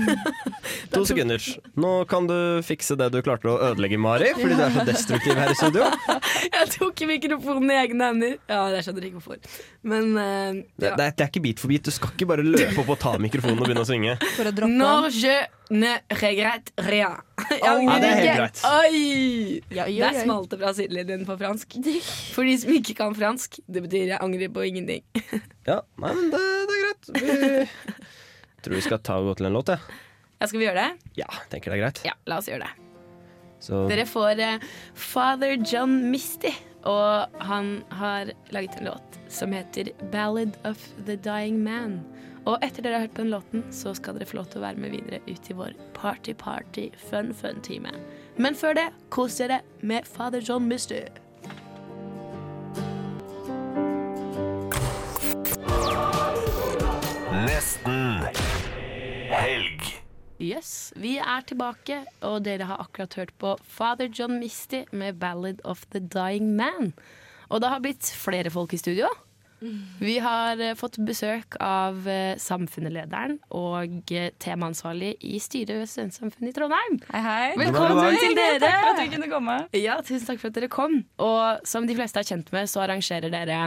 to 0.91 1.05
sekunder. 1.07 1.39
Nå 1.79 1.93
kan 2.11 2.27
du 2.27 2.35
fikse 2.67 2.97
det 2.99 3.13
du 3.15 3.21
klarte 3.23 3.47
å 3.53 3.55
ødelegge, 3.69 3.99
Mari, 4.03 4.33
fordi 4.35 4.57
du 4.59 4.63
er 4.65 4.75
så 4.75 4.83
destruktiv 4.89 5.39
her 5.39 5.53
i 5.53 5.55
studio. 5.59 5.87
Jeg 6.57 6.73
tok 6.75 7.05
mikrofonen 7.07 7.71
i 7.71 7.79
egne 7.79 8.09
hender. 8.11 8.35
Ja, 8.51 8.65
det 8.75 8.83
skjønner 8.83 9.07
jeg 9.07 9.13
ikke 9.13 9.21
hvorfor. 9.23 9.63
Men 9.87 10.11
eh, 10.19 10.59
Det, 10.75 10.89
det, 10.89 10.91
er, 11.07 11.15
det 11.15 11.27
er 11.29 11.31
ikke 11.31 11.45
bit 11.47 11.63
for 11.63 11.71
bit. 11.71 11.87
Du 11.87 11.95
skal 11.95 12.11
ikke 12.17 12.29
bare 12.33 12.47
løpe 12.47 12.83
opp 12.83 12.91
og 12.97 12.99
ta 13.03 13.15
mikrofonen 13.23 13.61
og 13.61 13.69
begynne 13.69 13.87
å 13.87 13.89
synge. 13.89 14.17
For 14.35 14.51
å 14.51 14.55
droppe 14.57 14.81
Når 14.83 15.09
je 15.15 15.37
ne 15.71 15.97
regrette 16.23 16.73
rien. 16.87 17.17
Jeg 17.51 17.61
Ja, 17.63 17.73
angrer 17.73 18.01
det 18.03 18.09
er 18.11 18.21
helt 18.21 18.39
greit. 18.41 18.61
Oi! 18.67 19.63
Ja, 19.75 19.87
jo, 19.91 20.01
Der 20.05 20.21
smalt 20.23 20.51
det 20.51 20.59
fra 20.61 20.73
sidelinjen 20.77 21.25
på 21.27 21.37
fransk. 21.41 21.77
For 22.35 22.47
de 22.47 22.57
som 22.63 22.73
ikke 22.77 22.95
kan 22.99 23.15
fransk, 23.19 23.59
det 23.67 23.83
betyr 23.87 24.13
jeg 24.15 24.21
angrer 24.23 24.53
på 24.55 24.67
ingenting. 24.69 25.03
Ja, 25.67 25.81
nei, 25.99 26.13
men 26.15 26.29
det, 26.31 26.41
det 26.71 26.75
er 26.77 26.83
greit. 26.85 27.09
Vi 27.19 27.95
tror 28.63 28.75
vi 28.77 28.83
skal 28.85 29.01
ta 29.03 29.17
og 29.19 29.33
gå 29.33 29.33
til 29.41 29.49
en 29.49 29.57
låt, 29.59 29.73
jeg. 29.75 29.81
Ja, 30.39 30.47
skal 30.47 30.61
vi 30.61 30.67
gjøre 30.69 30.83
det? 30.85 31.13
Ja, 31.19 31.27
tenker 31.51 31.73
det 31.73 31.79
er 31.79 31.83
greit. 31.83 32.03
Ja, 32.07 32.13
la 32.31 32.39
oss 32.39 32.47
gjøre 32.51 32.69
det. 32.69 32.87
Så 33.67 33.81
Dere 33.91 34.05
får 34.07 34.39
uh, 34.39 34.67
Father 34.95 35.57
John 35.67 35.97
Misty, 36.13 36.53
og 36.87 37.35
han 37.49 37.81
har 37.99 38.31
laget 38.55 38.77
en 38.79 38.93
låt 38.93 39.19
som 39.33 39.51
heter 39.57 39.91
'Ballad 40.13 40.55
of 40.63 40.79
the 41.07 41.17
Dying 41.17 41.59
Man'. 41.67 41.99
Og 42.47 42.63
etter 42.63 42.85
dere 42.85 43.01
har 43.01 43.09
hørt 43.09 43.17
på 43.17 43.25
den 43.25 43.33
låten, 43.35 43.63
så 43.75 43.91
skal 43.99 44.15
dere 44.15 44.29
få 44.31 44.39
lov 44.39 44.47
til 44.53 44.61
å 44.61 44.67
være 44.69 44.79
med 44.79 44.93
videre 44.95 45.19
ut 45.27 45.49
i 45.51 45.55
vår 45.59 45.73
party-party, 45.99 46.93
fun-fun-time. 47.09 47.91
Men 48.39 48.55
før 48.55 48.77
det, 48.79 48.85
kos 49.11 49.41
dere 49.41 49.65
med 49.83 50.07
Father 50.07 50.39
John 50.39 50.69
Misty. 50.71 51.03
Nesten 57.49 58.23
helg. 59.35 59.91
Yes, 60.39 60.93
vi 60.95 61.17
er 61.19 61.43
tilbake, 61.51 62.05
og 62.23 62.45
dere 62.47 62.71
har 62.71 62.87
akkurat 62.87 63.19
hørt 63.19 63.35
på 63.43 63.57
Father 63.67 64.07
John 64.07 64.39
Misty 64.39 64.85
med 64.93 65.19
'Ballad 65.19 65.65
of 65.65 65.87
the 65.91 65.99
Dying 65.99 66.55
Man'. 66.55 66.93
Og 67.51 67.61
det 67.61 67.69
har 67.69 67.81
blitt 67.81 68.07
flere 68.15 68.51
folk 68.51 68.73
i 68.73 68.79
studio. 68.79 69.11
Vi 70.01 70.19
har 70.21 70.61
eh, 70.61 70.75
fått 70.77 70.99
besøk 71.07 71.57
av 71.63 72.03
uh, 72.05 72.37
samfunnslederen 72.41 73.39
og 73.57 74.13
uh, 74.13 74.27
temaansvarlig 74.43 75.15
i 75.25 75.39
styret 75.41 75.81
ved 75.81 75.89
Studentsamfunnet 75.89 76.51
i 76.51 76.57
Trondheim. 76.59 76.99
Hei, 77.09 77.23
hei. 77.25 77.47
Velkommen 77.63 78.03
hei, 78.05 78.19
til 78.21 78.37
dere! 78.37 78.61
Takk 78.61 78.77
for 78.83 78.91
at 78.91 79.01
vi 79.01 79.09
kunne 79.15 79.31
komme. 79.33 79.57
Ja, 79.79 79.97
tusen 80.05 80.29
takk 80.29 80.43
for 80.43 80.53
at 80.53 80.59
dere 80.59 80.69
kom. 80.73 80.99
Og 81.25 81.65
som 81.69 81.89
de 81.89 81.97
fleste 81.97 82.21
er 82.21 82.29
kjent 82.29 82.53
med, 82.53 82.69
så 82.69 82.85
arrangerer 82.85 83.33
dere 83.33 83.63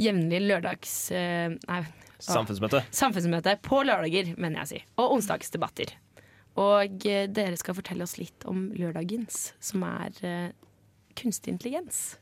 jevnlig 0.00 0.44
lørdags... 0.44 0.94
eh, 1.16 1.56
nei, 1.56 1.82
Samfunnsmøte. 2.20 2.82
Samfunnsmøte 2.92 3.56
på 3.64 3.80
lørdager, 3.88 4.34
mener 4.36 4.60
jeg 4.60 4.66
å 4.66 4.70
si. 4.74 4.80
Og 5.00 5.14
onsdagsdebatter. 5.16 5.94
Og 6.60 7.06
eh, 7.08 7.24
dere 7.32 7.56
skal 7.56 7.78
fortelle 7.78 8.04
oss 8.04 8.18
litt 8.20 8.44
om 8.50 8.66
lørdagens, 8.76 9.54
som 9.62 9.86
er 9.88 10.20
eh, 10.26 10.50
kunstig 11.16 11.54
intelligens. 11.54 12.18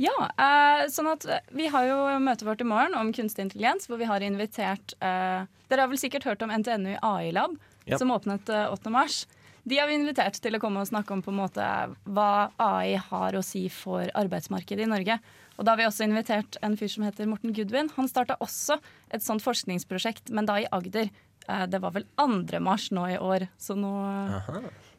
Ja, 0.00 0.14
eh, 0.28 0.86
sånn 0.92 1.08
at 1.08 1.24
eh, 1.24 1.44
vi 1.56 1.70
har 1.72 1.86
jo 1.88 1.96
møtet 2.20 2.44
vårt 2.46 2.60
i 2.60 2.68
morgen 2.68 2.96
om 2.98 3.12
kunstig 3.16 3.46
intelligens, 3.46 3.88
hvor 3.88 4.00
vi 4.00 4.08
har 4.08 4.24
invitert 4.24 4.96
eh, 5.00 5.46
Dere 5.66 5.82
har 5.82 5.90
vel 5.90 5.98
sikkert 5.98 6.26
hørt 6.28 6.44
om 6.44 6.52
NTNU 6.52 6.98
AI-lab, 7.02 7.56
yep. 7.86 7.96
som 7.98 8.12
åpnet 8.14 8.52
eh, 8.52 8.68
8. 8.70 8.92
mars. 8.92 9.24
De 9.66 9.80
har 9.80 9.88
vi 9.90 9.96
invitert 9.98 10.36
til 10.38 10.54
å 10.54 10.60
komme 10.62 10.84
og 10.84 10.86
snakke 10.86 11.10
om 11.10 11.24
på 11.26 11.32
en 11.32 11.40
måte 11.40 11.64
hva 12.04 12.52
AI 12.62 13.00
har 13.02 13.34
å 13.34 13.42
si 13.42 13.64
for 13.72 14.06
arbeidsmarkedet 14.14 14.84
i 14.84 14.90
Norge. 14.92 15.16
Og 15.56 15.66
da 15.66 15.72
har 15.72 15.80
vi 15.80 15.88
også 15.88 16.06
invitert 16.06 16.58
en 16.62 16.76
fyr 16.78 16.92
som 16.92 17.02
heter 17.02 17.26
Morten 17.26 17.56
Goodwin. 17.56 17.90
Han 17.96 18.06
starta 18.06 18.36
også 18.44 18.76
et 19.10 19.24
sånt 19.24 19.42
forskningsprosjekt, 19.42 20.30
men 20.30 20.46
da 20.46 20.60
i 20.62 20.68
Agder. 20.76 21.10
Eh, 21.48 21.64
det 21.72 21.80
var 21.82 21.96
vel 21.96 22.06
2. 22.20 22.60
mars 22.62 22.92
nå 22.94 23.08
i 23.16 23.18
år, 23.18 23.48
så 23.58 23.74
nå 23.74 23.96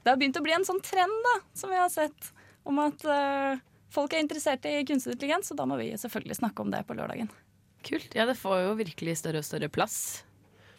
Det 0.04 0.12
har 0.12 0.20
begynt 0.20 0.42
å 0.42 0.44
bli 0.44 0.58
en 0.58 0.68
sånn 0.68 0.84
trend 0.84 1.16
da, 1.30 1.40
som 1.56 1.72
vi 1.72 1.80
har 1.80 1.94
sett, 1.94 2.34
om 2.68 2.84
at 2.84 3.08
eh, 3.08 3.64
folk 3.94 4.14
er 4.14 4.20
interessert 4.24 4.66
i 4.66 4.84
kunstig 4.88 5.14
intelligens, 5.16 5.52
og 5.52 5.58
da 5.58 5.66
må 5.70 5.78
vi 5.80 5.92
selvfølgelig 5.98 6.38
snakke 6.42 6.60
om 6.66 6.72
det 6.74 6.84
på 6.88 6.96
lørdagen. 6.98 7.30
Kult. 7.88 8.16
Ja, 8.18 8.26
det 8.26 8.38
får 8.38 8.64
jo 8.66 8.76
virkelig 8.80 9.18
større 9.22 9.38
og 9.44 9.46
større 9.48 9.70
plass 9.70 10.24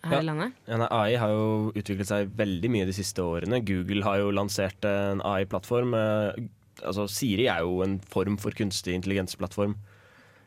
her 0.05 0.19
Ja. 0.19 0.21
i 0.21 0.27
landet. 0.27 0.53
Ja, 0.69 0.77
nei, 0.77 0.89
AI 0.91 1.17
har 1.17 1.29
jo 1.31 1.73
utviklet 1.75 2.07
seg 2.07 2.29
veldig 2.37 2.71
mye 2.71 2.87
de 2.87 2.93
siste 2.93 3.19
årene. 3.25 3.65
Google 3.65 4.03
har 4.05 4.19
jo 4.19 4.31
lansert 4.31 4.85
en 4.85 5.21
AI-plattform. 5.25 5.95
eh, 5.95 6.49
Altså, 6.79 7.09
Siri 7.11 7.49
er 7.51 7.65
jo 7.67 7.83
en 7.83 7.99
form 7.99 8.37
for 8.39 8.53
kunstig 8.53 8.95
intelligensplattform. 8.95 9.73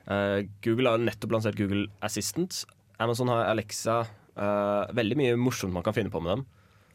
Eh, 0.08 0.44
Google 0.64 0.90
har 0.94 0.98
nettopp 0.98 1.30
lansert 1.36 1.58
Google 1.58 1.88
Assistant. 2.02 2.64
Amazon 3.00 3.28
har 3.28 3.46
Alexa. 3.52 4.08
eh, 4.38 4.86
veldig 4.96 5.18
mye 5.18 5.36
morsomt 5.36 5.74
man 5.74 5.84
kan 5.84 5.92
finne 5.94 6.10
på 6.10 6.22
med 6.24 6.38
dem. 6.38 6.46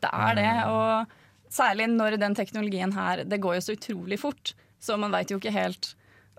Det 0.01 0.09
er 0.11 0.35
det, 0.35 0.67
og 0.67 1.07
særlig 1.53 1.87
når 1.93 2.19
den 2.19 2.35
teknologien 2.35 2.93
her 2.95 3.25
Det 3.25 3.39
går 3.41 3.57
jo 3.57 3.61
så 3.61 3.77
utrolig 3.77 4.19
fort, 4.19 4.55
så 4.87 4.99
man 4.99 5.11
veit 5.15 5.31
jo 5.35 5.39
ikke 5.43 5.53
helt 5.55 5.95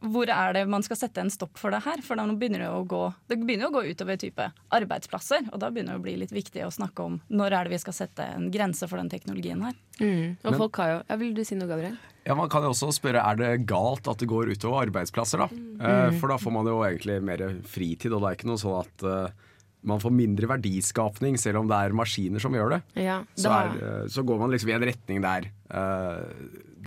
hvor 0.06 0.30
er 0.30 0.52
det 0.54 0.62
man 0.70 0.84
skal 0.86 0.94
sette 1.00 1.18
en 1.24 1.32
stopp 1.34 1.58
for 1.58 1.74
det 1.74 1.80
her? 1.82 2.04
For 2.06 2.14
da 2.20 2.22
begynner 2.30 2.62
det 2.62 2.70
å 2.70 2.84
gå 2.86 3.00
Det 3.32 3.40
begynner 3.42 3.66
jo 3.66 3.70
å 3.72 3.76
gå 3.80 3.82
utover 3.90 4.20
type 4.22 4.46
arbeidsplasser, 4.78 5.48
og 5.52 5.58
da 5.64 5.72
begynner 5.74 5.96
det 5.96 6.02
å 6.02 6.04
bli 6.06 6.14
litt 6.22 6.34
viktig 6.36 6.62
å 6.62 6.70
snakke 6.70 7.02
om 7.02 7.16
når 7.34 7.56
er 7.58 7.64
det 7.66 7.74
vi 7.74 7.80
skal 7.82 7.96
sette 7.98 8.28
en 8.36 8.52
grense 8.54 8.86
for 8.86 9.02
den 9.02 9.10
teknologien 9.10 9.64
her. 9.66 9.74
Mm. 10.00 10.38
Og 10.44 10.52
Men- 10.52 10.60
folk 10.62 10.76
har 10.78 10.92
jo 10.92 11.00
ja, 11.10 11.16
Vil 11.18 11.34
du 11.34 11.44
si 11.44 11.56
noe, 11.58 11.68
Gabriel? 11.68 11.98
Ja, 12.28 12.36
Man 12.36 12.48
kan 12.48 12.62
jo 12.62 12.70
også 12.76 12.92
spørre 12.94 13.26
er 13.26 13.36
det 13.42 13.66
galt 13.66 14.08
at 14.08 14.20
det 14.20 14.28
går 14.30 14.52
utover 14.54 14.86
arbeidsplasser. 14.86 15.40
da? 15.40 15.50
Eh, 15.50 16.12
Mm. 16.12 16.20
for 16.20 16.28
da 16.28 16.38
får 16.38 16.52
man 16.54 16.66
jo 16.66 16.78
egentlig 16.84 17.24
mer 17.24 17.56
fritid, 17.66 18.14
og 18.14 18.22
det 18.22 18.28
er 18.30 18.36
ikke 18.38 18.52
noe 18.54 18.62
sånn 18.62 18.80
at 18.86 19.04
eh, 19.04 19.32
man 19.84 20.00
får 20.00 20.12
mindre 20.12 20.46
verdiskapning 20.48 21.40
selv 21.40 21.58
om 21.62 21.68
det 21.68 21.74
er 21.76 21.90
maskiner 21.94 22.40
som 22.40 22.52
gjør 22.54 22.70
det. 22.70 22.84
Ja, 23.04 23.24
det 23.36 23.42
Så, 23.44 23.50
er, 23.50 24.02
eh, 24.04 24.06
så 24.08 24.24
går 24.24 24.38
man 24.40 24.52
liksom 24.52 24.70
i 24.70 24.74
en 24.74 24.82
retning 24.84 25.22
der 25.22 25.50
eh, 25.72 26.24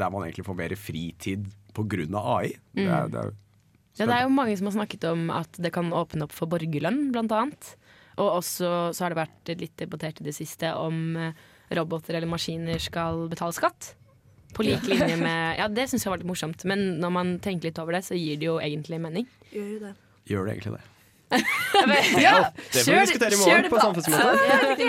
der 0.00 0.10
man 0.12 0.24
egentlig 0.26 0.46
får 0.48 0.56
mer 0.58 0.74
fritid 0.80 1.46
pga. 1.76 2.06
AI. 2.18 2.54
Det 2.74 2.86
er, 2.88 3.06
Mm. 3.06 3.10
det 3.14 3.20
er, 3.24 3.32
Ja, 3.98 4.06
det 4.06 4.14
er 4.16 4.22
jo 4.24 4.32
mange 4.32 4.56
som 4.56 4.66
har 4.70 4.74
snakket 4.78 5.04
om 5.10 5.30
at 5.34 5.52
det 5.60 5.72
kan 5.74 5.90
åpne 5.92 6.24
opp 6.24 6.32
for 6.32 6.48
borgerlønn, 6.48 7.10
blant 7.12 7.32
annet. 7.36 7.74
Og 8.16 8.38
også 8.40 8.92
så 8.94 9.02
har 9.04 9.12
det 9.12 9.18
vært 9.20 9.50
litt 9.60 9.76
debattert 9.76 10.20
i 10.20 10.24
det 10.24 10.34
siste 10.36 10.70
om 10.76 11.16
eh, 11.16 11.32
roboter 11.76 12.14
eller 12.16 12.28
maskiner 12.30 12.78
skal 12.80 13.26
betale 13.28 13.52
skatt. 13.56 13.94
På 14.54 14.64
lik 14.66 14.82
linje 14.88 15.16
med 15.20 15.56
Ja, 15.60 15.68
det 15.68 15.88
syns 15.90 16.04
jeg 16.04 16.10
var 16.10 16.18
litt 16.22 16.26
morsomt, 16.30 16.64
men 16.64 16.98
når 17.00 17.12
man 17.12 17.38
tenker 17.40 17.68
litt 17.70 17.78
over 17.78 17.92
det, 17.92 18.02
så 18.06 18.16
gir 18.18 18.36
det 18.40 18.46
jo 18.48 18.56
egentlig 18.58 18.98
mening. 19.00 19.26
Gjør 19.52 19.68
jo 19.74 19.78
det. 19.84 19.92
gjør 20.30 20.46
det 20.46 20.54
egentlig 20.56 20.74
det? 20.78 20.82
Ja, 21.30 22.50
Det 22.72 22.82
får 22.84 22.92
vi 22.92 23.00
diskutere 23.06 23.34
i 23.36 23.40
morgen 23.40 23.68
på 23.70 23.78
samfunnsmøtet. 23.80 24.80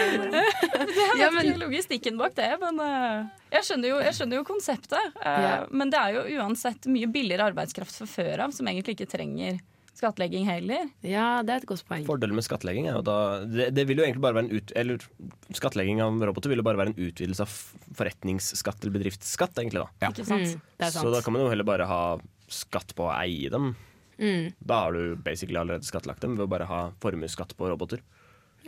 Ja, 0.00 1.20
Jeg 1.20 1.32
vet 1.34 1.48
ikke 1.50 1.62
logistikken 1.64 2.18
bak 2.20 2.34
det, 2.38 2.48
men 2.62 2.80
eh, 2.84 3.24
jeg, 3.54 3.66
skjønner 3.68 3.92
jo, 3.92 3.98
jeg 4.04 4.16
skjønner 4.18 4.40
jo 4.40 4.46
konseptet. 4.48 5.12
eh, 5.22 5.42
Ja. 5.46 5.56
Men 5.70 5.90
det 5.92 6.00
er 6.00 6.16
jo 6.18 6.22
uansett 6.42 6.86
mye 6.90 7.08
billigere 7.10 7.50
arbeidskraft 7.52 8.00
fra 8.02 8.08
før 8.10 8.46
av, 8.46 8.54
som 8.56 8.66
egentlig 8.70 8.96
ikke 8.98 9.10
trenger 9.14 9.60
skattlegging 10.00 10.46
heller. 10.48 10.86
Ja, 11.04 11.42
det 11.44 11.52
er 11.52 11.60
et 11.60 11.68
godt 11.68 11.82
poeng. 11.84 12.06
Fordelen 12.08 12.38
med 12.38 12.46
skattlegging 12.46 12.86
er 12.88 12.94
jo 12.96 13.02
da 13.04 13.16
det, 13.44 13.66
det 13.76 13.84
vil 13.90 14.00
jo 14.00 14.06
egentlig 14.06 14.22
bare 14.24 14.38
være 14.38 14.46
en 14.48 14.54
ut... 14.56 14.72
Eller 14.80 15.02
skattlegging 15.58 16.00
av 16.00 16.16
roboter 16.30 16.48
vil 16.52 16.62
jo 16.62 16.64
bare 16.64 16.80
være 16.80 16.94
en 16.94 17.00
utvidelse 17.10 17.44
av 17.44 17.52
forretningsskatt 17.98 18.80
eller 18.80 18.94
bedriftsskatt, 18.96 19.58
egentlig, 19.60 19.82
da. 19.84 20.08
Ikke 20.08 20.24
sant? 20.24 20.54
Mm, 20.56 20.62
det 20.80 20.86
er 20.88 20.94
sant. 20.94 21.04
Så 21.04 21.12
da 21.12 21.20
kan 21.26 21.36
man 21.36 21.44
jo 21.44 21.50
heller 21.52 21.68
bare 21.68 21.88
ha 21.90 22.00
skatt 22.50 22.94
på 22.96 23.10
å 23.10 23.12
eie 23.18 23.52
dem. 23.52 23.74
Mm. 24.20 24.50
Da 24.60 24.82
har 24.84 24.92
du 24.96 25.16
basically 25.16 25.56
allerede 25.60 25.86
skattlagt 25.88 26.20
dem 26.24 26.36
ved 26.36 26.44
å 26.44 26.50
bare 26.52 26.66
ha 26.68 26.80
formuesskatt 27.02 27.56
på 27.58 27.70
roboter. 27.72 28.02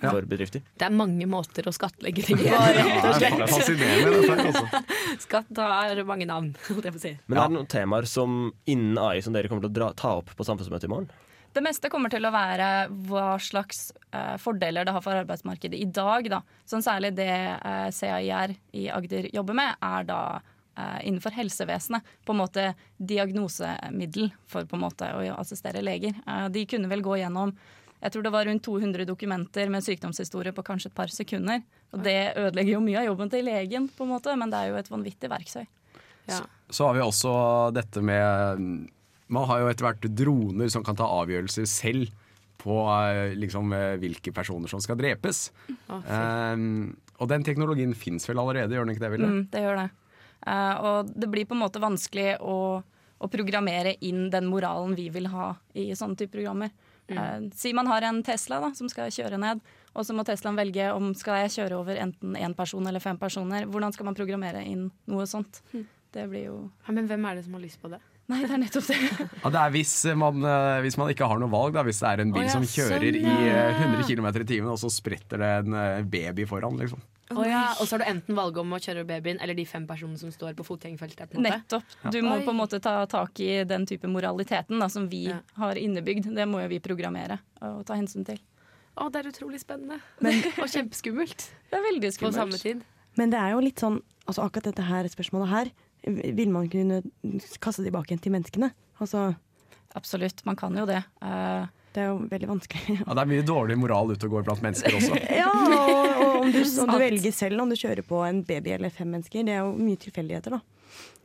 Ja. 0.03 0.09
For 0.11 0.25
bedrifter. 0.27 0.63
Det 0.81 0.87
er 0.87 0.95
mange 0.97 1.27
måter 1.31 1.67
å 1.69 1.73
skattlegge 1.77 2.25
ting 2.27 2.39
på, 2.41 2.47
Ja, 2.49 2.63
rett 2.75 3.05
og 3.05 3.19
det 3.21 3.29
er 3.29 3.35
slett. 3.37 3.53
fascinerende, 3.53 4.47
altså. 4.49 4.81
Skatt 5.27 5.59
har 5.61 6.01
mange 6.09 6.27
navn, 6.27 6.49
holdt 6.71 6.89
jeg 6.89 6.95
på 6.97 6.99
å 6.99 7.05
si. 7.05 7.13
Men 7.29 7.39
er 7.39 7.53
det 7.53 7.59
noen 7.59 7.69
temaer 7.71 8.09
som 8.09 8.39
innen 8.73 8.97
AI 8.99 9.21
som 9.23 9.37
dere 9.37 9.53
kommer 9.53 9.67
til 9.67 9.71
å 9.71 9.77
dra, 9.77 9.91
ta 9.95 10.15
opp 10.23 10.33
på 10.35 10.47
samfunnsmøtet 10.49 10.89
i 10.89 10.93
morgen? 10.95 11.13
Det 11.53 11.61
meste 11.61 11.91
kommer 11.93 12.09
til 12.09 12.25
å 12.25 12.33
være 12.33 12.67
hva 13.11 13.35
slags 13.45 13.91
eh, 14.17 14.39
fordeler 14.41 14.89
det 14.89 14.95
har 14.97 15.05
for 15.05 15.21
arbeidsmarkedet 15.21 15.77
i 15.85 15.85
dag. 15.93 16.25
Da. 16.33 16.39
Sånn 16.65 16.83
særlig 16.83 17.13
det 17.19 17.29
eh, 17.29 17.89
CAIR 17.93 18.55
i 18.81 18.87
Agder 18.89 19.29
jobber 19.37 19.59
med, 19.61 19.77
er 19.85 20.09
da 20.09 20.21
innenfor 21.05 21.35
helsevesenet. 21.37 22.07
På 22.25 22.35
en 22.35 22.41
måte 22.41 22.73
diagnosemiddel 22.97 24.33
for 24.49 24.69
på 24.69 24.79
en 24.79 24.85
måte 24.87 25.11
å 25.13 25.23
assistere 25.37 25.85
leger. 25.85 26.17
Eh, 26.27 26.49
de 26.55 26.67
kunne 26.67 26.91
vel 26.93 27.05
gå 27.05 27.21
gjennom 27.21 27.55
jeg 28.03 28.17
tror 28.17 28.25
det 28.27 28.33
var 28.35 28.49
rundt 28.49 28.65
200 28.67 29.05
dokumenter 29.07 29.69
med 29.71 29.85
sykdomshistorie 29.87 30.51
på 30.51 30.65
kanskje 30.67 30.89
et 30.91 30.97
par 30.97 31.13
sekunder. 31.15 31.61
Og 31.95 32.01
det 32.03 32.33
ødelegger 32.35 32.73
jo 32.75 32.81
mye 32.83 32.99
av 32.99 33.07
jobben 33.07 33.31
til 33.31 33.47
legen, 33.47 33.87
på 33.95 34.03
en 34.03 34.11
måte, 34.11 34.35
men 34.35 34.51
det 34.51 34.59
er 34.59 34.73
jo 34.73 34.81
et 34.81 34.91
vanvittig 34.91 35.31
verktøy. 35.31 35.69
Så 36.27 36.89
har 36.89 36.97
vi 36.97 37.05
også 37.05 37.35
dette 37.75 38.03
med 38.03 38.67
Man 39.33 39.47
har 39.49 39.63
jo 39.63 39.71
etter 39.71 39.87
hvert 39.87 40.11
droner 40.19 40.69
som 40.75 40.83
kan 40.85 40.99
ta 40.99 41.07
avgjørelser 41.07 41.65
selv 41.71 42.11
på 42.63 42.79
eh, 42.91 43.37
liksom, 43.39 43.73
eh, 43.73 43.95
hvilke 44.03 44.35
personer 44.35 44.71
som 44.71 44.83
skal 44.83 44.99
drepes. 44.99 45.47
Oh. 45.89 46.03
Um, 46.05 46.93
og 47.19 47.31
den 47.31 47.47
teknologien 47.47 47.95
fins 47.97 48.29
vel 48.29 48.43
allerede, 48.43 48.77
gjør 48.77 48.87
den 48.87 48.95
ikke 48.95 49.05
det? 49.07 49.13
Ville? 49.15 49.31
Mm, 49.31 49.43
det 49.53 49.63
gjør 49.65 49.81
det. 49.81 49.89
Eh, 50.47 50.75
og 50.83 51.13
det 51.15 51.29
blir 51.31 51.47
på 51.49 51.57
en 51.57 51.63
måte 51.63 51.83
vanskelig 51.83 52.37
å, 52.43 52.57
å 52.83 53.31
programmere 53.31 53.95
inn 54.05 54.29
den 54.33 54.49
moralen 54.51 54.97
vi 54.99 55.09
vil 55.15 55.31
ha 55.33 55.53
i 55.79 55.91
sånne 55.99 56.19
type 56.19 56.35
programmer. 56.35 56.73
Eh, 57.07 57.51
si 57.55 57.73
man 57.73 57.87
har 57.87 58.03
en 58.03 58.23
Tesla 58.23 58.61
da, 58.63 58.71
som 58.75 58.91
skal 58.91 59.13
kjøre 59.13 59.41
ned, 59.41 59.63
og 59.93 60.07
så 60.07 60.17
må 60.17 60.25
Teslaen 60.27 60.59
velge 60.59 60.89
om 60.95 61.13
skal 61.19 61.45
jeg 61.45 61.57
kjøre 61.59 61.81
over 61.83 61.99
enten 62.01 62.39
én 62.39 62.57
person 62.57 62.87
eller 62.89 63.03
fem 63.03 63.19
personer. 63.21 63.67
Hvordan 63.71 63.95
skal 63.95 64.09
man 64.09 64.19
programmere 64.19 64.65
inn 64.65 64.89
noe 65.11 65.27
sånt? 65.29 65.63
Det 66.13 66.27
blir 66.29 66.49
jo 66.51 66.57
Ja, 66.87 66.95
men 66.95 67.07
hvem 67.09 67.29
er 67.29 67.39
det 67.39 67.47
som 67.47 67.55
har 67.57 67.65
lyst 67.65 67.81
på 67.83 67.91
det? 67.93 68.01
Nei, 68.31 68.39
det 68.47 68.55
er 68.55 68.61
nettopp 68.63 68.87
det. 68.87 68.99
Ja, 69.43 69.51
det 69.51 69.61
er 69.61 69.73
hvis 69.75 69.95
man, 70.17 70.45
eh, 70.47 70.81
hvis 70.85 70.97
man 71.01 71.11
ikke 71.13 71.27
har 71.29 71.41
noe 71.43 71.53
valg, 71.53 71.75
da, 71.77 71.83
hvis 71.85 72.01
det 72.01 72.13
er 72.13 72.23
en 72.25 72.35
bil 72.35 72.45
oh, 72.45 72.49
ja, 72.49 72.55
som 72.55 72.69
kjører 72.69 73.09
sånn, 73.09 73.19
i 73.19 73.49
ja. 73.49 73.65
i 73.73 73.89
100 73.91 74.07
km 74.09 74.29
i 74.31 74.47
timen, 74.47 74.71
og 74.73 74.79
så 74.81 74.93
spretter 74.93 75.43
det 75.43 75.51
en 75.65 76.09
baby 76.13 76.47
foran. 76.49 76.79
Liksom. 76.81 77.03
Å 77.39 77.47
ja, 77.49 77.63
Og 77.81 77.89
så 77.89 77.97
har 77.97 78.05
du 78.05 78.09
enten 78.11 78.37
valget 78.39 78.61
om 78.63 78.75
å 78.77 78.81
kjøre 78.83 79.05
babyen 79.09 79.41
eller 79.43 79.57
de 79.59 79.65
fem 79.69 79.87
personene 79.89 80.21
som 80.21 80.33
står 80.35 80.57
på 80.59 80.67
fotgjengerfeltet. 80.67 81.35
Nettopp. 81.41 81.97
Du 82.13 82.21
må 82.25 82.37
Oi. 82.39 82.45
på 82.47 82.55
en 82.55 82.61
måte 82.61 82.81
ta 82.83 82.95
tak 83.11 83.41
i 83.43 83.51
den 83.69 83.87
type 83.89 84.11
moraliteten 84.11 84.83
da, 84.83 84.89
som 84.93 85.09
vi 85.11 85.27
har 85.59 85.81
innebygd. 85.81 86.31
Det 86.37 86.47
må 86.49 86.63
jo 86.65 86.71
vi 86.73 86.81
programmere 86.85 87.41
og 87.63 87.85
ta 87.89 87.99
hensyn 87.99 88.27
til. 88.29 88.41
Å, 88.93 89.09
det 89.09 89.23
er 89.23 89.31
utrolig 89.31 89.63
spennende. 89.63 90.01
og 90.63 90.69
kjempeskummelt. 90.69 91.47
Det 91.71 91.79
er 91.79 91.87
veldig 91.89 92.13
På 92.21 92.33
samme 92.35 92.61
tid. 92.61 92.83
Men 93.17 93.33
det 93.33 93.41
er 93.41 93.55
jo 93.55 93.63
litt 93.65 93.81
sånn 93.83 94.01
altså 94.23 94.45
Akkurat 94.47 94.71
dette 94.71 94.85
her 94.87 95.07
spørsmålet 95.11 95.51
her, 95.51 95.71
vil 96.39 96.53
man 96.55 96.69
kunne 96.71 97.01
kaste 97.63 97.83
tilbake 97.83 98.13
igjen 98.13 98.23
til 98.23 98.35
menneskene? 98.35 98.71
Altså 99.03 99.33
Absolutt, 99.99 100.41
man 100.49 100.57
kan 100.57 100.77
jo 100.79 100.87
det. 100.89 101.03
Eh, 101.21 101.67
det 101.93 102.03
er 102.03 102.11
jo 102.11 102.19
veldig 102.31 102.49
vanskelig. 102.49 102.99
Ja, 103.03 103.09
det 103.13 103.23
er 103.23 103.31
mye 103.31 103.47
dårlig 103.47 103.79
moral 103.81 104.13
ute 104.13 104.29
og 104.29 104.37
går 104.37 104.47
blant 104.49 104.63
mennesker 104.65 104.97
også. 104.99 105.19
ja, 105.43 105.49
og, 105.53 106.13
og 106.25 106.37
om, 106.43 106.53
du, 106.53 106.61
om 106.85 106.93
du 106.93 106.99
velger 107.03 107.35
selv 107.37 107.65
om 107.65 107.73
du 107.73 107.77
kjører 107.79 108.07
på 108.07 108.23
en 108.27 108.43
baby 108.49 108.77
eller 108.77 108.93
fem 108.95 109.11
mennesker, 109.13 109.45
det 109.47 109.57
er 109.57 109.67
jo 109.67 109.75
mye 109.77 110.01
tilfeldigheter, 110.01 110.57
da. 110.57 110.63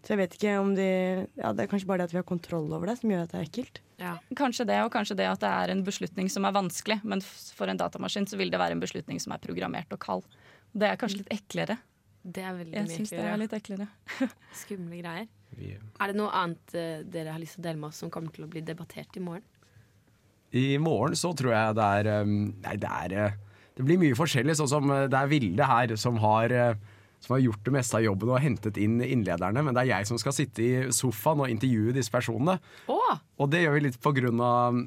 Så 0.07 0.13
jeg 0.13 0.22
vet 0.22 0.36
ikke 0.38 0.51
om 0.61 0.70
de 0.78 0.88
Ja, 1.36 1.49
det 1.51 1.65
er 1.65 1.70
kanskje 1.72 1.89
bare 1.89 1.99
det 1.99 2.07
at 2.07 2.13
vi 2.15 2.20
har 2.22 2.28
kontroll 2.28 2.70
over 2.72 2.88
det 2.88 2.95
som 3.01 3.11
gjør 3.11 3.26
at 3.26 3.34
det 3.34 3.39
er 3.39 3.47
ekkelt. 3.49 3.82
Ja. 3.99 4.13
Kanskje 4.39 4.68
det, 4.70 4.78
og 4.86 4.91
kanskje 4.93 5.18
det 5.20 5.28
at 5.28 5.41
det 5.43 5.49
er 5.51 5.74
en 5.74 5.84
beslutning 5.84 6.30
som 6.32 6.47
er 6.47 6.55
vanskelig. 6.55 7.01
Men 7.03 7.24
for 7.26 7.68
en 7.68 7.80
datamaskin 7.82 8.30
så 8.30 8.39
vil 8.39 8.53
det 8.53 8.61
være 8.61 8.78
en 8.78 8.84
beslutning 8.84 9.20
som 9.20 9.36
er 9.36 9.43
programmert 9.43 9.91
og 9.91 9.99
kald. 10.03 10.24
Det 10.72 10.88
er 10.88 10.99
kanskje 11.01 11.24
litt 11.24 11.34
eklere. 11.36 11.80
Det 12.24 12.43
er 12.43 12.55
veldig 12.55 12.76
Jeg 12.76 12.93
syns 12.93 13.13
det 13.15 13.26
er 13.26 13.38
litt 13.41 13.53
eklere. 13.55 13.89
Skumle 14.61 15.01
greier. 15.01 15.28
Er 15.57 16.11
det 16.11 16.18
noe 16.20 16.32
annet 16.36 16.76
eh, 16.76 17.03
dere 17.07 17.36
har 17.36 17.41
lyst 17.41 17.57
til 17.57 17.63
å 17.63 17.68
dele 17.68 17.82
med 17.82 17.89
oss 17.91 18.01
som 18.03 18.11
kommer 18.13 18.32
til 18.36 18.47
å 18.47 18.49
bli 18.51 18.63
debattert 18.68 19.15
i 19.20 19.24
morgen? 19.24 19.45
I 20.55 20.77
morgen 20.79 21.17
så 21.19 21.33
tror 21.35 21.51
jeg 21.51 21.75
det 21.75 21.87
er 21.99 22.23
um, 22.23 22.37
Nei, 22.63 22.75
det 22.79 22.91
er 23.03 23.15
eh, 23.19 23.39
Det 23.75 23.83
blir 23.85 23.99
mye 23.99 24.15
forskjellig. 24.15 24.55
Sånn 24.55 24.71
som 24.71 24.93
eh, 24.93 25.07
det 25.11 25.19
er 25.19 25.31
Vilde 25.31 25.67
her 25.67 25.95
som 25.99 26.21
har 26.23 26.53
eh, 26.55 26.77
som 27.17 27.33
har 27.33 27.41
gjort 27.41 27.63
det 27.65 27.73
meste 27.73 27.97
av 27.97 28.05
jobben 28.05 28.29
og 28.29 28.41
hentet 28.43 28.77
inn 28.77 28.99
innlederne, 29.01 29.63
men 29.65 29.73
det 29.73 29.81
er 29.83 29.89
jeg 29.95 30.05
som 30.05 30.19
skal 30.21 30.35
sitte 30.37 30.61
i 30.61 30.73
sofaen 30.93 31.41
og 31.41 31.49
intervjue 31.49 31.95
disse 31.95 32.13
personene. 32.13 32.59
Og 33.41 33.49
det 33.49 33.63
gjør 33.63 33.73
vi 33.73 33.81
litt 33.87 33.97
på 34.03 34.13
grunn 34.19 34.43
av 34.45 34.77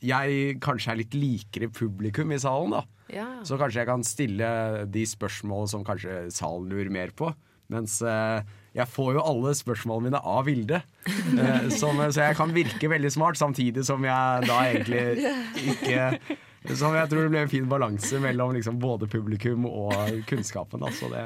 jeg 0.00 0.54
kanskje 0.64 0.94
er 0.94 1.00
litt 1.02 1.16
likere 1.18 1.68
publikum 1.74 2.30
i 2.32 2.38
salen, 2.40 2.72
da. 2.78 2.84
Ja. 3.12 3.26
Så 3.44 3.58
kanskje 3.60 3.82
jeg 3.82 3.90
kan 3.90 4.06
stille 4.06 4.50
de 4.88 5.02
spørsmålene 5.08 5.72
som 5.74 5.84
kanskje 5.84 6.22
salen 6.32 6.70
lurer 6.70 6.92
mer 6.94 7.12
på. 7.16 7.32
Mens 7.74 7.98
eh, 8.06 8.46
jeg 8.76 8.86
får 8.86 9.14
jo 9.16 9.22
alle 9.26 9.54
spørsmålene 9.58 10.10
mine 10.10 10.20
av 10.32 10.44
Vilde. 10.46 10.82
Eh, 11.06 11.66
som, 11.74 11.98
så 12.12 12.28
jeg 12.28 12.36
kan 12.38 12.52
virke 12.54 12.90
veldig 12.90 13.10
smart, 13.12 13.38
samtidig 13.40 13.84
som 13.86 14.04
jeg 14.06 14.46
da 14.46 14.60
egentlig 14.68 15.34
ikke 15.72 16.36
Som 16.76 16.92
jeg 16.92 17.08
tror 17.08 17.24
det 17.24 17.30
blir 17.32 17.40
en 17.40 17.48
fin 17.48 17.68
balanse 17.70 18.18
mellom 18.20 18.50
liksom 18.52 18.76
både 18.82 19.06
publikum 19.08 19.64
og 19.64 19.94
kunnskapen. 20.28 20.82
Altså 20.84 21.08
det, 21.08 21.22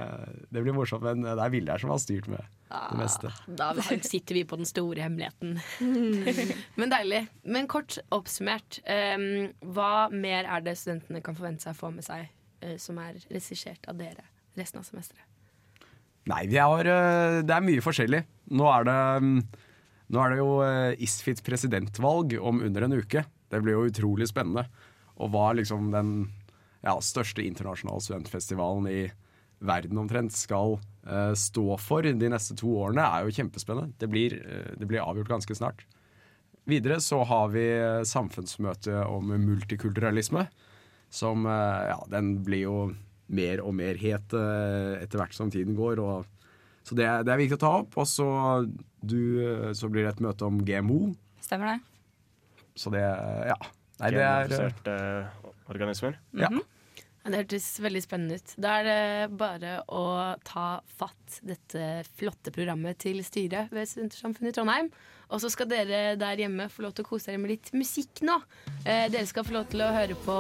det 0.55 0.63
blir 0.63 0.77
morsomt, 0.77 1.03
men 1.03 1.27
det 1.27 1.35
er 1.35 1.51
Vilde 1.51 1.75
her 1.75 1.83
som 1.83 1.91
har 1.91 1.99
styrt 1.99 2.29
med 2.31 2.39
det 2.71 3.01
meste. 3.01 3.33
Da 3.59 3.73
sitter 3.83 4.39
vi 4.39 4.45
på 4.47 4.61
den 4.61 4.71
store 4.71 5.03
hemmeligheten. 5.03 5.59
Men 6.79 6.95
deilig. 6.95 7.25
Men 7.43 7.67
kort 7.67 7.99
oppsummert, 8.15 8.79
um, 8.87 9.51
hva 9.75 10.07
mer 10.15 10.47
er 10.47 10.63
det 10.63 10.79
studentene 10.79 11.23
kan 11.27 11.35
forvente 11.35 11.67
seg 11.67 11.75
å 11.75 11.83
få 11.83 11.91
med 11.99 12.07
seg 12.07 12.29
eh, 12.63 12.79
som 12.79 13.03
er 13.03 13.19
regissert 13.27 13.91
av 13.91 13.99
dere 13.99 14.31
resten 14.55 14.85
av 14.85 14.87
semesteret? 14.87 15.34
Nei, 16.31 16.47
har, 16.57 16.89
øh, 16.89 17.43
det 17.45 17.53
er 17.53 17.65
mye 17.65 17.85
forskjellig. 17.85 18.23
Nå 18.57 18.69
er 18.71 18.87
det, 18.89 19.01
mm, 19.25 19.41
nå 20.15 20.23
er 20.23 20.33
det 20.33 20.39
jo 20.41 20.51
Isfits 20.95 21.41
ISFIT 21.41 21.45
presidentvalg 21.45 22.37
om 22.41 22.63
under 22.65 22.87
en 22.87 22.97
uke. 22.97 23.25
Det 23.51 23.61
blir 23.63 23.77
jo 23.77 23.91
utrolig 23.91 24.29
spennende. 24.31 24.67
Og 25.21 25.31
hva 25.35 25.53
liksom 25.57 25.93
den 25.93 26.15
ja, 26.85 26.97
største 27.01 27.45
internasjonale 27.45 28.03
studentfestivalen 28.05 28.89
i 28.91 29.03
verden 29.65 29.99
omtrent 30.01 30.35
skal 30.37 30.79
uh, 31.09 31.33
stå 31.39 31.79
for 31.81 32.05
de 32.05 32.31
neste 32.31 32.57
to 32.59 32.75
årene, 32.83 33.05
er 33.05 33.25
jo 33.25 33.37
kjempespennende. 33.39 33.95
Det 34.01 34.11
blir, 34.13 34.37
uh, 34.45 34.73
det 34.77 34.89
blir 34.91 35.05
avgjort 35.05 35.33
ganske 35.37 35.57
snart. 35.57 35.87
Videre 36.69 36.99
så 37.05 37.21
har 37.29 37.51
vi 37.53 37.65
samfunnsmøte 38.09 39.03
om 39.05 39.35
multikulturalisme. 39.37 40.47
Som 41.13 41.45
uh, 41.47 41.85
Ja, 41.91 41.99
den 42.11 42.39
blir 42.45 42.65
jo 42.65 42.77
mer 43.29 43.63
og 43.65 43.75
mer 43.75 43.97
het 44.01 44.35
eh, 44.37 45.03
etter 45.03 45.19
hvert 45.23 45.35
som 45.37 45.51
tiden 45.51 45.77
går. 45.79 46.01
Og, 46.03 46.27
så 46.85 46.97
det, 46.99 47.07
er- 47.09 47.23
det 47.25 47.33
er 47.33 47.41
viktig 47.41 47.57
å 47.59 47.63
ta 47.65 47.73
opp. 47.81 47.97
Og 48.01 48.07
så, 48.11 48.27
du, 49.01 49.19
eh, 49.45 49.71
så 49.77 49.89
blir 49.93 50.05
det 50.05 50.15
et 50.17 50.25
møte 50.27 50.45
om 50.49 50.61
GMO. 50.65 51.15
Stemmer 51.45 51.75
det? 51.75 51.81
Så 52.77 52.91
det 52.93 53.01
Ja. 53.05 53.57
Nei, 54.01 54.09
det 54.11 54.23
er 54.91 55.29
organismer. 55.71 56.17
Ja. 56.35 56.49
Ja, 56.51 57.31
Det 57.31 57.39
hørtes 57.39 57.67
veldig 57.81 58.01
spennende 58.05 58.37
ut. 58.37 58.51
Da 58.61 58.73
er 58.83 58.85
det 58.85 59.37
bare 59.39 59.79
å 59.89 60.35
ta 60.45 60.81
fatt 60.99 61.39
dette 61.47 62.03
flotte 62.19 62.53
programmet 62.53 62.99
til 63.01 63.23
styret 63.25 63.71
ved 63.73 63.87
Studentersamfunnet 63.89 64.51
i 64.51 64.57
Trondheim. 64.59 64.91
Og 65.33 65.41
så 65.41 65.49
skal 65.55 65.71
dere 65.71 66.19
der 66.21 66.37
hjemme 66.43 66.67
få 66.69 66.83
lov 66.85 66.93
til 66.99 67.07
å 67.07 67.09
kose 67.09 67.31
dere 67.31 67.41
med 67.41 67.55
litt 67.55 67.71
musikk 67.73 68.21
nå. 68.29 68.37
Eh, 68.85 69.07
dere 69.09 69.25
skal 69.31 69.47
få 69.49 69.55
lov 69.57 69.71
til 69.73 69.81
å 69.87 69.93
høre 69.95 70.19
på 70.27 70.37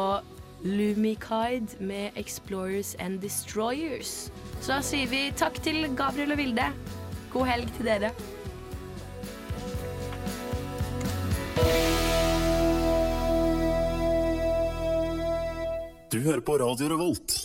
Lumikide 0.64 1.76
med 1.78 2.10
Explorers 2.16 2.94
and 2.98 3.20
Destroyers. 3.20 4.30
Så 4.60 4.72
da 4.72 4.78
sier 4.80 5.10
vi 5.10 5.26
takk 5.36 5.58
til 5.60 5.84
Gabriel 5.92 6.32
og 6.32 6.40
Vilde. 6.40 6.70
God 7.34 7.50
helg 7.50 7.68
til 7.76 7.90
dere. 7.90 8.08
Du 16.08 16.20
hører 16.24 16.40
på 16.46 16.56
Radio 16.62 16.88
Revolt, 16.94 17.36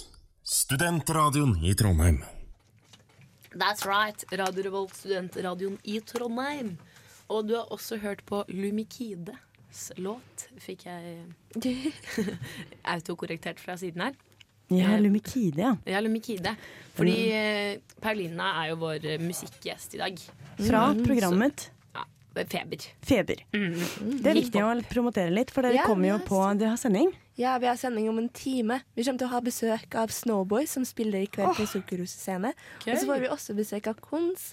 studentradioen 0.46 1.58
i 1.66 1.76
Trondheim. 1.76 2.22
That's 3.52 3.84
right. 3.84 4.24
Radio 4.32 4.64
Revolt, 4.70 4.96
studentradioen 4.96 5.76
i 5.84 6.00
Trondheim. 6.00 6.78
Og 7.28 7.50
du 7.50 7.56
har 7.58 7.68
også 7.74 7.98
hørt 8.00 8.24
på 8.26 8.46
Lumikides 8.48 9.36
låt, 10.02 10.48
fikk 10.64 10.86
jeg 10.90 11.26
autokorrektert 12.96 13.60
fra 13.60 13.78
siden 13.78 14.02
her. 14.08 14.18
Ja, 14.70 14.98
Lumikide, 15.02 15.62
ja. 15.64 15.72
Ja, 15.90 16.00
Lumikide. 16.02 16.52
Fordi 16.94 17.16
eh, 17.34 17.80
Paulina 18.04 18.52
er 18.62 18.68
jo 18.70 18.76
vår 18.84 19.06
eh, 19.16 19.22
musikkgjest 19.24 19.96
i 19.98 20.02
dag. 20.04 20.20
Fra 20.60 20.84
Mm, 20.94 21.02
programmet 21.08 21.64
Så, 21.64 21.72
ja, 21.96 22.04
Feber. 22.52 22.84
Feber. 23.02 23.42
Mm. 23.56 23.80
Det 24.22 24.30
er 24.30 24.38
viktig 24.38 24.62
å 24.62 24.70
promotere 24.92 25.34
litt, 25.34 25.50
for 25.56 25.66
dere 25.66 25.80
Ja, 25.80 25.88
kommer 25.90 26.12
jo 26.12 26.20
på 26.28 26.38
Dere 26.60 26.76
har 26.76 26.78
sending. 26.82 27.10
Ja, 27.40 27.56
vi 27.58 27.66
har 27.72 27.80
sending 27.82 28.10
om 28.12 28.20
en 28.22 28.30
time. 28.30 28.82
Vi 28.94 29.04
kommer 29.08 29.18
til 29.24 29.30
å 29.30 29.34
ha 29.34 29.42
besøk 29.42 29.96
av 29.98 30.12
Snowboy, 30.14 30.68
som 30.70 30.86
spiller 30.86 31.24
i 31.26 31.32
kveld 31.32 31.56
på 31.58 31.66
Sukkerhuset 31.72 32.20
scene. 32.22 32.54
Okay. 32.82 32.94
Og 32.94 33.00
så 33.02 33.10
får 33.10 33.24
vi 33.26 33.32
også 33.34 33.56
besøk 33.58 33.88
av 33.90 33.98
Kons, 34.04 34.52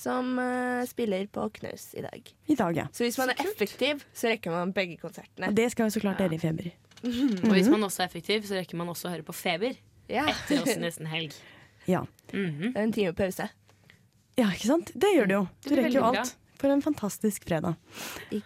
som 0.00 0.32
uh, 0.40 0.80
spiller 0.88 1.26
på 1.32 1.44
Knaus 1.60 1.90
i 1.94 2.04
dag. 2.04 2.32
I 2.46 2.56
dag, 2.56 2.76
ja. 2.76 2.86
Så 2.92 3.04
hvis 3.04 3.18
man 3.20 3.34
er 3.34 3.44
effektiv, 3.44 4.04
så 4.16 4.32
rekker 4.32 4.54
man 4.54 4.72
begge 4.76 4.96
konsertene. 5.00 5.50
Og 5.52 5.58
det 5.58 5.68
skal 5.74 5.90
jo 5.90 5.96
så 5.98 6.02
klart 6.02 6.22
dere 6.22 6.36
i 6.36 6.40
Feber. 6.40 6.72
Og 7.44 7.54
hvis 7.54 7.70
man 7.72 7.84
også 7.84 8.04
er 8.04 8.10
effektiv, 8.10 8.44
så 8.48 8.58
rekker 8.60 8.80
man 8.80 8.90
også 8.92 9.10
å 9.10 9.14
høre 9.14 9.26
på 9.26 9.36
Feber. 9.36 9.76
Ja. 10.10 10.26
Etter 10.32 10.64
oss 10.64 10.76
nesten 10.80 11.08
helg. 11.10 11.36
Ja. 11.88 12.04
Det 12.32 12.72
er 12.74 12.82
en 12.82 12.92
time 12.94 13.14
pause. 13.16 13.46
Ja, 14.38 14.48
ikke 14.48 14.70
sant? 14.70 14.92
Det 14.94 15.10
gjør 15.14 15.28
det 15.28 15.36
jo. 15.36 15.42
Du 15.64 15.68
Det 15.68 15.82
rekker 15.82 15.98
jo 15.98 16.06
alt. 16.10 16.36
For 16.60 16.68
en 16.68 16.82
fantastisk 16.84 17.46
fredag. 17.48 17.78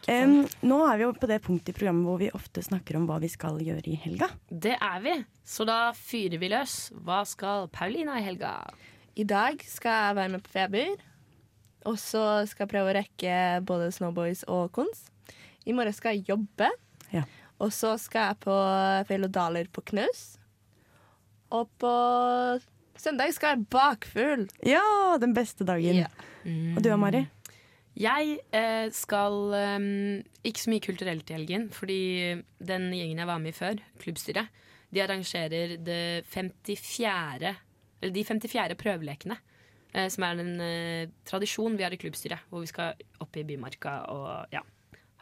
Um, 0.06 0.44
nå 0.62 0.76
er 0.86 1.00
vi 1.00 1.02
jo 1.02 1.14
på 1.18 1.26
det 1.26 1.40
punktet 1.42 1.72
i 1.72 1.74
programmet 1.74 2.06
hvor 2.06 2.20
vi 2.20 2.28
ofte 2.36 2.62
snakker 2.62 2.98
om 3.00 3.08
hva 3.08 3.16
vi 3.22 3.30
skal 3.32 3.58
gjøre 3.58 3.90
i 3.90 3.96
helga. 4.04 4.28
Det 4.46 4.76
er 4.78 5.00
vi. 5.02 5.16
Så 5.42 5.66
da 5.66 5.88
fyrer 5.98 6.38
vi 6.38 6.52
løs. 6.52 6.76
Hva 6.94 7.24
skal 7.26 7.66
Paulina 7.74 8.20
i 8.20 8.26
helga? 8.28 8.54
I 9.18 9.26
dag 9.26 9.58
skal 9.66 9.98
jeg 9.98 10.18
være 10.20 10.34
med 10.36 10.46
på 10.46 10.54
Feber. 10.54 10.94
Og 11.84 11.98
så 12.00 12.22
skal 12.48 12.64
jeg 12.64 12.72
prøve 12.72 12.92
å 12.92 12.96
rekke 12.96 13.38
både 13.68 13.90
Snowboys 13.92 14.44
og 14.48 14.70
Kons. 14.76 15.06
I 15.68 15.74
morgen 15.76 15.96
skal 15.96 16.16
jeg 16.16 16.30
jobbe. 16.32 16.70
Ja. 17.12 17.24
Og 17.62 17.72
så 17.72 17.94
skal 18.00 18.30
jeg 18.30 18.40
på 18.44 18.56
Feilodaler 19.08 19.68
på 19.72 19.84
Knaus. 19.92 20.24
Og 21.54 21.68
på 21.80 21.92
søndag 22.98 23.32
skal 23.36 23.54
jeg 23.54 23.68
bakfull. 23.72 24.48
Ja, 24.66 24.84
den 25.20 25.36
beste 25.36 25.66
dagen. 25.68 26.04
Og 26.44 26.82
du 26.84 26.90
og 26.92 27.00
Mari? 27.02 27.24
Jeg 27.94 28.40
eh, 28.50 28.88
skal 28.90 29.36
um, 29.54 30.22
ikke 30.42 30.62
så 30.64 30.70
mye 30.72 30.82
kulturelt 30.82 31.28
i 31.30 31.36
helgen, 31.36 31.68
fordi 31.70 32.00
den 32.58 32.88
gjengen 32.90 33.20
jeg 33.22 33.28
var 33.28 33.42
med 33.42 33.52
i 33.52 33.54
før, 33.54 33.82
klubbstyret, 34.02 34.50
de 34.90 35.02
arrangerer 35.02 35.76
det 35.82 36.24
54. 36.30 37.52
Eller 38.02 38.14
de 38.14 38.24
54 38.26 38.76
prøvelekene. 38.78 39.38
Eh, 39.94 40.08
som 40.10 40.24
er 40.26 40.40
en 40.42 40.54
eh, 40.60 41.08
tradisjon 41.28 41.76
vi 41.78 41.84
har 41.86 41.94
i 41.94 41.98
klubbstyret, 42.02 42.40
hvor 42.50 42.64
vi 42.64 42.66
skal 42.70 42.96
opp 43.22 43.36
i 43.38 43.44
Bymarka 43.46 43.92
og 44.10 44.50
ja, 44.50 44.60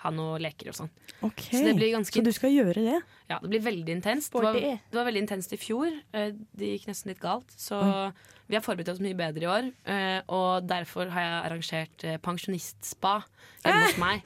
ha 0.03 0.11
noe 0.11 0.39
leker 0.41 0.71
og 0.73 0.75
sånn. 0.79 0.89
Ok, 1.29 1.43
Så 1.53 1.61
det 1.67 1.75
blir 1.77 1.93
ganske 1.93 2.17
Så 2.17 2.25
du 2.25 2.31
skal 2.35 2.51
gjøre 2.55 2.81
det? 2.83 2.97
Ja, 3.29 3.37
det 3.43 3.51
blir 3.53 3.61
veldig 3.63 3.93
intenst. 3.99 4.33
Det 4.33 4.41
var, 4.43 4.57
det 4.59 4.97
var 4.97 5.05
veldig 5.07 5.23
intenst 5.27 5.53
i 5.55 5.59
fjor. 5.61 5.93
Eh, 6.17 6.33
Det 6.57 6.71
gikk 6.73 6.89
nesten 6.89 7.13
litt 7.13 7.21
galt. 7.23 7.53
Så 7.55 7.77
Oi. 7.79 8.09
vi 8.49 8.57
har 8.57 8.65
forberedt 8.65 8.89
oss 8.95 9.03
mye 9.05 9.15
bedre 9.21 9.45
i 9.45 9.51
år. 9.53 9.69
eh, 9.85 10.21
Og 10.33 10.65
derfor 10.67 11.13
har 11.13 11.21
jeg 11.29 11.37
arrangert 11.53 12.07
pensjonistspa 12.25 13.19
hjemme 13.65 13.85
hos 13.87 14.01
meg. 14.01 14.25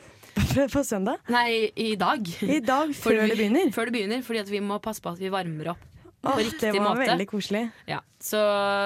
På 0.72 0.82
søndag? 0.84 1.18
Nei, 1.32 1.72
i 1.76 1.94
dag. 1.96 2.22
I 2.44 2.60
dag, 2.60 2.94
Fordi 3.02 3.18
før 3.18 3.28
det 3.28 3.36
begynner? 3.36 3.74
Før 3.74 3.90
det 3.90 3.94
begynner, 3.98 4.22
fordi 4.24 4.40
at 4.46 4.50
vi 4.52 4.60
må 4.64 4.78
passe 4.84 5.02
på 5.04 5.10
at 5.12 5.20
vi 5.20 5.28
varmer 5.32 5.74
opp 5.74 5.84
på 6.32 6.42
riktig 6.42 6.70
måte. 6.70 6.72
det 6.72 6.82
var 6.82 6.98
måte. 6.98 7.08
veldig 7.12 7.28
koselig. 7.30 7.62
Ja, 7.90 8.00
så, 8.18 8.42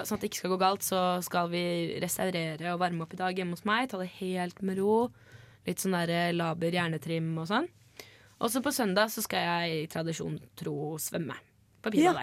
sånn 0.07 0.19
at 0.19 0.23
det 0.23 0.31
ikke 0.31 0.43
skal 0.43 0.55
gå 0.55 0.61
galt, 0.61 0.87
så 0.87 1.03
skal 1.25 1.51
vi 1.53 1.65
restaurere 2.03 2.75
og 2.75 2.81
varme 2.83 3.05
opp 3.07 3.15
i 3.17 3.21
dag 3.21 3.37
hjemme 3.37 3.57
hos 3.57 3.67
meg. 3.69 3.91
Ta 3.91 4.01
det 4.01 4.11
helt 4.21 4.63
med 4.67 4.81
ro. 4.81 4.97
Litt 5.69 5.83
sånn 5.83 5.97
der 5.97 6.13
eh, 6.15 6.33
laber 6.37 6.75
hjernetrim 6.75 7.33
og 7.41 7.49
sånn. 7.51 7.69
Og 8.41 8.49
så 8.53 8.63
på 8.65 8.73
søndag 8.73 9.13
så 9.13 9.23
skal 9.25 9.45
jeg 9.45 9.85
i 9.85 9.89
tradisjon 9.93 10.39
tro 10.57 10.97
svømme. 11.01 11.37
På 11.85 11.93
Ja. 11.97 12.15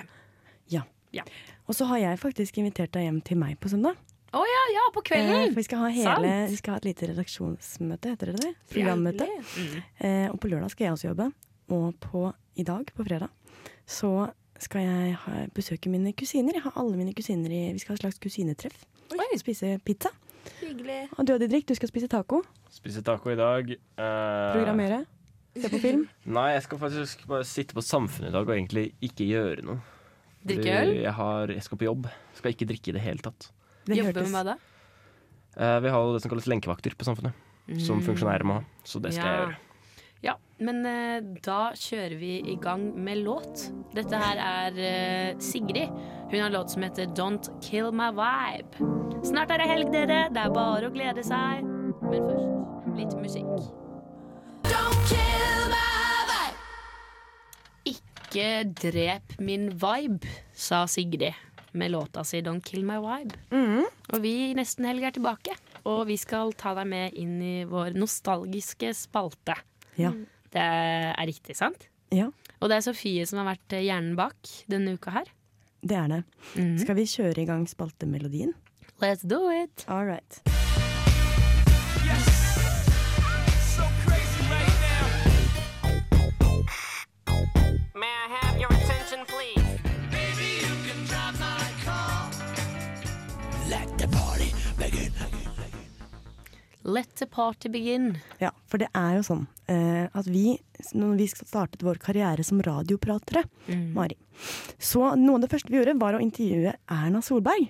Ja. 0.67 0.83
Ja. 1.13 1.23
Og 1.67 1.75
så 1.77 1.85
har 1.89 2.01
jeg 2.01 2.19
faktisk 2.19 2.57
invitert 2.61 2.91
deg 2.95 3.07
hjem 3.07 3.21
til 3.25 3.39
meg 3.39 3.59
på 3.61 3.69
søndag. 3.71 3.97
Å 4.35 4.43
ja, 4.43 4.63
ja, 4.75 4.85
på 4.91 5.01
kvelden! 5.07 5.35
Eh, 5.47 5.53
vi 5.55 5.63
skal, 5.63 5.85
ha 5.85 5.91
hele, 5.93 6.31
vi 6.51 6.57
skal 6.59 6.75
ha 6.75 6.81
et 6.81 6.87
lite 6.89 7.07
redaksjonsmøte, 7.13 8.11
heter 8.11 8.33
det 8.33 8.41
det? 8.43 8.51
Programmøte. 8.73 9.27
Mm. 9.55 9.77
Eh, 10.03 10.25
og 10.33 10.39
på 10.43 10.51
lørdag 10.51 10.73
skal 10.73 10.89
jeg 10.89 10.97
også 10.97 11.07
jobbe. 11.07 11.29
Og 11.77 11.87
på, 12.03 12.23
i 12.59 12.65
dag, 12.67 12.91
på 12.95 13.05
fredag, 13.07 13.31
så 13.87 14.11
skal 14.63 14.81
jeg 14.85 15.15
ha, 15.23 15.45
besøke 15.53 15.89
mine 15.89 16.13
kusiner. 16.17 16.53
Jeg 16.57 16.63
har 16.63 16.73
alle 16.79 16.97
mine 16.97 17.13
kusiner 17.13 17.51
i 17.53 17.73
Vi 17.73 17.79
skal 17.83 17.93
ha 17.93 17.97
et 17.99 18.05
slags 18.05 18.19
kusinetreff. 18.23 18.85
Spise 19.37 19.77
pizza. 19.85 20.09
Hyggelig. 20.61 21.09
Og 21.17 21.27
du, 21.27 21.33
Didrik, 21.37 21.67
du 21.67 21.75
skal 21.75 21.89
spise 21.91 22.07
taco. 22.07 22.41
Spise 22.71 23.01
taco 23.05 23.29
i 23.29 23.35
dag. 23.35 23.69
eh, 23.71 24.53
Programmere. 24.55 25.01
Se 25.57 25.69
på 25.73 25.79
film. 25.81 26.07
Nei, 26.37 26.51
jeg 26.55 26.63
skal 26.67 26.79
faktisk 26.79 27.25
bare 27.27 27.43
sitte 27.47 27.73
på 27.77 27.81
Samfunnet 27.83 28.29
i 28.29 28.33
dag 28.35 28.47
og 28.47 28.55
egentlig 28.55 28.91
ikke 29.01 29.27
gjøre 29.27 29.65
noe. 29.67 29.79
Drikke 30.47 30.73
øl? 30.81 30.93
Jeg, 31.03 31.13
har, 31.17 31.47
jeg 31.51 31.63
skal 31.65 31.77
på 31.81 31.87
jobb. 31.89 32.07
Skal 32.37 32.53
ikke 32.53 32.67
drikke 32.69 32.91
i 32.93 32.95
det 32.97 33.01
hele 33.03 33.19
tatt. 33.25 33.49
Jobbe 33.87 34.13
med 34.23 34.31
hva 34.35 34.43
da? 34.53 34.57
Eh, 35.57 35.77
vi 35.83 35.89
har 35.91 36.03
jo 36.05 36.13
det 36.15 36.21
som 36.23 36.31
kalles 36.31 36.47
lenkevakter 36.47 36.95
på 36.97 37.07
Samfunnet. 37.07 37.33
Som 37.83 37.99
Mm. 37.99 38.05
funksjonærer 38.05 38.45
må 38.47 38.53
ha. 38.61 38.63
Så 38.87 39.01
det 39.03 39.11
skal 39.13 39.27
jeg 39.27 39.39
gjøre. 39.41 39.55
Ja, 40.25 40.33
men 40.59 40.81
eh, 40.89 41.19
da 41.45 41.71
kjører 41.77 42.15
vi 42.19 42.31
i 42.49 42.55
gang 42.61 42.87
med 43.05 43.21
låt. 43.25 43.67
Dette 43.93 44.17
her 44.17 44.39
er 44.41 44.79
eh, 44.81 45.35
Sigrid. 45.43 45.91
Hun 46.31 46.41
har 46.41 46.51
låt 46.53 46.73
som 46.73 46.83
heter 46.83 47.11
Don't 47.17 47.49
Kill 47.63 47.91
My 47.95 48.09
Vibe. 48.17 48.87
Snart 49.25 49.51
er 49.53 49.61
det 49.61 49.69
helg, 49.69 49.91
dere. 49.93 50.23
Det 50.33 50.41
er 50.41 50.53
bare 50.55 50.89
å 50.89 50.93
glede 50.95 51.23
seg. 51.25 51.63
Men 52.09 52.25
først 52.25 52.97
litt 52.97 53.13
musikk. 53.21 53.67
Ikke 57.87 58.47
drep 58.81 59.37
min 59.39 59.69
vibe, 59.79 60.27
sa 60.53 60.83
Sigrid 60.91 61.33
med 61.77 61.91
låta 61.93 62.23
si 62.25 62.41
Don't 62.41 62.65
Kill 62.65 62.83
My 62.85 62.97
Vibe. 63.03 63.37
Og 64.13 64.21
vi 64.23 64.33
i 64.49 64.53
Nesten 64.57 64.85
Helg 64.89 65.05
er 65.07 65.15
tilbake. 65.15 65.53
Og 65.87 66.07
vi 66.09 66.17
skal 66.19 66.51
ta 66.57 66.73
deg 66.75 66.87
med 66.89 67.15
inn 67.15 67.37
i 67.43 67.55
vår 67.69 67.93
nostalgiske 67.95 68.91
spalte. 68.97 69.55
Ja. 69.97 70.13
Det 70.53 70.63
er 70.63 71.27
riktig, 71.27 71.57
sant? 71.57 71.89
Ja. 72.13 72.29
Og 72.61 72.69
det 72.71 72.77
er 72.79 72.85
Sofie 72.85 73.25
som 73.29 73.41
har 73.41 73.49
vært 73.51 73.77
hjernen 73.81 74.15
bak 74.17 74.53
denne 74.71 74.95
uka 74.97 75.11
her. 75.19 75.33
Det 75.83 75.97
er 75.97 76.07
det. 76.09 76.21
Skal 76.81 76.97
vi 76.97 77.05
kjøre 77.09 77.43
i 77.43 77.49
gang 77.49 77.67
spaltemelodien? 77.69 78.55
Let's 79.01 79.21
do 79.27 79.49
it! 79.51 79.85
All 79.87 80.05
right. 80.05 80.41
May 87.93 88.13
I 88.13 88.27
have 88.29 88.46
Let 96.87 97.09
the 97.19 97.25
party 97.27 97.67
begin. 97.69 98.13
Ja, 98.39 98.53
for 98.71 98.79
det 98.79 98.87
er 98.95 99.17
jo 99.17 99.23
sånn 99.27 99.43
eh, 99.67 100.07
at 100.07 100.27
vi, 100.31 100.53
når 100.95 101.17
vi 101.19 101.25
startet 101.33 101.83
vår 101.83 101.99
karriere 102.03 102.45
som 102.47 102.61
radiopratere, 102.63 103.43
Mm. 103.67 103.89
Mari, 103.91 104.15
så 104.79 105.09
noe 105.19 105.35
av 105.35 105.41
det 105.43 105.49
første 105.51 105.67
vi 105.73 105.75
gjorde 105.81 105.97
var 105.99 106.15
å 106.15 106.21
intervjue 106.23 106.71
Erna 106.87 107.19
Solberg. 107.25 107.65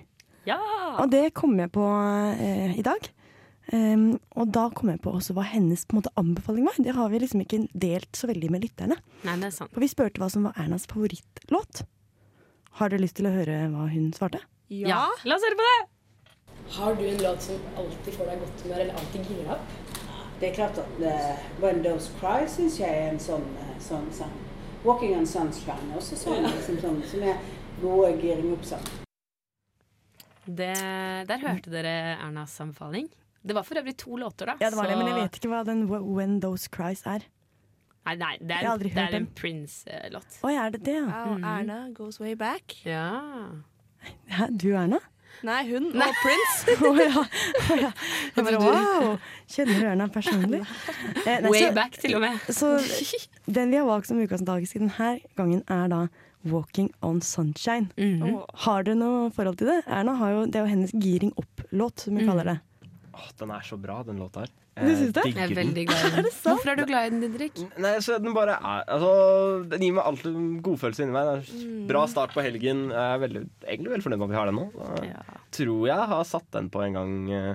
Ja! 0.46 0.58
Og 1.02 1.10
det 1.10 1.32
kom 1.34 1.56
jeg 1.58 1.72
på 1.74 1.82
eh, 2.38 2.76
i 2.78 2.84
dag. 2.86 3.08
Um, 3.68 4.14
og 4.38 4.48
da 4.54 4.68
kom 4.72 4.88
jeg 4.88 5.00
på 5.04 5.10
også 5.12 5.34
hva 5.36 5.42
hennes 5.44 5.82
på 5.84 5.92
en 5.92 5.98
måte, 5.98 6.12
anbefaling 6.16 6.64
var. 6.64 6.78
Det 6.80 6.94
har 6.96 7.10
vi 7.12 7.18
liksom 7.20 7.42
ikke 7.42 7.66
delt 7.74 8.16
så 8.16 8.30
veldig 8.30 8.48
med 8.54 8.64
lytterne. 8.64 8.96
Nei, 9.26 9.34
det 9.42 9.50
er 9.50 9.56
sant. 9.58 9.74
For 9.74 9.84
vi 9.84 9.90
spurte 9.90 10.22
hva 10.22 10.30
som 10.32 10.46
var 10.48 10.56
Ernas 10.62 10.86
favorittlåt. 10.88 11.82
Har 12.78 12.88
dere 12.94 13.02
lyst 13.02 13.18
til 13.18 13.28
å 13.28 13.34
høre 13.34 13.66
hva 13.74 13.90
hun 13.92 14.08
svarte? 14.16 14.40
Ja. 14.72 15.02
La 15.26 15.36
oss 15.36 15.44
høre 15.44 15.58
på 15.58 15.66
det! 15.66 15.78
Har 16.70 16.94
du 16.94 17.08
en 17.08 17.22
låt 17.22 17.42
som 17.42 17.54
alltid 17.76 18.14
får 18.14 18.26
deg 18.26 18.40
godt 18.42 18.62
humør, 18.64 18.80
eller 18.84 18.94
alltid 19.00 19.26
girer 19.28 19.44
deg 19.44 19.52
opp? 19.54 19.70
Det 20.40 20.48
er 20.50 20.54
klart 20.54 20.78
at 20.78 21.00
uh, 21.02 21.38
When 21.62 21.80
Those 21.82 22.12
Cry 22.20 22.44
syns 22.46 22.76
jeg 22.78 22.90
er 22.94 23.08
en 23.10 23.18
sånn, 23.22 23.46
eh, 23.58 23.72
sånn 23.82 24.10
sang. 24.14 24.34
Walking 24.84 25.16
on 25.18 25.26
Sunshine 25.26 25.88
er 25.90 25.96
også 25.98 26.18
sånn, 26.20 26.44
liksom, 26.46 26.76
sånn 26.84 27.00
som 27.10 27.24
er 27.26 27.40
gode 27.82 28.12
giring 28.22 28.52
opp-sang. 28.54 28.84
Der 30.46 31.42
hørte 31.42 31.72
dere 31.72 31.96
Ernas 32.22 32.54
anbefaling. 32.62 33.08
Det 33.44 33.56
var 33.56 33.66
for 33.66 33.80
øvrig 33.80 33.96
to 33.98 34.16
låter, 34.20 34.46
da. 34.46 34.54
Ja, 34.60 34.70
det 34.70 34.76
var 34.78 34.86
det, 34.86 34.94
så- 34.94 34.98
men 35.02 35.06
jeg 35.14 35.22
vet 35.24 35.40
ikke 35.40 35.50
hva 35.50 35.64
den 35.64 35.82
When 35.88 36.40
Those 36.40 36.68
Cries 36.70 37.02
er. 37.06 37.26
Nei, 38.06 38.14
nei 38.16 38.36
det 38.40 38.50
er, 38.56 38.64
har 38.64 38.78
det 38.78 38.96
er 38.96 39.14
en. 39.18 39.26
Prince-låt. 39.36 40.38
Oi, 40.44 40.54
er 40.54 40.70
det 40.70 40.84
det? 40.84 40.94
Ja, 40.94 41.24
og 41.24 41.40
Erna 41.42 41.90
goes 41.92 42.20
way 42.20 42.34
back. 42.34 42.76
Ja. 42.84 43.20
Hæ, 44.28 44.46
du 44.56 44.70
Erna? 44.74 44.98
Nei, 45.46 45.60
hun 45.70 45.90
Nei. 45.94 46.08
og 46.08 46.20
Prince. 46.22 46.74
oh, 46.88 46.98
ja. 46.98 47.22
Oh, 47.22 47.78
ja. 47.78 47.90
Jeg 48.36 48.46
bare, 48.46 48.60
wow! 48.62 49.18
Kjenner 49.48 49.80
du 49.80 49.90
Erna 49.92 50.08
personlig? 50.12 50.62
Eh, 51.28 51.42
nei, 51.44 51.50
Way 51.50 51.66
så- 51.66 51.74
back, 51.76 51.98
til 52.00 52.14
og 52.16 52.22
med. 52.24 52.38
Så 52.54 52.70
den 53.44 53.72
vi 53.72 53.76
har 53.76 53.84
valgt 53.88 54.08
som 54.08 54.20
ukas 54.22 54.44
dagisk 54.46 54.78
denne 54.78 55.10
gangen, 55.36 55.62
er 55.68 55.88
da 55.92 56.06
'Walking 56.46 56.88
on 57.02 57.20
Sunshine'. 57.20 57.90
Mhm. 57.98 58.38
Har 58.64 58.82
du 58.82 58.94
noe 58.94 59.30
forhold 59.34 59.58
til 59.58 59.66
det? 59.66 59.82
Erna 59.86 60.14
har 60.16 60.30
jo, 60.30 60.46
Det 60.46 60.56
er 60.56 60.66
jo 60.66 60.72
hennes 60.72 60.92
giring 60.92 61.32
opp-låt, 61.36 62.00
som 62.00 62.16
vi 62.16 62.22
mm. 62.22 62.28
kaller 62.28 62.44
det. 62.44 62.58
Åh, 63.14 63.30
den 63.38 63.50
er 63.50 63.60
så 63.60 63.76
bra, 63.76 64.02
den 64.02 64.18
låta 64.18 64.40
her. 64.40 64.50
Du 64.78 64.90
syns 64.94 65.12
det? 65.16 65.24
Jeg 65.32 65.44
er 65.50 65.54
veldig 65.58 65.84
glad 65.90 66.06
i 66.06 66.10
den. 66.16 66.28
Hvorfor 66.46 66.72
er 66.72 66.80
du 66.80 66.84
glad 66.88 67.06
i 67.06 67.12
den, 67.14 67.20
Didrik? 67.26 67.62
Nei, 67.82 67.94
så 68.04 68.18
den 68.22 68.34
bare 68.36 68.56
er 68.58 68.84
Altså, 68.88 69.12
den 69.72 69.86
gir 69.86 69.96
meg 69.98 70.04
alltid 70.10 70.34
en 70.38 70.50
godfølelse 70.66 71.06
inni 71.06 71.16
meg. 71.16 71.30
Det 71.30 71.62
er 71.62 71.86
Bra 71.92 72.04
start 72.10 72.34
på 72.36 72.44
helgen. 72.44 72.88
Jeg 72.94 73.14
er 73.16 73.22
veldig, 73.24 73.44
egentlig 73.66 73.94
veldig 73.96 74.06
fornøyd 74.08 74.20
med 74.22 74.28
at 74.28 74.34
vi 74.34 74.40
har 74.42 74.52
den 74.52 74.60
nå. 74.60 74.68
Ja. 75.08 75.40
tror 75.58 75.88
jeg 75.90 76.10
har 76.14 76.28
satt 76.28 76.48
den 76.54 76.68
på 76.74 76.82
en 76.84 76.98
gang 76.98 77.16
eh, 77.32 77.54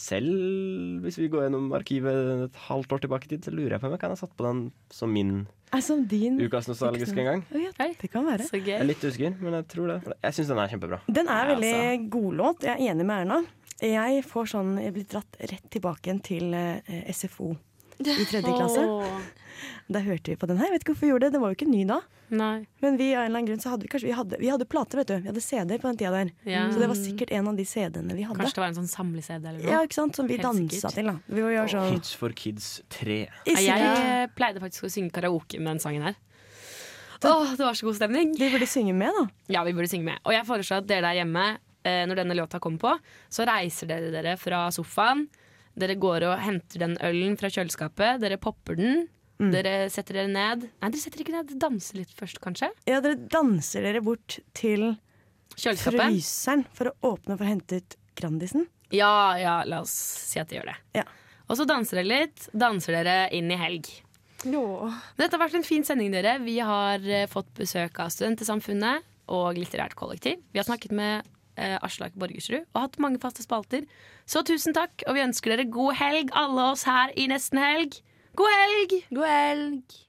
selv. 0.00 1.00
Hvis 1.04 1.18
vi 1.20 1.28
går 1.32 1.46
gjennom 1.46 1.70
arkivet 1.76 2.44
et 2.48 2.60
halvt 2.68 2.92
år 2.96 3.02
tilbake 3.04 3.28
i 3.28 3.32
tid, 3.34 3.44
så 3.46 3.52
lurer 3.54 3.76
jeg 3.76 3.82
på 3.82 3.88
om 3.90 3.94
jeg 3.96 4.02
kan 4.02 4.14
ha 4.14 4.18
satt 4.20 4.32
på 4.38 4.46
den 4.46 4.62
som 4.92 5.12
min 5.12 5.46
Er 5.76 5.82
som 5.86 6.02
din 6.10 6.40
ukas 6.42 6.66
nostalgiske 6.66 7.14
en 7.20 7.28
gang. 7.28 7.42
Oh, 7.54 7.60
ja, 7.62 7.70
det 7.78 8.10
kan 8.10 8.24
være. 8.26 8.48
Jeg 8.56 8.80
er 8.80 8.88
litt 8.88 9.04
usikker, 9.04 9.36
men 9.38 9.54
jeg 9.60 9.68
tror 9.70 9.92
det. 9.92 9.98
Jeg 10.24 10.34
syns 10.38 10.50
den 10.50 10.58
er 10.62 10.72
kjempebra. 10.72 10.98
Den 11.06 11.28
er 11.30 11.44
Ja, 11.44 11.50
veldig 11.54 11.74
altså. 11.76 12.08
god 12.16 12.32
låt. 12.40 12.64
Jeg 12.66 12.74
er 12.74 12.94
enig 12.94 13.06
med 13.06 13.20
Erna. 13.22 13.38
Jeg 13.80 14.22
får 14.28 14.52
sånn, 14.54 14.76
jeg 14.82 14.94
blir 14.96 15.08
dratt 15.08 15.36
rett 15.40 15.66
tilbake 15.72 16.08
igjen 16.08 16.22
til 16.24 16.54
eh, 16.56 17.10
SFO 17.16 17.54
i 18.00 18.24
tredje 18.30 18.52
klasse. 18.52 18.84
Oh. 18.84 19.20
Da 19.90 20.00
hørte 20.04 20.32
vi 20.32 20.36
på 20.40 20.48
den 20.48 20.60
her. 20.60 20.70
Jeg 20.70 20.78
vet 20.78 20.84
ikke 20.84 20.94
hvorfor 20.94 21.06
vi 21.06 21.12
gjorde 21.12 21.28
det. 21.28 21.34
Den 21.36 21.42
var 21.44 21.52
jo 21.52 21.58
ikke 21.58 21.68
ny 21.70 21.82
da. 21.88 22.00
Nei. 22.30 22.66
Men 22.78 22.96
vi, 23.00 23.08
av 23.10 23.24
en 23.24 23.26
eller 23.26 23.40
annen 23.40 23.48
grunn 23.48 23.62
så 23.62 23.72
hadde 23.72 23.84
vi 23.84 23.90
kanskje 23.90 24.06
vi 24.06 24.14
hadde, 24.14 24.38
vi 24.38 24.50
hadde 24.52 24.66
plater, 24.70 25.00
vet 25.00 25.10
du. 25.10 25.16
Vi 25.24 25.30
hadde 25.32 25.42
CD-er 25.42 25.82
på 25.82 25.90
den 25.90 25.98
tida 25.98 26.12
der. 26.14 26.30
Ja. 26.46 26.62
Så 26.70 26.78
det 26.78 26.88
var 26.92 26.98
sikkert 26.98 27.32
en 27.34 27.50
av 27.50 27.58
de 27.58 27.66
CD-ene 27.66 28.16
vi 28.16 28.26
hadde. 28.28 28.38
Kanskje 28.38 28.60
det 28.60 28.62
var 28.62 28.70
en 28.70 28.78
sånn 28.78 28.90
samle-CD 28.92 29.48
eller 29.50 29.58
noe? 29.58 29.72
Ja, 29.72 29.80
ikke 29.86 29.98
sant? 29.98 30.20
Som 30.20 30.30
vi 30.30 30.38
Helt 30.38 30.46
dansa 30.46 30.76
sikkert. 30.76 30.96
til, 30.96 31.10
da. 31.10 31.16
Vi 31.26 31.46
var 31.46 31.56
jo 31.56 31.64
sånn 31.74 31.96
Kids 31.96 32.12
for 32.20 32.36
Kids 32.38 32.68
3. 32.94 33.18
Ja, 33.50 33.64
Jeg 33.66 34.04
eh, 34.04 34.26
pleide 34.36 34.62
faktisk 34.62 34.86
å 34.86 34.92
synge 34.94 35.12
karaoke 35.16 35.58
med 35.58 35.74
den 35.74 35.82
sangen 35.82 36.06
her. 36.06 36.20
Åh, 37.20 37.50
det 37.52 37.66
var 37.66 37.74
så 37.76 37.84
god 37.84 37.98
stemning. 37.98 38.30
Vi 38.38 38.48
burde 38.54 38.70
synge 38.70 38.94
med, 38.96 39.12
da. 39.12 39.26
Ja, 39.58 39.64
vi 39.66 39.74
burde 39.76 39.90
synge 39.90 40.06
med. 40.06 40.22
Og 40.24 40.32
jeg 40.32 40.46
foreslår 40.48 40.80
at 40.80 40.88
dere 40.88 41.10
der 41.10 41.18
hjemme, 41.18 41.48
når 41.84 42.18
denne 42.20 42.36
låta 42.36 42.60
kommer 42.60 42.82
på, 42.82 42.90
så 43.32 43.46
reiser 43.48 43.88
dere 43.88 44.10
dere 44.12 44.36
fra 44.40 44.66
sofaen. 44.74 45.26
Dere 45.80 45.96
går 46.00 46.26
og 46.28 46.42
henter 46.42 46.82
den 46.82 46.96
ølen 47.06 47.38
fra 47.40 47.48
kjøleskapet. 47.52 48.20
Dere 48.20 48.36
popper 48.42 48.76
den. 48.80 49.06
Mm. 49.40 49.52
Dere 49.54 49.74
setter 49.88 50.18
dere 50.18 50.28
ned. 50.28 50.66
Nei, 50.82 50.90
dere 50.90 51.00
setter 51.00 51.22
ikke 51.22 51.32
ned. 51.32 51.54
Danser 51.62 52.02
litt 52.02 52.12
først, 52.16 52.42
kanskje. 52.44 52.68
Ja, 52.90 52.98
dere 53.00 53.16
danser 53.32 53.86
dere 53.86 54.02
bort 54.04 54.40
til 54.58 54.90
Kjøleskapet. 55.56 56.02
fryseren 56.02 56.66
for 56.76 56.90
å 56.90 57.14
åpne 57.14 57.38
for 57.38 57.46
å 57.46 57.52
hente 57.54 57.80
ut 57.80 57.96
Grandisen. 58.20 58.66
Ja, 58.92 59.38
ja, 59.40 59.56
la 59.64 59.80
oss 59.84 59.94
si 59.94 60.40
at 60.42 60.50
de 60.50 60.58
gjør 60.58 60.72
det. 60.74 61.06
Og 61.48 61.56
så 61.58 61.64
danser 61.66 62.02
dere 62.02 62.10
litt. 62.10 62.48
Danser 62.52 62.98
dere 62.98 63.16
inn 63.34 63.48
i 63.50 63.58
helg. 63.58 63.88
Dette 64.44 65.34
har 65.36 65.40
vært 65.42 65.58
en 65.58 65.66
fin 65.66 65.84
sending, 65.84 66.12
dere. 66.12 66.38
Vi 66.44 66.58
har 66.64 67.02
eh, 67.04 67.26
fått 67.30 67.50
besøk 67.58 67.98
av 68.00 68.12
Studentesamfunnet 68.12 69.04
og 69.32 69.58
Litterært 69.58 69.96
kollektiv. 69.98 70.40
Vi 70.52 70.60
har 70.60 70.68
snakket 70.68 70.94
med 70.96 71.24
eh, 71.24 71.32
Aslak 71.58 72.14
Borgersrud 72.18 72.62
og 72.74 72.80
hatt 72.84 73.00
mange 73.02 73.20
faste 73.22 73.42
spalter. 73.42 73.88
Så 74.26 74.44
tusen 74.46 74.76
takk, 74.76 75.02
og 75.06 75.16
vi 75.16 75.24
ønsker 75.26 75.54
dere 75.54 75.70
god 75.70 75.98
helg, 75.98 76.30
alle 76.38 76.70
oss 76.72 76.86
her 76.88 77.12
i 77.16 77.26
Nesten 77.30 77.60
Helg. 77.62 78.00
God 78.38 78.54
helg! 78.54 79.00
God 79.10 79.26
helg! 79.26 80.00